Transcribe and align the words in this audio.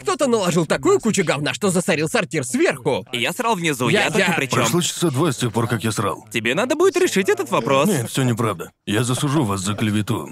Кто-то 0.00 0.26
наложил 0.26 0.66
такую 0.66 1.00
кучу 1.00 1.24
говна, 1.24 1.54
что 1.54 1.70
засорил 1.70 2.08
сортир 2.08 2.44
сверху. 2.44 3.06
И 3.12 3.20
я 3.20 3.32
срал 3.32 3.54
внизу, 3.54 3.88
Я- 3.88 4.04
я, 4.04 4.10
только 4.10 4.30
я- 4.30 4.36
при 4.36 4.46
чем. 4.46 4.58
Прошло 4.58 4.80
часа 4.82 5.10
два 5.10 5.32
с 5.32 5.36
тех 5.36 5.52
пор, 5.52 5.66
как 5.66 5.82
я 5.84 5.92
срал. 5.92 6.26
Тебе 6.30 6.54
надо 6.54 6.76
будет 6.76 6.96
решить 6.96 7.28
этот 7.28 7.50
вопрос. 7.50 7.88
Нет, 7.88 8.10
все 8.10 8.22
неправда. 8.22 8.70
Я 8.86 9.02
засужу 9.04 9.44
вас 9.44 9.60
за 9.60 9.74
клевету. 9.74 10.28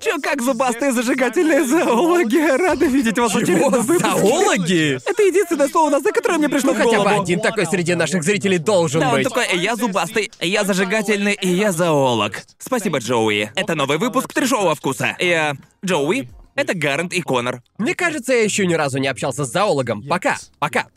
Чё, 0.00 0.18
как 0.20 0.42
зубастые 0.42 0.92
зажигательные 0.92 1.64
зоологи? 1.64 2.36
Рада 2.36 2.86
видеть 2.86 3.16
вас 3.20 3.32
в 3.32 3.34
Чего? 3.34 3.68
очередном 3.68 3.82
выпуске. 3.82 4.08
Зоологи? 4.10 4.98
Это 5.08 5.22
единственное 5.22 5.68
слово, 5.68 6.00
за 6.00 6.10
которое 6.10 6.38
мне 6.38 6.48
пришло 6.48 6.72
Ну 6.72 6.80
в 6.80 6.82
хотя 6.82 7.00
бы 7.04 7.10
один 7.10 7.38
такой 7.40 7.66
среди 7.66 7.94
наших 7.94 8.24
зрителей 8.24 8.58
должен 8.58 9.00
Да, 9.00 9.10
он 9.10 9.14
быть. 9.14 9.28
такой, 9.28 9.46
я 9.60 9.76
зубастый, 9.76 10.32
я 10.40 10.64
зажигательный, 10.64 11.34
и 11.40 11.48
я 11.48 11.70
зоолог. 11.70 12.42
Спасибо, 12.58 12.98
Джоуи. 12.98 13.52
Это 13.54 13.76
новый 13.76 13.98
выпуск 13.98 14.32
трешового 14.32 14.74
вкуса. 14.74 15.16
Я... 15.20 15.54
Джоуи, 15.86 16.28
это 16.54 16.74
Гарант 16.74 17.12
и 17.12 17.20
Конор. 17.20 17.62
Мне 17.78 17.94
кажется, 17.94 18.32
я 18.32 18.42
еще 18.42 18.66
ни 18.66 18.74
разу 18.74 18.98
не 18.98 19.08
общался 19.08 19.44
с 19.44 19.50
зоологом. 19.50 20.02
Пока, 20.02 20.36
пока. 20.58 20.86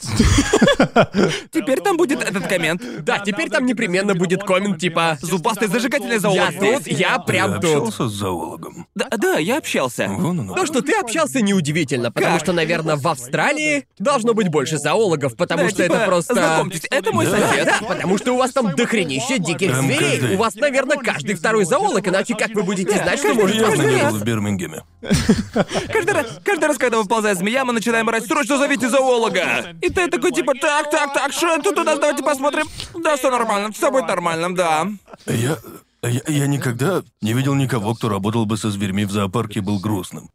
Теперь 1.52 1.80
там 1.82 1.98
будет 1.98 2.22
этот 2.22 2.48
коммент. 2.48 2.82
Да, 3.04 3.20
теперь 3.20 3.50
там 3.50 3.66
непременно 3.66 4.16
будет 4.16 4.44
коммент 4.44 4.80
типа 4.80 5.18
Зубастый 5.22 5.68
зажигательный 5.68 6.16
«Я 6.16 6.20
зоолог 6.20 6.60
тут, 6.60 6.82
здесь. 6.82 7.00
я 7.00 7.20
прям 7.20 7.62
тут». 7.62 7.76
общался 7.76 8.10
с 8.10 8.14
зоологом? 8.14 8.88
Да, 8.96 9.08
да, 9.18 9.38
я 9.38 9.58
общался. 9.58 10.08
Вон 10.08 10.40
оно. 10.42 10.56
То, 10.56 10.66
что 10.66 10.82
ты 10.82 10.94
общался, 10.94 11.42
неудивительно, 11.42 12.12
потому 12.12 12.40
что, 12.40 12.54
наверное, 12.54 12.96
в 12.96 13.08
Австралии 13.08 13.88
должно 14.00 14.34
быть 14.34 14.50
больше 14.50 14.78
зоологов, 14.78 15.36
потому 15.36 15.70
что 15.70 15.84
типа, 15.84 15.94
это 15.94 16.06
просто... 16.06 16.34
Знакомьтесь, 16.34 16.88
это 16.90 17.12
мой 17.14 17.26
сосед. 17.26 17.66
да, 17.66 17.80
потому 17.88 18.18
что 18.18 18.34
у 18.34 18.38
вас 18.38 18.52
там 18.52 18.76
дохренище 18.76 19.40
диких 19.40 19.76
зверей. 19.76 20.36
У 20.36 20.38
вас, 20.38 20.56
наверное, 20.56 20.98
каждый 20.98 21.36
второй 21.36 21.66
зоолог, 21.66 22.08
иначе 22.08 22.36
как 22.36 22.54
вы 22.54 22.64
будете 22.64 22.98
знать, 22.98 23.20
что 23.20 23.34
может 23.34 23.56
Я 23.56 24.10
в 24.10 24.24
Бирмингеме. 24.24 24.84
Каждый 25.54 26.14
раз, 26.14 26.40
каждый 26.44 26.66
раз, 26.66 26.78
когда 26.78 26.98
выползает 26.98 27.38
змея, 27.38 27.66
мы 27.66 27.74
начинаем 27.74 28.08
орать 28.10 28.26
«Срочно 28.26 28.58
зовите 28.58 28.90
зоолога!» 28.90 29.76
И 29.82 29.90
ты 29.90 30.08
такой 30.10 30.32
типа 30.32 30.54
«Так, 30.60 30.90
так, 30.90 31.14
так, 31.14 31.32
что 31.32 31.62
тут 31.62 31.78
у 31.78 31.84
нас? 31.84 32.00
Давайте 32.00 32.24
посмотрим». 32.24 32.68
Да, 32.96 33.16
все 33.18 33.30
нормально, 33.30 33.72
все 33.72 33.92
будет 33.92 34.08
нормально, 34.08 34.54
да. 34.56 34.88
Я, 35.28 35.58
я... 36.04 36.22
Я 36.28 36.48
никогда 36.48 37.04
не 37.22 37.34
видел 37.34 37.56
никого, 37.56 37.96
кто 37.96 38.10
работал 38.10 38.46
бы 38.46 38.58
со 38.58 38.70
зверьми 38.70 39.06
в 39.06 39.12
зоопарке 39.12 39.60
и 39.60 39.62
был 39.62 39.80
грустным. 39.80 40.30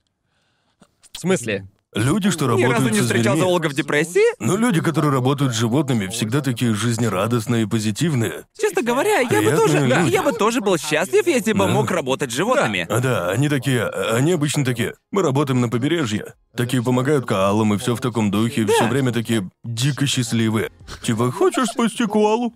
В 1.13 1.21
смысле? 1.21 1.67
Люди, 1.95 2.31
что 2.31 2.45
Ни 2.45 2.51
работают 2.51 2.73
разу 2.73 2.89
не 2.91 2.99
со 2.99 3.03
встречал 3.05 3.23
зверьми... 3.35 3.41
зоолога 3.41 3.69
в 3.69 3.75
депрессии? 3.75 4.23
Ну, 4.39 4.57
люди, 4.57 4.81
которые 4.81 5.13
работают 5.13 5.53
с 5.53 5.57
животными, 5.59 6.07
всегда 6.07 6.41
такие 6.41 6.73
жизнерадостные 6.73 7.65
и 7.65 7.67
позитивные. 7.67 8.45
Честно 8.57 8.83
говоря, 8.83 9.19
я 9.19 9.25
бы 9.25 9.29
Приятные 9.29 9.57
тоже, 9.57 9.89
да, 9.89 10.01
люди. 10.03 10.11
я 10.13 10.23
бы 10.23 10.33
тоже 10.33 10.61
был 10.61 10.79
счастлив, 10.79 11.27
если 11.27 11.53
бы 11.53 11.67
Да. 11.67 11.73
мог 11.73 11.91
работать 11.91 12.31
с 12.31 12.35
животными. 12.35 12.87
А 12.89 13.01
да, 13.01 13.31
они 13.31 13.49
такие, 13.49 13.87
они 13.89 14.33
обычно 14.33 14.65
такие. 14.65 14.95
Мы 15.11 15.23
работаем 15.23 15.61
на 15.61 15.69
побережье. 15.69 16.35
Такие 16.57 16.81
помогают 16.81 17.27
коалам 17.27 17.75
и 17.75 17.79
все 17.79 17.97
в 17.97 18.01
таком 18.01 18.31
духе, 18.31 18.67
все 18.67 18.87
время 18.87 19.11
такие 19.13 19.51
дико 19.65 20.07
счастливые. 20.07 20.71
Типа, 21.03 21.33
хочешь 21.33 21.71
спасти 21.71 22.07
коалу? 22.07 22.55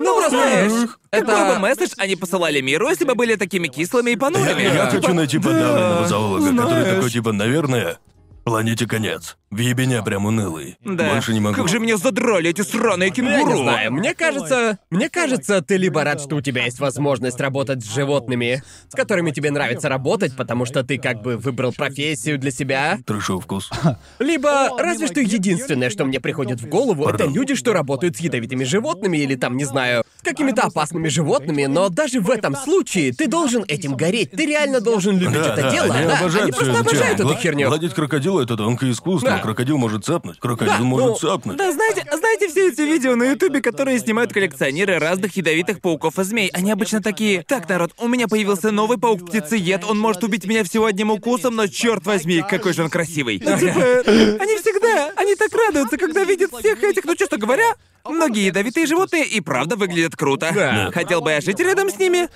Ну, 0.00 0.18
просто, 0.18 0.30
знаешь, 0.30 0.88
это- 1.12 1.26
какой 1.26 1.54
бы 1.54 1.60
месседж 1.60 1.92
они 1.96 2.16
посылали 2.16 2.60
миру, 2.60 2.88
если 2.88 3.04
бы 3.04 3.14
были 3.14 3.36
такими 3.36 3.68
кислыми 3.68 4.10
и 4.10 4.16
понурыми? 4.16 4.62
я 4.62 4.86
хочу 4.90 5.14
найти 5.14 5.38
подавленного 5.38 6.08
зоолога, 6.08 6.50
который 6.62 6.84
такой, 6.96 7.10
типа, 7.10 7.32
наверное, 7.32 7.98
планете 8.44 8.86
конец. 8.86 9.36
В 9.50 9.58
ебеня 9.58 10.02
прям 10.02 10.26
унылый. 10.26 10.76
Да. 10.84 11.10
Больше 11.12 11.32
не 11.32 11.38
могу. 11.40 11.54
Как 11.54 11.68
же 11.68 11.78
меня 11.78 11.96
задрали 11.96 12.50
эти 12.50 12.62
сраные 12.62 13.12
Ну, 13.16 13.24
Я 13.24 13.38
кенгуру. 13.38 13.56
не 13.56 13.62
знаю, 13.62 13.92
мне 13.92 14.14
кажется, 14.14 14.78
мне 14.90 15.08
кажется, 15.08 15.62
ты 15.62 15.76
либо 15.76 16.02
рад, 16.02 16.20
что 16.20 16.34
у 16.36 16.40
тебя 16.40 16.64
есть 16.64 16.80
возможность 16.80 17.40
работать 17.40 17.84
с 17.84 17.94
животными, 17.94 18.62
с 18.88 18.94
которыми 18.96 19.30
тебе 19.30 19.52
нравится 19.52 19.88
работать, 19.88 20.36
потому 20.36 20.64
что 20.64 20.82
ты 20.82 20.98
как 20.98 21.22
бы 21.22 21.36
выбрал 21.36 21.72
профессию 21.72 22.36
для 22.38 22.50
себя, 22.50 22.98
Трешов 23.06 23.44
вкус. 23.44 23.70
либо 24.18 24.70
разве 24.78 25.06
что 25.06 25.20
единственное, 25.20 25.88
что 25.90 26.04
мне 26.04 26.18
приходит 26.20 26.60
в 26.60 26.66
голову, 26.68 27.04
это 27.04 27.18
Пардон. 27.18 27.34
люди, 27.34 27.54
что 27.54 27.72
работают 27.72 28.16
с 28.16 28.20
ядовитыми 28.20 28.64
животными 28.64 29.18
или 29.18 29.36
там, 29.36 29.56
не 29.56 29.64
знаю, 29.64 30.04
с 30.18 30.22
какими-то 30.24 30.62
опасными 30.62 31.06
животными, 31.08 31.66
но 31.66 31.88
даже 31.90 32.20
в 32.20 32.28
этом 32.30 32.56
случае 32.56 33.12
ты 33.12 33.28
должен 33.28 33.64
этим 33.68 33.96
гореть, 33.96 34.32
ты 34.32 34.46
реально 34.46 34.80
должен 34.80 35.16
любить 35.16 35.34
Да, 35.42 35.52
это 35.52 35.62
да, 35.62 35.70
дело, 35.70 35.94
они 35.94 36.06
да, 36.08 36.18
обожают 36.18 36.42
они 36.42 36.52
просто 36.52 36.70
это 36.72 36.80
обожают 36.80 37.20
эту 37.20 37.34
херню. 37.36 37.68
Гладить 37.68 37.94
крокодила 38.34 38.42
это 38.42 38.56
тонкое 38.56 38.90
искусство. 38.90 39.30
Да. 39.30 39.38
Крокодил 39.38 39.78
может 39.78 40.04
цапнуть. 40.04 40.38
Крокодил 40.38 40.74
Да, 40.78 40.84
может 40.84 41.08
ну, 41.08 41.16
цапнуть. 41.16 41.56
Да, 41.56 41.72
знаете, 41.72 42.04
знаете 42.12 42.48
все 42.48 42.68
эти 42.68 42.80
видео 42.82 43.14
на 43.16 43.24
Ютубе, 43.24 43.60
которые 43.60 43.98
снимают 43.98 44.32
коллекционеры 44.32 44.98
разных 44.98 45.36
ядовитых 45.36 45.80
пауков 45.80 46.18
и 46.18 46.24
змей? 46.24 46.48
Они 46.52 46.70
обычно 46.70 47.02
такие. 47.02 47.42
Так, 47.42 47.68
народ, 47.68 47.92
у 47.98 48.08
меня 48.08 48.28
появился 48.28 48.70
новый 48.70 48.98
паук-птицеед. 48.98 49.84
Он 49.84 49.98
может 49.98 50.24
убить 50.24 50.46
меня 50.46 50.64
всего 50.64 50.86
одним 50.86 51.10
укусом, 51.10 51.56
но 51.56 51.66
черт 51.66 52.04
возьми, 52.06 52.42
какой 52.48 52.72
же 52.72 52.82
он 52.82 52.90
красивый. 52.90 53.40
Ну, 53.44 53.58
типа, 53.58 53.80
они 54.40 54.56
всегда, 54.58 55.12
они 55.16 55.34
так 55.36 55.52
радуются, 55.52 55.96
когда 55.96 56.24
видят 56.24 56.50
всех 56.52 56.82
этих, 56.82 57.04
ну, 57.04 57.14
честно 57.14 57.38
говоря, 57.38 57.74
многие 58.04 58.46
ядовитые 58.46 58.86
животные 58.86 59.24
и 59.24 59.40
правда 59.40 59.76
выглядят 59.76 60.16
круто. 60.16 60.50
Да. 60.54 60.90
Хотел 60.92 61.20
бы 61.20 61.30
я 61.30 61.40
жить 61.40 61.60
рядом 61.60 61.90
с 61.90 61.98
ними? 61.98 62.28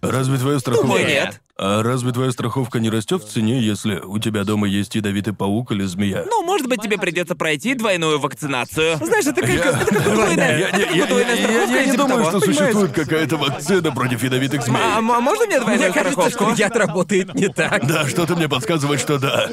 Разве 0.00 0.36
твоя 0.36 0.58
страховка... 0.58 0.86
Думаю, 0.88 1.06
нет. 1.06 1.40
А 1.64 1.80
разве 1.84 2.10
твоя 2.10 2.32
страховка 2.32 2.80
не 2.80 2.90
растет 2.90 3.22
в 3.22 3.28
цене, 3.30 3.60
если 3.62 4.00
у 4.00 4.18
тебя 4.18 4.42
дома 4.42 4.66
есть 4.66 4.96
ядовитый 4.96 5.32
паук 5.32 5.70
или 5.70 5.84
змея? 5.84 6.24
Ну, 6.28 6.42
может 6.42 6.66
быть, 6.68 6.82
тебе 6.82 6.98
придется 6.98 7.36
пройти 7.36 7.74
двойную 7.74 8.18
вакцинацию. 8.18 8.96
Знаешь, 8.96 9.26
это 9.26 9.42
как, 9.42 9.48
Я- 9.50 9.54
это 9.70 9.86
как 9.86 10.06
удвоенная, 10.08 10.58
Я, 10.58 10.68
это 10.70 10.76
не- 10.78 10.84
как 10.86 10.94
я- 10.96 11.04
удвоенная 11.04 11.34
я- 11.36 11.40
я- 11.40 11.46
страховка 11.46 11.72
я 11.72 11.78
или 11.82 11.86
не 11.86 11.92
типа 11.92 12.02
думаю, 12.08 12.24
что 12.24 12.40
существует 12.40 12.90
какая-то 12.92 13.36
вакцина 13.36 13.92
против 13.92 14.24
ядовитых 14.24 14.64
змей. 14.64 14.82
А, 14.82 14.98
м- 14.98 15.12
а 15.12 15.20
можно 15.20 15.46
мне 15.46 15.60
двойную 15.60 15.90
Мне 15.92 15.94
кажется, 15.94 16.20
страховку? 16.30 16.52
что 16.54 16.60
яд 16.64 16.76
работает 16.76 17.32
не 17.36 17.46
так. 17.46 17.86
Да, 17.86 18.08
что-то 18.08 18.34
мне 18.34 18.48
подсказывает, 18.48 18.98
что 19.00 19.18
да. 19.20 19.48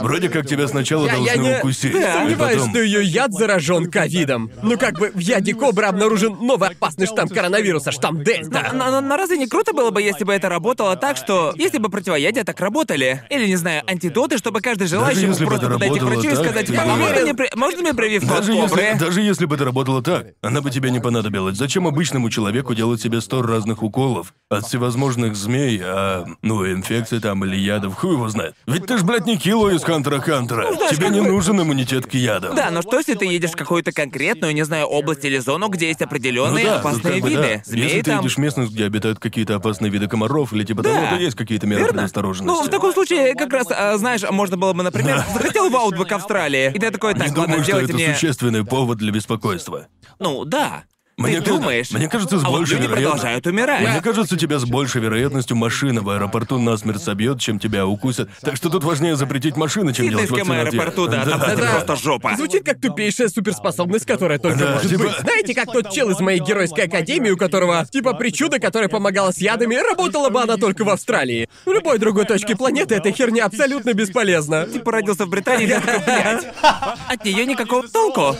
Вроде 0.00 0.28
как 0.28 0.46
тебя 0.46 0.68
сначала 0.68 1.06
Я, 1.06 1.14
я 1.14 1.18
должны 1.34 1.42
не 1.42 1.58
укусить, 1.58 1.92
я 1.94 2.10
и 2.10 2.12
сомневаюсь, 2.28 2.56
потом... 2.58 2.70
что 2.70 2.82
ее 2.82 3.02
яд 3.04 3.32
заражен 3.32 3.90
ковидом. 3.90 4.50
Ну 4.62 4.78
как 4.78 4.98
бы 4.98 5.10
в 5.12 5.18
яде 5.18 5.54
кобры 5.54 5.86
обнаружен 5.86 6.36
новый 6.40 6.68
опасный 6.68 7.06
штамм 7.06 7.28
коронавируса, 7.28 7.90
штамм 7.90 8.22
Дельта. 8.22 8.70
Но, 8.74 8.90
но- 8.90 9.00
но 9.00 9.16
разве 9.16 9.38
не 9.38 9.46
круто 9.48 9.72
было 9.72 9.90
бы, 9.90 10.00
если 10.00 10.24
бы 10.24 10.32
это 10.32 10.48
работало 10.58 10.96
так, 10.96 11.16
что... 11.16 11.52
Если 11.56 11.78
бы 11.78 11.88
противоядия 11.88 12.42
так 12.44 12.60
работали? 12.60 13.22
Или, 13.30 13.46
не 13.46 13.56
знаю, 13.56 13.82
антидоты, 13.86 14.38
чтобы 14.38 14.60
каждый 14.60 14.88
желающий 14.88 15.20
мог 15.26 15.30
если 15.30 15.44
бы 15.44 15.50
просто 15.50 15.66
это 15.66 15.74
подойти 15.74 16.00
к 16.00 16.02
врачу 16.02 16.20
и 16.20 16.30
так, 16.34 16.38
сказать, 16.44 16.66
ты 16.66 16.76
«А 16.76 16.84
можно 16.86 17.20
мне, 17.22 17.34
при- 17.34 17.50
можно 17.56 17.80
мне 17.82 17.94
прививку 17.94 18.32
от 18.34 18.40
Даже 18.40 18.52
кобры?» 18.60 18.82
если, 18.82 18.98
даже 18.98 19.20
если 19.22 19.46
бы 19.46 19.54
это 19.54 19.64
работало 19.64 20.02
так, 20.02 20.26
она 20.42 20.60
бы 20.60 20.70
тебе 20.70 20.90
не 20.90 21.00
понадобилась. 21.00 21.56
Зачем 21.56 21.86
обычному 21.86 22.28
человеку 22.30 22.74
делать 22.74 23.00
себе 23.00 23.20
сто 23.20 23.40
разных 23.42 23.82
уколов 23.82 24.34
от 24.50 24.66
всевозможных 24.66 25.36
змей, 25.36 25.80
а, 25.82 26.24
ну, 26.42 26.66
инфекций 26.70 27.20
там 27.20 27.44
или 27.44 27.56
ядов, 27.56 27.94
хуй 27.94 28.12
его 28.14 28.28
знает. 28.28 28.54
Ведь 28.66 28.86
ты 28.86 28.98
ж, 28.98 29.02
блядь, 29.04 29.26
не 29.26 29.36
Кило 29.38 29.70
из 29.70 29.84
Хантера 29.84 30.18
Хантера. 30.20 30.66
тебе 30.90 31.10
не 31.10 31.20
нужен 31.20 31.60
иммунитет 31.60 32.06
к 32.06 32.14
ядам. 32.14 32.54
Да, 32.56 32.70
но 32.70 32.82
что 32.82 32.98
если 32.98 33.14
ты 33.14 33.26
едешь 33.26 33.50
в 33.50 33.56
какую-то 33.56 33.92
конкретную, 33.92 34.54
не 34.54 34.64
знаю, 34.64 34.86
область 34.86 35.24
или 35.24 35.38
зону, 35.38 35.68
где 35.68 35.86
есть 35.88 36.00
Ну 36.00 36.06
определенные 36.06 36.64
да, 36.64 36.70
тут 36.76 36.80
опасные 36.80 37.14
как 37.14 37.22
бы 37.22 37.28
виды? 37.30 37.42
да. 37.42 37.62
Змеи 37.64 37.82
Если 37.84 37.98
ты 38.00 38.10
там. 38.10 38.18
едешь 38.20 38.34
в 38.34 38.38
местность, 38.38 38.72
где 38.72 38.84
обитают 38.86 39.18
какие-то 39.18 39.54
опасные 39.56 39.90
виды 39.90 40.08
комаров 40.08 40.28
или 40.52 40.64
типа 40.64 40.82
того, 40.82 40.94
Да. 40.94 41.10
то 41.10 41.16
есть 41.16 41.36
какие-то 41.36 41.66
меры 41.66 41.80
Верно? 41.80 41.94
предосторожности. 41.94 42.46
Ну, 42.46 42.62
в 42.66 42.70
таком 42.70 42.92
случае, 42.92 43.34
как 43.34 43.52
раз, 43.52 43.66
а, 43.70 43.96
знаешь, 43.98 44.22
можно 44.30 44.56
было 44.56 44.72
бы, 44.72 44.82
например, 44.82 45.24
захотел 45.32 45.70
в 45.70 45.76
Аутбэк 45.76 46.12
Австралии, 46.12 46.72
и 46.74 46.78
ты 46.78 46.90
такой, 46.90 47.14
так, 47.14 47.22
не 47.30 47.36
ладно, 47.36 47.44
думаю, 47.56 47.64
что 47.64 47.78
это 47.80 47.92
мне... 47.94 48.14
существенный 48.14 48.64
повод 48.64 48.98
для 48.98 49.12
беспокойства. 49.12 49.86
Ну, 50.18 50.44
да. 50.44 50.84
Мне 51.18 51.40
ты 51.40 51.50
ка- 51.50 51.50
думаешь? 51.56 51.90
мне 51.90 52.08
кажется, 52.08 52.38
с 52.38 52.44
а 52.44 52.48
вот 52.48 52.58
большей 52.58 52.76
люди 52.76 52.86
вероятно- 52.86 53.10
продолжают 53.10 53.46
умирать. 53.46 53.80
Мне 53.88 54.00
кажется, 54.00 54.36
тебя 54.36 54.58
с 54.58 54.64
большей 54.64 55.00
вероятностью 55.02 55.56
машина 55.56 56.00
в 56.00 56.08
аэропорту 56.10 56.58
насмерть 56.58 57.02
собьет, 57.02 57.40
чем 57.40 57.58
тебя 57.58 57.86
укусят. 57.86 58.28
Так 58.40 58.56
что 58.56 58.70
тут 58.70 58.84
важнее 58.84 59.16
запретить 59.16 59.56
машины, 59.56 59.92
чем 59.92 60.08
делать 60.08 60.30
вакцинацию. 60.30 60.68
аэропорту, 60.68 61.08
да, 61.08 61.24
там, 61.24 61.40
кстати, 61.40 61.56
Да-да. 61.60 61.72
просто 61.72 61.96
жопа. 61.96 62.34
Звучит 62.36 62.64
как 62.64 62.80
тупейшая 62.80 63.28
суперспособность, 63.28 64.06
которая 64.06 64.38
только 64.38 64.58
Да, 64.58 64.74
может 64.74 64.90
типа- 64.90 65.02
быть. 65.02 65.18
Знаете, 65.18 65.54
как 65.54 65.72
тот 65.72 65.90
чел 65.90 66.10
из 66.10 66.20
моей 66.20 66.40
геройской 66.40 66.84
академии, 66.84 67.30
у 67.30 67.36
которого 67.36 67.84
типа 67.90 68.14
причуда, 68.14 68.58
которая 68.60 68.88
помогала 68.88 69.32
с 69.32 69.38
ядами, 69.38 69.74
работала 69.74 70.28
бы 70.30 70.40
она 70.40 70.56
только 70.56 70.84
в 70.84 70.88
Австралии. 70.88 71.48
В 71.66 71.72
любой 71.72 71.98
другой 71.98 72.26
точке 72.26 72.54
планеты 72.56 72.94
эта 72.94 73.10
херня 73.12 73.46
абсолютно 73.46 73.92
бесполезна. 73.92 74.66
Типа 74.66 74.92
родился 74.92 75.26
в 75.26 75.28
Британии, 75.30 75.66
ты 75.66 75.80
такой, 75.80 75.98
блядь. 76.04 76.46
От 77.08 77.24
нее 77.24 77.44
никакого 77.44 77.86
толку. 77.88 78.36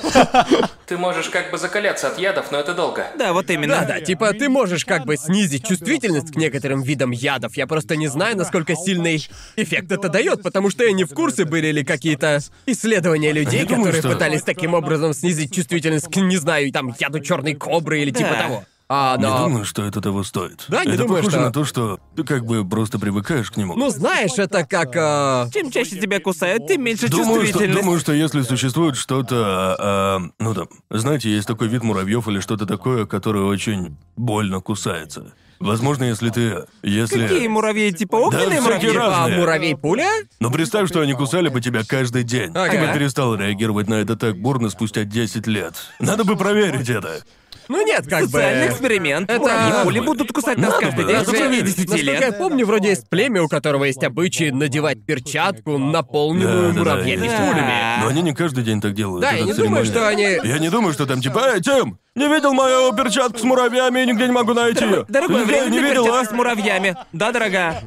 Ты 0.87 0.97
можешь 0.97 1.29
как 1.29 1.51
бы 1.51 1.59
закаляться 1.59 2.09
от 2.09 2.19
ядов, 2.19 2.51
но 2.51 2.59
это 2.59 2.68
долго. 2.75 3.07
Да, 3.19 3.33
вот 3.33 3.51
именно. 3.51 3.81
Да-да, 3.81 4.01
типа 4.01 4.33
ты 4.33 4.49
можешь 4.49 4.85
как 4.85 5.05
бы 5.07 5.17
снизить 5.17 5.67
чувствительность 5.67 6.33
к 6.33 6.37
некоторым 6.37 6.83
видам 6.83 7.11
ядов. 7.11 7.57
Я 7.57 7.67
просто 7.67 7.97
не 7.97 8.09
знаю, 8.09 8.37
насколько 8.37 8.75
сильный 8.77 9.27
эффект 9.57 9.91
это 9.93 10.09
дает, 10.09 10.43
потому 10.43 10.71
что 10.71 10.85
я 10.85 10.93
не 10.93 11.05
в 11.05 11.11
курсе, 11.15 11.45
были 11.45 11.69
ли 11.73 11.85
какие-то 11.85 12.41
исследования 12.67 13.33
людей, 13.33 13.61
Не 13.61 13.67
думаю, 13.67 13.87
которые 13.87 14.03
что- 14.03 14.13
пытались 14.13 14.43
таким 14.43 14.75
образом 14.75 15.15
снизить 15.15 15.55
чувствительность 15.55 16.07
к, 16.11 16.17
не 16.17 16.37
знаю, 16.37 16.71
там, 16.73 16.95
яду 16.99 17.21
черной 17.21 17.55
кобры 17.55 18.01
или 18.03 18.11
типа 18.11 18.31
Да. 18.31 18.43
того. 18.43 18.65
А, 18.91 19.17
Не 19.19 19.25
но... 19.25 19.39
думаю, 19.45 19.65
что 19.67 19.85
это 19.85 20.01
того 20.01 20.23
стоит. 20.25 20.65
Да, 20.69 20.83
не 20.85 20.93
это 20.93 21.03
думаю, 21.03 21.19
похоже 21.23 21.37
что- 21.37 21.45
на 21.47 21.53
то, 21.53 21.65
что 21.65 22.01
ты 22.17 22.25
как 22.25 22.47
бы 22.47 22.67
просто 22.67 22.99
привыкаешь 22.99 23.51
к 23.51 23.57
нему. 23.59 23.75
Ну, 23.77 23.91
знаешь, 23.91 24.33
это 24.39 24.65
как... 24.65 24.93
а, 24.97 25.49
Чем 25.53 25.71
чаще 25.71 25.99
тебя 26.01 26.21
кусают, 26.21 26.67
тем 26.67 26.83
меньше 26.85 27.09
Думаю 27.09 27.43
что, 27.43 27.47
чувствительность. 27.53 27.81
думаю, 27.83 28.01
что 28.01 28.13
если 28.15 28.41
существует 28.43 28.97
что-то, 28.97 29.37
а, 29.37 29.77
а, 29.79 30.31
ну 30.39 30.55
там, 30.55 30.69
знаете, 30.89 31.29
есть 31.31 31.47
такой 31.47 31.69
вид 31.69 31.83
муравьев 31.83 32.27
или 32.29 32.41
что-то 32.41 32.65
такое, 32.65 33.05
которое 33.05 33.45
очень 33.45 33.97
больно 34.17 34.61
кусается. 34.61 35.35
Возможно, 35.61 36.05
если 36.05 36.31
ты... 36.31 36.65
Если... 36.85 37.27
Какие 37.27 37.49
муравьи? 37.49 37.93
Типа 37.93 38.15
огненные 38.17 38.61
всякие 38.61 38.93
муравьи? 38.93 38.97
разные. 38.97 39.09
А 39.09 39.19
Разные. 39.19 39.39
муравей-пуля? 39.41 40.09
Но 40.39 40.51
представь, 40.53 40.89
что 40.89 41.01
они 41.01 41.15
кусали 41.15 41.49
бы 41.49 41.61
тебя 41.61 41.83
каждый 41.87 42.23
день. 42.23 42.53
Ага. 42.55 42.71
Ты 42.71 42.79
бы 42.87 42.93
перестал 42.95 43.35
реагировать 43.35 43.89
на 43.89 43.95
это 43.95 44.15
так 44.17 44.41
бурно 44.41 44.71
спустя 44.71 45.03
10 45.05 45.47
лет. 45.49 45.75
Надо 45.99 46.23
бы 46.25 46.37
проверить 46.37 46.89
это. 46.89 47.23
Ну 47.69 47.85
нет, 47.87 48.07
как 48.09 48.25
Социальный 48.25 48.67
бы... 48.67 48.73
эксперимент. 48.73 49.31
Это- 49.31 49.81
пули 49.85 50.01
будут 50.01 50.33
кусать 50.33 50.59
нас 50.59 50.75
каждый 50.79 51.05
день 51.05 51.17
в 51.17 51.25
течение 51.27 51.49
проверить. 51.49 51.77
10 51.77 51.89
Насколько 51.91 52.11
я 52.13 52.21
лет. 52.21 52.39
помню, 52.39 52.67
вроде 52.67 52.89
есть 52.89 53.09
племя, 53.09 53.43
у 53.43 53.49
которого 53.49 53.85
есть 53.85 54.03
обычай 54.03 54.51
надевать 54.51 55.05
перчатку, 55.05 55.79
наполненную 55.79 56.73
Да-да-да, 56.73 56.79
муравьями 56.97 57.25
есть. 57.25 57.37
пулями. 57.37 58.01
Но 58.03 58.09
они 58.09 58.23
не 58.23 58.35
каждый 58.35 58.65
день 58.65 58.81
так 58.81 58.95
делают. 58.95 59.21
Да, 59.23 59.33
я 59.33 59.45
не 59.45 59.53
думаю, 59.53 59.85
что 59.85 60.09
они... 60.09 60.25
Я 60.45 60.59
не 60.59 60.71
думаю, 60.71 60.93
что 60.95 61.07
там 61.07 61.21
типа, 61.21 61.53
эй, 61.55 61.61
Тим, 61.61 61.99
не 62.19 62.29
видел 62.29 62.53
мою 62.53 62.93
перчатку 62.93 63.39
с 63.39 63.43
муравьями 63.43 64.01
и 64.03 64.07
нигде 64.07 64.27
не 64.27 64.33
могу 64.33 64.53
найти 64.55 64.85
ее. 64.85 65.05
Дорогой, 65.09 65.45
время 65.45 65.71
не 65.71 65.79
видел, 65.81 66.13
а? 66.15 66.25
с 66.25 66.31
муравьями. 66.33 66.97
Да, 67.13 67.33
дорогая? 67.33 67.83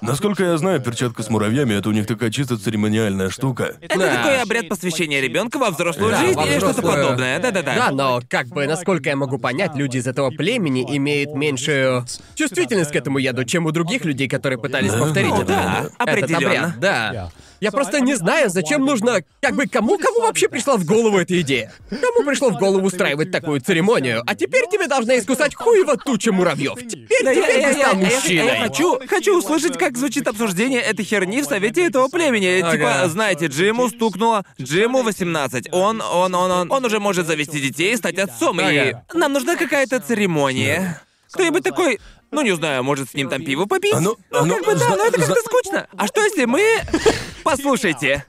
Насколько 0.00 0.44
я 0.44 0.56
знаю, 0.58 0.80
перчатка 0.80 1.22
с 1.22 1.30
муравьями 1.30 1.74
это 1.74 1.88
у 1.88 1.92
них 1.92 2.06
такая 2.06 2.30
чисто 2.30 2.56
церемониальная 2.58 3.30
штука. 3.30 3.74
Это 3.80 3.98
Да. 3.98 4.16
такой 4.16 4.40
обряд 4.42 4.68
посвящения 4.68 5.20
ребенка 5.20 5.58
во 5.58 5.70
взрослую 5.70 6.10
Да, 6.12 6.20
жизнь 6.20 6.34
во 6.34 6.44
или 6.46 6.58
что-то 6.58 6.72
взрослую. 6.80 7.04
подобное. 7.04 7.38
Да-да-да. 7.38 7.74
Да, 7.74 7.90
но 7.90 8.20
как 8.28 8.46
бы, 8.48 8.66
насколько 8.66 9.08
я 9.08 9.16
могу 9.16 9.38
понять, 9.38 9.74
люди 9.74 9.98
из 9.98 10.06
этого 10.06 10.30
племени 10.30 10.84
имеют 10.96 11.34
меньшую 11.34 12.04
чувствительность 12.34 12.92
к 12.92 12.96
этому 12.96 13.18
яду, 13.18 13.44
чем 13.44 13.66
у 13.66 13.72
других 13.72 14.04
людей, 14.04 14.28
которые 14.28 14.58
пытались 14.58 14.92
повторить 14.92 15.34
это. 15.34 15.44
да, 15.44 15.80
Этот 15.98 16.00
определенно. 16.08 16.46
обряд, 16.66 16.80
да. 16.80 17.30
Я 17.60 17.72
просто 17.72 18.00
не 18.00 18.14
знаю, 18.14 18.50
зачем 18.50 18.84
нужно... 18.84 19.22
Как 19.40 19.54
бы, 19.54 19.66
кому, 19.66 19.98
кому 19.98 20.20
вообще 20.20 20.48
пришла 20.48 20.76
в 20.76 20.84
голову 20.84 21.18
эта 21.18 21.40
идея? 21.40 21.72
Кому 21.88 22.24
пришло 22.26 22.50
в 22.50 22.58
голову 22.58 22.86
устраивать 22.86 23.30
такую 23.30 23.60
церемонию? 23.60 24.22
А 24.26 24.34
теперь 24.34 24.64
тебе 24.70 24.86
должна 24.88 25.18
искусать 25.18 25.54
хуево 25.54 25.96
туча 25.96 26.32
муравьев. 26.32 26.74
Теперь, 26.86 27.24
Да 27.24 27.30
я, 27.30 27.42
теперь 27.42 27.60
я, 27.60 27.68
ты 27.72 27.78
стал 27.80 27.94
мужчиной. 27.94 28.46
я 28.46 28.56
хочу, 28.68 28.98
хочу 29.08 29.38
услышать, 29.38 29.78
как 29.78 29.96
звучит 29.96 30.26
обсуждение 30.28 30.80
этой 30.80 31.04
херни 31.04 31.42
в 31.42 31.46
совете 31.46 31.86
этого 31.86 32.08
племени. 32.08 32.60
Ага. 32.60 32.72
Типа, 32.72 33.08
знаете, 33.08 33.46
Джиму 33.46 33.88
стукнуло, 33.88 34.44
Джиму 34.60 35.02
18. 35.02 35.68
Он, 35.72 36.00
он, 36.00 36.34
он, 36.34 36.50
он, 36.50 36.72
он 36.72 36.84
уже 36.84 37.00
может 37.00 37.26
завести 37.26 37.60
детей 37.60 37.94
и 37.94 37.96
стать 37.96 38.18
отцом. 38.18 38.60
И 38.60 38.64
Ага. 38.64 39.04
нам 39.14 39.32
нужна 39.32 39.56
какая-то 39.56 40.00
церемония. 40.00 41.00
Кто-нибудь 41.32 41.64
такой, 41.64 41.98
ну 42.30 42.42
не 42.42 42.54
знаю, 42.54 42.82
может 42.84 43.10
с 43.10 43.14
ним 43.14 43.28
там 43.28 43.44
пиво 43.44 43.66
попить? 43.66 43.94
А 43.94 44.00
ну- 44.00 44.16
а 44.30 44.44
ну, 44.44 44.46
ну, 44.46 44.54
как 44.56 44.66
бы 44.66 44.74
да, 44.74 44.88
но 44.90 45.06
это 45.06 45.18
как-то 45.18 45.40
скучно. 45.42 45.86
А 45.96 46.06
что 46.06 46.20
если 46.22 46.44
мы... 46.44 46.62
Послушайте. 47.44 48.24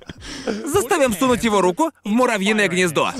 Заставим 0.45 1.13
сунуть 1.13 1.43
его 1.43 1.61
руку 1.61 1.91
в 2.03 2.09
муравьиное 2.09 2.67
гнездо. 2.67 3.11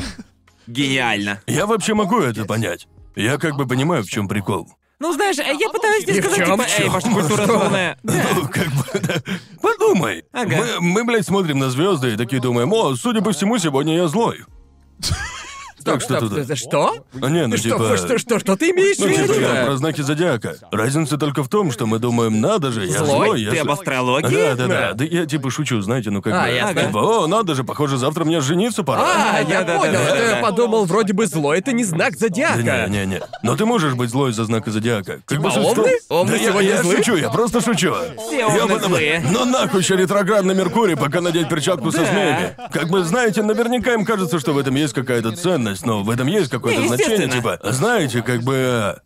Гениально. 0.68 1.42
Я 1.48 1.66
вообще 1.66 1.94
могу 1.94 2.20
это 2.20 2.46
понять. 2.46 2.88
Я 3.16 3.38
как 3.38 3.56
бы 3.56 3.66
понимаю, 3.68 4.04
в 4.04 4.10
чем 4.10 4.28
прикол. 4.28 4.68
Ну, 5.00 5.14
знаешь, 5.14 5.38
я 5.38 5.70
пытаюсь 5.70 6.06
тебе 6.06 6.18
И 6.18 6.22
в 6.22 6.26
сказать, 6.26 6.46
типа, 6.48 6.66
эй, 6.80 6.90
ваша 6.90 7.08
культура 7.10 7.44
Что? 7.44 7.60
полная. 7.60 8.00
Ну, 8.04 8.48
как 8.48 8.68
бы, 8.68 9.00
да. 9.00 9.16
Подумай. 9.62 10.26
Ага. 10.32 10.56
Мы, 10.58 10.82
мы, 10.82 11.04
блядь, 11.04 11.26
смотрим 11.26 11.60
на 11.60 11.70
звезды 11.70 12.14
и 12.14 12.18
такие 12.18 12.42
думаем, 12.42 12.74
о, 12.74 12.96
судя 12.96 13.22
по 13.22 13.32
всему, 13.32 13.60
сегодня 13.60 13.96
я 13.96 14.08
злой. 14.08 14.44
Так 15.94 16.02
что 16.02 16.18
Стоп, 16.18 16.30
тут... 16.30 16.44
стоп, 16.46 16.58
Что? 16.58 16.96
А 17.22 17.30
не, 17.30 17.48
ну 17.48 17.58
Что, 17.58 17.70
типа... 17.70 17.98
что, 17.98 18.18
что, 18.20 18.40
что 18.40 18.56
ты 18.56 18.72
имеешь 18.72 18.98
в 18.98 19.02
Ну, 19.02 19.08
типа, 19.10 19.22
виду? 19.22 19.34
я 19.42 19.66
про 19.66 19.78
знаки 19.78 20.02
зодиака. 20.02 20.56
Разница 20.72 21.18
только 21.18 21.44
в 21.44 21.50
том, 21.50 21.72
что 21.72 21.86
мы 21.86 22.00
думаем, 22.00 22.40
надо 22.42 22.72
же, 22.72 22.86
я 22.86 22.98
Злой? 23.00 23.08
злой. 23.28 23.42
я 23.42 23.52
Ты 23.52 23.58
с- 23.58 23.62
об 23.62 23.72
астрологии? 23.72 24.36
Да, 24.36 24.56
да, 24.56 24.68
Да. 24.68 24.68
да. 24.68 24.94
Да 24.94 25.04
я 25.06 25.26
типа 25.26 25.50
шучу, 25.52 25.82
знаете, 25.82 26.10
ну 26.12 26.22
как 26.22 26.34
А, 26.34 26.44
бы. 26.46 26.52
ясно. 26.52 26.84
Типа, 26.84 26.98
о, 27.00 27.28
надо 27.28 27.56
же, 27.56 27.64
похоже, 27.64 27.98
завтра 27.98 28.26
мне 28.26 28.42
жениться 28.42 28.84
пора. 28.84 29.04
А, 29.04 29.40
я 29.42 29.62
Да-да-да-да-да. 29.62 29.80
понял. 29.80 30.00
Это 30.00 30.36
я 30.36 30.42
подумал, 30.42 30.86
вроде 30.86 31.14
бы 31.14 31.26
зло, 31.28 31.54
это 31.54 31.72
не 31.72 31.84
знак 31.84 32.18
зодиака. 32.18 32.62
Да 32.64 32.88
не, 32.88 33.00
не, 33.00 33.06
не. 33.06 33.22
Но 33.44 33.56
ты 33.56 33.66
можешь 33.66 33.94
быть 33.94 34.10
злой 34.10 34.32
из-за 34.32 34.46
знака 34.46 34.72
зодиака. 34.72 35.14
Как 35.26 35.38
Типа 35.38 35.44
большинство- 35.44 35.84
овны? 35.84 35.92
Овны 36.10 36.32
да 36.32 36.38
я- 36.38 36.50
сегодня 36.50 36.70
я, 36.70 36.84
шучу, 36.84 37.16
я 37.16 37.30
просто 37.30 37.62
шучу. 37.62 37.94
Все 38.28 38.38
Я 38.40 38.66
бы- 38.68 38.80
злые. 38.80 39.24
Но 39.32 39.46
нахуй 39.46 39.82
еще 39.82 39.96
ретроградный 39.96 40.56
Меркурий, 40.56 40.96
пока 40.96 41.22
надеть 41.22 41.50
перчатку 41.50 41.92
со 41.92 42.00
Да. 42.00 42.06
змеями. 42.06 42.56
Как 42.72 42.90
бы, 42.90 43.04
знаете, 43.04 43.44
наверняка 43.44 43.94
им 43.94 44.06
кажется, 44.06 44.40
что 44.40 44.54
в 44.54 44.58
этом 44.58 44.76
есть 44.76 44.94
какая-то 44.94 45.32
ценность, 45.36 45.77
но 45.86 46.04
в 46.04 46.10
этом 46.10 46.28
есть 46.28 46.50
какое-то 46.50 46.82
Не, 46.82 46.88
значение, 46.88 47.26
естественно. 47.28 47.58
типа, 47.58 47.72
знаете, 47.74 48.22
как 48.22 48.44
бы... 48.44 49.00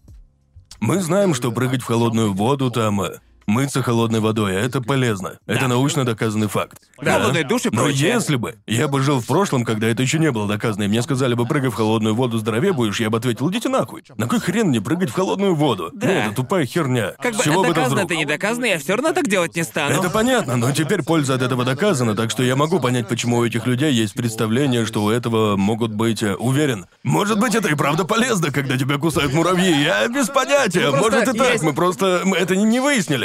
Мы 0.80 1.00
знаем, 1.00 1.34
что 1.34 1.52
прыгать 1.52 1.82
в 1.82 1.86
холодную 1.86 2.34
воду 2.34 2.72
там... 2.72 3.02
э, 3.02 3.20
Мыться 3.48 3.82
холодной 3.82 4.20
водой, 4.20 4.56
а 4.56 4.60
это 4.60 4.82
полезно. 4.82 5.38
Это 5.46 5.68
научно 5.68 6.06
доказанный 6.06 6.48
факт. 6.48 6.78
Холодный 6.98 7.44
душ 7.44 7.66
и 7.66 7.70
Но 7.72 7.84
прочее. 7.84 8.10
если 8.10 8.36
бы 8.36 8.56
я 8.68 8.88
бы 8.88 9.02
жил 9.02 9.20
в 9.20 9.26
прошлом, 9.26 9.66
когда 9.66 9.88
это 9.88 10.02
еще 10.04 10.20
не 10.20 10.32
было 10.32 10.48
доказано, 10.48 10.84
и 10.84 10.88
мне 10.88 11.02
сказали 11.02 11.34
бы, 11.34 11.46
прыгай 11.46 11.70
в 11.70 11.74
холодную 11.74 12.16
воду, 12.16 12.38
здоровее 12.38 12.74
будешь, 12.74 13.00
я 13.00 13.10
бы 13.10 13.18
ответил, 13.18 13.50
идите 13.50 13.70
нахуй. 13.70 14.04
На 14.16 14.28
кой 14.28 14.40
хрен 14.40 14.68
мне 14.68 14.80
прыгать 14.82 15.10
в 15.10 15.14
холодную 15.14 15.56
воду? 15.56 15.90
Да. 15.94 16.08
Ну, 16.08 16.14
это 16.14 16.36
тупая 16.36 16.66
херня. 16.66 17.14
Как 17.22 17.36
бы 17.36 17.44
чего 17.44 17.62
бы 17.64 17.68
это 17.68 17.76
доказано, 17.76 17.96
вдруг? 17.96 18.12
это 18.12 18.16
не 18.20 18.26
доказано, 18.26 18.66
я 18.66 18.80
все 18.80 18.96
равно 18.96 19.12
так 19.12 19.28
делать 19.28 19.56
не 19.56 19.64
стану. 19.64 19.96
Это 19.96 20.10
понятно, 20.10 20.56
но 20.56 20.72
теперь 20.72 21.04
польза 21.04 21.36
от 21.36 21.42
этого 21.42 21.66
доказана, 21.66 22.16
так 22.16 22.30
что 22.32 22.44
я 22.44 22.56
могу 22.56 22.80
понять, 22.80 23.08
почему 23.08 23.38
у 23.38 23.46
этих 23.46 23.66
людей 23.68 23.92
есть 23.94 24.14
представление, 24.14 24.86
что 24.86 25.04
у 25.04 25.10
этого 25.10 25.58
могут 25.58 25.92
быть... 25.92 26.24
э, 26.24 26.36
Уверен. 26.36 26.86
Может 27.04 27.40
быть, 27.40 27.56
это 27.56 27.70
и 27.70 27.76
правда 27.76 28.06
полезно, 28.06 28.52
когда 28.52 28.78
тебя 28.78 28.98
кусают 28.98 29.34
муравьи. 29.34 29.84
Я 29.84 30.08
без 30.08 30.28
понятия. 30.30 30.90
Ну, 30.92 30.98
Может 30.98 31.28
и 31.34 31.38
так. 31.38 31.62
Мы 31.62 31.74
просто... 31.74 32.22
Мы 32.26 32.38
это 32.38 32.56
не, 32.56 32.64
не 32.64 32.80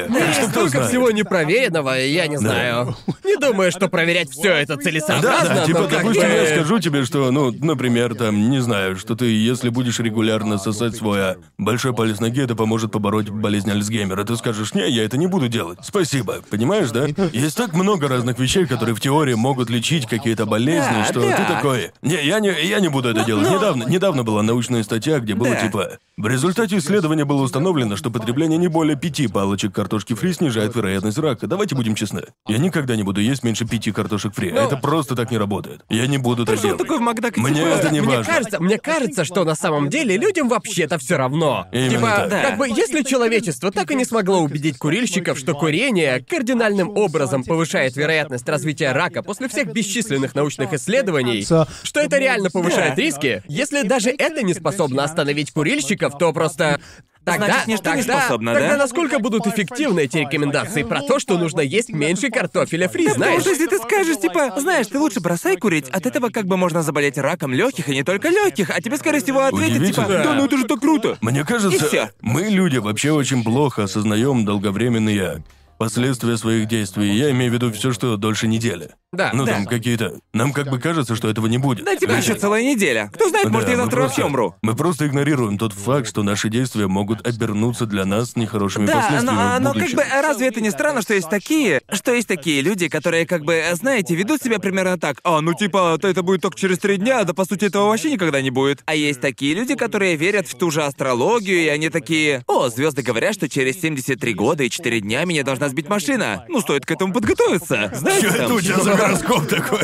что 0.08 0.40
кто 0.42 0.48
Столько 0.50 0.68
знает. 0.70 0.88
всего 0.88 1.10
непроверенного, 1.10 1.98
я 2.00 2.26
не 2.26 2.36
знаю. 2.36 2.96
Не 3.24 3.36
думаю, 3.36 3.70
что 3.72 3.88
проверять 3.88 4.30
все 4.30 4.52
это 4.52 4.76
Да, 4.76 4.82
целесообразно, 4.82 5.54
да, 5.54 5.64
типа, 5.66 5.80
но 5.80 5.88
как 5.88 5.98
допустим, 5.98 6.22
бы- 6.22 6.28
я 6.34 6.46
скажу 6.46 6.78
тебе, 6.78 7.04
что, 7.04 7.30
ну, 7.30 7.52
например, 7.52 8.14
там, 8.14 8.50
не 8.50 8.60
знаю, 8.60 8.96
что 8.96 9.14
ты, 9.16 9.26
если 9.26 9.68
будешь 9.68 9.98
регулярно 9.98 10.58
сосать 10.58 10.96
свой 10.96 11.20
а, 11.20 11.36
большой 11.58 11.92
палец 11.94 12.20
ноги, 12.20 12.42
это 12.42 12.54
поможет 12.54 12.92
побороть 12.92 13.28
болезнь 13.30 13.70
Альцгеймера. 13.70 14.24
Ты 14.24 14.36
скажешь, 14.36 14.74
не, 14.74 14.88
я 14.90 15.04
это 15.04 15.16
не 15.16 15.26
буду 15.26 15.48
делать. 15.48 15.78
Спасибо. 15.82 16.36
Понимаешь, 16.50 16.90
да? 16.90 17.06
Есть 17.32 17.56
так 17.56 17.72
много 17.74 18.08
разных 18.08 18.38
вещей, 18.38 18.66
которые 18.66 18.94
в 18.94 19.00
теории 19.00 19.34
могут 19.34 19.70
лечить 19.70 20.06
какие-то 20.06 20.46
болезни, 20.46 20.94
Да, 20.94 21.04
что 21.04 21.20
да. 21.20 21.36
ты 21.36 21.42
такой. 21.54 21.90
Не, 22.02 22.24
я 22.24 22.40
не, 22.40 22.52
я 22.66 22.80
не 22.80 22.88
буду 22.88 23.08
это 23.10 23.24
делать. 23.24 23.48
но- 23.48 23.56
Недавно, 23.56 23.84
недавно 23.84 24.22
была 24.22 24.42
научная 24.42 24.82
статья, 24.82 25.18
где 25.20 25.34
было 25.34 25.50
Да. 25.50 25.56
типа. 25.60 25.98
В 26.16 26.26
результате 26.28 26.78
исследования 26.78 27.24
было 27.24 27.42
установлено, 27.42 27.96
что 27.96 28.10
потребление 28.10 28.56
не 28.58 28.68
более 28.68 28.96
пяти 28.96 29.26
палочек 29.28 29.72
картошки 29.74 29.95
фри 30.04 30.32
снижает 30.32 30.74
вероятность 30.74 31.18
рака. 31.18 31.46
Давайте 31.46 31.74
будем 31.74 31.94
честны. 31.94 32.24
Я 32.46 32.58
никогда 32.58 32.96
не 32.96 33.02
буду 33.02 33.20
есть 33.20 33.42
меньше 33.42 33.66
пяти 33.66 33.92
картошек 33.92 34.34
фри. 34.34 34.52
Ну, 34.52 34.60
это 34.60 34.76
просто 34.76 35.14
так 35.14 35.30
не 35.30 35.38
работает. 35.38 35.82
Я 35.88 36.06
не 36.06 36.18
буду 36.18 36.44
так 36.44 36.60
делать. 36.60 36.78
такой 36.78 36.98
в 36.98 37.00
Макдак 37.00 37.36
Мне 37.36 37.54
типа, 37.54 37.66
это 37.66 37.90
не 37.90 38.00
мне 38.00 38.16
важно. 38.16 38.32
кажется, 38.32 38.60
мне 38.60 38.78
кажется, 38.78 39.24
что 39.24 39.44
на 39.44 39.54
самом 39.54 39.88
деле 39.88 40.16
людям 40.16 40.48
вообще-то 40.48 40.98
все 40.98 41.16
равно. 41.16 41.66
Именно 41.72 41.90
типа, 41.90 42.06
так. 42.06 42.30
Да. 42.30 42.42
как 42.42 42.58
бы, 42.58 42.68
если 42.68 43.02
человечество 43.02 43.70
так 43.70 43.90
и 43.90 43.94
не 43.94 44.04
смогло 44.04 44.40
убедить 44.40 44.78
курильщиков, 44.78 45.38
что 45.38 45.54
курение 45.54 46.24
кардинальным 46.28 46.90
образом 46.96 47.44
повышает 47.44 47.96
вероятность 47.96 48.48
развития 48.48 48.92
рака 48.92 49.22
после 49.22 49.48
всех 49.48 49.72
бесчисленных 49.72 50.34
научных 50.34 50.72
исследований, 50.72 51.44
что 51.44 52.00
это 52.00 52.18
реально 52.18 52.50
повышает 52.50 52.98
риски, 52.98 53.42
если 53.48 53.82
даже 53.82 54.10
это 54.10 54.42
не 54.42 54.54
способно 54.54 55.04
остановить 55.04 55.52
курильщиков, 55.52 56.18
то 56.18 56.32
просто 56.32 56.80
Тогда, 57.26 57.46
Значит, 57.46 57.66
ничто 57.66 57.90
не 57.96 58.02
тогда, 58.02 58.20
способно, 58.20 58.54
тогда 58.54 58.68
да? 58.70 58.76
насколько 58.76 59.18
будут 59.18 59.48
эффективны 59.48 59.98
эти 60.02 60.18
рекомендации 60.18 60.84
про 60.84 61.00
то, 61.00 61.18
что 61.18 61.36
нужно 61.36 61.60
есть 61.60 61.88
меньше 61.92 62.30
картофеля 62.30 62.88
фри, 62.88 63.08
Потому 63.08 63.24
знаешь? 63.24 63.40
что 63.40 63.50
если 63.50 63.66
ты 63.66 63.78
скажешь, 63.78 64.20
типа, 64.20 64.54
знаешь, 64.58 64.86
ты 64.86 64.96
лучше 65.00 65.18
бросай 65.18 65.56
курить, 65.56 65.88
от 65.88 66.06
этого 66.06 66.28
как 66.28 66.46
бы 66.46 66.56
можно 66.56 66.84
заболеть 66.84 67.18
раком 67.18 67.52
легких, 67.52 67.88
и 67.88 67.94
не 67.94 68.04
только 68.04 68.28
легких, 68.28 68.70
а 68.70 68.80
тебе, 68.80 68.96
скорее 68.96 69.18
всего, 69.20 69.40
ответят, 69.40 69.84
типа, 69.84 70.02
Удивительно. 70.02 70.22
да, 70.22 70.34
ну 70.34 70.44
это 70.44 70.56
же 70.56 70.64
так 70.66 70.78
круто. 70.78 71.18
Мне 71.20 71.42
кажется, 71.44 72.12
мы, 72.20 72.42
люди, 72.42 72.76
вообще 72.76 73.10
очень 73.10 73.42
плохо 73.42 73.82
осознаем 73.82 74.44
долговременные 74.44 75.42
последствия 75.78 76.36
своих 76.36 76.68
действий. 76.68 77.14
Я 77.14 77.30
имею 77.30 77.50
в 77.50 77.54
виду 77.54 77.72
все, 77.72 77.92
что 77.92 78.16
дольше 78.16 78.46
недели. 78.48 78.90
Да, 79.12 79.30
Ну 79.32 79.46
да. 79.46 79.52
там 79.54 79.66
какие-то. 79.66 80.18
Нам 80.34 80.52
как 80.52 80.68
бы 80.68 80.78
кажется, 80.78 81.16
что 81.16 81.28
этого 81.28 81.46
не 81.46 81.56
будет. 81.58 81.84
Да 81.86 81.94
тебе 81.96 82.08
Знаете? 82.08 82.32
еще 82.32 82.40
целая 82.40 82.62
неделя. 82.62 83.10
Кто 83.14 83.28
знает, 83.30 83.48
может, 83.48 83.66
Да, 83.66 83.72
я 83.72 83.76
мы 83.78 83.84
завтра 83.84 83.96
просто- 84.00 84.20
вообще 84.20 84.24
умру. 84.28 84.54
Мы 84.62 84.74
просто 84.74 85.06
игнорируем 85.06 85.56
тот 85.58 85.72
факт, 85.72 86.08
что 86.08 86.22
наши 86.22 86.48
действия 86.50 86.86
могут 86.86 87.26
обернуться 87.26 87.86
для 87.86 88.04
нас 88.04 88.36
нехорошими 88.36 88.86
Да, 88.86 88.94
последствиями 88.96 89.24
но, 89.36 89.56
в 89.58 89.60
но 89.60 89.72
как 89.72 89.74
будущем. 89.74 89.96
бы 89.96 90.04
разве 90.22 90.48
это 90.48 90.60
не 90.60 90.70
странно, 90.70 91.00
что 91.02 91.14
есть 91.14 91.30
такие, 91.30 91.80
что 91.90 92.12
есть 92.12 92.28
такие 92.28 92.60
люди, 92.60 92.88
которые 92.88 93.26
как 93.26 93.42
бы, 93.44 93.62
знаете, 93.72 94.14
ведут 94.14 94.42
себя 94.42 94.58
примерно 94.58 94.98
так. 94.98 95.18
А, 95.24 95.40
ну 95.40 95.54
типа, 95.54 95.96
то 96.00 96.08
это 96.08 96.22
будет 96.22 96.42
только 96.42 96.58
через 96.58 96.78
три 96.78 96.96
дня, 96.98 97.24
да 97.24 97.32
по 97.32 97.44
сути 97.46 97.66
этого 97.66 97.86
вообще 97.88 98.10
никогда 98.12 98.42
не 98.42 98.50
будет. 98.50 98.82
А 98.86 98.94
есть 98.94 99.20
такие 99.22 99.54
люди, 99.54 99.76
которые 99.76 100.16
верят 100.16 100.46
в 100.48 100.58
ту 100.58 100.70
же 100.70 100.82
астрологию, 100.82 101.58
и 101.64 101.68
они 101.68 101.88
такие, 101.88 102.42
о, 102.48 102.68
звезды 102.68 103.02
говорят, 103.02 103.34
что 103.34 103.48
через 103.48 103.80
73 103.80 104.34
года 104.34 104.62
и 104.64 104.68
4 104.68 105.00
дня 105.00 105.24
меня 105.24 105.42
должна 105.42 105.65
сбить 105.68 105.88
машина. 105.88 106.44
Ну, 106.48 106.60
стоит 106.60 106.84
к 106.86 106.90
этому 106.90 107.12
подготовиться. 107.12 107.90
Знаете, 107.94 108.28
Чё 108.28 108.34
это 108.34 108.54
у 108.54 108.60
тебя 108.60 108.78
за 108.80 108.94
гороскоп 108.94 109.46
такой? 109.48 109.80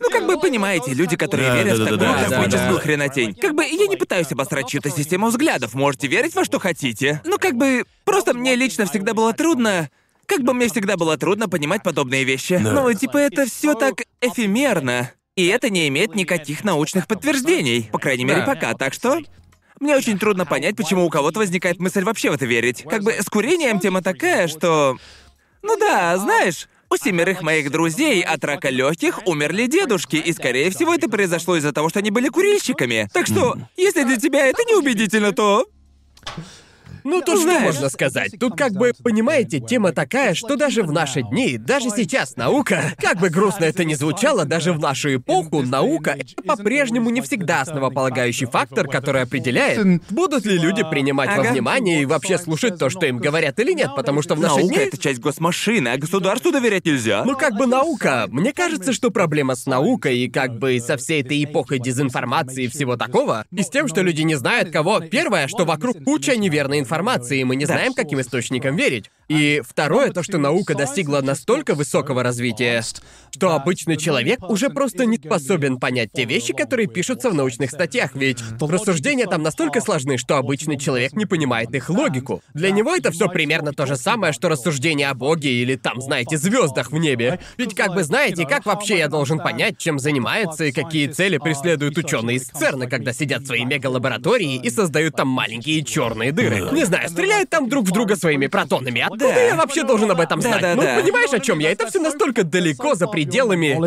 Ну, 0.00 0.10
как 0.10 0.26
бы 0.26 0.40
понимаете, 0.40 0.92
люди, 0.94 1.16
которые 1.16 1.48
Да, 1.50 1.56
верят 1.62 1.78
да, 1.78 1.84
в 1.84 1.86
да, 1.86 1.90
такую 1.90 1.98
да, 2.00 2.28
да, 2.28 2.36
космическую 2.36 2.74
да. 2.74 2.80
хренотень. 2.80 3.34
Как 3.34 3.54
бы 3.54 3.64
я 3.64 3.86
не 3.86 3.96
пытаюсь 3.96 4.30
обосрать 4.32 4.68
чью-то 4.68 4.90
систему 4.90 5.28
взглядов, 5.28 5.74
можете 5.74 6.06
верить 6.08 6.34
во 6.34 6.44
что 6.44 6.58
хотите. 6.58 7.20
Ну, 7.24 7.38
как 7.38 7.54
бы, 7.56 7.84
просто 8.04 8.34
мне 8.34 8.54
лично 8.56 8.86
всегда 8.86 9.14
было 9.14 9.32
трудно. 9.32 9.88
Как 10.26 10.42
бы 10.42 10.54
мне 10.54 10.68
всегда 10.68 10.96
было 10.96 11.16
трудно 11.18 11.48
понимать 11.48 11.82
подобные 11.82 12.24
вещи. 12.24 12.58
Да. 12.62 12.72
Ну, 12.72 12.92
типа, 12.94 13.18
это 13.18 13.46
все 13.46 13.74
так 13.74 14.02
эфемерно. 14.20 15.10
И 15.34 15.46
это 15.46 15.70
не 15.70 15.88
имеет 15.88 16.14
никаких 16.14 16.62
научных 16.64 17.06
подтверждений. 17.06 17.88
По 17.90 17.98
крайней 17.98 18.24
мере, 18.24 18.40
Да. 18.40 18.46
пока. 18.46 18.74
Так 18.74 18.92
что. 18.92 19.20
Мне 19.82 19.96
очень 19.96 20.16
трудно 20.16 20.46
понять, 20.46 20.76
почему 20.76 21.04
у 21.04 21.10
кого-то 21.10 21.40
возникает 21.40 21.80
мысль 21.80 22.04
вообще 22.04 22.30
в 22.30 22.34
это 22.34 22.46
верить. 22.46 22.84
Как 22.88 23.02
бы 23.02 23.14
с 23.14 23.28
курением 23.28 23.80
тема 23.80 24.00
такая, 24.00 24.46
что... 24.46 24.96
Ну 25.60 25.76
да, 25.76 26.16
знаешь, 26.18 26.68
у 26.88 26.96
семерых 26.96 27.42
моих 27.42 27.68
друзей 27.72 28.22
от 28.22 28.44
рака 28.44 28.70
легких 28.70 29.26
умерли 29.26 29.66
дедушки, 29.66 30.14
и 30.14 30.32
скорее 30.32 30.70
всего 30.70 30.94
это 30.94 31.08
произошло 31.08 31.56
из-за 31.56 31.72
того, 31.72 31.88
что 31.88 31.98
они 31.98 32.12
были 32.12 32.28
курильщиками. 32.28 33.08
Так 33.12 33.26
что, 33.26 33.56
если 33.76 34.04
для 34.04 34.18
тебя 34.18 34.46
это 34.46 34.62
неубедительно, 34.68 35.32
то 35.32 35.66
Ну, 37.04 37.20
то 37.22 37.36
что 37.36 37.58
можно 37.60 37.88
сказать? 37.88 38.32
Тут 38.38 38.56
как 38.56 38.72
бы, 38.72 38.92
понимаете, 39.02 39.60
тема 39.60 39.92
такая, 39.92 40.34
что 40.34 40.56
даже 40.56 40.82
в 40.82 40.92
наши 40.92 41.22
дни, 41.22 41.58
даже 41.58 41.90
сейчас 41.90 42.36
наука, 42.36 42.92
как 42.98 43.18
бы 43.18 43.28
грустно 43.28 43.64
это 43.64 43.84
ни 43.84 43.94
звучало, 43.94 44.44
даже 44.44 44.72
в 44.72 44.78
нашу 44.78 45.16
эпоху 45.16 45.62
наука— 45.62 46.10
это 46.18 46.42
по-прежнему 46.42 47.10
не 47.10 47.20
всегда 47.20 47.62
основополагающий 47.62 48.46
фактор, 48.46 48.88
который 48.88 49.22
определяет, 49.22 50.02
будут 50.10 50.44
ли 50.44 50.58
люди 50.58 50.82
принимать 50.88 51.28
во 51.30 51.42
Ага. 51.42 51.52
внимание 51.52 52.02
и 52.02 52.06
вообще 52.06 52.38
слушать 52.38 52.78
то, 52.78 52.90
что 52.90 53.06
им 53.06 53.18
говорят 53.18 53.58
или 53.58 53.72
нет, 53.72 53.90
потому 53.96 54.22
что 54.22 54.34
в 54.34 54.40
наши 54.40 54.56
наука— 54.56 54.74
дни... 54.76 54.84
это 54.84 54.98
часть 54.98 55.20
госмашины, 55.20 55.88
а 55.88 55.96
государству 55.98 56.52
доверять 56.52 56.84
нельзя. 56.86 57.24
Ну, 57.24 57.36
как 57.36 57.54
бы 57.54 57.66
наука. 57.66 58.26
Мне 58.28 58.52
кажется, 58.52 58.92
что 58.92 59.10
проблема 59.10 59.54
с 59.54 59.66
наукой 59.66 60.18
и 60.18 60.30
как 60.30 60.58
бы 60.58 60.78
со 60.80 60.96
всей 60.96 61.22
этой 61.22 61.42
эпохой 61.44 61.78
дезинформации 61.78 62.64
и 62.64 62.68
всего 62.68 62.96
такого, 62.96 63.44
и 63.50 63.62
с 63.62 63.68
тем, 63.68 63.88
что 63.88 64.02
люди 64.02 64.22
не 64.22 64.34
знают, 64.34 64.70
кого. 64.70 65.00
Первое, 65.00 65.48
что 65.48 65.64
вокруг 65.64 66.02
куча 66.04 66.36
неверной 66.36 66.78
информации, 66.78 66.91
и 67.36 67.44
мы 67.44 67.56
не 67.56 67.64
знаем, 67.64 67.94
каким 67.94 68.20
источникам 68.20 68.76
верить. 68.76 69.10
И 69.28 69.62
второе, 69.66 70.10
то, 70.10 70.22
что 70.22 70.38
наука 70.38 70.74
достигла 70.74 71.20
настолько 71.22 71.74
высокого 71.74 72.22
развития, 72.22 72.82
что 73.30 73.54
обычный 73.54 73.96
человек 73.96 74.42
уже 74.48 74.68
просто 74.68 75.06
не 75.06 75.16
способен 75.16 75.78
понять 75.78 76.10
те 76.12 76.24
вещи, 76.24 76.52
которые 76.52 76.86
пишутся 76.86 77.30
в 77.30 77.34
научных 77.34 77.70
статьях, 77.70 78.10
ведь 78.14 78.38
рассуждения 78.60 79.26
там 79.26 79.42
настолько 79.42 79.80
сложны, 79.80 80.18
что 80.18 80.36
обычный 80.36 80.78
человек 80.78 81.14
не 81.14 81.26
понимает 81.26 81.74
их 81.74 81.88
логику. 81.88 82.42
Для 82.54 82.70
него 82.70 82.94
это 82.94 83.10
все 83.10 83.28
примерно 83.28 83.72
то 83.72 83.86
же 83.86 83.96
самое, 83.96 84.32
что 84.32 84.48
рассуждения 84.48 85.08
о 85.08 85.14
Боге 85.14 85.50
или 85.50 85.76
там, 85.76 86.00
знаете, 86.00 86.36
звездах 86.36 86.90
в 86.90 86.98
небе. 86.98 87.40
Ведь 87.56 87.74
как 87.74 87.94
бы 87.94 88.02
знаете, 88.02 88.46
как 88.46 88.66
вообще 88.66 88.98
я 88.98 89.08
должен 89.08 89.38
понять, 89.38 89.78
чем 89.78 89.98
занимается 89.98 90.64
и 90.64 90.72
какие 90.72 91.06
цели 91.06 91.38
преследуют 91.38 91.96
ученые 91.96 92.36
из 92.36 92.48
ЦЕРНа, 92.48 92.86
когда 92.88 93.12
сидят 93.12 93.42
в 93.42 93.46
своей 93.46 93.64
мегалаборатории 93.64 94.56
и 94.56 94.70
создают 94.70 95.16
там 95.16 95.28
маленькие 95.28 95.82
черные 95.84 96.32
дыры. 96.32 96.68
Не 96.82 96.86
знаю, 96.86 97.08
стреляют 97.10 97.48
там 97.48 97.68
друг 97.68 97.86
в 97.86 97.92
друга 97.92 98.16
своими 98.16 98.48
протонами. 98.48 99.02
Откуда 99.02 99.28
Да. 99.28 99.40
я 99.40 99.54
вообще 99.54 99.84
должен 99.84 100.10
об 100.10 100.18
этом 100.20 100.40
знать? 100.42 100.60
Да-да-да. 100.60 100.94
Ну, 100.96 101.02
понимаешь, 101.02 101.32
о 101.32 101.38
чем 101.38 101.60
я? 101.60 101.70
Это 101.70 101.86
все 101.86 102.00
настолько 102.00 102.42
далеко 102.42 102.96
за 102.96 103.06
пределами 103.06 103.78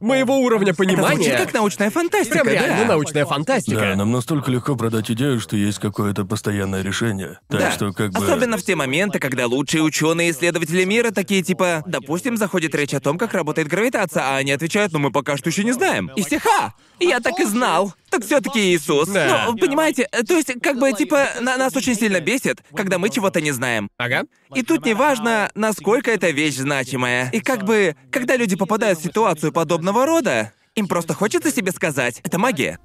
моего 0.00 0.38
уровня 0.38 0.68
Это 0.72 0.76
звучит 0.84 0.96
понимания. 0.96 1.36
как 1.36 1.52
научная 1.52 1.90
фантастика, 1.90 2.44
Прям 2.44 2.48
реально 2.54 2.82
да. 2.82 2.84
научная 2.84 3.26
фантастика. 3.26 3.80
Да, 3.80 3.96
нам 3.96 4.12
настолько 4.12 4.50
легко 4.52 4.76
продать 4.76 5.10
идею, 5.10 5.40
что 5.40 5.56
есть 5.56 5.80
какое-то 5.80 6.24
постоянное 6.24 6.82
решение. 6.82 7.40
Так 7.48 7.60
Да. 7.60 7.70
что 7.72 7.92
как 7.92 8.12
бы... 8.12 8.18
Особенно 8.24 8.56
в 8.56 8.62
те 8.62 8.76
моменты, 8.76 9.18
когда 9.18 9.46
лучшие 9.46 9.82
ученые 9.82 10.28
и 10.28 10.30
исследователи 10.30 10.84
мира 10.84 11.10
такие 11.10 11.42
типа, 11.42 11.82
допустим, 11.86 12.36
заходит 12.36 12.72
речь 12.76 12.94
о 12.94 13.00
том, 13.00 13.18
как 13.18 13.34
работает 13.34 13.66
гравитация, 13.66 14.22
а 14.22 14.36
они 14.36 14.52
отвечают, 14.52 14.92
ну 14.92 15.00
мы 15.00 15.10
пока 15.10 15.36
что 15.36 15.50
еще 15.50 15.64
не 15.64 15.72
знаем. 15.72 16.10
И 16.14 16.22
все, 16.22 16.38
ха! 16.38 16.74
Я 17.00 17.18
так 17.20 17.38
и 17.40 17.44
знал. 17.44 17.94
Так 18.10 18.24
все-таки 18.24 18.60
Иисус. 18.74 19.08
Да. 19.08 19.44
Ну, 19.46 19.56
понимаете, 19.56 20.08
э, 20.12 20.22
то 20.22 20.34
есть, 20.34 20.52
как 20.62 20.78
бы, 20.78 20.92
типа, 20.92 21.28
на- 21.40 21.56
нас 21.56 21.76
очень 21.76 21.94
сильно 21.94 22.20
бесит, 22.20 22.62
когда 22.74 22.98
мы 22.98 23.10
чего-то 23.10 23.40
не 23.40 23.50
знаем. 23.52 23.88
Ага. 23.98 24.24
И 24.54 24.62
тут 24.62 24.84
не 24.86 24.94
важно, 24.94 25.50
насколько 25.54 26.10
эта 26.10 26.30
вещь 26.30 26.56
значимая. 26.56 27.30
И 27.30 27.40
как 27.40 27.64
бы, 27.64 27.96
когда 28.10 28.36
люди 28.36 28.56
попадают 28.56 28.98
в 28.98 29.02
ситуацию 29.02 29.52
подобного 29.52 30.06
рода, 30.06 30.52
им 30.74 30.86
просто 30.88 31.12
хочется 31.14 31.50
себе 31.52 31.72
сказать, 31.72 32.20
это 32.24 32.38
магия. 32.38 32.78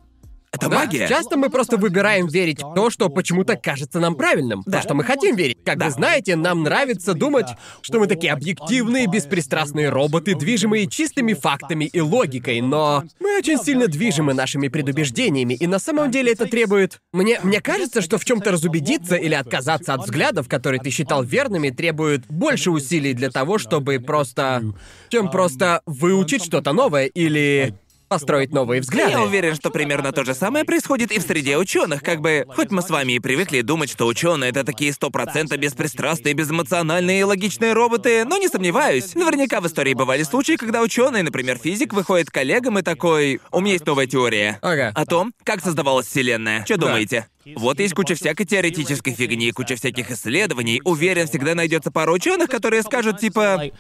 Это 0.53 0.69
Да, 0.69 0.77
магия. 0.79 1.07
Часто 1.07 1.35
мы 1.35 1.49
просто 1.49 1.77
выбираем 1.77 2.27
верить 2.27 2.61
в 2.61 2.75
то, 2.75 2.91
что 2.91 3.09
почему-то 3.09 3.55
кажется 3.55 3.99
нам 3.99 4.13
правильным. 4.15 4.61
Да. 4.67 4.77
То, 4.77 4.83
что 4.83 4.93
мы 4.93 5.03
хотим 5.03 5.35
верить. 5.35 5.57
Как 5.65 5.79
Да. 5.79 5.85
вы 5.85 5.91
знаете, 5.91 6.35
нам 6.35 6.61
нравится 6.61 7.15
думать, 7.15 7.47
что 7.81 7.99
мы 7.99 8.05
такие 8.05 8.31
объективные, 8.31 9.07
беспристрастные 9.07 9.89
роботы, 9.89 10.35
движимые 10.35 10.87
чистыми 10.87 11.33
фактами 11.33 11.85
и 11.85 11.99
логикой, 11.99 12.61
но 12.61 13.03
мы 13.19 13.37
очень 13.39 13.57
сильно 13.57 13.87
движимы 13.87 14.35
нашими 14.35 14.67
предубеждениями, 14.67 15.55
и 15.55 15.65
на 15.65 15.79
самом 15.79 16.11
деле 16.11 16.31
это 16.33 16.45
требует... 16.45 16.99
Мне, 17.11 17.39
мне 17.41 17.59
кажется, 17.59 18.01
что 18.01 18.19
в 18.19 18.25
чем-то 18.25 18.51
разубедиться 18.51 19.15
или 19.15 19.33
отказаться 19.33 19.95
от 19.95 20.03
взглядов, 20.03 20.47
которые 20.47 20.79
ты 20.79 20.91
считал 20.91 21.23
верными, 21.23 21.71
требует 21.71 22.27
больше 22.27 22.69
усилий 22.69 23.13
для 23.13 23.31
того, 23.31 23.57
чтобы 23.57 23.99
просто... 23.99 24.61
чем 25.09 25.31
просто 25.31 25.81
выучить 25.87 26.43
что-то 26.45 26.73
новое 26.73 27.05
или 27.05 27.73
построить 28.13 28.51
новые 28.51 28.81
взгляды. 28.81 29.11
Я 29.11 29.21
уверен, 29.21 29.55
что 29.55 29.69
примерно 29.69 30.11
то 30.11 30.23
же 30.23 30.33
самое 30.33 30.65
происходит 30.65 31.11
и 31.11 31.19
в 31.19 31.23
среде 31.23 31.57
ученых. 31.57 32.01
Как 32.03 32.21
бы, 32.21 32.45
хоть 32.47 32.71
мы 32.71 32.81
с 32.81 32.89
вами 32.89 33.13
и 33.13 33.19
привыкли 33.19 33.61
думать, 33.61 33.89
что 33.89 34.05
ученые 34.05 34.51
это 34.51 34.63
такие 34.63 34.93
сто 34.93 35.09
процентов 35.09 35.57
беспристрастные, 35.57 36.33
безэмоциональные 36.33 37.21
и 37.21 37.23
логичные 37.23 37.73
роботы, 37.73 38.23
но 38.25 38.37
не 38.37 38.47
сомневаюсь. 38.47 39.15
Наверняка 39.15 39.61
в 39.61 39.67
истории 39.67 39.93
бывали 39.93 40.23
случаи, 40.23 40.55
когда 40.57 40.81
ученый, 40.81 41.23
например, 41.23 41.57
физик, 41.57 41.93
выходит 41.93 42.29
к 42.29 42.33
коллегам 42.33 42.79
и 42.79 42.81
такой: 42.81 43.39
У 43.51 43.59
меня 43.59 43.73
есть 43.73 43.85
новая 43.85 44.05
теория. 44.07 44.59
Ага. 44.61 44.91
О 44.93 45.05
том, 45.05 45.33
как 45.43 45.61
создавалась 45.61 46.07
Вселенная. 46.07 46.63
Что 46.65 46.77
Да. 46.77 46.87
думаете? 46.87 47.27
Вот 47.55 47.79
есть 47.79 47.93
куча 47.93 48.15
всякой 48.15 48.45
теоретической 48.45 49.13
фигни, 49.13 49.51
куча 49.51 49.75
всяких 49.75 50.11
исследований. 50.11 50.81
Уверен, 50.85 51.27
всегда 51.27 51.55
найдется 51.55 51.91
пара 51.91 52.11
ученых, 52.11 52.49
которые 52.49 52.83
скажут 52.83 53.19
типа. 53.19 53.71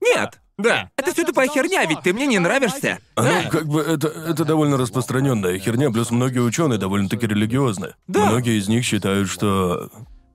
Нет, 0.00 0.40
Да. 0.62 0.90
это 0.96 1.12
все 1.12 1.24
тупая 1.24 1.48
херня, 1.48 1.84
ведь 1.84 2.00
ты 2.00 2.12
мне 2.12 2.26
не 2.26 2.38
нравишься. 2.38 2.98
Ну, 3.16 3.24
как 3.50 3.66
бы 3.66 3.80
это, 3.80 4.08
это 4.08 4.44
довольно 4.44 4.76
распространенная 4.76 5.58
херня, 5.58 5.90
плюс 5.90 6.10
многие 6.10 6.40
ученые 6.40 6.78
довольно-таки 6.78 7.26
религиозны. 7.26 7.94
Да. 8.06 8.26
Многие 8.26 8.58
из 8.58 8.68
них 8.68 8.84
считают, 8.84 9.28
что. 9.28 9.90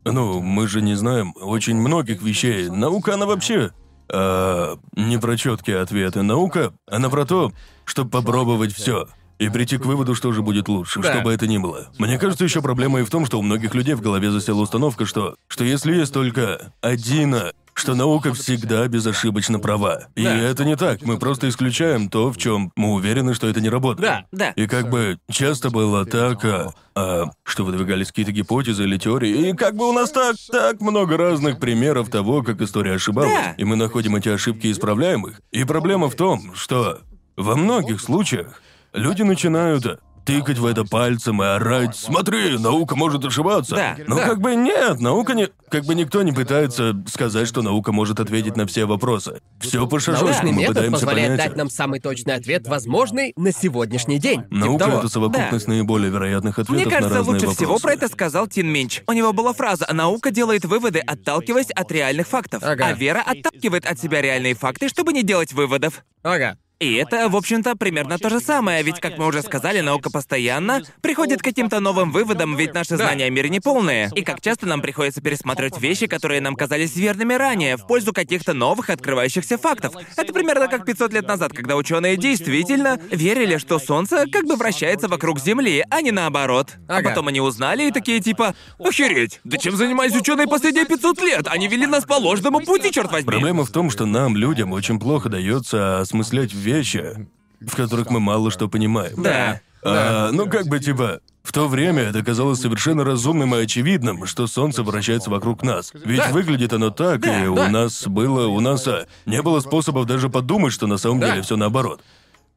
Ну, 0.06 0.40
мы 0.42 0.68
же 0.68 0.82
не 0.82 0.96
знаем 0.96 1.34
очень 1.42 1.76
многих 1.76 2.22
вещей. 2.22 2.70
Наука, 2.70 3.16
она 3.16 3.26
вообще. 3.26 3.72
а, 4.10 4.78
не 4.96 5.18
про 5.18 5.36
четкие 5.36 5.80
ответы. 5.80 6.22
Наука, 6.22 6.74
она 6.90 7.10
про 7.10 7.26
то, 7.26 7.52
чтобы 7.84 8.10
попробовать 8.10 8.74
все. 8.74 9.08
И 9.38 9.50
прийти 9.50 9.78
к 9.78 9.86
выводу, 9.86 10.16
что 10.16 10.32
же 10.32 10.42
будет 10.42 10.68
лучше, 10.70 11.00
Да. 11.02 11.14
что 11.14 11.22
бы 11.22 11.32
это 11.34 11.46
ни 11.46 11.58
было. 11.60 11.90
Мне 12.00 12.18
кажется, 12.18 12.44
еще 12.46 12.62
проблема 12.62 13.02
и 13.02 13.04
в 13.04 13.10
том, 13.10 13.26
что 13.26 13.38
у 13.38 13.42
многих 13.44 13.76
людей 13.76 13.94
в 13.96 14.02
голове 14.02 14.32
засела 14.32 14.62
установка, 14.62 15.06
что, 15.06 15.36
что 15.48 15.64
если 15.66 15.94
есть 15.94 16.12
только 16.14 16.72
один 16.82 17.36
что 17.78 17.94
наука 17.94 18.34
всегда 18.34 18.88
безошибочно 18.88 19.60
права. 19.60 20.08
И 20.16 20.24
Да. 20.24 20.36
это 20.36 20.66
не 20.66 20.76
так. 20.76 21.04
Мы 21.04 21.20
просто 21.20 21.48
исключаем 21.48 22.10
то, 22.10 22.32
в 22.32 22.38
чем 22.38 22.72
мы 22.76 22.94
уверены, 22.94 23.36
что 23.36 23.48
это 23.48 23.62
не 23.62 23.70
работает. 23.70 24.10
Да, 24.10 24.26
да. 24.32 24.50
И 24.52 24.66
как 24.66 24.90
бы 24.90 25.20
часто 25.30 25.70
было 25.70 26.04
так, 26.06 26.44
а, 26.44 26.74
а, 26.96 27.26
что 27.44 27.66
выдвигались 27.66 28.08
какие-то 28.08 28.32
гипотезы 28.32 28.84
или 28.84 28.98
теории, 28.98 29.50
и 29.50 29.54
как 29.54 29.76
бы 29.76 29.88
у 29.88 29.94
нас 29.94 30.10
так, 30.12 30.36
так 30.52 30.82
много 30.82 31.18
разных 31.18 31.60
примеров 31.60 32.10
того, 32.10 32.42
как 32.42 32.62
история 32.62 32.94
ошибалась. 32.94 33.32
Да. 33.32 33.52
И 33.58 33.64
мы 33.64 33.76
находим 33.76 34.16
эти 34.16 34.30
ошибки 34.30 34.68
и 34.68 34.72
исправляем 34.72 35.28
их. 35.28 35.40
И 35.52 35.64
проблема 35.64 36.10
в 36.10 36.16
том, 36.16 36.56
что 36.56 37.02
во 37.36 37.56
многих 37.56 38.02
случаях 38.02 38.62
люди 38.94 39.22
начинают 39.22 40.00
тыкать 40.28 40.58
в 40.60 40.66
это 40.66 40.84
пальцем 40.84 41.42
и 41.42 41.46
орать 41.46 41.96
«Смотри, 41.96 42.58
наука 42.60 42.96
может 42.96 43.24
ошибаться». 43.26 43.76
Да, 43.76 43.98
Но 44.06 44.18
да. 44.18 44.26
как 44.26 44.42
бы 44.42 44.56
нет, 44.56 45.00
наука 45.00 45.34
не... 45.34 45.48
Как 45.70 45.86
бы 45.86 45.96
никто 45.96 46.22
не 46.22 46.32
пытается 46.32 46.94
сказать, 47.08 47.48
что 47.48 47.62
наука 47.62 47.92
может 47.92 48.20
ответить 48.20 48.56
на 48.56 48.68
все 48.68 48.86
вопросы. 48.86 49.42
Все 49.60 49.86
по 49.88 50.00
шажочку, 50.00 50.28
Научный 50.28 50.52
мы 50.52 50.60
метод 50.60 50.76
пытаемся 50.76 51.00
позволяет 51.00 51.32
понять. 51.32 51.48
дать 51.48 51.58
нам 51.58 51.70
самый 51.70 52.00
точный 52.00 52.36
ответ, 52.36 52.68
возможный 52.68 53.34
на 53.36 53.52
сегодняшний 53.52 54.20
день. 54.20 54.44
Типа 54.44 54.56
Наука 54.56 54.86
того. 54.86 54.98
это 55.00 55.10
совокупность 55.10 55.68
наиболее 55.68 56.12
вероятных 56.12 56.60
ответов 56.60 56.76
Мне 56.76 56.86
на 56.86 56.92
кажется, 56.92 57.16
разные 57.18 57.34
лучше 57.34 57.46
вопросы. 57.48 57.58
всего 57.58 57.80
про 57.80 57.94
это 57.94 58.08
сказал 58.08 58.48
Тин 58.48 58.68
Минч. 58.68 59.02
У 59.08 59.14
него 59.14 59.34
была 59.34 59.54
фраза 59.54 59.88
«Наука 59.92 60.32
делает 60.32 60.64
выводы, 60.66 61.00
отталкиваясь 61.00 61.72
от 61.72 61.92
реальных 61.92 62.28
фактов, 62.28 62.64
Ага. 62.64 62.86
а 62.88 62.94
вера 62.94 63.22
отталкивает 63.26 63.86
от 63.86 64.00
себя 64.00 64.22
реальные 64.22 64.56
факты, 64.56 64.90
чтобы 64.90 65.14
не 65.14 65.24
делать 65.24 65.54
выводов». 65.54 66.04
Ага. 66.24 66.58
И 66.80 66.94
это, 66.94 67.28
в 67.28 67.36
общем-то, 67.36 67.76
примерно 67.76 68.20
то 68.20 68.30
же 68.30 68.40
самое, 68.40 68.84
ведь, 68.84 69.00
как 69.00 69.18
мы 69.18 69.26
уже 69.26 69.42
сказали, 69.42 69.82
наука 69.82 70.12
постоянно 70.12 70.84
приходит 71.02 71.42
к 71.42 71.44
каким-то 71.44 71.80
новым 71.80 72.12
выводам, 72.12 72.56
ведь 72.56 72.76
наши 72.76 72.98
знания 72.98 73.26
о 73.26 73.30
мире 73.32 73.50
не 73.50 73.60
полные. 73.60 74.12
И 74.14 74.22
как 74.22 74.42
часто 74.42 74.68
нам 74.68 74.82
приходится 74.82 75.20
пересматривать 75.20 75.80
вещи, 75.80 76.06
которые 76.06 76.40
нам 76.40 76.56
казались 76.56 76.96
верными 76.96 77.34
ранее, 77.34 77.78
в 77.78 77.88
пользу 77.88 78.14
каких-то 78.14 78.54
новых 78.54 78.92
открывающихся 78.92 79.58
фактов. 79.58 79.96
Это 80.16 80.32
примерно 80.32 80.68
как 80.68 80.86
500 80.86 81.14
лет 81.14 81.28
назад, 81.28 81.52
когда 81.54 81.78
ученые 81.78 82.16
действительно 82.16 83.00
верили, 83.12 83.58
что 83.58 83.80
Солнце 83.80 84.26
как 84.32 84.46
бы 84.46 84.56
вращается 84.56 85.08
вокруг 85.08 85.40
Земли, 85.40 85.84
а 85.90 86.02
не 86.02 86.12
наоборот. 86.12 86.74
А 86.88 87.02
потом 87.02 87.28
они 87.30 87.42
узнали 87.42 87.88
и 87.88 87.92
такие 87.92 88.20
типа 88.20 88.54
«Охереть! 88.78 89.40
Да 89.44 89.58
чем 89.58 89.76
занимались 89.76 90.16
ученые 90.16 90.46
последние 90.46 90.86
500 90.86 91.22
лет? 91.22 91.48
Они 91.48 91.68
вели 91.68 91.88
нас 91.88 92.06
по 92.06 92.14
ложному 92.14 92.60
пути, 92.60 92.92
черт 92.92 93.12
возьми!» 93.12 93.32
Проблема 93.32 93.66
в 93.66 93.72
том, 93.72 93.90
что 93.90 94.06
нам, 94.06 94.38
людям, 94.38 94.74
очень 94.74 95.00
плохо 95.00 95.28
дается 95.30 96.02
осмыслять 96.02 96.54
вещи, 96.68 97.28
в 97.62 97.76
которых 97.76 98.10
мы 98.10 98.20
мало 98.20 98.52
что 98.52 98.68
понимаем. 98.68 99.22
Да. 99.24 99.62
А, 99.84 100.32
ну, 100.32 100.50
как 100.50 100.68
бы, 100.68 100.80
типа, 100.80 101.22
в 101.44 101.54
то 101.54 101.68
время 101.70 102.04
это 102.04 102.22
казалось 102.24 102.60
совершенно 102.60 103.06
разумным 103.06 103.56
и 103.56 103.60
очевидным, 103.64 104.26
что 104.26 104.48
Солнце 104.48 104.84
вращается 104.84 105.30
вокруг 105.30 105.64
нас. 105.64 105.92
Ведь 105.94 106.18
Да. 106.18 106.30
выглядит 106.32 106.74
оно 106.74 106.90
так, 106.90 107.22
Да, 107.22 107.44
и 107.44 107.48
у 107.48 107.56
да. 107.56 107.70
нас 107.70 108.06
было, 108.08 108.48
у 108.48 108.60
нас 108.60 108.86
а, 108.88 109.06
не 109.26 109.42
было 109.42 109.62
способов 109.62 110.06
даже 110.06 110.30
подумать, 110.30 110.74
что 110.74 110.88
на 110.88 110.98
самом 110.98 111.22
Да. 111.22 111.30
деле 111.30 111.42
все 111.42 111.56
наоборот. 111.56 112.02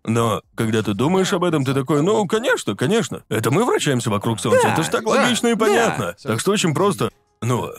Но 0.05 0.43
когда 0.57 0.83
ты 0.83 0.95
думаешь 0.95 1.33
об 1.33 1.45
этом, 1.45 1.65
ты 1.65 1.73
такой, 1.75 2.03
ну, 2.03 2.27
конечно, 2.27 2.75
конечно. 2.75 3.23
Это 3.29 3.51
мы 3.51 3.65
вращаемся 3.65 4.11
вокруг 4.11 4.41
Солнца. 4.41 4.63
Да, 4.65 4.73
это 4.73 4.83
ж 4.83 4.89
так 4.89 5.05
да, 5.05 5.11
логично 5.11 5.49
и 5.49 5.55
да. 5.55 5.65
понятно. 5.67 6.17
Так 6.23 6.41
что 6.41 6.51
очень 6.53 6.75
просто. 6.75 7.11
Ну, 7.43 7.71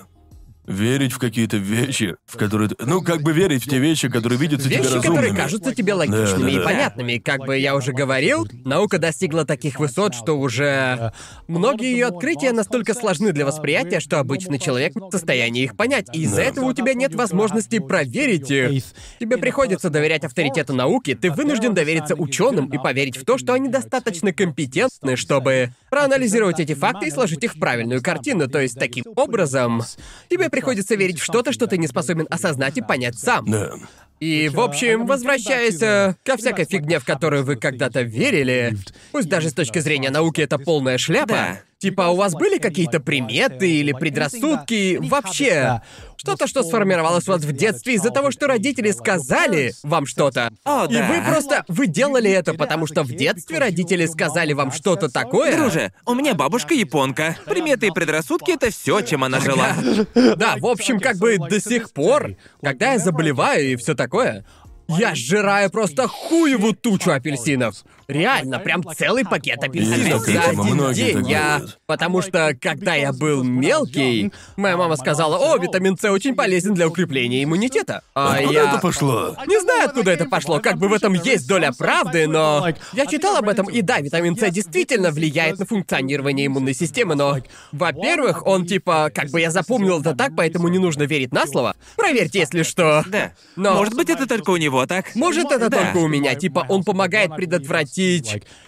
верить 0.65 1.11
в 1.11 1.17
какие-то 1.17 1.57
вещи, 1.57 2.15
в 2.25 2.37
которые... 2.37 2.69
ты- 2.69 2.75
Ну, 2.85 3.01
как 3.01 3.21
бы 3.23 3.33
верить 3.33 3.65
в 3.65 3.69
те 3.69 3.79
вещи, 3.79 4.09
которые 4.09 4.39
видятся 4.39 4.67
тебе 4.69 4.77
Вещи, 4.77 4.93
разумными. 4.93 5.15
которые 5.15 5.35
кажутся 5.35 5.73
тебе 5.75 5.93
логичными 5.93 6.27
Да, 6.27 6.43
да, 6.43 6.49
и 6.49 6.55
да. 6.57 6.63
понятными. 6.63 7.17
Как 7.17 7.39
бы 7.41 7.57
я 7.57 7.75
уже 7.75 7.91
говорил, 7.93 8.47
наука 8.63 8.99
достигла 8.99 9.45
таких 9.45 9.79
высот, 9.79 10.13
что 10.13 10.37
уже... 10.37 11.11
Многие 11.47 11.91
ее 11.91 12.05
открытия 12.07 12.51
настолько 12.51 12.93
сложны 12.93 13.31
для 13.33 13.45
восприятия, 13.45 13.99
что 13.99 14.19
обычный 14.19 14.59
человек 14.59 14.95
не 14.95 15.01
в 15.01 15.11
состоянии 15.11 15.63
их 15.63 15.75
понять. 15.75 16.07
И 16.13 16.21
из-за 16.23 16.37
Да. 16.37 16.43
этого 16.43 16.65
у 16.65 16.73
тебя 16.73 16.93
нет 16.93 17.15
возможности 17.15 17.79
проверить 17.79 18.49
их. 18.51 18.83
Тебе 19.19 19.37
приходится 19.37 19.89
доверять 19.89 20.23
авторитету 20.23 20.73
науки, 20.73 21.15
ты 21.15 21.31
вынужден 21.31 21.73
довериться 21.73 22.15
ученым 22.15 22.67
и 22.67 22.77
поверить 22.77 23.17
в 23.17 23.25
то, 23.25 23.37
что 23.37 23.53
они 23.53 23.67
достаточно 23.67 24.31
компетентны, 24.31 25.15
чтобы 25.15 25.71
проанализировать 25.89 26.59
эти 26.59 26.73
факты 26.73 27.07
и 27.07 27.11
сложить 27.11 27.43
их 27.43 27.55
в 27.55 27.59
правильную 27.59 28.01
картину. 28.01 28.47
То 28.47 28.59
есть 28.61 28.77
таким 28.79 29.03
образом 29.15 29.81
тебе 30.29 30.49
приходится 30.51 30.95
верить 30.95 31.19
в 31.19 31.23
что-то, 31.23 31.51
что 31.51 31.67
ты 31.67 31.77
не 31.77 31.87
способен 31.87 32.27
осознать 32.29 32.77
и 32.77 32.81
понять 32.81 33.17
сам. 33.17 33.49
Да. 33.49 33.71
И, 34.19 34.49
в 34.49 34.59
общем, 34.59 35.07
возвращаясь 35.07 35.81
э, 35.81 36.15
ко 36.23 36.37
всякой 36.37 36.65
фигне, 36.65 36.99
в 36.99 37.05
которую 37.05 37.43
вы 37.43 37.55
когда-то 37.55 38.03
верили, 38.03 38.77
пусть 39.11 39.27
даже 39.27 39.49
с 39.49 39.53
точки 39.53 39.79
зрения 39.79 40.11
науки 40.11 40.41
это 40.41 40.59
полная 40.59 40.99
шляпа, 40.99 41.33
Да. 41.33 41.59
Типа 41.81 42.09
у 42.09 42.15
вас 42.15 42.33
были 42.33 42.59
какие-то 42.59 42.99
приметы 42.99 43.69
или 43.69 43.91
предрассудки, 43.91 44.97
вообще, 45.01 45.81
что-то, 46.15 46.45
что 46.45 46.63
сформировалось 46.63 47.27
у 47.27 47.31
вас 47.31 47.41
в 47.41 47.51
детстве 47.51 47.95
из-за 47.95 48.11
того, 48.11 48.29
что 48.29 48.45
родители 48.47 48.91
сказали 48.91 49.73
вам 49.81 50.05
что-то. 50.05 50.51
О, 50.63 50.85
И 50.85 50.93
да. 50.93 51.07
вы 51.07 51.21
просто, 51.27 51.65
вы 51.67 51.87
делали 51.87 52.29
это, 52.29 52.53
потому 52.53 52.85
что 52.85 53.01
в 53.03 53.11
детстве 53.11 53.57
родители 53.57 54.05
сказали 54.05 54.53
вам 54.53 54.71
что-то 54.71 55.09
такое. 55.09 55.57
Друже, 55.57 55.91
у 56.05 56.13
меня 56.13 56.35
бабушка 56.35 56.75
японка. 56.75 57.35
Приметы 57.45 57.87
и 57.87 57.91
предрассудки— 57.91 58.51
это 58.53 58.69
все, 58.69 59.01
чем 59.01 59.23
она 59.23 59.39
жила. 59.39 59.75
Да, 60.35 60.55
в 60.57 60.65
общем, 60.65 60.99
как 60.99 61.17
бы 61.17 61.37
до 61.37 61.59
сих 61.59 61.91
пор, 61.91 62.35
когда 62.61 62.93
я 62.93 62.99
заболеваю 62.99 63.71
и 63.71 63.75
все 63.75 63.95
такое, 63.95 64.45
я 64.87 65.15
сжираю 65.15 65.69
просто 65.69 66.07
хуеву 66.07 66.73
тучу 66.73 67.11
апельсинов. 67.11 67.83
Реально, 68.11 68.59
прям 68.59 68.83
целый 68.95 69.23
пакет 69.23 69.63
апельсинов 69.63 70.19
за 70.21 70.33
такое, 70.33 70.49
один 70.49 70.73
многие 70.75 70.95
день. 70.95 71.15
так 71.15 71.27
Я... 71.27 71.57
делают. 71.57 71.79
Потому 71.85 72.21
что, 72.21 72.55
когда 72.59 72.95
я 72.95 73.13
был 73.13 73.43
мелкий, 73.43 74.31
моя 74.57 74.75
мама 74.77 74.95
сказала, 74.97 75.37
о, 75.37 75.57
витамин 75.57 75.97
С 75.97 76.03
очень 76.09 76.35
полезен 76.35 76.73
для 76.73 76.87
укрепления 76.87 77.43
иммунитета. 77.43 78.01
А 78.13 78.35
Откуда 78.35 78.53
я... 78.53 78.69
это 78.69 78.79
пошло? 78.79 79.35
Не 79.47 79.59
знаю, 79.61 79.85
откуда 79.85 80.11
это 80.11 80.25
пошло, 80.25 80.59
как 80.59 80.77
бы 80.77 80.87
в 80.89 80.93
этом 80.93 81.13
есть 81.13 81.47
доля 81.47 81.71
правды, 81.71 82.27
но... 82.27 82.67
Я 82.93 83.05
читал 83.05 83.37
об 83.37 83.47
этом, 83.47 83.69
и 83.69 83.81
да, 83.81 83.99
витамин 83.99 84.35
С 84.37 84.49
действительно 84.51 85.11
влияет 85.11 85.59
на 85.59 85.65
функционирование 85.65 86.47
иммунной 86.47 86.73
системы, 86.73 87.15
но... 87.15 87.37
Во-первых, 87.71 88.45
он 88.45 88.65
типа, 88.65 89.11
как 89.13 89.29
бы 89.29 89.39
я 89.39 89.51
запомнил 89.51 90.01
это 90.01 90.13
так, 90.15 90.35
поэтому 90.35 90.67
не 90.67 90.79
нужно 90.79 91.03
верить 91.03 91.31
на 91.31 91.47
слово. 91.47 91.75
Проверьте, 91.95 92.39
если 92.39 92.63
что. 92.63 93.03
Да. 93.07 93.31
Но- 93.55 93.75
Может 93.75 93.95
быть, 93.95 94.09
это 94.09 94.27
только 94.27 94.49
у 94.51 94.57
него, 94.57 94.85
так? 94.85 95.15
Может, 95.15 95.51
это 95.51 95.69
Да. 95.69 95.77
только 95.79 95.97
у 95.97 96.07
меня. 96.07 96.35
Типа, 96.35 96.65
он 96.67 96.83
помогает 96.83 97.35
предотвратить... 97.35 98.00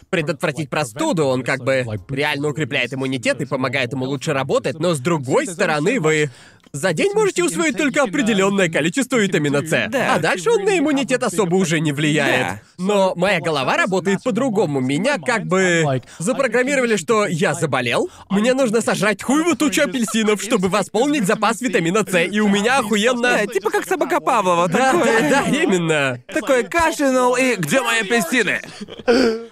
Предотвратить 0.09 0.69
простуду, 0.69 1.25
он 1.25 1.43
как 1.43 1.63
бы 1.63 1.85
реально 2.09 2.49
укрепляет 2.49 2.93
иммунитет 2.93 3.41
и 3.41 3.45
помогает 3.45 3.93
ему 3.93 4.05
лучше 4.05 4.31
работать, 4.33 4.79
но 4.79 4.93
с 4.93 4.99
другой 4.99 5.47
стороны, 5.47 5.99
вы 5.99 6.29
за 6.75 6.91
день 6.91 7.11
можете 7.13 7.43
усвоить 7.43 7.77
только 7.77 8.01
определенное 8.01 8.67
количество 8.67 9.17
витамина 9.17 9.61
С. 9.61 9.69
Да. 9.91 10.15
А 10.15 10.19
дальше 10.19 10.49
он 10.49 10.65
на 10.65 10.79
иммунитет 10.79 11.21
особо 11.21 11.55
уже 11.55 11.79
не 11.79 11.91
влияет. 11.91 12.61
Но 12.79 13.13
моя 13.15 13.39
голова 13.39 13.77
работает 13.77 14.23
по-другому. 14.23 14.79
Меня 14.79 15.19
как 15.19 15.45
бы 15.45 16.01
запрограммировали, 16.17 16.95
что 16.97 17.27
я 17.27 17.53
заболел. 17.53 18.09
Мне 18.31 18.55
нужно 18.55 18.81
сожрать 18.81 19.21
хуевую 19.21 19.55
тучу 19.55 19.83
апельсинов, 19.83 20.41
чтобы 20.41 20.67
восполнить 20.67 21.27
запас 21.27 21.61
витамина 21.61 22.03
С. 22.09 22.25
И 22.25 22.39
у 22.39 22.47
меня 22.47 22.79
охуенно... 22.79 23.21
Да, 23.21 23.45
типа 23.45 23.69
как 23.69 23.85
собака 23.85 24.19
Павлова, 24.19 24.67
Да, 24.67 24.93
такое. 24.93 25.29
да, 25.29 25.43
да, 25.43 25.49
именно. 25.63 26.19
Такой 26.33 26.63
кашлянул 26.63 27.35
и 27.35 27.55
где 27.55 27.81
мои 27.81 27.99
апельсины? 27.99 28.61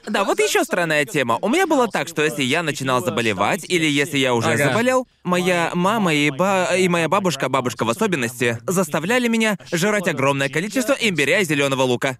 Да, 0.08 0.24
вот 0.24 0.40
еще 0.40 0.64
странная 0.64 1.06
тема. 1.06 1.38
У 1.44 1.50
меня 1.50 1.68
было 1.68 1.88
так, 1.88 2.08
что 2.08 2.24
если 2.24 2.42
я 2.42 2.64
начинал 2.64 3.06
заболевать, 3.06 3.64
или 3.70 3.86
если 3.86 4.18
я 4.18 4.34
уже 4.34 4.54
Ага. 4.54 4.70
заболел, 4.70 5.08
моя 5.24 5.70
мама 5.76 6.16
и, 6.16 6.32
ба... 6.32 6.70
и 6.76 6.88
моя 6.88 7.11
бабушка, 7.12 7.50
бабушка 7.50 7.84
в 7.84 7.90
особенности, 7.90 8.58
заставляли 8.66 9.28
меня 9.28 9.58
жрать 9.72 10.08
огромное 10.08 10.48
количество 10.48 10.94
имбиря 10.94 11.42
и 11.42 11.46
зеленого 11.46 11.84
лука. 11.84 12.18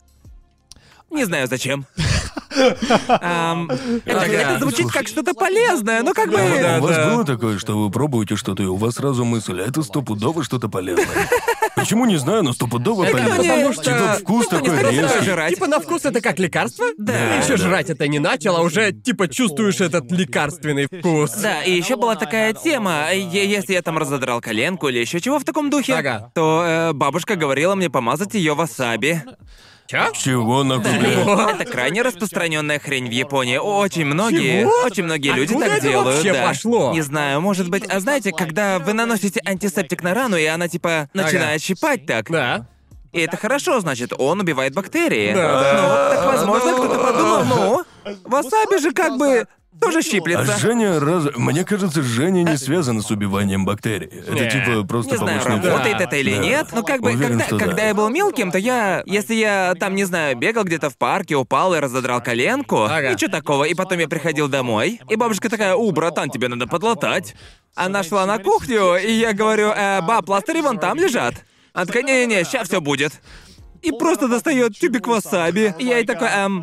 Не 1.10 1.24
знаю 1.24 1.48
зачем. 1.48 1.86
Это, 2.52 4.26
это 4.26 4.60
звучит 4.60 4.92
как 4.92 5.08
что-то 5.08 5.34
полезное, 5.34 6.04
но 6.04 6.14
как 6.14 6.30
бы. 6.30 6.36
у 6.36 6.82
вас 6.82 6.98
было 7.08 7.26
такое, 7.26 7.58
что 7.58 7.78
вы 7.82 7.90
пробуете 7.90 8.36
что-то, 8.36 8.62
и 8.62 8.66
у 8.66 8.76
вас 8.76 8.96
сразу 8.96 9.24
мысль, 9.24 9.62
а 9.62 9.66
это 9.66 9.82
стопудово 9.84 10.44
что-то 10.44 10.68
полезное. 10.68 11.08
Почему 11.76 12.06
не 12.06 12.18
знаю, 12.18 12.44
но 12.44 12.54
стопудово 12.54 13.04
Это 13.06 13.14
полезно. 13.18 13.38
потому 13.38 13.74
что- 13.74 13.84
Типа 13.84 14.14
вкус 14.20 14.44
никто 14.46 14.60
не 14.60 14.66
такой 14.68 14.80
станет 14.84 15.02
резкий. 15.02 15.26
жрать. 15.26 15.54
Типа 15.56 15.68
на 15.68 15.80
вкус 15.80 16.06
это 16.06 16.22
как 16.22 16.38
лекарство? 16.40 16.86
Да. 16.98 17.14
Ты 17.14 17.44
еще 17.44 17.58
Да. 17.58 17.58
жрать 17.70 17.90
это 17.90 18.08
не 18.08 18.20
начал, 18.20 18.58
а 18.58 18.62
уже 18.62 18.92
типа 18.92 19.28
чувствуешь 19.28 19.80
этот 19.82 20.12
лекарственный 20.12 20.88
вкус. 20.88 21.32
Да, 21.36 21.64
и 21.64 21.72
еще 21.72 21.96
была 21.96 22.16
такая 22.16 22.54
тема, 22.54 23.12
е- 23.14 23.50
если 23.50 23.74
я 23.74 23.82
там 23.82 23.98
разодрал 23.98 24.42
коленку 24.42 24.90
или 24.90 25.00
еще 25.00 25.20
чего 25.22 25.40
в 25.40 25.44
таком 25.44 25.70
духе, 25.70 25.96
Ага. 25.96 26.32
то 26.36 26.64
э, 26.66 26.94
бабушка 26.94 27.36
говорила 27.36 27.76
мне 27.76 27.90
помазать 27.90 28.34
ее 28.34 28.54
васаби. 28.54 29.24
Чё? 29.92 30.10
Чего 30.14 30.64
нахуй, 30.64 31.00
блядь? 31.00 31.60
Это 31.60 31.66
крайне 31.66 32.02
распространенная 32.02 32.80
хрень 32.80 33.10
в 33.10 33.12
Японии. 33.12 33.58
Очень 33.58 34.06
многие, 34.06 34.62
Чего? 34.62 34.72
очень 34.86 35.04
многие 35.04 35.34
люди 35.34 35.52
Откуда 35.52 35.66
так 35.68 35.78
это 35.80 35.88
делают. 35.90 36.16
вообще 36.16 36.32
да. 36.32 36.48
пошло? 36.48 36.94
Не 36.94 37.02
знаю, 37.02 37.42
может 37.42 37.70
быть, 37.70 37.84
а 37.90 38.00
знаете, 38.00 38.32
когда 38.32 38.80
вы 38.80 38.94
наносите 38.94 39.42
антисептик 39.46 40.02
на 40.02 40.14
рану, 40.14 40.38
и 40.38 40.46
она 40.46 40.70
типа 40.70 41.10
начинает 41.14 41.62
щипать 41.62 42.06
так. 42.06 42.32
Да. 42.32 42.68
И 43.12 43.20
это 43.20 43.36
хорошо, 43.36 43.82
значит, 43.82 44.14
он 44.18 44.40
убивает 44.40 44.74
бактерии. 44.74 45.34
Да. 45.34 45.74
Ну, 45.74 46.16
так 46.16 46.26
возможно, 46.36 46.74
кто-то 46.74 46.98
подумал, 46.98 47.44
ну, 47.44 47.84
васаби 48.24 48.80
же 48.80 48.94
как 48.94 49.18
бы 49.18 49.46
тоже 49.80 50.00
А 50.00 50.02
щиплется. 50.02 50.58
Женя 50.58 51.00
раз... 51.00 51.26
Мне 51.36 51.64
кажется, 51.64 52.02
Женя 52.04 52.44
не 52.44 52.58
связана 52.58 53.02
с 53.02 53.10
убиванием 53.10 53.66
бактерий. 53.66 54.08
Это 54.08 54.50
типа 54.50 54.84
просто 54.88 55.12
Не 55.12 55.18
знаю, 55.18 55.40
побочный 55.40 55.60
эффект. 55.60 55.66
работает 55.72 55.98
Да. 55.98 56.04
это 56.04 56.16
или 56.18 56.36
Да. 56.36 56.38
нет, 56.40 56.68
но 56.74 56.84
как 56.84 57.02
бы, 57.02 57.12
Уверен, 57.12 57.30
когда, 57.40 57.46
что 57.46 57.58
да. 57.58 57.66
когда 57.66 57.86
я 57.88 57.94
был 57.96 58.10
мелким, 58.10 58.52
то 58.52 58.58
я, 58.58 59.04
если 59.06 59.36
я 59.36 59.74
там, 59.80 59.96
не 59.96 60.04
знаю, 60.04 60.36
бегал 60.38 60.64
где-то 60.66 60.90
в 60.90 60.98
парке, 60.98 61.36
упал 61.36 61.74
и 61.74 61.80
разодрал 61.80 62.22
коленку, 62.22 62.84
Ага. 62.84 63.14
ничего 63.14 63.32
такого, 63.32 63.64
и 63.64 63.74
потом 63.74 64.00
я 64.00 64.08
приходил 64.08 64.48
домой, 64.48 65.00
и 65.10 65.16
бабушка 65.16 65.50
такая, 65.50 65.76
у, 65.76 65.92
братан, 65.92 66.30
тебе 66.30 66.48
надо 66.48 66.68
подлатать. 66.68 67.36
Она 67.74 68.04
шла 68.04 68.26
на 68.26 68.38
кухню, 68.38 68.98
и 68.98 69.12
я 69.14 69.34
говорю, 69.34 69.70
э, 69.76 70.02
ба, 70.02 70.22
пластыри 70.22 70.62
вон 70.62 70.78
там 70.78 70.98
лежат. 70.98 71.36
Она 71.74 71.86
такая, 71.86 72.04
не-не-не, 72.04 72.44
сейчас 72.44 72.68
все 72.68 72.82
будет. 72.82 73.14
И 73.82 73.92
просто 73.92 74.28
достает 74.28 74.78
тюбик 74.78 75.08
васаби. 75.08 75.74
И 75.80 75.86
я 75.86 75.98
ей 75.98 76.06
такой, 76.06 76.28
эм, 76.28 76.62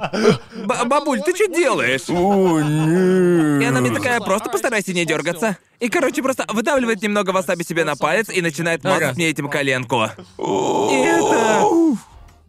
«Ба- 0.66 0.84
бабуль, 0.84 1.20
ты 1.20 1.34
что 1.34 1.48
делаешь? 1.48 2.08
О, 2.08 2.60
нет. 2.60 3.62
И 3.62 3.64
она 3.66 3.80
мне 3.80 3.90
такая, 3.90 4.20
просто 4.20 4.48
постарайся 4.50 4.92
не 4.92 5.04
дергаться. 5.04 5.56
И, 5.80 5.88
короче, 5.88 6.22
просто 6.22 6.44
выдавливает 6.48 7.02
немного 7.02 7.30
васаби 7.30 7.64
себе 7.64 7.84
на 7.84 7.96
палец 7.96 8.28
и 8.28 8.40
начинает 8.40 8.84
мазать 8.84 9.02
Ага. 9.02 9.12
мне 9.14 9.28
этим 9.30 9.48
коленку. 9.48 10.04
И 10.38 10.94
это... 11.04 11.64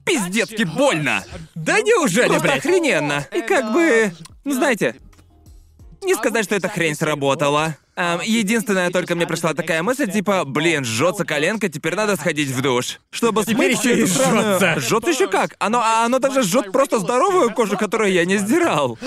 Пиздецки 0.05 0.63
больно! 0.63 1.23
Да 1.55 1.81
неужели, 1.81 2.27
Просто 2.29 2.43
блядь? 2.47 2.57
охрененно. 2.59 3.27
И 3.31 3.41
как 3.41 3.73
бы... 3.73 4.11
Ну, 4.43 4.53
знаете... 4.53 4.95
Не 6.01 6.15
сказать, 6.15 6.45
что 6.45 6.55
эта 6.55 6.69
хрень 6.69 6.95
сработала. 6.95 7.75
Ам, 8.01 8.21
единственное, 8.23 8.91
только 8.91 9.13
мне 9.13 9.27
пришла 9.27 9.53
такая 9.53 9.83
мысль, 9.83 10.09
типа, 10.09 10.45
блин, 10.45 10.85
жжется 10.85 11.25
коленка, 11.25 11.67
теперь 11.67 11.95
надо 11.95 12.15
сходить 12.15 12.49
в 12.49 12.61
душ. 12.61 13.01
Чтобы 13.11 13.43
Теперь 13.43 13.75
смыть 13.75 13.83
ещё 13.83 13.93
и 13.93 14.05
жжётся. 14.05 14.79
Жжётся 14.79 15.09
еще 15.09 15.27
как? 15.27 15.57
Оно, 15.59 15.81
а 15.81 16.05
оно 16.05 16.19
даже 16.19 16.43
жжет 16.43 16.71
просто 16.71 16.99
здоровую 16.99 17.53
кожу, 17.53 17.77
которую 17.77 18.13
я 18.13 18.23
не 18.23 18.37
сдирал. 18.37 18.97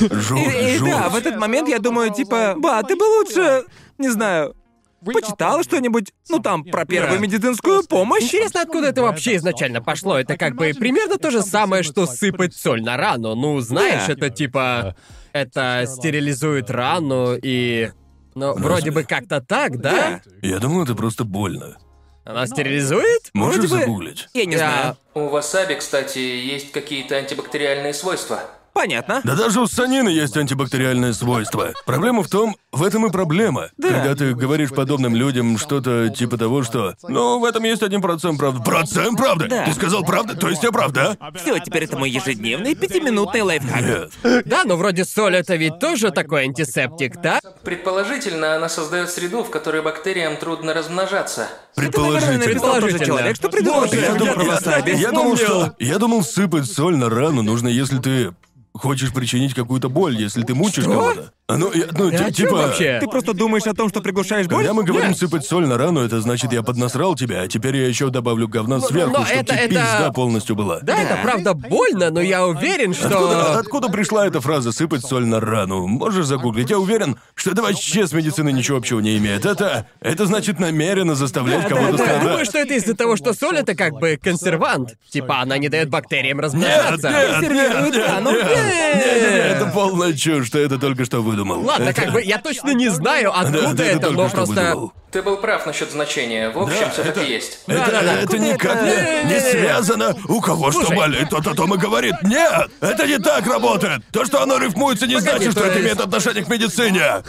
И, 0.00 0.76
и 0.76 0.78
да, 0.80 1.08
в 1.08 1.16
этот 1.16 1.38
момент 1.38 1.70
я 1.70 1.78
думаю, 1.78 2.12
типа, 2.12 2.54
ба, 2.58 2.82
ты 2.82 2.96
бы 2.96 3.04
лучше, 3.04 3.64
не 3.96 4.10
знаю, 4.10 4.54
почитала 5.02 5.62
что-нибудь, 5.62 6.12
ну 6.28 6.38
там, 6.40 6.64
про 6.64 6.84
первую 6.84 7.18
медицинскую 7.18 7.82
помощь. 7.84 8.24
Интересно, 8.24 8.60
откуда 8.60 8.88
это 8.88 9.00
вообще 9.00 9.36
изначально 9.36 9.80
пошло. 9.80 10.18
Это 10.18 10.36
как 10.36 10.54
бы 10.54 10.72
примерно 10.78 11.16
то 11.16 11.30
же 11.30 11.40
самое, 11.40 11.82
что 11.82 12.04
сыпать 12.04 12.54
соль 12.54 12.82
на 12.82 12.98
рану. 12.98 13.34
Ну, 13.34 13.58
знаешь, 13.60 14.06
Да. 14.06 14.12
это 14.12 14.28
типа... 14.28 14.96
Это 15.36 15.84
стерилизует 15.86 16.70
рану 16.70 17.36
и... 17.36 17.90
Ну, 18.34 18.54
вроде 18.54 18.90
бы 18.90 19.04
как-то 19.04 19.40
так, 19.40 19.78
да? 19.80 20.22
Я 20.42 20.58
думал, 20.58 20.84
это 20.84 20.94
просто 20.94 21.24
больно. 21.24 21.76
Она 22.24 22.46
стерилизует? 22.46 23.30
Можешь 23.34 23.58
Вроде 23.58 23.74
бы- 23.74 23.80
загуглить? 23.80 24.28
Я 24.34 24.46
не 24.46 24.56
знаю. 24.56 24.96
У 25.14 25.28
васаби, 25.28 25.74
кстати, 25.74 26.18
есть 26.18 26.72
какие-то 26.72 27.16
антибактериальные 27.16 27.94
свойства. 27.94 28.40
Понятно. 28.76 29.22
Да 29.24 29.34
даже 29.34 29.62
у 29.62 29.66
санины 29.66 30.10
есть 30.10 30.36
антибактериальное 30.36 31.14
свойство. 31.14 31.72
Проблема 31.86 32.22
в 32.22 32.28
том, 32.28 32.56
в 32.72 32.82
этом 32.82 33.06
и 33.06 33.10
проблема. 33.10 33.70
Когда 33.80 34.14
ты 34.14 34.34
говоришь 34.34 34.68
подобным 34.68 35.16
людям 35.16 35.56
что-то 35.56 36.10
типа 36.10 36.36
того, 36.36 36.62
что 36.62 36.92
«Ну, 37.08 37.40
в 37.40 37.46
этом 37.46 37.64
есть 37.64 37.82
один 37.82 38.02
процент 38.02 38.38
правды». 38.38 38.62
Процент 38.62 39.16
правды? 39.16 39.48
Да. 39.48 39.64
Ты 39.64 39.72
сказал 39.72 40.04
правду, 40.04 40.36
то 40.36 40.50
есть 40.50 40.62
я 40.62 40.72
правда? 40.72 41.16
Все, 41.36 41.58
теперь 41.58 41.84
это 41.84 41.96
мой 41.96 42.10
ежедневный 42.10 42.74
пятиминутный 42.74 43.40
лайфхак. 43.40 43.80
Нет. 43.80 44.44
Да, 44.44 44.64
но 44.64 44.76
вроде 44.76 45.06
соль 45.06 45.36
это 45.36 45.56
ведь 45.56 45.78
тоже 45.78 46.10
такой 46.10 46.42
антисептик, 46.42 47.16
да? 47.22 47.40
Предположительно, 47.64 48.56
она 48.56 48.68
создает 48.68 49.08
среду, 49.08 49.42
в 49.42 49.48
которой 49.48 49.80
бактериям 49.80 50.36
трудно 50.36 50.74
размножаться. 50.74 51.48
Это, 51.76 51.98
наверное, 51.98 52.44
Предположительно. 52.44 53.06
человек, 53.06 53.36
что 53.36 53.48
придумал 53.48 53.86
теорию 53.88 54.18
думал- 54.18 54.34
православия. 54.34 54.96
Я 54.96 55.10
думал, 55.12 55.36
что... 55.38 55.74
Я 55.78 55.96
думал, 55.98 56.22
сыпать 56.22 56.70
соль 56.70 56.96
на 56.96 57.08
рану 57.08 57.40
нужно, 57.40 57.68
если 57.68 57.96
ты 57.98 58.34
хочешь 58.78 59.12
причинить 59.12 59.54
какую-то 59.54 59.88
боль, 59.88 60.16
если 60.16 60.42
ты 60.42 60.54
мучишь 60.54 60.84
кого-то. 60.84 61.32
А 61.48 61.58
ну, 61.58 61.70
я- 61.72 61.84
ну, 61.96 62.10
Ты 62.10 62.16
о 62.16 62.18
чём 62.24 62.32
типа... 62.32 62.56
вообще? 62.56 62.98
Ты 63.00 63.06
просто 63.06 63.32
думаешь 63.32 63.64
о 63.68 63.72
том, 63.72 63.88
что 63.88 64.00
приглушаешь 64.00 64.48
боль? 64.48 64.56
Когда 64.58 64.74
мы 64.74 64.82
говорим 64.82 65.10
Нет. 65.10 65.18
сыпать 65.18 65.46
соль 65.46 65.64
на 65.68 65.78
рану, 65.78 66.00
это 66.00 66.20
значит, 66.20 66.52
я 66.52 66.64
поднасрал 66.64 67.14
тебя, 67.14 67.42
а 67.42 67.46
теперь 67.46 67.76
я 67.76 67.86
еще 67.86 68.10
добавлю 68.10 68.48
говна 68.48 68.80
сверху, 68.80 69.12
но 69.16 69.24
чтобы 69.24 69.40
это- 69.42 69.52
тебе 69.54 69.64
это- 69.66 69.74
пизда 69.74 70.10
полностью 70.12 70.56
была. 70.56 70.80
Да, 70.82 71.00
это 71.00 71.20
правда 71.22 71.54
больно, 71.54 72.10
но 72.10 72.20
я 72.20 72.44
уверен, 72.48 72.90
Откуда, 72.90 73.08
что... 73.14 73.58
откуда 73.60 73.88
пришла 73.90 74.26
эта 74.26 74.40
фраза 74.40 74.72
«сыпать 74.72 75.06
соль 75.06 75.24
на 75.26 75.38
рану»? 75.38 75.86
Можешь 75.86 76.26
загуглить? 76.26 76.68
Я 76.68 76.80
уверен, 76.80 77.16
что 77.36 77.52
это 77.52 77.62
вообще 77.62 78.08
с 78.08 78.12
медициной 78.12 78.52
ничего 78.52 78.78
общего 78.78 78.98
не 78.98 79.16
имеет. 79.16 79.46
Это... 79.46 79.86
Это 80.00 80.26
значит 80.26 80.58
намеренно 80.58 81.14
заставлять 81.14 81.68
кого-то 81.68 81.92
Да, 81.96 81.98
страдать. 81.98 82.22
думаю, 82.24 82.44
что 82.44 82.58
это 82.58 82.74
из-за 82.74 82.96
того, 82.96 83.14
что 83.14 83.32
соль 83.34 83.58
это 83.58 83.76
как 83.76 83.92
бы 83.92 84.18
консервант. 84.20 84.96
Типа 85.10 85.42
она 85.42 85.58
не 85.58 85.68
дает 85.68 85.90
бактериям 85.90 86.38
Нет, 86.38 86.44
размножаться. 86.44 87.08
нет, 87.08 87.18
нет, 87.18 87.30
Консервирует 87.34 87.94
нет, 87.94 88.08
рану. 88.08 88.30
нет, 88.32 88.42
Нет. 88.46 88.56
нет, 88.56 88.96
нет, 89.04 89.32
нет, 89.32 89.56
это 89.58 89.66
полная 89.72 90.12
чушь, 90.12 90.50
ты 90.50 90.58
это 90.58 90.78
только 90.78 91.04
что 91.04 91.22
выдумал. 91.36 91.62
Ладно, 91.64 91.90
Это- 91.90 92.02
как 92.02 92.12
бы 92.12 92.22
я 92.22 92.38
точно 92.38 92.70
не 92.74 92.88
знаю, 92.88 93.32
Да, 93.34 93.40
откуда 93.40 93.76
ты 93.76 93.82
это 93.84 93.96
это, 94.06 94.10
но 94.10 94.28
что 94.28 94.36
просто... 94.38 94.54
выдумал. 94.64 94.92
Ты 95.12 95.22
был 95.22 95.36
прав 95.38 95.64
насчет 95.66 95.90
значения. 95.92 96.50
В 96.50 96.58
общем, 96.58 96.80
Да, 96.80 96.90
все-таки 96.90 97.20
это- 97.20 97.30
есть. 97.30 97.60
Это, 97.66 97.78
Да-да-да. 97.78 98.12
это 98.14 98.22
Откуда 98.24 98.38
никак 98.38 98.82
это? 98.82 99.24
не, 99.28 99.40
связано. 99.40 100.16
У 100.28 100.40
кого 100.40 100.70
что 100.72 100.80
Слушай. 100.82 100.96
болит, 100.96 101.30
тот 101.30 101.46
о 101.46 101.54
том 101.54 101.72
и 101.74 101.78
говорит. 101.78 102.14
Нет, 102.22 102.70
это 102.80 103.06
не 103.06 103.18
так 103.18 103.46
работает. 103.46 104.02
То, 104.12 104.24
что 104.26 104.42
оно 104.42 104.58
рифмуется, 104.58 105.06
не 105.06 105.14
Погоди, 105.14 105.30
значит, 105.30 105.52
что 105.52 105.60
то 105.62 105.66
это 105.68 105.80
имеет 105.80 106.00
отношение 106.00 106.44
к 106.44 106.48
медицине. 106.48 107.22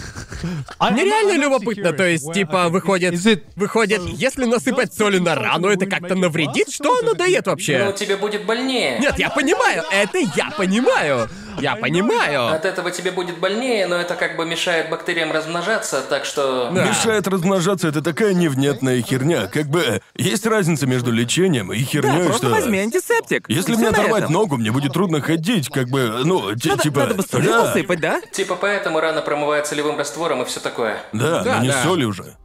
Мне 0.79 1.03
реально 1.05 1.41
любопытно, 1.41 1.93
то 1.93 2.03
есть, 2.05 2.31
типа, 2.33 2.69
выходит... 2.69 3.15
Выходит, 3.55 4.01
если 4.05 4.45
насыпать 4.45 4.93
соли 4.93 5.19
на 5.19 5.35
рану, 5.35 5.69
это 5.69 5.85
как-то 5.85 6.15
навредит? 6.15 6.69
Что 6.71 6.97
оно 6.99 7.13
дает 7.13 7.45
Ну, 7.45 7.51
вообще? 7.51 7.93
тебе 7.97 8.17
будет 8.17 8.45
больнее. 8.45 8.99
Нет, 8.99 9.17
я 9.17 9.29
понимаю, 9.29 9.83
это 9.91 10.17
я 10.17 10.51
понимаю. 10.57 11.29
Я 11.59 11.75
понимаю. 11.75 12.47
От 12.47 12.65
этого 12.65 12.91
тебе 12.91 13.11
будет 13.11 13.37
больнее, 13.39 13.87
но 13.87 13.95
это 13.95 14.15
как 14.15 14.35
бы 14.35 14.45
мешает 14.45 14.89
бактериям 14.89 15.31
размножаться, 15.31 16.01
так 16.01 16.25
что... 16.25 16.69
Да. 16.73 16.85
Мешает 16.85 17.27
размножаться, 17.27 17.87
это 17.87 18.01
такая 18.01 18.33
невнятная 18.33 19.01
херня. 19.01 19.47
Как 19.47 19.67
бы 19.67 20.01
есть 20.15 20.45
разница 20.45 20.85
между 20.87 21.11
лечением 21.11 21.71
и 21.73 21.79
Да, 21.79 21.85
херней, 21.85 22.25
просто 22.25 22.47
что. 22.47 22.55
возьми 22.55 22.79
антисептик. 22.79 23.45
Если 23.49 23.73
Всё 23.73 23.79
мне 23.79 23.89
оторвать 23.89 24.23
этом. 24.23 24.33
ногу, 24.33 24.57
мне 24.57 24.71
будет 24.71 24.93
трудно 24.93 25.21
ходить, 25.21 25.69
как 25.69 25.89
бы, 25.89 26.21
ну, 26.23 26.55
ти- 26.55 26.69
Надо, 26.69 26.83
типа. 26.83 26.99
надо 27.01 27.13
бы 27.15 27.23
солью 27.23 27.51
да, 27.51 27.61
посыпать, 27.65 27.99
да? 27.99 28.21
Типа 28.31 28.55
поэтому 28.55 28.99
рана 28.99 29.21
промывает 29.21 29.67
солевым 29.67 29.97
раствором 29.97 30.41
и 30.41 30.45
все 30.45 30.59
такое. 30.59 30.97
да, 31.13 31.43
Да, 31.43 31.55
но 31.55 31.61
не 31.63 31.69
да. 31.69 31.83
соли 31.83 32.05
уже. 32.05 32.35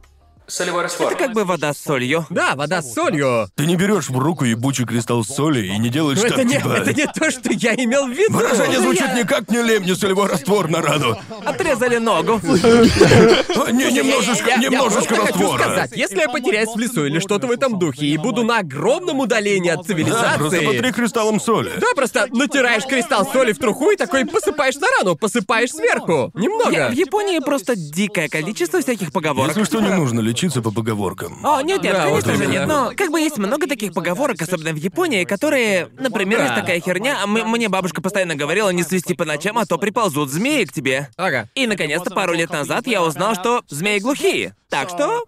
Солевой 0.53 0.83
раствор. 0.83 1.11
Это 1.11 1.17
как 1.23 1.33
бы 1.33 1.45
вода 1.45 1.73
с 1.73 1.79
солью. 1.79 2.27
Да, 2.29 2.53
вода 2.55 2.81
с 2.83 2.93
солью. 2.93 3.47
Ты 3.55 3.65
не 3.65 3.75
берешь 3.75 4.09
в 4.09 4.17
руку 4.17 4.45
ебучий 4.45 4.85
кристалл 4.85 5.23
соли 5.23 5.65
и 5.65 5.77
не 5.79 5.89
делаешь 5.89 6.17
Но 6.21 6.23
так, 6.29 6.31
это 6.33 6.43
не, 6.43 6.57
типа. 6.57 6.67
это 6.69 6.93
не 6.93 7.07
то, 7.07 7.31
что 7.31 7.51
я 7.51 7.73
имел 7.73 8.05
в 8.07 8.11
виду. 8.11 8.33
Выражение 8.33 8.77
Ну, 8.77 8.83
звучит 8.85 9.07
я- 9.07 9.13
никак 9.23 9.49
не 9.49 9.61
лем, 9.63 9.83
не 9.83 9.95
солевой 9.95 10.27
раствор 10.29 10.69
на 10.69 10.81
рану. 10.81 11.17
Отрезали 11.43 11.97
ногу. 11.97 12.39
А, 12.43 13.71
Не, 13.71 13.91
немножечко, 13.91 14.57
немножечко 14.59 15.15
раствора. 15.15 15.59
сказать, 15.63 15.91
если 15.95 16.19
я 16.19 16.29
потеряюсь 16.29 16.69
в 16.69 16.77
лесу 16.79 17.05
или 17.05 17.19
что-то 17.19 17.47
в 17.47 17.51
этом 17.51 17.79
духе 17.79 18.05
и 18.05 18.17
буду 18.17 18.43
на 18.43 18.59
огромном 18.59 19.19
удалении 19.21 19.71
от 19.71 19.77
Да, 19.79 19.83
цивилизации... 19.85 20.37
просто 20.37 20.61
потри 20.61 20.91
кристаллом 20.91 21.39
соли. 21.39 21.71
Да, 21.79 21.87
просто 21.95 22.27
натираешь 22.31 22.83
кристалл 22.85 23.25
соли 23.31 23.53
в 23.53 23.57
труху 23.57 23.91
и 23.91 23.95
такой 23.95 24.25
посыпаешь 24.25 24.75
на 24.75 24.87
рану, 24.99 25.15
посыпаешь 25.15 25.71
сверху. 25.71 26.31
Немного. 26.35 26.71
Я- 26.71 26.89
в 26.89 26.93
Японии 26.93 27.39
просто 27.39 27.75
дикое 27.75 28.29
количество 28.29 28.81
всяких 28.81 29.11
поговорок. 29.11 29.49
Если 29.55 29.63
что, 29.63 29.81
не 29.81 29.89
нужно 29.89 30.19
лечиться 30.43 30.61
по 30.61 30.71
поговоркам. 30.71 31.37
О, 31.45 31.61
нет, 31.61 31.81
нет, 31.83 31.93
Да, 31.93 32.03
конечно 32.05 32.31
вот 32.31 32.37
же 32.37 32.43
именно. 32.43 32.51
нет. 32.59 32.67
Но 32.67 32.91
как 32.95 33.11
бы 33.11 33.19
есть 33.19 33.37
много 33.37 33.67
таких 33.67 33.93
поговорок, 33.93 34.41
особенно 34.41 34.71
в 34.71 34.75
Японии, 34.75 35.23
которые, 35.23 35.89
например, 35.97 36.39
Да. 36.39 36.43
есть 36.45 36.55
такая 36.55 36.79
херня. 36.79 37.19
а 37.21 37.23
м- 37.25 37.49
мне 37.49 37.69
бабушка 37.69 38.01
постоянно 38.01 38.35
говорила 38.35 38.69
не 38.69 38.83
свисти 38.83 39.13
по 39.13 39.25
ночам, 39.25 39.57
а 39.57 39.65
то 39.65 39.77
приползут 39.77 40.31
змеи 40.31 40.65
к 40.65 40.73
тебе. 40.73 41.09
Ага. 41.17 41.47
И 41.55 41.67
наконец-то 41.67 42.11
пару 42.11 42.33
лет 42.33 42.49
назад 42.51 42.87
я 42.87 43.03
узнал, 43.03 43.35
что 43.35 43.61
змеи 43.69 43.99
глухие. 43.99 44.55
Так 44.69 44.89
что. 44.89 45.25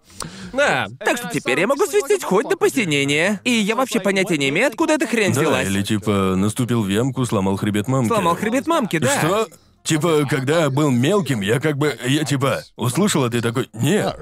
Да. 0.52 0.88
Так 1.04 1.16
что 1.18 1.28
теперь 1.32 1.60
я 1.60 1.66
могу 1.66 1.86
свистеть 1.86 2.24
хоть 2.24 2.48
до 2.48 2.56
посинения. 2.56 3.40
И 3.44 3.50
я 3.50 3.76
вообще 3.76 4.00
понятия 4.00 4.36
не 4.38 4.48
имею, 4.48 4.66
откуда 4.68 4.94
эта 4.94 5.06
хрень 5.06 5.32
Да, 5.32 5.40
взялась. 5.40 5.66
или 5.68 5.82
типа 5.82 6.34
наступил 6.36 6.82
в 6.82 6.88
ямку, 6.88 7.24
сломал 7.24 7.56
хребет 7.56 7.88
мамки. 7.88 8.08
Сломал 8.08 8.36
хребет 8.36 8.66
мамки, 8.66 8.98
да. 8.98 9.18
Что? 9.18 9.48
Типа, 9.84 10.26
когда 10.28 10.62
я 10.62 10.70
был 10.70 10.90
мелким, 10.90 11.40
я 11.42 11.60
как 11.60 11.76
бы, 11.78 11.96
я 12.06 12.24
типа, 12.24 12.62
услышал 12.74 13.24
это 13.24 13.36
и 13.36 13.40
такой, 13.40 13.68
нет. 13.72 14.16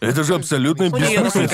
Это 0.00 0.22
же 0.22 0.34
абсолютно 0.36 0.90
бессмысленно. 0.90 1.48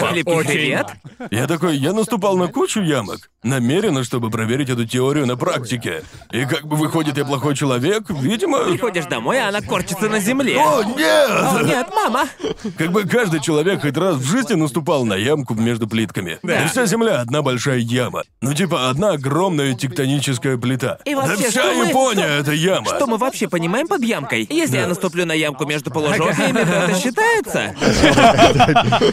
хребет. 0.44 0.86
Я 1.30 1.46
такой, 1.46 1.76
я 1.78 1.92
наступал 1.92 2.36
на 2.36 2.48
кучу 2.48 2.80
ямок, 2.82 3.30
намеренно, 3.42 4.04
чтобы 4.04 4.30
проверить 4.30 4.68
эту 4.68 4.84
теорию 4.86 5.26
на 5.26 5.36
практике. 5.36 6.02
И 6.30 6.44
как 6.44 6.66
бы 6.66 6.76
выходит, 6.76 7.16
я 7.16 7.24
плохой 7.24 7.56
человек, 7.56 8.04
видимо... 8.10 8.64
Приходишь 8.64 9.06
домой, 9.06 9.40
а 9.40 9.48
она 9.48 9.62
корчится 9.62 10.08
на 10.10 10.20
земле. 10.20 10.58
О, 10.58 10.80
О, 10.80 10.84
нет! 10.84 11.66
нет, 11.66 11.88
мама! 11.94 12.28
Как 12.76 12.92
бы 12.92 13.04
каждый 13.04 13.40
человек 13.40 13.80
хоть 13.80 13.96
раз 13.96 14.16
в 14.16 14.24
жизни 14.30 14.54
наступал 14.54 15.06
на 15.06 15.14
ямку 15.14 15.54
между 15.54 15.86
плитками. 15.88 16.38
Да. 16.42 16.64
И 16.64 16.68
вся 16.68 16.84
земля 16.84 17.20
одна 17.22 17.40
большая 17.40 17.78
яма. 17.78 18.24
Ну 18.42 18.52
типа 18.52 18.90
одна 18.90 19.12
огромная 19.12 19.74
тектоническая 19.74 20.58
плита. 20.58 20.98
И 21.06 21.14
вообще, 21.14 21.44
да 21.44 21.48
вся 21.50 21.62
что 21.62 21.74
мы- 21.74 21.88
Япония 21.88 22.24
что- 22.24 22.34
это 22.40 22.52
яма. 22.52 22.86
Что 22.88 23.06
мы 23.06 23.16
вообще 23.16 23.48
понимаем 23.48 23.88
под 23.88 24.02
ямкой? 24.02 24.46
Если 24.50 24.76
я 24.76 24.86
наступлю 24.86 25.24
на 25.24 25.32
ямку 25.32 25.64
между 25.64 25.90
полужопиями, 25.90 26.62
то 26.64 26.70
это 26.72 27.00
считается? 27.00 27.73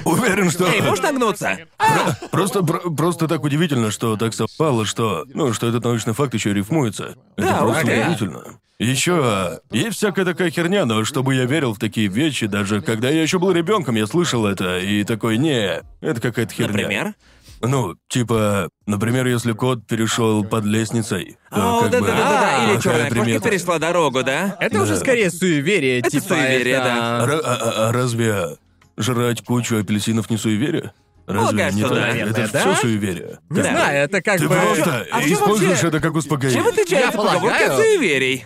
Уверен, 0.05 0.49
что... 0.51 0.65
Эй, 0.67 0.81
можешь 0.81 1.03
нагнуться? 1.03 1.57
А, 1.77 2.13
Просто, 2.31 2.63
про- 2.63 2.89
просто 2.91 3.27
так 3.27 3.43
удивительно, 3.43 3.91
что 3.91 4.17
так 4.17 4.33
совпало, 4.33 4.85
что, 4.85 5.25
ну, 5.33 5.53
что 5.53 5.67
этот 5.67 5.83
научный 5.83 6.13
факт 6.13 6.33
еще 6.33 6.53
рифмуется. 6.53 7.15
Это 7.35 7.55
просто 7.57 7.85
удивительно. 7.87 8.43
Еще 8.79 9.59
есть 9.71 9.97
всякая 9.97 10.25
такая 10.25 10.49
херня, 10.49 10.85
но 10.85 11.03
чтобы 11.05 11.35
я 11.35 11.45
верил 11.45 11.75
в 11.75 11.79
такие 11.79 12.07
вещи, 12.07 12.47
даже 12.47 12.81
когда 12.81 13.09
я 13.09 13.21
еще 13.21 13.37
был 13.37 13.51
ребенком, 13.51 13.93
я 13.95 14.07
слышал 14.07 14.47
это 14.47 14.79
и 14.79 15.03
такой, 15.03 15.37
не, 15.37 15.81
это 16.01 16.19
какая-то 16.19 16.51
херня. 16.53 16.71
Например? 16.73 17.13
Ну, 17.63 17.95
типа, 18.09 18.69
например, 18.87 19.27
если 19.27 19.51
кот 19.53 19.85
перешел 19.85 20.43
под 20.43 20.65
лестницей, 20.65 21.37
то 21.51 21.77
О, 21.77 21.81
как 21.83 21.91
бы 21.91 22.07
да-да-да-да, 22.07 22.57
или 22.63 22.73
плохая 22.73 22.81
черная 22.81 23.09
кошка 23.09 23.21
примета. 23.23 23.49
перешла 23.49 23.79
дорогу, 23.79 24.23
да? 24.23 24.57
Это 24.59 24.81
уже 24.81 24.93
Да. 24.95 24.99
скорее 24.99 25.29
суеверие, 25.29 25.99
Это 25.99 26.09
типа 26.09 26.25
суеверие, 26.29 26.75
это- 26.75 26.83
да. 26.85 27.25
Ра- 27.27 27.41
а, 27.43 27.55
а- 27.55 27.89
а 27.89 27.91
разве 27.91 28.57
жрать 28.97 29.43
кучу 29.43 29.77
апельсинов 29.77 30.29
не 30.29 30.37
суеверие? 30.37 30.91
Разве 31.27 31.39
Полагаю, 31.49 31.73
не 31.73 31.81
что 31.81 31.89
так? 31.95 31.99
Наверное, 32.07 32.43
это 32.43 32.51
да? 32.53 32.59
все 32.73 32.81
суеверие. 32.81 33.39
Не 33.49 33.61
Да. 33.61 33.69
знаю, 33.69 34.03
это 34.05 34.21
как 34.21 34.37
Ты 34.39 34.49
бы... 34.49 34.55
просто 34.55 35.07
а 35.11 35.19
в 35.19 35.23
чём 35.23 35.33
используешь 35.33 35.69
вообще- 35.71 35.87
это 35.87 35.99
как 35.99 36.15
успокоение. 36.15 36.57
Чем 36.59 36.67
отличается 36.67 36.97
Я 36.97 37.11
поговорка 37.11 37.37
от 37.57 37.67
полагаю- 37.67 37.77
суеверий? 37.83 38.45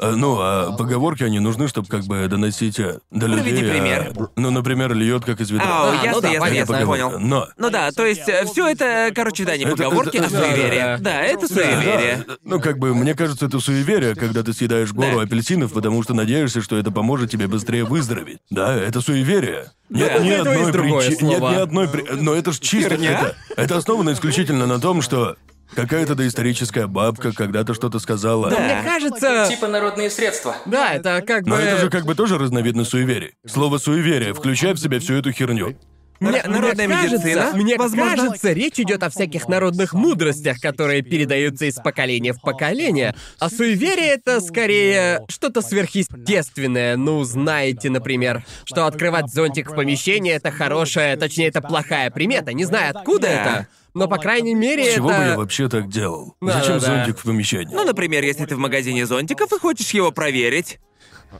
А, 0.00 0.12
Ну, 0.12 0.38
а 0.40 0.72
поговорки, 0.76 1.24
они 1.24 1.40
нужны, 1.40 1.66
чтобы 1.68 1.88
как 1.88 2.04
бы 2.04 2.26
доносить 2.28 2.78
э, 2.78 2.98
до 3.10 3.26
Приведи 3.26 3.50
людей. 3.50 3.68
а, 3.68 3.72
пример. 3.72 4.12
ну, 4.36 4.50
например, 4.50 4.94
льет 4.94 5.24
как 5.24 5.40
из 5.40 5.50
ведра. 5.50 5.66
А, 5.66 5.90
А, 5.90 5.94
ясно, 6.04 6.12
ну 6.12 6.20
да, 6.20 6.28
ясно, 6.28 6.40
понятно. 6.40 6.56
ясно, 6.58 6.74
Поговорка. 6.86 7.04
понял. 7.16 7.18
Но 7.28 7.48
Ну 7.56 7.70
да, 7.70 7.90
то 7.90 8.06
есть 8.06 8.22
все 8.22 8.68
это, 8.68 9.10
короче, 9.14 9.44
да, 9.44 9.56
не 9.56 9.64
Это- 9.64 9.76
поговорки, 9.76 10.16
это- 10.16 10.26
а 10.26 10.30
да, 10.30 10.38
суеверие. 10.44 10.80
да, 10.80 10.98
Да, 10.98 11.20
это 11.22 11.48
суеверие. 11.48 12.24
Да, 12.28 12.34
ну, 12.44 12.60
как 12.60 12.78
бы, 12.78 12.94
мне 12.94 13.14
кажется, 13.14 13.46
это 13.46 13.58
суеверие, 13.60 14.14
когда 14.14 14.42
ты 14.42 14.52
съедаешь 14.52 14.92
гору 14.92 15.16
Да. 15.18 15.22
апельсинов, 15.22 15.72
потому 15.72 16.02
что 16.02 16.14
надеешься, 16.14 16.62
что 16.62 16.76
это 16.78 16.90
поможет 16.92 17.30
тебе 17.30 17.46
быстрее 17.48 17.84
выздороветь. 17.84 18.38
Да, 18.50 18.74
это 18.76 19.00
суеверие. 19.00 19.72
Нет 19.90 20.12
Да. 20.16 20.22
ни 20.22 20.30
Это 20.30 20.40
одной 20.42 20.58
есть 20.58 20.72
другое 20.72 21.06
причины. 21.08 21.28
Нет 21.28 21.38
слово. 21.38 21.50
ни 21.52 21.56
одной 21.56 21.88
при... 21.88 22.02
Но 22.20 22.34
это 22.34 22.52
ж 22.52 22.58
чисто. 22.60 22.94
Это, 22.94 23.34
это 23.56 23.76
основано 23.76 24.12
исключительно 24.12 24.66
на 24.66 24.78
том, 24.78 25.02
что 25.02 25.36
какая-то 25.74 26.14
доисторическая 26.14 26.86
бабка 26.86 27.32
когда-то 27.32 27.74
что-то 27.74 27.98
сказала. 27.98 28.50
Да. 28.50 28.58
Мне 28.58 28.82
кажется... 28.84 29.46
Типа 29.48 29.68
народные 29.68 30.10
средства. 30.10 30.56
Да, 30.66 30.94
это 30.94 31.22
как 31.26 31.44
бы... 31.44 31.50
Но 31.50 31.58
это 31.58 31.78
же 31.78 31.90
как 31.90 32.04
бы 32.04 32.14
тоже 32.14 32.38
разновидность 32.38 32.90
суеверий. 32.90 33.32
Слово 33.46 33.78
суеверие 33.78 34.34
включает 34.34 34.78
в 34.78 34.82
себя 34.82 35.00
всю 35.00 35.14
эту 35.14 35.32
херню. 35.32 35.76
Мне, 36.20 36.42
Народная 36.42 36.88
мне 36.88 36.96
кажется, 36.96 37.26
медицина, 37.28 37.50
мне 37.54 37.76
возможно. 37.76 38.16
кажется, 38.16 38.50
речь 38.52 38.80
идет 38.80 39.04
о 39.04 39.08
всяких 39.08 39.46
народных 39.46 39.92
мудростях, 39.92 40.58
которые 40.60 41.02
передаются 41.02 41.66
из 41.66 41.76
поколения 41.76 42.32
в 42.32 42.40
поколение. 42.40 43.14
А 43.38 43.48
суеверие 43.48 44.14
это 44.14 44.40
скорее 44.40 45.20
что-то 45.28 45.62
сверхъестественное. 45.62 46.96
Ну, 46.96 47.22
знаете, 47.22 47.88
например, 47.88 48.44
что 48.64 48.86
открывать 48.86 49.32
зонтик 49.32 49.70
в 49.70 49.76
помещении 49.76 50.32
это 50.32 50.50
хорошая, 50.50 51.16
точнее, 51.16 51.48
это 51.48 51.60
плохая 51.60 52.10
примета. 52.10 52.52
Не 52.52 52.64
знаю, 52.64 52.96
откуда 52.96 53.28
Да. 53.28 53.32
это. 53.32 53.66
Но, 53.98 54.08
по 54.08 54.16
крайней 54.18 54.54
мере, 54.54 54.90
С 54.90 54.94
чего 54.94 55.08
бы 55.08 55.14
я 55.14 55.26
это... 55.28 55.38
вообще 55.38 55.68
так 55.68 55.88
делал? 55.88 56.36
Да, 56.40 56.54
Зачем 56.60 56.78
да, 56.78 56.86
да. 56.86 56.96
зонтик 57.04 57.18
в 57.18 57.22
помещении? 57.24 57.74
Ну, 57.74 57.84
например, 57.84 58.24
если 58.24 58.44
ты 58.46 58.56
в 58.56 58.58
магазине 58.58 59.06
зонтиков 59.06 59.52
и 59.52 59.58
хочешь 59.58 59.90
его 59.90 60.10
проверить. 60.12 60.78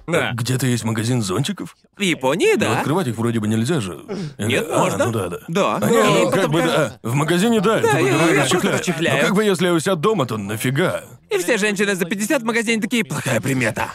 Да. 0.06 0.32
Где-то 0.34 0.66
есть 0.66 0.84
магазин 0.84 1.22
зонтиков? 1.22 1.74
В 1.96 2.02
Японии, 2.02 2.52
Но 2.54 2.58
да. 2.60 2.78
открывать 2.80 3.06
их 3.06 3.16
вроде 3.16 3.40
бы 3.40 3.48
нельзя 3.48 3.80
же. 3.80 4.00
Нет, 4.36 4.66
А, 4.70 4.78
можно. 4.80 5.06
Ну 5.06 5.12
да, 5.12 5.28
да. 5.28 5.38
Да. 5.48 5.76
А, 5.80 5.88
не, 5.90 5.96
И 5.96 6.02
ну, 6.24 6.30
потом 6.30 6.40
как 6.42 6.50
бы, 6.50 6.60
да. 6.62 6.98
В 7.02 7.14
магазине, 7.14 7.60
да, 7.60 7.78
это 7.78 7.98
я- 7.98 8.00
я 8.00 8.16
просто 8.18 8.34
расчехляю. 8.42 8.78
расчехляю. 8.78 9.16
Но 9.16 9.22
как 9.28 9.34
бы 9.36 9.44
если 9.44 9.66
я 9.66 9.72
у 9.72 9.78
себя 9.80 9.94
дома, 9.94 10.26
то 10.26 10.36
нафига? 10.36 11.04
И 11.30 11.38
все 11.38 11.56
женщины 11.56 11.94
за 11.94 12.04
50 12.04 12.42
в 12.42 12.44
магазине 12.44 12.82
такие, 12.82 13.02
плохая 13.02 13.40
примета. 13.40 13.88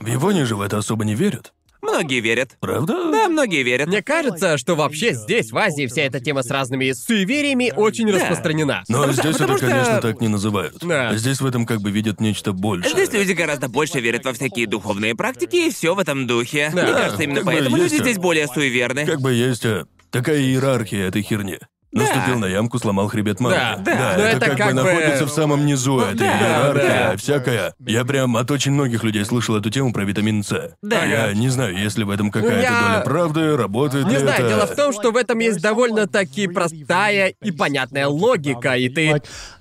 В 0.00 0.06
Японии 0.06 0.44
же 0.44 0.56
в 0.56 0.62
это 0.62 0.78
особо 0.78 1.04
не 1.04 1.14
верят. 1.14 1.52
Многие 1.82 2.20
верят. 2.20 2.56
Правда? 2.60 3.10
Да, 3.10 3.28
многие 3.28 3.62
верят. 3.64 3.88
Мне 3.88 4.02
кажется, 4.02 4.56
что 4.56 4.76
вообще 4.76 5.14
здесь, 5.14 5.50
в 5.50 5.58
Азии, 5.58 5.86
вся 5.88 6.02
эта 6.02 6.20
тема 6.20 6.44
с 6.44 6.50
разными 6.50 6.92
суевериями 6.92 7.72
очень 7.74 8.08
распространена. 8.10 8.84
Но 8.88 8.98
Потому 8.98 9.12
что- 9.12 9.22
здесь 9.22 9.32
потому 9.34 9.56
это, 9.56 9.66
что- 9.66 9.74
конечно, 9.74 10.00
так 10.00 10.20
не 10.20 10.28
называют. 10.28 10.76
Да. 10.80 11.08
А 11.10 11.16
Здесь 11.16 11.40
в 11.40 11.46
этом 11.46 11.66
как 11.66 11.80
бы 11.80 11.90
видят 11.90 12.20
нечто 12.20 12.52
большее. 12.52 12.92
Здесь 12.92 13.12
люди 13.12 13.32
гораздо 13.32 13.68
больше 13.68 13.98
верят 14.00 14.24
во 14.24 14.32
всякие 14.32 14.66
духовные 14.68 15.14
практики 15.16 15.56
и 15.68 15.70
все 15.70 15.94
в 15.94 15.98
этом 15.98 16.26
духе. 16.28 16.70
Мне 16.72 16.82
кажется, 16.82 17.22
именно 17.24 17.36
как 17.40 17.46
бы 17.46 17.52
поэтому 17.52 17.76
есть, 17.76 17.92
люди 17.92 18.00
а, 18.00 18.04
здесь 18.04 18.18
более 18.18 18.46
суеверны. 18.46 19.04
Как 19.04 19.20
бы 19.20 19.32
есть 19.32 19.64
а, 19.66 19.86
такая 20.10 20.40
иерархия 20.40 21.08
этой 21.08 21.22
херни. 21.22 21.58
Наступил 21.92 22.38
на 22.38 22.46
ямку, 22.46 22.78
сломал 22.78 23.08
хребет 23.08 23.38
мамы. 23.38 23.54
Да, 23.54 23.76
да. 23.76 23.92
это, 24.14 24.18
Но 24.18 24.24
это 24.24 24.46
как, 24.46 24.56
как 24.58 24.66
бы 24.68 24.72
находится 24.74 25.26
в 25.26 25.30
самом 25.30 25.66
низу 25.66 26.00
этой 26.00 26.18
да, 26.18 26.38
иерархии, 26.38 26.88
да. 26.88 27.16
всякая. 27.18 27.74
Я 27.80 28.04
прям 28.04 28.36
от 28.36 28.50
очень 28.50 28.72
многих 28.72 29.04
людей 29.04 29.24
слышал 29.24 29.56
эту 29.56 29.68
тему 29.70 29.92
про 29.92 30.04
витамин 30.04 30.42
С. 30.42 30.74
Да. 30.82 31.04
Я 31.04 31.32
не 31.34 31.50
знаю, 31.50 31.76
есть 31.76 31.98
ли 31.98 32.04
в 32.04 32.10
этом 32.10 32.30
какая-то 32.30 32.60
Я- 32.62 32.80
доля 32.94 33.00
правды, 33.04 33.56
работает 33.56 34.06
Не 34.06 34.14
ли 34.14 34.18
знаю, 34.20 34.40
это. 34.40 34.48
дело 34.48 34.66
в 34.66 34.74
том, 34.74 34.92
что 34.94 35.10
в 35.12 35.16
этом 35.16 35.38
есть 35.38 35.60
довольно-таки 35.60 36.48
простая 36.48 37.28
и 37.40 37.50
понятная 37.50 38.06
логика, 38.06 38.74
и 38.76 38.88
ты... 38.88 39.20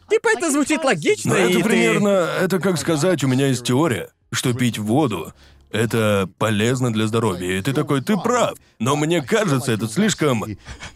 Типа 0.10 0.28
это 0.38 0.52
звучит 0.52 0.84
логично, 0.84 1.32
Но 1.34 1.38
и 1.38 1.44
Ну, 1.44 1.50
это 1.50 1.58
ты... 1.60 1.64
примерно, 1.64 2.28
это 2.42 2.60
как 2.60 2.78
сказать, 2.78 3.24
у 3.24 3.28
меня 3.28 3.48
есть 3.48 3.64
теория, 3.64 4.10
что 4.34 4.54
пить 4.54 4.78
воду 4.78 5.34
это 5.74 6.30
полезно 6.38 6.92
для 6.94 7.08
здоровья. 7.08 7.58
И 7.58 7.62
ты 7.62 7.74
такой, 7.74 8.02
ты 8.02 8.18
прав. 8.18 8.54
Но 8.80 8.96
мне 8.96 9.22
кажется, 9.22 9.72
это 9.72 9.88
слишком, 9.88 10.44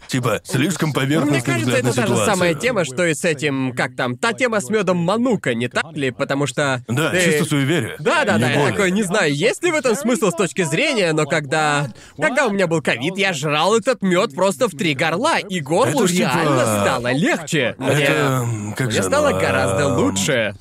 типа, 0.08 0.40
слишком 0.44 0.88
Мне 0.88 0.94
поверхностный 0.94 1.40
кажется, 1.42 1.66
взгляд 1.70 1.84
на 1.84 1.88
это 1.88 1.96
та 1.96 2.02
же 2.02 2.08
ситуацию. 2.08 2.34
самая 2.34 2.54
тема, 2.54 2.84
что 2.84 3.06
и 3.06 3.14
с 3.14 3.24
этим, 3.24 3.72
как 3.76 3.94
там, 3.96 4.16
та 4.16 4.32
тема 4.32 4.60
с 4.60 4.68
медом 4.70 4.96
Манука, 4.98 5.54
не 5.54 5.68
так 5.68 5.92
ли? 5.96 6.10
Потому 6.10 6.46
что... 6.46 6.84
Да, 6.88 7.10
ты- 7.10 7.24
чисто 7.24 7.44
суеверие. 7.44 7.96
Да, 8.00 8.24
да, 8.24 8.34
Не 8.34 8.40
да, 8.40 8.50
я 8.50 8.56
более. 8.58 8.72
такой, 8.72 8.90
не 8.90 9.02
знаю, 9.04 9.32
есть 9.34 9.62
ли 9.62 9.70
в 9.70 9.74
этом 9.76 9.94
смысл 9.94 10.30
с 10.30 10.34
точки 10.34 10.62
зрения, 10.64 11.12
но 11.12 11.24
когда... 11.26 11.88
Когда 12.18 12.46
у 12.46 12.50
меня 12.50 12.66
был 12.66 12.82
ковид, 12.82 13.16
я 13.18 13.32
жрал 13.32 13.76
этот 13.76 14.02
мед 14.02 14.34
просто 14.34 14.68
в 14.68 14.72
три 14.72 14.94
горла, 14.94 15.38
и 15.38 15.60
горлу 15.60 16.04
Это 16.04 16.06
ж 16.08 16.10
типа- 16.16 16.30
реально 16.34 16.62
стало 16.82 17.12
легче. 17.12 17.74
Мне... 17.78 17.90
Это, 18.02 18.12
м, 18.42 18.72
как 18.76 18.86
Мне 18.88 18.96
же 18.96 19.02
стало 19.04 19.28
оно, 19.28 19.38
гораздо 19.40 19.88
лучше. 19.96 20.54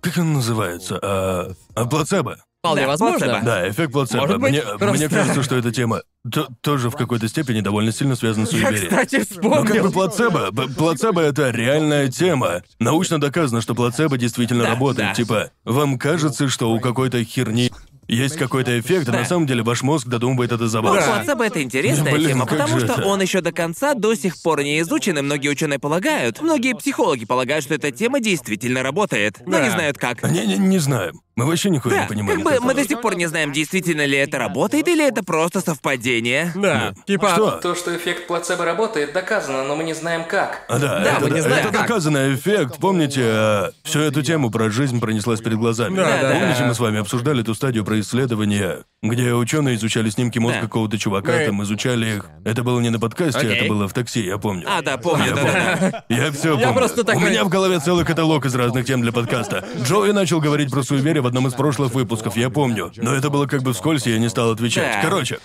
Как 0.00 0.16
он 0.18 0.34
называется? 0.34 0.98
А, 1.02 1.52
а 1.74 1.84
плацебо. 1.86 2.36
Вполне 2.66 2.82
Да, 2.82 2.88
возможно. 2.88 3.18
плацебо. 3.26 3.40
Да, 3.44 3.68
эффект 3.70 3.92
плацебо. 3.92 4.20
Может 4.22 4.40
быть, 4.40 4.50
мне, 4.52 4.62
просто- 4.62 4.86
мне 4.96 5.08
кажется, 5.08 5.42
что 5.42 5.56
эта 5.56 5.72
тема 5.72 6.02
то- 6.30 6.48
тоже 6.60 6.90
в 6.90 6.96
какой-то 6.96 7.28
степени 7.28 7.60
довольно 7.60 7.92
сильно 7.92 8.16
связана 8.16 8.46
с 8.46 8.52
Я, 8.52 8.66
суеверием. 8.68 8.88
кстати, 8.90 9.26
Ну, 9.36 9.50
как 9.50 9.60
бы 9.62 9.66
вспомнил. 9.66 9.92
плацебо. 9.92 10.50
Плацебо— 10.76 11.20
это 11.22 11.50
реальная 11.50 12.08
тема. 12.08 12.62
Научно 12.78 13.20
доказано, 13.20 13.60
что 13.60 13.74
плацебо 13.74 14.18
действительно 14.18 14.64
Да, 14.64 14.70
работает. 14.70 15.08
да. 15.10 15.14
Типа, 15.14 15.50
вам 15.64 15.98
кажется, 15.98 16.48
что 16.48 16.70
у 16.72 16.80
какой-то 16.80 17.22
херни 17.24 17.70
есть 18.08 18.36
какой-то 18.36 18.78
эффект, 18.78 19.08
а 19.08 19.12
на 19.12 19.24
самом 19.24 19.46
деле 19.48 19.64
ваш 19.64 19.82
мозг 19.82 20.06
додумывает 20.06 20.52
это 20.52 20.68
за 20.68 20.80
вас. 20.80 20.94
Да. 21.04 21.12
Плацебо 21.14 21.44
это 21.44 21.60
интересная 21.60 22.12
Блин, 22.14 22.28
тема, 22.28 22.46
потому 22.46 22.78
что 22.78 22.92
это? 22.92 23.04
он 23.04 23.20
еще 23.20 23.40
до 23.40 23.50
конца 23.50 23.94
до 23.94 24.14
сих 24.14 24.40
пор 24.42 24.62
не 24.62 24.78
изучен, 24.80 25.18
и 25.18 25.22
многие 25.22 25.48
ученые 25.48 25.80
полагают, 25.80 26.40
многие 26.40 26.74
психологи 26.76 27.24
полагают, 27.24 27.64
что 27.64 27.74
эта 27.74 27.90
тема 27.90 28.20
действительно 28.20 28.84
работает, 28.84 29.38
но 29.44 29.58
Да. 29.58 29.64
не 29.64 29.70
знают 29.70 29.98
как. 29.98 30.22
Не, 30.30 30.46
не, 30.46 30.56
не 30.56 30.78
знаем. 30.78 31.20
Мы 31.36 31.44
вообще 31.44 31.68
нихуя 31.68 31.94
Да, 31.96 32.02
не 32.04 32.08
понимаем. 32.08 32.42
как 32.42 32.44
бы 32.60 32.60
мы 32.64 32.72
это. 32.72 32.82
до 32.82 32.88
сих 32.88 33.00
пор 33.02 33.14
не 33.14 33.26
знаем, 33.26 33.52
действительно 33.52 34.06
ли 34.06 34.16
это 34.16 34.38
работает 34.38 34.88
или 34.88 35.06
это 35.06 35.22
просто 35.22 35.60
совпадение. 35.60 36.50
Да, 36.54 36.94
типа... 37.06 37.28
Что? 37.28 37.50
То, 37.58 37.74
что 37.74 37.94
эффект 37.94 38.26
плацебо 38.26 38.64
работает, 38.64 39.12
доказано, 39.12 39.62
но 39.64 39.76
мы 39.76 39.84
не 39.84 39.92
знаем 39.94 40.24
как. 40.24 40.64
А, 40.68 40.78
да, 40.78 41.00
Да, 41.00 41.10
это, 41.12 41.20
мы 41.24 41.30
не 41.32 41.38
это 41.40 41.48
знаем, 41.48 41.64
как. 41.70 41.72
доказанный 41.82 42.34
эффект. 42.34 42.78
Помните, 42.80 43.70
всю 43.82 44.00
эту 44.00 44.22
тему 44.22 44.50
про 44.50 44.70
жизнь 44.70 44.98
пронеслась 44.98 45.42
перед 45.42 45.58
глазами? 45.58 45.96
Да, 45.96 46.22
да, 46.22 46.30
Помните, 46.40 46.64
мы 46.64 46.74
с 46.74 46.80
вами 46.80 47.00
обсуждали 47.00 47.42
эту 47.42 47.54
стадию 47.54 47.84
про 47.84 48.00
исследование, 48.00 48.78
где 49.08 49.32
ученые 49.34 49.76
изучали 49.76 50.10
снимки 50.10 50.38
мозга 50.38 50.58
Да. 50.60 50.66
какого-то 50.66 50.98
чувака, 50.98 51.32
Мы- 51.32 51.46
там 51.46 51.62
изучали 51.62 52.16
их. 52.16 52.26
Это 52.44 52.62
было 52.62 52.80
не 52.80 52.90
на 52.90 52.98
подкасте, 52.98 53.38
Окей. 53.40 53.56
это 53.58 53.68
было 53.68 53.88
в 53.88 53.92
такси, 53.92 54.24
я 54.24 54.38
помню. 54.38 54.64
А, 54.68 54.82
да, 54.82 54.96
помню, 54.98 55.34
да, 55.34 55.40
помню. 55.42 55.52
да. 55.92 56.04
Я 56.08 56.30
все 56.32 56.56
помню. 56.58 56.74
просто 56.74 57.00
У 57.02 57.04
такой- 57.04 57.30
меня 57.30 57.44
в 57.44 57.48
голове 57.48 57.78
целый 57.80 58.04
каталог 58.04 58.44
из 58.46 58.54
разных 58.54 58.86
тем 58.86 59.02
для 59.02 59.12
подкаста. 59.12 59.64
Джоуи 59.82 60.12
начал 60.12 60.40
говорить 60.40 60.70
про 60.70 60.82
суеверие 60.82 61.22
в 61.22 61.26
одном 61.26 61.46
из 61.46 61.54
прошлых 61.54 61.92
выпусков, 61.94 62.36
я 62.36 62.50
помню. 62.50 62.92
Но 62.96 63.14
это 63.14 63.30
было 63.30 63.46
как 63.46 63.62
бы 63.62 63.72
вскользь, 63.72 64.06
и 64.06 64.10
я 64.12 64.18
не 64.18 64.28
стал 64.28 64.50
отвечать. 64.52 64.94
Да. 64.94 65.02
Короче, 65.02 65.38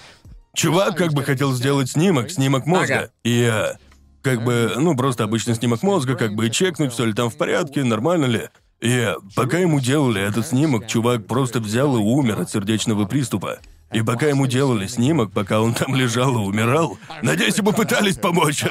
чувак 0.54 0.95
как 0.97 1.13
бы 1.13 1.24
хотел 1.24 1.54
сделать 1.54 1.89
снимок, 1.89 2.30
снимок 2.32 2.65
мозга. 2.65 2.95
Ага. 2.97 3.10
И 3.24 3.32
я 3.32 3.78
как 4.21 4.43
бы, 4.43 4.74
ну, 4.78 4.95
просто 4.95 5.24
обычный 5.24 5.56
снимок 5.56 5.82
мозга, 5.84 6.15
как 6.15 6.34
бы 6.36 6.50
чекнуть, 6.50 6.93
все 6.93 7.06
ли 7.06 7.13
там 7.13 7.30
в 7.30 7.38
порядке, 7.38 7.84
нормально 7.84 8.26
ли. 8.26 8.50
И 8.82 9.13
пока 9.36 9.60
ему 9.60 9.80
делали 9.80 10.22
этот 10.22 10.48
снимок, 10.48 10.88
чувак 10.88 11.28
просто 11.28 11.60
взял 11.60 11.96
и 11.96 12.00
умер 12.00 12.41
от 12.41 12.50
сердечного 12.50 13.06
приступа. 13.06 13.60
И 13.94 14.02
пока 14.02 14.28
ему 14.28 14.48
делали 14.48 14.88
снимок, 14.88 15.32
пока 15.32 15.62
он 15.62 15.74
там 15.74 15.96
лежал 15.96 16.34
и 16.36 16.39
умирал, 16.39 16.98
надеюсь, 17.22 17.58
ему 17.58 17.74
пытались 17.74 18.15
помочь. 18.15 18.63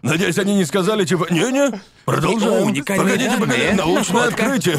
Надеюсь, 0.00 0.38
они 0.38 0.56
не 0.56 0.64
сказали, 0.64 1.04
типа, 1.04 1.26
не-не, 1.30 1.80
продолжаем. 2.06 2.74
Погодите, 2.84 3.36
погодите, 3.38 3.74
научное 3.74 4.28
открытие. 4.28 4.78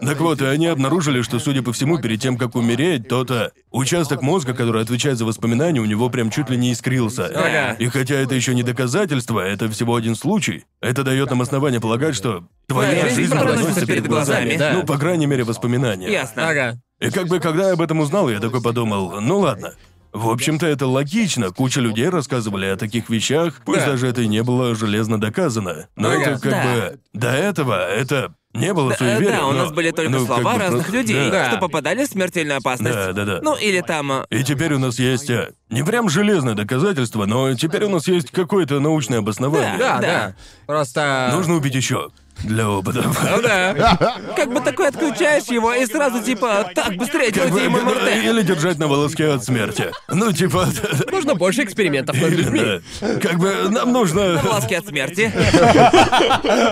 Так 0.00 0.20
вот, 0.20 0.40
и 0.40 0.46
они 0.46 0.66
обнаружили, 0.66 1.22
что, 1.22 1.38
судя 1.38 1.62
по 1.62 1.72
всему, 1.72 1.98
перед 1.98 2.20
тем, 2.20 2.36
как 2.38 2.54
умереть, 2.56 3.08
то-то 3.08 3.52
участок 3.70 4.22
мозга, 4.22 4.54
который 4.54 4.82
отвечает 4.82 5.18
за 5.18 5.24
воспоминания, 5.24 5.80
у 5.80 5.84
него 5.84 6.08
прям 6.10 6.30
чуть 6.30 6.48
ли 6.50 6.56
не 6.56 6.72
искрился. 6.72 7.76
И 7.78 7.86
хотя 7.86 8.14
это 8.16 8.34
еще 8.34 8.54
не 8.54 8.62
доказательство, 8.62 9.40
это 9.40 9.68
всего 9.70 9.94
один 9.96 10.14
случай, 10.16 10.64
это 10.80 11.02
дает 11.04 11.30
нам 11.30 11.42
основание 11.42 11.80
полагать, 11.80 12.14
что 12.14 12.44
твоя 12.66 13.02
Да, 13.02 13.08
жизнь 13.10 13.30
проносится 13.38 13.80
перед 13.86 13.88
перед 14.00 14.06
глазами, 14.06 14.50
глазами. 14.50 14.58
да. 14.58 14.72
Ну, 14.72 14.86
по 14.86 14.98
крайней 14.98 15.26
мере, 15.26 15.44
воспоминания. 15.44 16.10
Ясно. 16.10 16.48
Ага. 16.48 16.78
И 17.00 17.10
как 17.10 17.28
бы, 17.28 17.40
когда 17.40 17.68
я 17.68 17.72
об 17.74 17.80
этом 17.82 18.00
узнал, 18.00 18.28
я 18.30 18.40
такой 18.40 18.62
подумал, 18.62 19.20
ну 19.20 19.38
ладно. 19.38 19.74
В 20.12 20.28
общем-то, 20.28 20.66
это 20.66 20.88
логично. 20.88 21.50
Куча 21.50 21.80
людей 21.80 22.08
рассказывали 22.08 22.66
о 22.66 22.76
таких 22.76 23.08
вещах, 23.10 23.60
пусть 23.64 23.80
Да. 23.80 23.92
даже 23.92 24.08
это 24.08 24.22
и 24.22 24.26
не 24.26 24.42
было 24.42 24.74
железно 24.74 25.20
доказано. 25.20 25.86
Но 25.94 26.08
Ага. 26.10 26.20
это 26.20 26.30
как 26.40 26.50
Да. 26.50 26.64
бы... 26.64 26.98
До 27.12 27.28
этого 27.30 27.88
это 27.88 28.34
не 28.52 28.74
было 28.74 28.90
Да, 28.90 28.96
суеверием, 28.96 29.32
да, 29.38 29.46
у 29.46 29.52
но- 29.52 29.58
нас 29.64 29.72
были 29.72 29.90
только 29.92 30.10
ну, 30.10 30.18
как 30.18 30.26
слова 30.26 30.52
бы 30.54 30.58
разных 30.58 30.82
просто- 30.86 30.96
людей, 30.98 31.30
Да. 31.30 31.48
что 31.50 31.58
попадали 31.58 32.04
в 32.04 32.08
смертельную 32.08 32.58
опасность. 32.58 32.94
Да, 32.94 33.12
да, 33.12 33.24
да. 33.24 33.38
Ну, 33.42 33.56
или 33.56 33.80
там... 33.80 34.10
э, 34.12 34.24
И 34.30 34.42
теперь 34.42 34.74
у 34.74 34.78
нас 34.78 34.98
есть 34.98 35.30
э, 35.30 35.52
не 35.68 35.84
прям 35.84 36.08
железное 36.08 36.54
доказательство, 36.54 37.26
но 37.26 37.54
теперь 37.54 37.84
у 37.84 37.88
нас 37.88 38.08
есть 38.08 38.30
какое-то 38.32 38.80
научное 38.80 39.18
обоснование. 39.18 39.78
Да, 39.78 39.98
Да. 39.98 40.00
да. 40.00 40.34
Просто... 40.66 41.30
Нужно 41.32 41.54
убить 41.54 41.74
еще 41.74 42.10
для 42.42 42.68
опытов. 42.68 43.18
Ну 43.30 43.42
да. 43.42 43.96
Как 44.36 44.52
бы 44.52 44.60
такой 44.60 44.88
отключаешь 44.88 45.44
его 45.44 45.72
и 45.74 45.84
сразу 45.86 46.22
типа, 46.22 46.70
так, 46.74 46.96
быстрее 46.96 47.30
делайте 47.30 47.64
ему 47.64 47.78
МРТ. 47.78 48.24
Или 48.24 48.42
держать 48.42 48.78
на 48.78 48.86
волоске 48.88 49.28
от 49.28 49.44
смерти. 49.44 49.90
Ну, 50.08 50.32
типа... 50.32 50.66
Нужно 51.10 51.34
больше 51.34 51.62
экспериментов 51.64 52.20
над 52.20 52.30
людьми. 52.30 52.60
Да. 53.00 53.18
Как 53.20 53.38
бы 53.38 53.68
нам 53.70 53.92
нужно... 53.92 54.40
Волоски 54.42 54.74
от 54.74 54.86
смерти. 54.86 55.32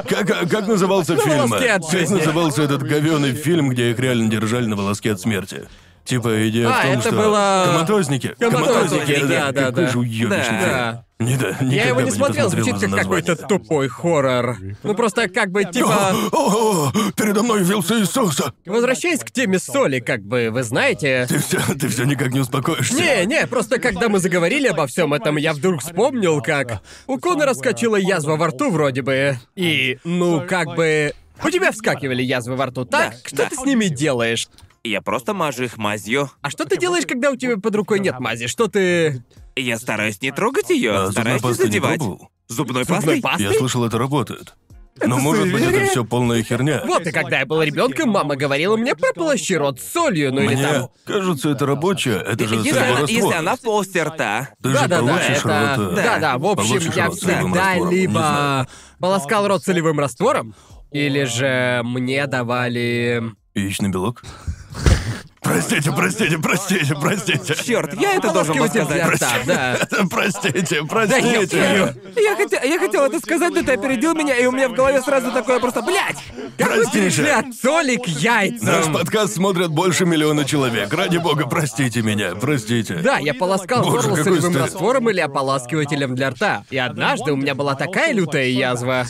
Как, 0.09 0.49
как 0.51 0.67
назывался 0.67 1.17
фильм? 1.17 1.47
волоске 1.47 1.71
от 1.73 1.91
Как 1.91 2.09
назывался 2.11 2.63
этот 2.63 2.83
говёный 2.83 3.33
фильм, 3.33 3.69
где 3.71 3.91
их 3.91 3.99
реально 3.99 4.31
держали 4.31 4.67
на 4.67 4.77
волоске 4.77 5.13
от 5.13 5.21
смерти? 5.21 5.69
Типа 6.05 6.49
идея 6.49 6.69
А, 6.69 6.73
в 6.73 6.83
том, 6.83 6.91
это 6.93 7.01
что 7.03 7.13
было- 7.13 7.65
коматозники. 7.67 8.35
Коматозники, 8.39 9.25
да, 9.27 9.53
да, 9.53 9.65
Какой 9.67 9.85
да. 9.85 9.91
же 9.91 9.99
уёбищный 9.99 10.31
Да. 10.61 10.91
фильм. 10.93 11.05
Не, 11.21 11.37
да, 11.37 11.57
Я 11.63 11.89
его 11.89 12.01
не 12.01 12.13
смотрел, 12.13 12.49
звучит 12.49 12.79
как 12.79 12.91
какой-то 12.91 13.35
тупой 13.35 13.89
хоррор. 13.89 14.57
Ну 14.85 14.95
просто 14.95 15.29
как 15.29 15.51
бы 15.51 15.65
типа... 15.65 16.15
О, 16.31 16.91
о, 16.91 16.93
передо 17.17 17.43
мной 17.43 17.63
явился 17.63 18.01
Иисус. 18.01 18.41
Возвращаясь 18.65 19.21
к 19.21 19.33
теме 19.33 19.59
соли, 19.59 19.99
как 19.99 20.23
бы, 20.23 20.51
вы 20.53 20.63
знаете... 20.63 21.27
Ты 21.29 21.39
все, 21.39 21.59
ты 21.75 21.89
все 21.89 22.05
никак 22.05 22.33
не 22.33 22.39
успокоишься. 22.39 22.95
Не, 22.95 23.27
не, 23.27 23.47
просто 23.49 23.81
когда 23.81 24.09
мы 24.09 24.21
заговорили 24.21 24.69
обо 24.69 24.87
всем 24.87 25.13
этом, 25.13 25.39
я 25.39 25.55
вдруг 25.55 25.83
вспомнил, 25.83 26.41
как 26.41 26.83
у 27.09 27.19
Конора 27.19 27.55
скачала 27.55 27.97
язва 27.97 28.37
во 28.37 28.49
рту 28.49 28.71
вроде 28.71 29.03
бы. 29.03 29.39
И, 29.57 29.99
ну, 30.05 30.45
как 30.47 30.77
бы... 30.77 31.15
У 31.43 31.51
тебя 31.51 31.73
вскакивали 31.73 32.23
язвы 32.23 32.55
во 32.55 32.67
рту, 32.67 32.85
так? 32.85 33.13
Да, 33.13 33.19
что 33.25 33.37
да. 33.37 33.49
ты 33.49 33.57
с 33.57 33.65
ними 33.65 33.87
делаешь? 33.87 34.49
Я 34.85 35.03
просто 35.03 35.35
мажу 35.35 35.65
их 35.65 35.77
мазью. 35.77 36.31
А 36.41 36.51
что 36.51 36.65
ты 36.65 36.79
делаешь, 36.79 37.07
когда 37.07 37.31
у 37.31 37.37
тебя 37.37 37.57
под 37.57 37.75
рукой 37.75 37.99
нет 37.99 38.21
мази? 38.21 38.47
Что 38.47 38.69
ты... 38.69 39.23
Я 39.61 39.79
стараюсь 39.79 40.21
не 40.23 40.31
трогать 40.33 40.71
ее, 40.71 40.93
А 40.93 41.07
зубной 41.07 41.13
стараюсь 41.13 41.43
не 41.43 41.49
пастой 41.49 41.65
не 41.67 41.73
задевать. 41.73 41.99
пробовал? 41.99 42.31
Зубной 42.49 42.85
Зубной 42.85 42.87
пастой? 42.87 43.21
пастой? 43.21 43.47
Я 43.53 43.59
слышал, 43.59 43.85
это 43.85 43.99
работает. 43.99 44.55
Но 45.01 45.17
может 45.19 45.53
быть 45.53 45.63
это 45.63 45.87
все 45.87 46.05
полная 46.05 46.43
херня. 46.43 46.83
Вот 46.85 47.07
и 47.07 47.13
когда 47.13 47.39
я 47.39 47.47
был 47.47 47.63
ребенком, 47.63 48.09
мама 48.11 48.35
говорила 48.35 48.77
мне 48.77 48.97
прополощи 48.97 49.53
рот 49.53 49.81
солью, 49.81 50.33
ну 50.35 50.41
или 50.41 50.55
Мне 50.57 50.63
там. 50.65 50.89
кажется, 51.05 51.51
это 51.51 51.67
рабочее. 51.67 52.17
Это 52.17 52.49
же 52.49 52.57
Если, 52.57 52.71
она, 52.77 52.89
раствор. 52.89 53.09
если 53.11 53.33
она 53.35 53.55
в 53.57 53.61
полости 53.61 53.99
рта. 53.99 54.49
Ты 54.61 54.71
же 54.71 54.75
Да-да-да, 54.75 54.99
получишь 55.03 55.39
это... 55.39 55.75
рот, 55.79 55.93
э, 55.93 56.03
Да-да, 56.03 56.39
в 56.39 56.47
общем, 56.47 56.93
я 56.97 57.11
всегда 57.11 57.75
либо 57.91 58.67
полоскал 58.99 59.47
рот 59.47 59.63
солевым 59.63 60.01
раствором, 60.01 60.55
или 60.91 61.23
же 61.25 61.83
мне 61.85 62.27
давали... 62.27 63.23
Яичный 63.55 63.91
белок? 63.91 64.23
Простите, 65.49 65.93
простите, 65.93 66.39
простите, 66.39 66.95
простите. 67.01 67.55
Черт, 67.65 67.95
я 68.01 68.15
это 68.15 68.33
должен 68.33 68.57
был 68.57 68.69
сказать. 68.69 69.15
рта, 69.15 69.33
да. 69.47 69.79
Простите, 70.11 70.85
простите. 70.85 71.89
Я 72.17 72.37
хотел, 72.37 72.63
я 72.63 72.79
хотел 72.79 73.05
это 73.05 73.19
сказать, 73.19 73.53
но 73.55 73.63
ты 73.63 73.73
опередил 73.73 74.15
меня, 74.15 74.37
и 74.37 74.47
у 74.47 74.53
меня 74.53 74.69
в 74.69 74.75
голове 74.75 75.01
сразу 75.01 75.33
такое 75.33 75.59
просто, 75.59 75.83
блядь! 75.83 76.19
Простите. 76.59 77.09
взгляд 77.09 77.47
соли 77.55 77.97
к 77.97 78.07
Наш 78.07 78.17
яйцам? 78.17 78.93
подкаст 78.93 79.35
смотрят 79.35 79.71
больше 79.71 80.05
миллиона 80.05 80.45
человек. 80.45 80.93
Ради 80.93 81.19
бога, 81.19 81.47
простите 81.47 82.03
меня, 82.03 82.35
простите. 82.35 82.97
Да, 82.97 83.19
я 83.19 83.35
полоскал 83.35 83.83
Боже, 83.83 84.09
горло 84.09 84.23
солевым 84.23 84.57
раствором 84.57 85.11
или 85.11 85.21
ополаскивателем 85.21 86.15
для 86.15 86.31
рта. 86.31 86.65
И 86.71 86.77
однажды 86.79 87.33
у 87.33 87.37
меня 87.37 87.55
была 87.55 87.75
такая 87.75 88.13
лютая 88.13 88.49
язва, 88.49 89.07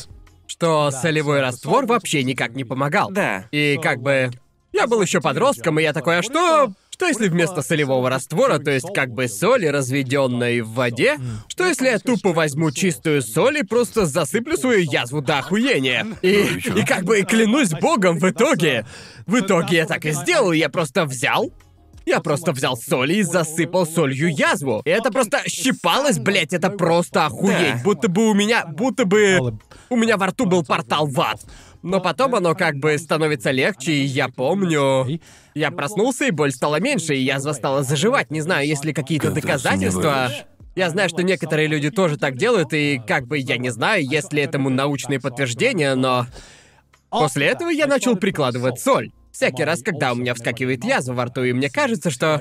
что 0.46 0.90
солевой 0.90 1.40
раствор 1.40 1.86
вообще 1.86 2.22
никак 2.22 2.54
не 2.54 2.64
помогал. 2.64 3.10
Да. 3.10 3.44
И 3.50 3.78
как 3.82 4.00
бы... 4.00 4.30
Я 4.72 4.86
был 4.86 5.00
еще 5.00 5.20
подростком, 5.20 5.78
и 5.78 5.82
я 5.82 5.92
такой, 5.92 6.18
а 6.18 6.22
что... 6.22 6.72
Что 6.90 7.06
если 7.06 7.28
вместо 7.28 7.62
солевого 7.62 8.10
раствора, 8.10 8.58
то 8.58 8.72
есть 8.72 8.92
как 8.92 9.12
бы 9.12 9.28
соли, 9.28 9.66
разведенной 9.66 10.62
в 10.62 10.70
воде, 10.70 11.16
что 11.46 11.64
если 11.64 11.86
я 11.86 12.00
тупо 12.00 12.32
возьму 12.32 12.72
чистую 12.72 13.22
соль 13.22 13.58
и 13.58 13.62
просто 13.62 14.04
засыплю 14.04 14.56
свою 14.56 14.80
язву 14.80 15.22
до 15.22 15.38
охуения? 15.38 16.04
И, 16.22 16.30
и 16.30 16.84
как 16.84 17.04
бы 17.04 17.22
клянусь 17.22 17.70
богом 17.70 18.18
в 18.18 18.28
итоге, 18.28 18.84
в 19.26 19.38
итоге 19.38 19.76
я 19.76 19.86
так 19.86 20.06
и 20.06 20.10
сделал, 20.10 20.50
я 20.50 20.68
просто 20.68 21.04
взял 21.04 21.52
я 22.08 22.20
просто 22.20 22.52
взял 22.52 22.76
соль 22.76 23.12
и 23.12 23.22
засыпал 23.22 23.86
солью 23.86 24.34
язву. 24.34 24.80
И 24.84 24.90
это 24.90 25.12
просто 25.12 25.42
щипалось, 25.46 26.18
блять, 26.18 26.54
это 26.54 26.70
просто 26.70 27.26
охуеть. 27.26 27.82
Будто 27.84 28.08
бы 28.08 28.30
у 28.30 28.34
меня, 28.34 28.64
будто 28.64 29.04
бы 29.04 29.58
у 29.90 29.96
меня 29.96 30.16
во 30.16 30.28
рту 30.28 30.46
был 30.46 30.64
портал 30.64 31.06
в 31.06 31.20
ад. 31.20 31.40
Но 31.82 32.00
потом 32.00 32.34
оно 32.34 32.54
как 32.54 32.76
бы 32.76 32.96
становится 32.98 33.50
легче, 33.50 33.92
и 33.92 34.04
я 34.04 34.28
помню... 34.28 35.20
Я 35.54 35.70
проснулся, 35.72 36.26
и 36.26 36.30
боль 36.30 36.52
стала 36.52 36.78
меньше, 36.80 37.16
и 37.16 37.20
язва 37.22 37.52
стала 37.52 37.82
заживать. 37.82 38.30
Не 38.30 38.40
знаю, 38.40 38.66
есть 38.66 38.84
ли 38.84 38.92
какие-то 38.92 39.30
доказательства. 39.32 40.30
Я 40.76 40.90
знаю, 40.90 41.08
что 41.08 41.22
некоторые 41.24 41.66
люди 41.66 41.90
тоже 41.90 42.16
так 42.16 42.36
делают, 42.36 42.72
и 42.72 43.00
как 43.04 43.26
бы 43.26 43.38
я 43.38 43.56
не 43.56 43.70
знаю, 43.70 44.04
есть 44.06 44.32
ли 44.32 44.42
этому 44.42 44.70
научные 44.70 45.20
подтверждения, 45.20 45.94
но... 45.94 46.26
После 47.10 47.46
этого 47.46 47.70
я 47.70 47.86
начал 47.86 48.16
прикладывать 48.16 48.78
соль. 48.78 49.10
Всякий 49.32 49.64
раз, 49.64 49.82
когда 49.82 50.12
у 50.12 50.14
меня 50.14 50.34
вскакивает 50.34 50.84
язва 50.84 51.14
во 51.14 51.24
рту, 51.24 51.42
и 51.42 51.52
мне 51.52 51.70
кажется, 51.70 52.10
что 52.10 52.40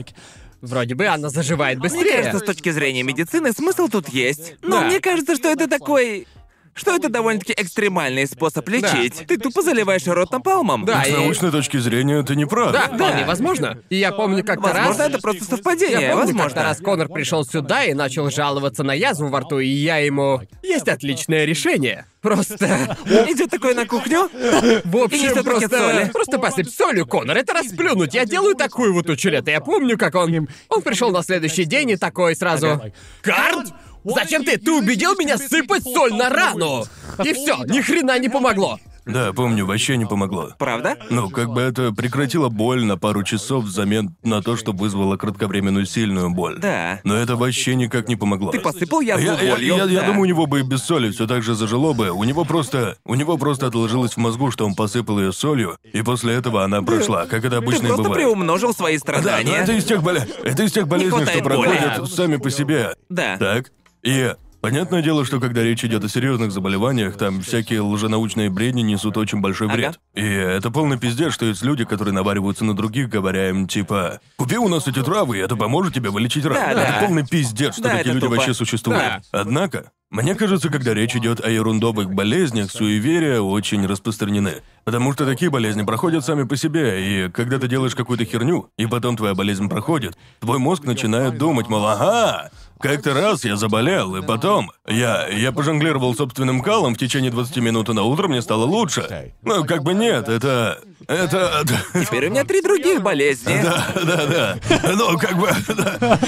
вроде 0.62 0.94
бы 0.96 1.08
она 1.08 1.30
заживает 1.30 1.80
Мне 1.80 1.90
быстрее. 1.90 2.18
кажется, 2.18 2.40
с 2.40 2.44
точки 2.44 2.70
зрения 2.72 3.04
медицины 3.04 3.52
смысл 3.54 3.88
тут 3.88 4.10
есть. 4.10 4.56
Но 4.62 4.82
Да. 4.82 4.86
мне 4.88 5.00
кажется, 5.00 5.36
что 5.36 5.48
это 5.50 5.68
такой... 5.68 6.28
Что 6.78 6.96
это 6.96 7.10
довольно-таки 7.10 7.54
экстремальный 7.58 8.28
способ 8.28 8.70
лечить. 8.70 9.26
Ты 9.28 9.38
тупо 9.38 9.64
заливаешь 9.64 10.06
рот 10.06 10.32
напалмом. 10.32 10.86
Да, 10.86 11.04
С 11.04 11.08
и- 11.10 11.12
научной 11.12 11.52
точки 11.52 11.78
зрения 11.78 12.20
это 12.20 12.36
неправда. 12.36 12.84
Да, 12.88 12.96
вполне 12.96 13.26
возможно. 13.26 13.80
И 13.90 13.96
я 13.96 14.12
помню 14.12 14.44
как-то 14.46 14.68
раз... 14.72 14.88
Возможно, 14.90 15.02
это 15.02 15.20
просто 15.20 15.44
совпадение. 15.46 16.02
Я 16.02 16.12
помню, 16.12 16.28
Возможно. 16.28 16.44
как-то 16.50 16.64
раз 16.64 16.78
Конор 16.78 17.10
пришел 17.10 17.44
сюда 17.44 17.84
и 17.84 17.94
начал 17.94 18.30
жаловаться 18.30 18.84
на 18.84 18.94
язву 18.94 19.28
во 19.30 19.40
рту, 19.40 19.60
и 19.60 19.68
я 19.68 19.98
ему... 19.98 20.42
Есть 20.62 20.88
отличное 20.88 21.46
решение. 21.46 22.06
Просто... 22.22 22.66
Идет 23.06 23.50
такой 23.50 23.74
на 23.74 23.86
кухню. 23.88 24.30
В 24.84 24.98
общем, 24.98 25.18
несёт 25.24 25.46
пакет 25.46 25.70
просто... 25.70 25.78
соли. 25.80 26.12
Просто 26.14 26.40
посыпь 26.40 26.70
солью, 26.70 27.08
Конор, 27.08 27.38
это 27.38 27.54
расплюнуть. 27.54 28.14
Я 28.14 28.26
делаю 28.26 28.54
такую 28.56 28.94
вот 28.94 29.10
учу 29.10 29.30
лет. 29.30 29.48
Я 29.48 29.62
помню, 29.62 29.98
как 29.98 30.14
он... 30.14 30.48
Он 30.70 30.82
пришел 30.84 31.10
на 31.12 31.24
следующий 31.24 31.66
день 31.66 31.92
и 31.92 31.98
такой 31.98 32.36
сразу... 32.36 32.82
Карт? 33.22 33.68
Зачем 34.16 34.44
ты? 34.44 34.58
Ты 34.58 34.72
убедил 34.72 35.16
меня 35.16 35.38
сыпать 35.38 35.84
соль 35.84 36.14
на 36.14 36.30
рану! 36.30 36.86
И 37.24 37.34
все, 37.34 37.64
ни 37.66 37.82
хрена 37.82 38.20
не 38.20 38.30
помогло. 38.30 38.80
Да, 39.06 39.32
помню, 39.32 39.66
вообще 39.66 39.96
не 39.96 40.04
помогло. 40.06 40.50
Правда? 40.60 40.98
Ну, 41.10 41.30
как 41.30 41.48
бы 41.54 41.62
это 41.62 41.94
прекратило 41.94 42.50
боль 42.50 42.84
на 42.84 42.98
пару 42.98 43.24
часов 43.24 43.64
взамен 43.64 44.14
на 44.22 44.42
то, 44.42 44.58
что 44.58 44.74
вызвало 44.74 45.16
кратковременную 45.16 45.86
сильную 45.86 46.30
боль. 46.30 46.58
Да. 46.60 47.00
Но 47.06 47.16
это 47.16 47.38
вообще 47.38 47.76
никак 47.76 48.10
не 48.10 48.18
помогло. 48.18 48.52
Ты 48.52 48.60
посыпал 48.60 49.00
язву 49.00 49.24
я, 49.26 49.40
я, 49.42 49.52
болью? 49.54 49.78
я- 49.78 49.84
я 49.86 50.02
Да. 50.02 50.08
думаю, 50.08 50.24
у 50.24 50.26
него 50.26 50.46
бы 50.46 50.60
и 50.60 50.64
без 50.64 50.84
соли 50.84 51.10
все 51.12 51.26
так 51.26 51.42
же 51.42 51.56
зажило 51.56 51.94
бы. 51.94 52.10
У 52.12 52.22
него 52.26 52.44
просто. 52.44 52.98
У 53.06 53.16
него 53.16 53.38
просто 53.38 53.68
отложилось 53.68 54.12
в 54.16 54.18
мозгу, 54.18 54.52
что 54.52 54.66
он 54.66 54.76
посыпал 54.76 55.20
ее 55.20 55.32
солью, 55.32 55.78
и 55.94 56.02
после 56.02 56.34
этого 56.34 56.66
она 56.66 56.82
прошла, 56.82 57.28
как 57.28 57.40
это 57.46 57.52
Ты 57.52 57.56
обычно 57.56 57.86
и 57.86 57.88
просто 57.88 58.04
бывает. 58.04 58.18
приумножил 58.26 58.74
свои 58.74 58.98
Да, 58.98 59.14
но 59.14 59.20
страдания. 59.22 59.56
это 59.56 59.72
из 59.72 59.86
тех 59.86 60.04
боле... 60.04 60.28
это 60.44 60.64
из 60.64 60.74
тех 60.74 60.86
болезней, 60.86 61.12
что 61.12 61.18
хватает 61.20 61.44
боли. 61.46 61.78
проходят 61.78 62.12
сами 62.12 62.36
по 62.36 62.50
себе. 62.50 62.94
Да. 63.08 63.38
Так. 63.38 63.72
И 64.08 64.34
понятное 64.62 65.02
дело, 65.02 65.26
что 65.26 65.42
когда 65.42 65.62
речь 65.64 65.84
идет 65.84 66.02
о 66.02 66.08
серьезных 66.08 66.54
заболеваниях, 66.54 67.18
там 67.18 67.42
всякие 67.42 67.82
лженаучные 67.82 68.50
бредни 68.50 68.82
несут 68.82 69.18
очень 69.18 69.42
большой 69.42 69.68
вред. 69.68 70.00
Ага. 70.16 70.26
И 70.26 70.26
это 70.26 70.72
полный 70.72 70.98
пиздец, 70.98 71.34
что 71.34 71.46
есть 71.46 71.62
люди, 71.62 71.84
которые 71.84 72.14
навариваются 72.14 72.64
на 72.64 72.74
других, 72.74 73.10
говоря 73.10 73.50
им 73.50 73.68
типа: 73.68 74.22
Купи 74.38 74.58
у 74.58 74.70
нас 74.70 74.88
эти 74.88 75.04
травы, 75.04 75.40
и 75.40 75.42
это 75.42 75.58
поможет 75.58 75.94
тебе 75.94 76.10
вылечить 76.10 76.46
рак. 76.46 76.56
Да, 76.56 76.72
это 76.72 76.94
да. 76.94 77.06
полный 77.06 77.28
пиздец, 77.28 77.74
что 77.74 77.84
Да, 77.84 77.90
такие 77.90 78.02
это 78.02 78.14
люди 78.14 78.26
тупо. 78.28 78.36
вообще 78.36 78.54
существуют. 78.54 79.02
Да. 79.02 79.22
Однако, 79.32 79.92
мне 80.10 80.36
кажется, 80.36 80.70
когда 80.70 80.94
речь 80.94 81.18
идет 81.18 81.44
о 81.44 81.50
ерундовых 81.50 82.14
болезнях, 82.14 82.72
суеверия 82.72 83.42
очень 83.42 83.86
распространены. 83.86 84.62
Потому 84.86 85.12
что 85.12 85.26
такие 85.26 85.52
болезни 85.52 85.84
проходят 85.84 86.24
сами 86.24 86.44
по 86.44 86.56
себе, 86.56 87.26
и 87.28 87.30
когда 87.30 87.60
ты 87.60 87.68
делаешь 87.68 87.94
какую-то 87.94 88.24
херню, 88.24 88.70
и 88.78 88.86
потом 88.86 89.18
твоя 89.18 89.36
болезнь 89.36 89.68
проходит, 89.68 90.18
твой 90.40 90.60
мозг 90.60 90.86
начинает 90.86 91.38
думать, 91.38 91.68
мол, 91.68 91.86
ага, 91.86 92.52
как-то 92.80 93.14
раз 93.14 93.44
я 93.46 93.56
заболел, 93.56 94.16
и 94.16 94.22
потом 94.22 94.72
я, 94.88 95.28
я 95.28 95.52
пожонглировал 95.52 96.16
собственным 96.16 96.62
калом 96.62 96.96
в 96.96 96.98
течение 96.98 97.32
20 97.32 97.58
минут, 97.58 97.90
и 97.90 97.94
на 97.94 98.04
утро 98.04 98.28
мне 98.28 98.42
стало 98.42 98.66
лучше. 98.66 99.34
Ну, 99.42 99.66
как 99.66 99.84
бы 99.84 99.94
нет, 99.94 100.30
это... 100.30 100.80
Это... 101.08 101.64
Теперь 101.94 102.28
у 102.28 102.32
меня 102.32 102.44
три 102.44 102.62
других 102.62 103.02
болезни. 103.02 103.62
Да, 103.64 103.88
да, 103.96 104.26
да. 104.26 104.58
Ну, 104.94 105.18
как 105.18 105.38
бы, 105.38 105.50
да. 105.76 106.20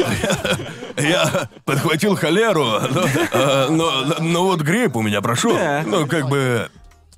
Я, 0.98 1.08
я 1.08 1.50
подхватил 1.66 2.16
холеру, 2.16 2.64
но, 2.64 3.06
а, 3.34 3.68
но, 3.70 4.16
но 4.20 4.44
вот 4.46 4.62
грипп 4.62 4.96
у 4.96 5.02
меня 5.02 5.22
прошел. 5.22 5.54
Да. 5.54 5.84
Ну, 5.86 6.08
как 6.08 6.30
бы, 6.30 6.70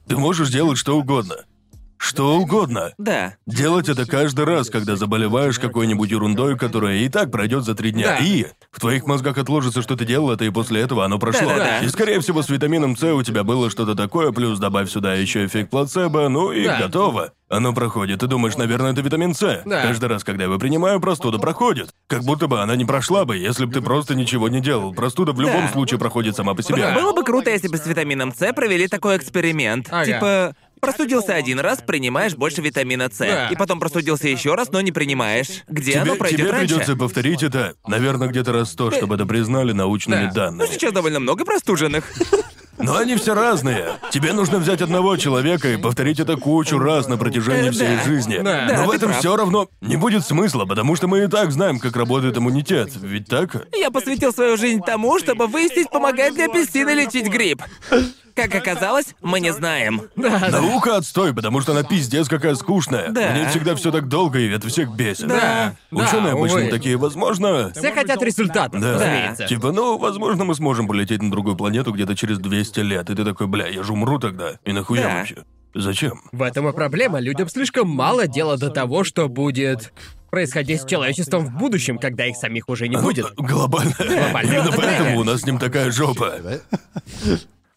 ты 0.07 0.17
можешь 0.17 0.49
делать 0.49 0.77
что 0.77 0.97
угодно. 0.97 1.35
Что 2.03 2.35
угодно. 2.37 2.93
Да. 2.97 3.35
Делать 3.45 3.87
это 3.87 4.07
каждый 4.07 4.45
раз, 4.45 4.71
когда 4.71 4.95
заболеваешь 4.95 5.59
какой-нибудь 5.59 6.09
ерундой, 6.09 6.57
которая 6.57 6.97
и 6.97 7.09
так 7.09 7.29
пройдет 7.29 7.63
за 7.63 7.75
три 7.75 7.91
дня. 7.91 8.17
Да. 8.19 8.25
И 8.25 8.47
в 8.71 8.79
твоих 8.79 9.05
мозгах 9.05 9.37
отложится, 9.37 9.83
что 9.83 9.95
ты 9.95 10.03
делал 10.03 10.31
это, 10.31 10.43
и 10.43 10.49
после 10.49 10.81
этого 10.81 11.05
оно 11.05 11.19
прошло. 11.19 11.49
Да-да-да. 11.49 11.79
И 11.81 11.89
скорее 11.89 12.19
всего 12.19 12.41
с 12.41 12.49
витамином 12.49 12.97
С 12.97 13.03
у 13.03 13.21
тебя 13.21 13.43
было 13.43 13.69
что-то 13.69 13.93
такое, 13.93 14.31
плюс 14.31 14.57
добавь 14.57 14.89
сюда 14.89 15.13
еще 15.13 15.45
эффект 15.45 15.69
плацебо, 15.69 16.27
ну 16.27 16.51
и 16.51 16.65
Да. 16.65 16.79
готово. 16.79 17.33
Оно 17.49 17.71
проходит. 17.73 18.21
Ты 18.21 18.27
думаешь, 18.27 18.55
наверное, 18.57 18.93
это 18.93 19.01
витамин 19.01 19.35
С. 19.35 19.61
Да. 19.65 19.83
Каждый 19.83 20.05
раз, 20.09 20.23
когда 20.23 20.45
я 20.45 20.49
его 20.49 20.57
принимаю, 20.57 20.99
простуда 21.01 21.37
проходит. 21.37 21.89
Как 22.07 22.23
будто 22.23 22.47
бы 22.47 22.61
она 22.61 22.75
не 22.75 22.85
прошла 22.85 23.25
бы, 23.25 23.37
если 23.37 23.65
бы 23.65 23.73
ты 23.73 23.81
просто 23.81 24.15
ничего 24.15 24.49
не 24.49 24.59
делал. 24.59 24.91
Простуда 24.93 25.33
в 25.33 25.39
любом 25.39 25.67
Да. 25.67 25.71
случае 25.71 25.99
проходит 25.99 26.35
сама 26.35 26.55
по 26.55 26.63
себе. 26.63 26.93
Было 26.95 27.13
бы 27.13 27.23
круто, 27.23 27.51
если 27.51 27.67
бы 27.67 27.77
с 27.77 27.85
витамином 27.85 28.33
С 28.33 28.51
провели 28.53 28.87
такой 28.87 29.17
эксперимент. 29.17 29.87
Ага. 29.91 30.05
Типа, 30.05 30.55
простудился 30.81 31.33
один 31.35 31.59
раз, 31.59 31.79
принимаешь 31.85 32.35
больше 32.35 32.61
витамина 32.61 33.09
С. 33.09 33.17
Да. 33.19 33.47
И 33.49 33.55
потом 33.55 33.79
простудился 33.79 34.27
еще 34.27 34.55
раз, 34.55 34.71
но 34.71 34.81
не 34.81 34.91
принимаешь. 34.91 35.63
Где 35.69 35.93
Тебе, 35.93 36.01
оно 36.01 36.15
пройдет 36.15 36.39
тебе 36.39 36.51
раньше? 36.51 36.67
придется 36.75 36.95
повторить 36.97 37.43
это, 37.43 37.75
наверное, 37.87 38.27
где-то 38.27 38.51
раз 38.51 38.71
сто, 38.71 38.91
чтобы 38.91 39.15
это 39.15 39.25
признали 39.25 39.71
научными 39.71 40.25
Да. 40.25 40.31
данными. 40.31 40.67
Ну, 40.67 40.73
сейчас 40.73 40.91
довольно 40.91 41.19
много 41.19 41.45
простуженных. 41.45 42.11
Но 42.77 42.97
они 42.97 43.15
все 43.15 43.35
разные. 43.35 43.89
Тебе 44.11 44.33
нужно 44.33 44.57
взять 44.57 44.81
одного 44.81 45.15
человека 45.15 45.71
и 45.71 45.77
повторить 45.77 46.19
это 46.19 46.35
кучу 46.35 46.79
раз 46.79 47.07
на 47.07 47.15
протяжении 47.17 47.69
Э, 47.69 47.71
всей 47.71 47.97
да. 47.97 48.03
жизни. 48.03 48.37
Да. 48.37 48.65
Да, 48.67 48.77
Но 48.77 48.87
в 48.87 48.89
ты 48.89 48.95
этом 48.95 49.13
все 49.13 49.35
равно 49.35 49.67
не 49.81 49.97
будет 49.97 50.25
смысла, 50.25 50.65
потому 50.65 50.95
что 50.95 51.07
мы 51.07 51.25
и 51.25 51.27
так 51.27 51.51
знаем, 51.51 51.77
как 51.79 51.95
работает 51.95 52.37
иммунитет. 52.37 52.89
Ведь 52.95 53.27
так? 53.27 53.67
Я 53.77 53.91
посвятил 53.91 54.33
свою 54.33 54.57
жизнь 54.57 54.81
тому, 54.83 55.19
чтобы 55.19 55.45
выяснить, 55.45 55.91
помогает 55.91 56.33
ли 56.35 56.43
апельсины 56.43 56.89
лечить 56.91 57.27
грипп. 57.27 57.61
Как 58.35 58.53
оказалось, 58.55 59.15
мы 59.21 59.39
не 59.39 59.51
знаем. 59.53 60.03
Наука 60.15 60.97
отстой, 60.97 61.33
потому 61.33 61.61
что 61.61 61.71
она 61.73 61.83
пиздец 61.83 62.27
какая 62.27 62.55
скучная. 62.55 63.09
Да. 63.09 63.31
Мне 63.31 63.47
всегда 63.49 63.75
все 63.75 63.91
так 63.91 64.07
долго, 64.07 64.39
и 64.39 64.49
это 64.49 64.67
всех 64.69 64.91
бесит. 64.91 65.27
Да. 65.27 65.75
Ученые 65.91 66.31
Да, 66.31 66.31
обычно 66.33 66.59
увы. 66.61 66.69
такие, 66.69 66.97
возможно. 66.97 67.71
Все 67.75 67.91
хотят 67.93 68.21
результатов, 68.21 68.79
Да. 68.81 68.93
разумеется. 68.93 69.47
Типа, 69.47 69.71
ну, 69.71 69.97
возможно, 69.97 70.43
мы 70.45 70.55
сможем 70.55 70.87
полететь 70.87 71.21
на 71.21 71.31
другую 71.31 71.55
планету 71.55 71.91
где-то 71.91 72.15
через 72.15 72.39
200 72.39 72.79
лет. 72.81 73.09
И 73.09 73.15
ты 73.15 73.23
такой, 73.25 73.47
бля, 73.47 73.67
я 73.67 73.83
же 73.83 73.93
умру 73.93 74.19
тогда. 74.19 74.53
И 74.65 74.71
нахуя 74.71 75.03
Да. 75.03 75.15
вообще? 75.19 75.35
Зачем? 75.73 76.21
В 76.31 76.41
этом 76.41 76.67
и 76.67 76.73
проблема. 76.73 77.19
Людям 77.19 77.47
слишком 77.47 77.87
мало 77.89 78.27
дела 78.27 78.57
до 78.57 78.69
того, 78.69 79.03
что 79.05 79.29
будет 79.29 79.93
происходить 80.29 80.81
с 80.81 80.85
человечеством 80.85 81.45
в 81.45 81.57
будущем, 81.57 81.97
когда 81.97 82.25
их 82.25 82.35
самих 82.37 82.67
уже 82.69 82.87
не 82.87 82.97
будет. 82.97 83.25
Глобально. 83.35 83.93
Глобально. 83.97 84.49
Именно 84.49 84.71
Да. 84.71 84.77
поэтому 84.77 85.19
у 85.19 85.23
нас 85.23 85.41
с 85.41 85.45
ним 85.45 85.59
такая 85.59 85.91
жопа. 85.91 86.35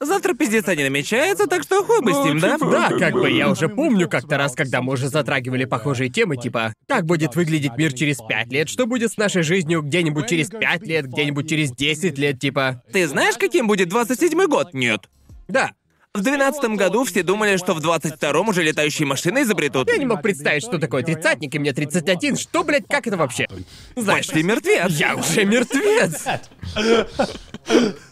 Завтра 0.04 0.34
пиздеца 0.34 0.76
не 0.76 0.84
намечается, 0.84 1.46
так 1.46 1.62
что 1.62 1.84
хуй 1.84 2.00
бы 2.02 2.12
с 2.12 2.24
ним, 2.24 2.38
да? 2.38 2.58
Да, 2.58 2.90
как 2.98 3.14
бы 3.14 3.30
я 3.30 3.50
уже 3.50 3.68
помню 3.68 4.08
как-то 4.08 4.36
раз, 4.36 4.54
когда 4.54 4.82
мы 4.82 4.92
уже 4.92 5.08
затрагивали 5.08 5.64
похожие 5.64 6.10
темы, 6.10 6.36
типа, 6.36 6.74
как 6.88 7.06
будет 7.06 7.36
выглядеть 7.36 7.76
мир 7.76 7.92
через 7.92 8.18
пять 8.18 8.52
лет, 8.52 8.68
что 8.68 8.86
будет 8.86 9.12
с 9.12 9.16
нашей 9.16 9.42
жизнью 9.42 9.82
где-нибудь 9.82 10.28
через 10.28 10.48
пять 10.48 10.86
лет, 10.86 11.06
где-нибудь 11.06 11.48
через 11.48 11.72
10 11.72 12.18
лет, 12.18 12.38
типа. 12.38 12.82
Ты 12.92 13.08
знаешь, 13.08 13.36
каким 13.36 13.66
будет 13.66 13.92
27-й 13.92 14.46
год? 14.46 14.74
Нет. 14.74 15.08
Да. 15.48 15.72
В 16.16 16.22
12 16.22 16.76
году 16.76 17.02
все 17.02 17.24
думали, 17.24 17.56
что 17.56 17.74
в 17.74 17.80
22-м 17.80 18.48
уже 18.48 18.62
летающие 18.62 19.04
машины 19.04 19.42
изобретут. 19.42 19.90
Я 19.90 19.96
не 19.96 20.06
мог 20.06 20.22
представить, 20.22 20.62
что 20.62 20.78
такое 20.78 21.02
тридцатник, 21.02 21.52
и 21.56 21.58
мне 21.58 21.72
31. 21.72 22.36
Что, 22.36 22.62
блядь, 22.62 22.86
как 22.88 23.08
это 23.08 23.16
вообще? 23.16 23.48
Знаешь, 23.96 24.28
Почти 24.28 24.44
мертвец. 24.44 24.92
я 24.92 25.16
уже 25.16 25.44
мертвец. 25.44 26.24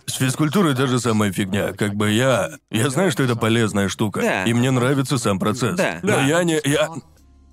С 0.07 0.15
физкультурой 0.15 0.75
та 0.75 0.89
же 0.89 0.99
самая 0.99 1.31
фигня. 1.31 1.75
Как 1.75 1.95
бы 1.95 2.11
я... 2.11 2.51
Я 2.73 2.91
знаю, 2.91 3.13
что 3.13 3.23
это 3.23 3.37
полезная 3.37 3.89
штука. 3.89 4.21
Да. 4.21 4.45
И 4.47 4.53
мне 4.53 4.73
нравится 4.73 5.17
сам 5.17 5.39
процесс. 5.39 5.77
Да. 5.77 6.01
Но 6.03 6.09
Да. 6.17 6.27
я 6.27 6.43
не... 6.43 6.61
Я 6.65 6.89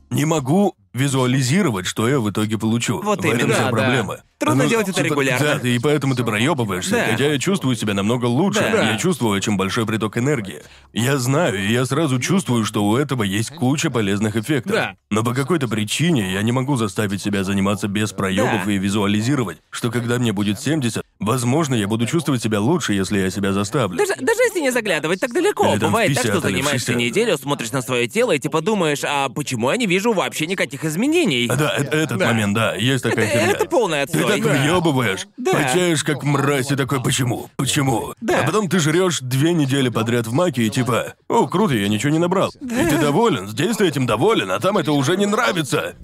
не 0.09 0.25
могу 0.25 0.73
визуализировать, 0.93 1.85
что 1.85 2.07
я 2.07 2.19
в 2.19 2.29
итоге 2.29 2.57
получу. 2.57 3.01
Вот 3.01 3.21
в 3.21 3.25
этом 3.25 3.49
вся 3.49 3.57
Да, 3.59 3.63
да. 3.65 3.69
проблема. 3.69 4.17
Трудно 4.37 4.67
делать 4.67 4.87
это 4.87 5.01
регулярно. 5.03 5.59
Да, 5.61 5.67
и 5.67 5.79
поэтому 5.79 6.15
ты 6.15 6.23
проебываешься. 6.23 6.91
Да. 6.91 7.07
Хотя 7.11 7.33
я 7.33 7.37
чувствую 7.39 7.75
себя 7.75 7.93
намного 7.93 8.25
лучше. 8.25 8.61
Да. 8.61 8.91
Я 8.91 8.97
чувствую 8.97 9.35
очень 9.35 9.57
большой 9.57 9.85
приток 9.85 10.17
энергии. 10.17 10.61
Я 10.93 11.17
знаю, 11.17 11.61
и 11.61 11.71
я 11.73 11.85
сразу 11.85 12.19
чувствую, 12.19 12.63
что 12.63 12.85
у 12.85 12.95
этого 12.95 13.23
есть 13.23 13.49
куча 13.53 13.89
полезных 13.89 14.37
эффектов. 14.37 14.71
Да. 14.71 14.95
Но 15.11 15.23
по 15.23 15.33
какой-то 15.33 15.67
причине 15.67 16.31
я 16.31 16.41
не 16.41 16.53
могу 16.53 16.77
заставить 16.77 17.21
себя 17.21 17.43
заниматься 17.43 17.89
без 17.89 18.13
проебов 18.13 18.65
Да. 18.65 18.71
и 18.71 18.77
визуализировать, 18.77 19.57
что 19.71 19.91
когда 19.91 20.17
мне 20.19 20.31
будет 20.31 20.59
70, 20.61 21.03
возможно, 21.19 21.75
я 21.75 21.87
буду 21.89 22.05
чувствовать 22.05 22.41
себя 22.41 22.61
лучше, 22.61 22.93
если 22.93 23.19
я 23.19 23.29
себя 23.29 23.51
заставлю. 23.51 23.97
Даже, 23.97 24.13
даже 24.21 24.41
если 24.43 24.61
не 24.61 24.71
заглядывать 24.71 25.19
так 25.19 25.33
далеко, 25.33 25.65
Или 25.73 25.79
там 25.79 25.89
в 25.89 25.91
бывает 25.91 26.13
так, 26.15 26.23
50 26.23 26.39
что 26.39 26.47
или 26.47 26.53
в 26.53 26.55
занимаешься 26.55 26.93
60. 26.93 26.95
неделю, 26.97 27.37
смотришь 27.37 27.71
на 27.73 27.81
свое 27.81 28.07
тело 28.07 28.31
и 28.31 28.39
типа 28.39 28.61
думаешь, 28.61 29.01
а 29.03 29.27
почему 29.27 29.69
я 29.69 29.75
не 29.75 29.85
вижу 29.85 30.13
вообще 30.13 30.47
никаких 30.47 30.78
изменений? 30.85 31.47
А, 31.49 31.55
Да, 31.55 31.73
э- 31.77 31.83
этот 31.83 32.17
Да. 32.17 32.27
момент, 32.27 32.53
да, 32.55 32.73
есть 32.75 33.03
такая 33.03 33.25
Это, 33.27 33.37
херня. 33.39 33.51
это 33.53 33.65
полный 33.65 34.05
Ты 34.05 34.19
отстой. 34.19 34.41
так 34.41 34.51
въебываешь, 34.59 35.27
Да. 35.37 35.51
качаешь 35.53 36.03
как 36.03 36.23
мразь 36.23 36.71
и 36.71 36.75
такой, 36.75 37.01
почему? 37.01 37.49
Почему? 37.57 38.13
Да. 38.21 38.41
А 38.41 38.45
потом 38.45 38.69
ты 38.69 38.79
жрешь 38.79 39.19
две 39.21 39.53
недели 39.53 39.89
подряд 39.89 40.27
в 40.27 40.33
маке 40.33 40.63
и 40.63 40.69
типа, 40.69 41.13
о, 41.27 41.47
круто, 41.47 41.73
я 41.75 41.87
ничего 41.87 42.11
не 42.11 42.19
набрал. 42.19 42.51
И 42.61 42.65
ты 42.67 42.97
доволен, 42.99 43.47
здесь 43.47 43.77
ты 43.77 43.87
этим 43.87 44.05
доволен, 44.05 44.51
а 44.51 44.59
там 44.59 44.77
это 44.77 44.91
уже 44.91 45.17
не 45.17 45.25
нравится. 45.25 45.95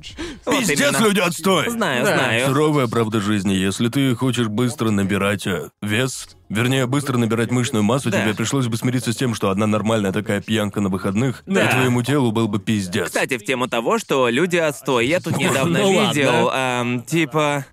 Вот 0.46 0.60
Пиздец, 0.60 0.80
именно. 0.80 1.04
люди, 1.06 1.20
отстой! 1.20 1.70
Знаю, 1.70 2.06
Да. 2.06 2.14
знаю. 2.18 2.46
Суровая 2.48 2.88
правда 2.88 3.20
жизни. 3.22 3.54
Если 3.54 3.90
ты 3.90 4.16
хочешь 4.16 4.48
быстро 4.48 4.90
набирать 4.92 5.48
э, 5.48 5.70
вес, 5.82 6.30
вернее, 6.50 6.86
быстро 6.88 7.18
набирать 7.18 7.52
мышечную 7.52 7.84
массу, 7.84 8.10
Да. 8.10 8.22
тебе 8.22 8.34
пришлось 8.34 8.68
бы 8.68 8.78
смириться 8.78 9.14
с 9.14 9.16
тем, 9.16 9.34
что 9.36 9.50
одна 9.50 9.68
нормальная 9.68 10.12
такая 10.12 10.42
пьянка 10.42 10.82
на 10.82 10.90
выходных, 10.90 11.44
Да. 11.46 11.66
и 11.68 11.72
твоему 11.72 12.02
телу 12.04 12.32
был 12.32 12.48
бы 12.48 12.60
пиздец. 12.60 13.06
Кстати, 13.08 13.38
в 13.38 13.44
тему 13.46 13.68
того, 13.68 13.98
что 14.00 14.30
люди 14.30 14.58
отстой. 14.58 15.08
Я 15.08 15.20
тут 15.20 15.38
недавно 15.38 15.80
Ну 15.80 15.92
ладно. 15.92 16.10
видел, 16.18 16.50
эм, 16.54 17.04
типа... 17.04 17.66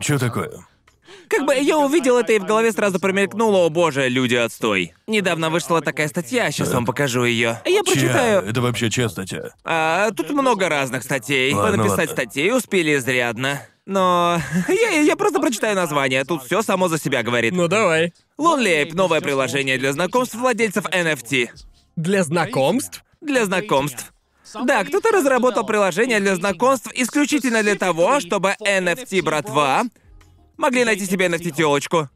Что 0.00 0.18
такое? 0.18 0.50
Как 1.28 1.46
бы 1.46 1.54
я 1.54 1.78
увидел 1.78 2.18
это 2.18 2.34
и 2.34 2.38
в 2.38 2.44
голове 2.44 2.72
сразу 2.72 2.98
промелькнуло, 3.00 3.64
о 3.64 3.70
боже, 3.70 4.10
люди 4.10 4.34
отстой. 4.34 4.92
Недавно 5.06 5.48
вышла 5.48 5.80
такая 5.80 6.08
статья, 6.08 6.50
сейчас 6.50 6.74
вам 6.74 6.84
покажу 6.84 7.24
ее. 7.24 7.58
Я 7.64 7.70
Чья? 7.70 7.82
прочитаю. 7.84 8.42
Это 8.42 8.60
вообще 8.60 8.90
чья 8.90 9.08
статья? 9.08 9.44
А, 9.64 10.10
тут 10.10 10.28
много 10.30 10.68
разных 10.68 11.02
статей. 11.04 11.54
Ладно, 11.54 11.78
Написать 11.78 12.10
ладно. 12.10 12.12
статей 12.12 12.52
успели 12.54 12.96
изрядно. 12.96 13.62
Но 13.86 14.40
я, 14.68 14.90
я 15.00 15.16
просто 15.16 15.40
прочитаю 15.40 15.74
название, 15.74 16.24
тут 16.24 16.44
все 16.44 16.62
само 16.62 16.88
за 16.88 16.98
себя 16.98 17.22
говорит. 17.22 17.52
Ну 17.54 17.68
давай. 17.68 18.12
Lonely 18.38 18.82
Ape— 18.84 18.90
новое 18.94 19.20
приложение 19.20 19.78
для 19.78 19.92
знакомств 19.92 20.34
владельцев 20.34 20.86
NFT. 20.86 21.48
Для 21.96 22.22
знакомств? 22.24 23.04
Для 23.20 23.44
знакомств. 23.44 24.12
Да, 24.64 24.84
кто-то 24.84 25.10
разработал 25.10 25.64
приложение 25.64 26.20
для 26.20 26.36
знакомств 26.36 26.90
исключительно 26.94 27.62
для 27.62 27.74
того, 27.76 28.20
чтобы 28.20 28.54
NFT-братва 28.62 29.84
могли 30.56 30.84
найти 30.84 31.06
себе 31.06 31.26
NFT-телочку. 31.26 32.08